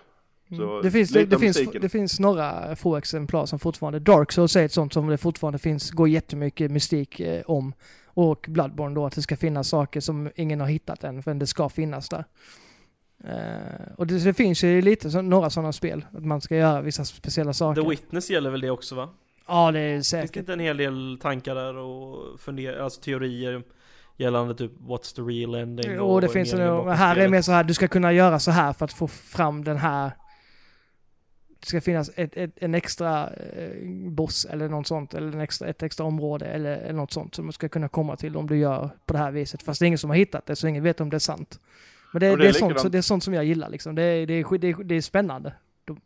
Så 0.56 0.62
Mm. 0.62 0.82
Det, 0.82 0.90
finns, 0.90 1.10
det, 1.10 1.24
det, 1.24 1.38
finns, 1.38 1.60
det 1.80 1.88
finns 1.88 2.20
några 2.20 2.76
få 2.76 2.96
exemplar 2.96 3.46
som 3.46 3.58
fortfarande, 3.58 3.98
Dark 3.98 4.32
Souls 4.32 4.56
är 4.56 4.64
ett 4.64 4.72
sånt 4.72 4.92
som 4.92 5.06
det 5.06 5.18
fortfarande 5.18 5.58
finns, 5.58 5.90
går 5.90 6.08
jättemycket 6.08 6.70
mystik 6.70 7.20
eh, 7.20 7.42
om. 7.46 7.72
Och 8.14 8.46
Bloodborne 8.48 8.94
då, 8.94 9.06
att 9.06 9.14
det 9.14 9.22
ska 9.22 9.36
finnas 9.36 9.68
saker 9.68 10.00
som 10.00 10.30
ingen 10.36 10.60
har 10.60 10.66
hittat 10.66 11.04
än, 11.04 11.22
men 11.26 11.38
det 11.38 11.46
ska 11.46 11.68
finnas 11.68 12.08
där. 12.08 12.24
Eh, 13.24 13.92
och 13.96 14.06
det, 14.06 14.24
det 14.24 14.34
finns 14.34 14.64
ju 14.64 14.82
lite 14.82 15.10
så, 15.10 15.22
några 15.22 15.50
sådana 15.50 15.72
spel, 15.72 16.04
att 16.12 16.24
man 16.24 16.40
ska 16.40 16.56
göra 16.56 16.80
vissa 16.80 17.04
speciella 17.04 17.52
saker. 17.52 17.82
The 17.82 17.88
Witness 17.88 18.30
gäller 18.30 18.50
väl 18.50 18.60
det 18.60 18.70
också 18.70 18.94
va? 18.94 19.08
Ja, 19.48 19.72
det 19.72 19.80
är 19.80 19.94
Finns 19.94 20.10
det 20.10 20.20
säkert. 20.20 20.36
inte 20.36 20.52
en 20.52 20.60
hel 20.60 20.76
del 20.76 21.18
tankar 21.22 21.54
där 21.54 21.76
och 21.76 22.40
fundera, 22.40 22.84
alltså 22.84 23.00
teorier 23.00 23.62
gällande 24.16 24.54
typ 24.54 24.72
what's 24.80 25.16
the 25.16 25.22
real 25.22 25.54
ending? 25.54 25.92
Jo, 25.96 26.04
och 26.04 26.20
det 26.20 26.28
finns 26.28 26.52
bakom 26.52 26.88
här 26.88 27.16
är 27.16 27.28
mer 27.28 27.42
så 27.42 27.52
här, 27.52 27.64
du 27.64 27.74
ska 27.74 27.88
kunna 27.88 28.12
göra 28.12 28.38
så 28.38 28.50
här 28.50 28.72
för 28.72 28.84
att 28.84 28.92
få 28.92 29.08
fram 29.08 29.64
den 29.64 29.76
här 29.76 30.12
det 31.62 31.68
ska 31.68 31.80
finnas 31.80 32.10
ett, 32.16 32.36
ett, 32.36 32.50
en 32.56 32.74
extra 32.74 33.30
eh, 33.30 33.88
boss 34.10 34.44
eller 34.44 34.68
något 34.68 34.86
sånt, 34.86 35.14
eller 35.14 35.32
en 35.32 35.40
extra, 35.40 35.68
ett 35.68 35.82
extra 35.82 36.06
område 36.06 36.46
eller, 36.46 36.76
eller 36.76 36.92
något 36.92 37.12
sånt 37.12 37.34
som 37.34 37.46
du 37.46 37.52
ska 37.52 37.68
kunna 37.68 37.88
komma 37.88 38.16
till 38.16 38.36
om 38.36 38.46
du 38.46 38.56
gör 38.56 38.90
på 39.06 39.12
det 39.12 39.18
här 39.18 39.30
viset. 39.30 39.62
Fast 39.62 39.80
det 39.80 39.84
är 39.84 39.86
ingen 39.86 39.98
som 39.98 40.10
har 40.10 40.16
hittat 40.16 40.46
det, 40.46 40.56
så 40.56 40.68
ingen 40.68 40.82
vet 40.84 41.00
om 41.00 41.10
det 41.10 41.16
är 41.16 41.18
sant. 41.18 41.60
Men 42.12 42.20
det, 42.20 42.30
det, 42.30 42.36
det 42.36 42.44
är 42.44 42.48
är, 42.48 42.52
sånt, 42.52 42.80
så 42.80 42.88
det 42.88 42.98
är 42.98 43.02
sånt 43.02 43.24
som 43.24 43.34
jag 43.34 43.44
gillar 43.44 43.68
liksom. 43.68 43.94
Det, 43.94 44.02
är- 44.02 44.26
det, 44.26 44.34
är, 44.34 44.58
det, 44.58 44.68
är, 44.68 44.84
det 44.84 44.94
är 44.94 45.00
spännande. 45.00 45.54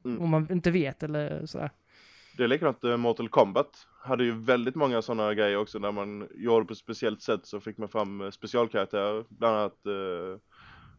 Mm. 0.04 0.20
Om 0.20 0.30
man 0.30 0.52
inte 0.52 0.70
vet 0.70 1.02
eller 1.02 1.46
sådär. 1.46 1.70
Det 2.36 2.44
är 2.44 2.48
likadant 2.48 2.84
eh, 2.84 2.96
Mortal 2.96 3.28
Kombat 3.28 3.70
hade 4.02 4.24
ju 4.24 4.32
väldigt 4.32 4.74
många 4.74 5.02
sådana 5.02 5.34
grejer 5.34 5.56
också 5.56 5.78
när 5.78 5.92
man 5.92 6.28
gjorde 6.34 6.66
på 6.66 6.72
ett 6.72 6.78
speciellt 6.78 7.22
sätt 7.22 7.46
så 7.46 7.60
fick 7.60 7.78
man 7.78 7.88
fram 7.88 8.20
eh, 8.20 8.30
specialkaraktärer 8.30 9.24
bland 9.28 9.56
annat 9.56 9.86
eh, 9.86 10.38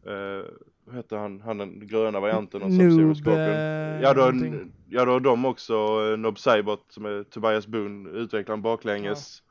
eh, 0.06 0.44
vad 0.84 0.96
heter 0.96 1.16
han, 1.16 1.40
han 1.40 1.58
den 1.58 1.86
gröna 1.86 2.20
varianten 2.20 2.62
av 2.62 2.68
Sub-Zero 2.68 3.14
Scorpion 3.14 3.38
eh, 3.38 4.00
ja, 4.02 4.14
då, 4.14 4.20
någonting. 4.20 4.72
ja 4.88 5.04
då 5.04 5.12
har 5.12 5.20
de 5.20 5.44
också 5.44 5.74
eh, 5.74 6.18
Nob 6.18 6.38
Saibot 6.38 6.84
som 6.88 7.04
är 7.04 7.22
Tobias 7.22 7.66
Boone 7.66 8.10
utvecklaren 8.10 8.62
baklänges. 8.62 9.42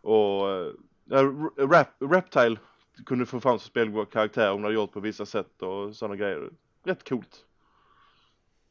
Och 0.00 0.46
ja, 1.04 1.18
R- 1.18 1.66
Rap, 1.66 1.88
Reptile 1.98 2.56
kunde 3.06 3.26
få 3.26 3.40
fram 3.40 3.58
som 3.58 3.66
spelkaraktär 3.68 4.50
om 4.50 4.56
de 4.56 4.62
hade 4.64 4.74
gjort 4.74 4.92
på 4.92 5.00
vissa 5.00 5.26
sätt 5.26 5.62
och 5.62 5.96
sådana 5.96 6.16
grejer. 6.16 6.50
Rätt 6.84 7.08
coolt. 7.08 7.44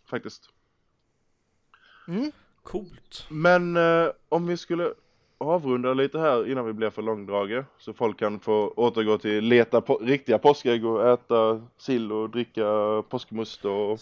Faktiskt. 0.09 0.49
Mm. 2.07 2.31
Coolt. 2.63 3.25
Men 3.29 3.77
eh, 3.77 4.09
om 4.29 4.47
vi 4.47 4.57
skulle 4.57 4.93
avrunda 5.37 5.93
lite 5.93 6.19
här 6.19 6.51
innan 6.51 6.65
vi 6.65 6.73
blir 6.73 6.89
för 6.89 7.01
långdraget 7.01 7.65
så 7.77 7.93
folk 7.93 8.19
kan 8.19 8.39
få 8.39 8.73
återgå 8.75 9.17
till 9.17 9.43
leta 9.45 9.81
på, 9.81 9.97
riktiga 9.97 10.37
påskägg 10.37 10.85
och 10.85 11.07
äta 11.09 11.61
sill 11.77 12.11
och 12.11 12.29
dricka 12.29 12.63
påskmust 13.09 13.65
och 13.65 13.99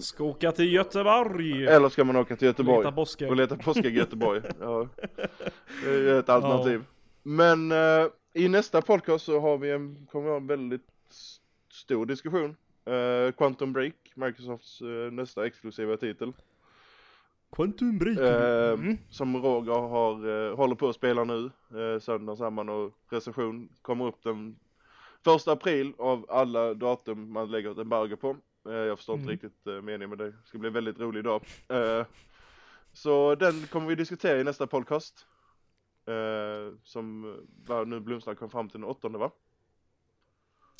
Ska 0.00 0.24
åka 0.24 0.52
till 0.52 0.72
Göteborg! 0.72 1.66
eller 1.66 1.88
ska 1.88 2.04
man 2.04 2.16
åka 2.16 2.36
till 2.36 2.46
Göteborg 2.46 2.78
Leta 2.78 2.92
påskägg. 2.92 3.30
och 3.30 3.36
leta 3.36 3.56
påskägg 3.56 3.94
i 3.96 3.98
Göteborg. 3.98 4.42
Ja, 4.60 4.88
det 5.84 5.90
är 5.90 6.18
ett 6.18 6.28
alternativ. 6.28 6.84
Men 7.22 7.72
eh, 7.72 8.06
i 8.34 8.48
nästa 8.48 8.82
podcast 8.82 9.24
så 9.24 9.40
har 9.40 9.58
vi 9.58 9.70
en, 9.70 10.06
kommer 10.12 10.24
vi 10.24 10.30
ha 10.30 10.36
en 10.36 10.46
väldigt 10.46 10.86
stor 11.72 12.06
diskussion. 12.06 12.56
Eh, 12.84 13.32
Quantum 13.32 13.72
Break, 13.72 13.94
Microsofts 14.14 14.80
eh, 14.80 15.12
nästa 15.12 15.46
exklusiva 15.46 15.96
titel. 15.96 16.32
Quantum 17.56 17.98
Break. 17.98 18.18
Eh, 18.18 18.72
Mm. 18.72 18.98
Som 19.10 19.36
Roger 19.36 19.72
har, 19.72 20.12
eh, 20.50 20.56
håller 20.56 20.74
på 20.74 20.88
att 20.88 20.96
spela 20.96 21.24
nu, 21.24 21.50
eh, 21.70 22.00
söndag 22.00 22.36
samman 22.36 22.68
och 22.68 22.92
recension 23.10 23.68
kommer 23.82 24.06
upp 24.06 24.22
den 24.22 24.56
första 25.24 25.52
april 25.52 25.92
av 25.98 26.26
alla 26.28 26.74
datum 26.74 27.32
man 27.32 27.50
lägger 27.50 27.70
ett 27.70 27.78
embargo 27.78 28.16
på. 28.16 28.36
Eh, 28.68 28.74
jag 28.74 28.98
förstår 28.98 29.14
inte 29.14 29.22
Mm. 29.24 29.32
riktigt 29.32 29.66
eh, 29.66 29.82
meningen 29.82 30.08
med 30.08 30.18
det, 30.18 30.30
det 30.30 30.36
ska 30.44 30.58
bli 30.58 30.66
en 30.68 30.74
väldigt 30.74 31.00
rolig 31.00 31.24
dag. 31.24 31.42
Eh, 31.68 32.06
så 32.92 33.34
den 33.34 33.52
kommer 33.66 33.88
vi 33.88 33.94
diskutera 33.94 34.40
i 34.40 34.44
nästa 34.44 34.66
podcast. 34.66 35.26
Eh, 36.06 36.74
som 36.84 37.36
nu 37.86 38.00
Blomstrand 38.00 38.38
kom 38.38 38.50
fram 38.50 38.68
till 38.68 38.80
den 38.80 38.90
åttonde 38.90 39.18
va? 39.18 39.30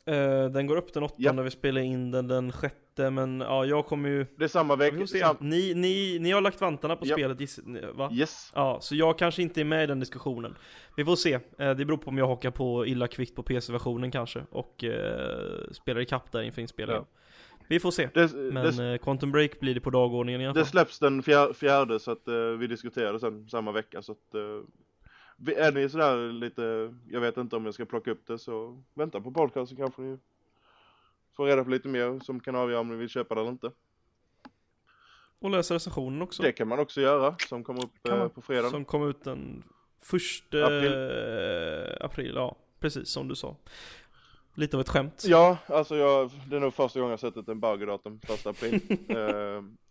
Eh, 0.04 0.44
den 0.44 0.66
går 0.66 0.76
upp 0.76 0.92
den 0.92 1.02
åttonde, 1.02 1.24
Ja. 1.36 1.42
vi 1.42 1.50
spelar 1.50 1.80
in 1.80 2.10
den 2.10 2.28
den 2.28 2.52
sjätte, 2.52 3.10
men 3.10 3.40
ja, 3.40 3.64
jag 3.64 3.86
kommer 3.86 4.08
ju... 4.08 4.26
Det 4.36 4.44
är 4.44 4.48
samma 4.48 4.76
vecka. 4.76 5.06
Sam- 5.06 5.36
Ni, 5.40 5.74
ni, 5.74 6.18
ni 6.20 6.30
har 6.30 6.40
lagt 6.40 6.60
vantarna 6.60 6.96
på 6.96 7.06
Ja. 7.06 7.14
spelet, 7.14 7.58
va? 7.94 8.10
yes. 8.12 8.52
Ja, 8.54 8.78
så 8.80 8.94
jag 8.94 9.18
kanske 9.18 9.42
inte 9.42 9.60
är 9.60 9.64
med 9.64 9.84
i 9.84 9.86
den 9.86 10.00
diskussionen. 10.00 10.54
Vi 10.96 11.04
får 11.04 11.16
se. 11.16 11.32
Eh, 11.58 11.70
Det 11.74 11.84
beror 11.84 11.96
på 11.96 12.10
om 12.10 12.18
jag 12.18 12.26
hakar 12.26 12.50
på 12.50 12.86
illa 12.86 13.08
kvickt 13.08 13.34
på 13.36 13.42
PC-versionen 13.42 14.10
kanske 14.10 14.42
och 14.50 14.84
eh, 14.84 15.70
spelar 15.72 16.00
ikapp 16.00 16.32
där 16.32 16.42
inför 16.42 16.62
inspelningen. 16.62 17.04
Vi 17.68 17.80
får 17.80 17.90
se. 17.90 18.08
Det, 18.14 18.32
Men 18.34 18.76
det, 18.76 18.98
Quantum 19.02 19.32
Break 19.32 19.60
blir 19.60 19.74
det 19.74 19.80
på 19.80 19.90
dagordningen 19.90 20.40
i 20.40 20.44
alla 20.46 20.54
det 20.54 20.60
fall. 20.60 20.66
släpps 20.70 20.98
den 20.98 21.22
fjär, 21.22 21.52
fjärde 21.52 22.00
så 22.00 22.10
att 22.10 22.22
vi 22.58 22.66
diskuterar 22.66 23.12
det 23.12 23.20
sen 23.20 23.48
samma 23.48 23.72
vecka 23.72 24.02
så 24.02 24.12
att 24.12 24.34
är 25.46 25.72
ni 25.72 25.88
sådär 25.88 26.32
lite, 26.32 26.94
jag 27.08 27.20
vet 27.20 27.36
inte 27.36 27.56
om 27.56 27.64
jag 27.64 27.74
ska 27.74 27.84
plocka 27.84 28.10
upp 28.10 28.26
det 28.26 28.38
så 28.38 28.82
vänta 28.94 29.20
på 29.20 29.30
podcasten 29.30 29.76
kanske 29.76 30.02
ni 30.02 30.18
få 31.36 31.44
reda 31.44 31.64
på 31.64 31.70
lite 31.70 31.88
mer 31.88 32.20
som 32.24 32.40
kan 32.40 32.56
avgöra 32.56 32.80
om 32.80 32.88
ni 32.88 32.96
vill 32.96 33.08
köpa 33.08 33.34
det 33.34 33.40
eller 33.40 33.50
inte. 33.50 33.70
Och 35.38 35.50
läsa 35.50 35.74
recensionen 35.74 36.22
också. 36.22 36.42
Det 36.42 36.52
kan 36.52 36.68
man 36.68 36.78
också 36.78 37.00
göra, 37.00 37.36
som 37.48 37.64
kommer 37.64 37.84
upp 37.84 38.08
eh, 38.08 38.28
på 38.28 38.42
fredag. 38.42 38.70
Som 38.70 38.84
kom 38.84 39.08
ut 39.08 39.24
den 39.24 39.64
första 40.00 40.66
April. 40.66 40.92
april. 40.92 41.96
april, 42.00 42.32
ja. 42.34 42.56
Precis 42.80 43.08
som 43.08 43.28
du 43.28 43.34
sa. 43.34 43.56
Lite 44.54 44.76
av 44.76 44.80
ett 44.80 44.88
skämt. 44.88 45.24
Ja, 45.26 45.58
alltså 45.66 45.96
jag, 45.96 46.30
det 46.46 46.56
är 46.56 46.60
nog 46.60 46.74
första 46.74 47.00
gången 47.00 47.10
jag 47.10 47.20
sett 47.20 47.36
ett 47.36 47.48
embargodatum, 47.48 48.20
första 48.20 48.50
april. 48.50 48.80
eh, 49.08 49.16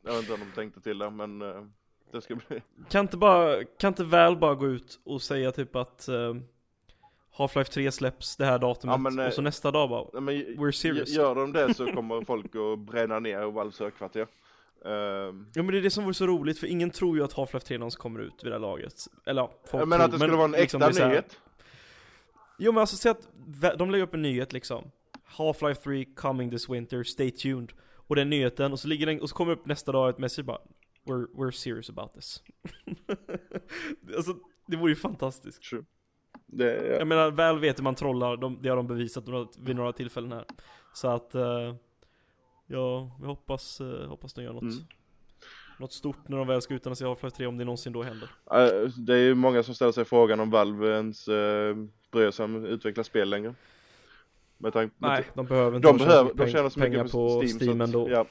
jag 0.02 0.12
vet 0.12 0.20
inte 0.20 0.34
om 0.34 0.40
de 0.40 0.52
tänkte 0.56 0.82
till 0.82 0.98
det, 0.98 1.10
men 1.10 1.42
eh, 1.42 1.64
det 2.12 2.22
ska 2.22 2.36
bli... 2.36 2.62
Kan 2.90 3.02
inte 3.02 3.18
bara, 3.18 3.64
kan 3.64 3.88
inte 3.88 4.04
väl 4.04 4.38
bara 4.38 4.56
gå 4.56 4.68
ut 4.68 5.00
och 5.04 5.22
säga 5.22 5.52
typ 5.52 5.76
att 5.76 6.08
eh, 6.08 6.36
Half-Life 7.38 7.72
3 7.72 7.92
släpps 7.92 8.38
det 8.38 8.46
här 8.46 8.60
datumet 8.60 8.94
Ja, 8.94 8.98
men, 8.98 9.20
eh, 9.20 9.26
och 9.26 9.34
så 9.34 9.42
nästa 9.42 9.72
dag 9.72 9.90
bara 9.90 10.06
Nej, 10.14 10.22
men, 10.22 10.66
We're 10.66 10.72
serious. 10.72 11.10
Gör 11.10 11.36
de 11.36 11.54
det 11.54 11.74
så 11.74 11.92
kommer 11.92 12.26
folk 12.26 12.56
att 12.56 12.80
bränna 12.80 13.20
ner 13.20 13.52
Valves 13.52 13.80
högkvarter. 13.80 14.28
Eh, 14.86 14.92
Ja 14.92 15.34
men 15.54 15.68
det 15.68 15.78
är 15.78 15.82
det 15.82 15.90
som 15.90 16.04
vore 16.04 16.14
så 16.14 16.28
roligt 16.28 16.60
för 16.60 16.68
ingen 16.68 16.90
tror 16.90 17.18
ju 17.18 17.24
att 17.24 17.34
Half-Life 17.34 17.60
3 17.60 17.78
någonsin 17.78 18.00
kommer 18.00 18.20
ut 18.20 18.44
vid 18.44 18.52
det 18.52 18.56
här 18.56 18.60
laget. 18.60 18.94
Eller 19.26 19.42
ja, 19.42 19.52
folk 19.66 19.88
menar 19.88 19.98
tror, 19.98 20.06
att 20.06 20.12
det 20.12 20.20
skulle 20.20 20.36
vara 20.36 20.46
en 20.46 20.52
liksom 20.52 20.82
äkta 20.82 21.08
nyhet. 21.08 21.38
Jo 22.60 22.72
men 22.72 22.82
alltså 22.82 22.96
säg 22.96 23.12
att 23.12 23.28
de 23.78 23.92
lägger 23.92 24.04
upp 24.04 24.14
en 24.14 24.22
nyhet 24.22 24.54
liksom. 24.54 24.92
Half-Life 25.38 25.84
3 25.84 26.06
coming 26.06 26.52
this 26.52 26.70
winter, 26.70 27.04
stay 27.04 27.32
tuned. 27.32 27.72
Och 28.08 28.16
den 28.16 28.30
nyheten, 28.30 28.72
och 28.72 28.80
så 28.80 28.88
ligger 28.88 29.06
den, 29.06 29.22
och 29.22 29.30
så 29.30 29.36
kommer 29.36 29.52
upp 29.52 29.66
nästa 29.66 29.92
dag 29.92 30.10
ett 30.10 30.18
message 30.18 30.46
bara 30.46 30.58
We're, 31.04 31.28
we're 31.34 31.52
serious 31.52 31.90
about 31.90 32.14
this. 32.14 32.42
alltså, 34.16 34.36
det 34.68 34.78
vore 34.78 34.90
ju 34.92 34.96
fantastiskt. 34.96 35.64
Sure. 35.64 35.84
Det, 36.46 36.76
ja. 36.76 36.98
Jag 36.98 37.08
menar, 37.08 37.32
väl 37.32 37.60
vet 37.60 37.80
hur 37.80 37.84
man 37.84 37.96
trollar, 37.96 38.38
de, 38.38 38.60
det 38.62 38.70
har 38.70 38.76
de 38.76 38.88
bevisat 38.88 39.24
vid 39.60 39.76
några 39.76 39.94
tillfällen 39.94 40.32
här. 40.32 40.46
Så 40.94 41.08
att, 41.08 41.36
eh, 41.36 41.76
ja, 42.68 43.18
vi 43.22 43.28
hoppas, 43.28 43.82
eh, 43.82 44.08
hoppas 44.08 44.34
de 44.34 44.44
gör 44.44 44.54
något. 44.54 44.62
Mm. 44.62 44.76
Något 45.80 45.94
stort 45.94 46.28
när 46.28 46.38
de 46.38 46.48
väl 46.48 46.62
ska 46.62 46.74
utannonsera 46.74 47.10
Half-Life 47.10 47.30
3, 47.30 47.46
om 47.46 47.58
det 47.58 47.66
någonsin 47.66 47.94
då 47.94 48.04
händer. 48.04 48.30
Eh, 48.52 48.90
Det 48.98 49.14
är 49.14 49.18
ju 49.20 49.36
många 49.36 49.64
som 49.64 49.76
ställer 49.76 49.92
sig 49.92 50.06
frågan 50.06 50.40
om 50.40 50.50
Valve 50.50 50.88
ens 50.96 51.28
uh, 51.28 51.76
bryr 52.12 52.32
sig 52.32 52.46
om 52.46 52.64
att 52.64 52.70
utveckla 52.70 53.04
spel 53.04 53.30
längre. 53.30 53.56
Med 54.58 54.74
tanke 54.74 54.96
Nej, 54.98 55.26
de 55.34 55.46
behöver 55.46 55.76
inte 55.76 55.88
de, 55.88 55.98
behöver, 55.98 56.34
de 56.34 56.48
tjänar 56.48 56.70
så 56.70 56.80
pengar 56.80 56.98
mycket 56.98 57.12
på 57.12 57.28
Steam, 57.28 57.60
Steam 57.60 57.78
så 57.78 57.84
att, 57.84 57.88
ändå. 57.88 58.10
Ja, 58.10 58.26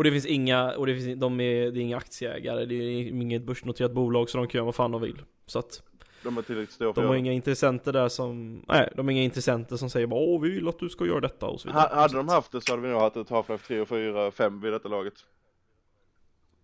Och 0.00 0.04
det 0.04 0.10
finns 0.10 0.26
inga, 0.26 0.72
och 0.76 0.86
det 0.86 0.94
finns, 0.94 1.20
de 1.20 1.40
är, 1.40 1.70
det 1.70 1.80
är 1.80 1.82
inga 1.82 1.96
aktieägare, 1.96 2.64
det 2.64 2.74
är 2.74 3.08
inget 3.08 3.42
börsnoterat 3.42 3.92
bolag 3.92 4.30
så 4.30 4.38
de 4.38 4.48
kan 4.48 4.58
göra 4.58 4.64
vad 4.64 4.74
fan 4.74 4.90
de 4.90 5.00
vill. 5.00 5.22
Så 5.46 5.58
att 5.58 5.82
de 6.22 6.38
är 6.38 6.42
tillräckligt 6.42 6.74
stora 6.74 6.94
för 6.94 7.02
de 7.02 7.08
har 7.08 7.14
inga 7.14 7.32
intressenter 7.32 7.92
där 7.92 8.08
som, 8.08 8.64
nej, 8.68 8.92
de 8.96 9.06
har 9.06 9.12
inga 9.12 9.22
intressenter 9.22 9.76
som 9.76 9.90
säger 9.90 10.06
bara 10.06 10.20
åh 10.20 10.40
vi 10.40 10.50
vill 10.50 10.68
att 10.68 10.78
du 10.78 10.88
ska 10.88 11.06
göra 11.06 11.20
detta 11.20 11.46
och 11.46 11.60
så 11.60 11.68
vidare. 11.68 11.80
Ha- 11.90 11.94
Hade 12.00 12.16
de 12.16 12.28
haft 12.28 12.52
det 12.52 12.60
så 12.60 12.72
hade 12.72 12.82
vi 12.82 12.88
nog 12.88 13.00
haft 13.00 13.16
ett 13.16 13.28
Half-Life 13.30 13.66
3 13.66 13.80
och 13.80 13.88
4 13.88 14.26
och 14.26 14.34
5 14.34 14.60
vid 14.60 14.72
detta 14.72 14.88
laget. 14.88 15.14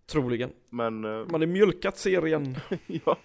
Troligen. 0.05 0.49
Men, 0.69 1.05
eh, 1.05 1.25
Man 1.29 1.41
har 1.41 1.45
mjölkat 1.47 1.97
serien. 1.97 2.57
ja. 3.05 3.17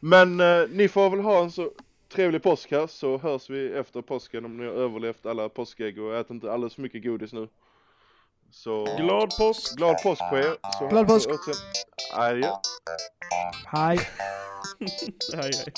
Men 0.00 0.40
eh, 0.40 0.62
ni 0.70 0.88
får 0.88 1.10
väl 1.10 1.20
ha 1.20 1.42
en 1.42 1.50
så 1.50 1.70
trevlig 2.08 2.42
påsk 2.42 2.70
här 2.70 2.86
så 2.86 3.18
hörs 3.18 3.50
vi 3.50 3.68
efter 3.68 4.02
påsken 4.02 4.44
om 4.44 4.56
ni 4.56 4.64
har 4.64 4.72
överlevt 4.72 5.26
alla 5.26 5.48
påskägg 5.48 5.98
och 6.02 6.14
äter 6.16 6.34
inte 6.34 6.52
alldeles 6.52 6.74
för 6.74 6.82
mycket 6.82 7.04
godis 7.04 7.32
nu. 7.32 7.48
Så 8.52 8.84
Glad 8.96 9.30
påsk! 9.38 9.76
glad 9.76 9.96
påsk 10.02 10.22
på 10.30 10.36
er. 10.36 10.54
Så, 10.78 10.88
Glad 10.88 11.06
påsk. 11.06 11.28
Adjö. 12.12 12.50
Hej. 13.72 13.98
Hej 15.34 15.50
hej. 15.54 15.72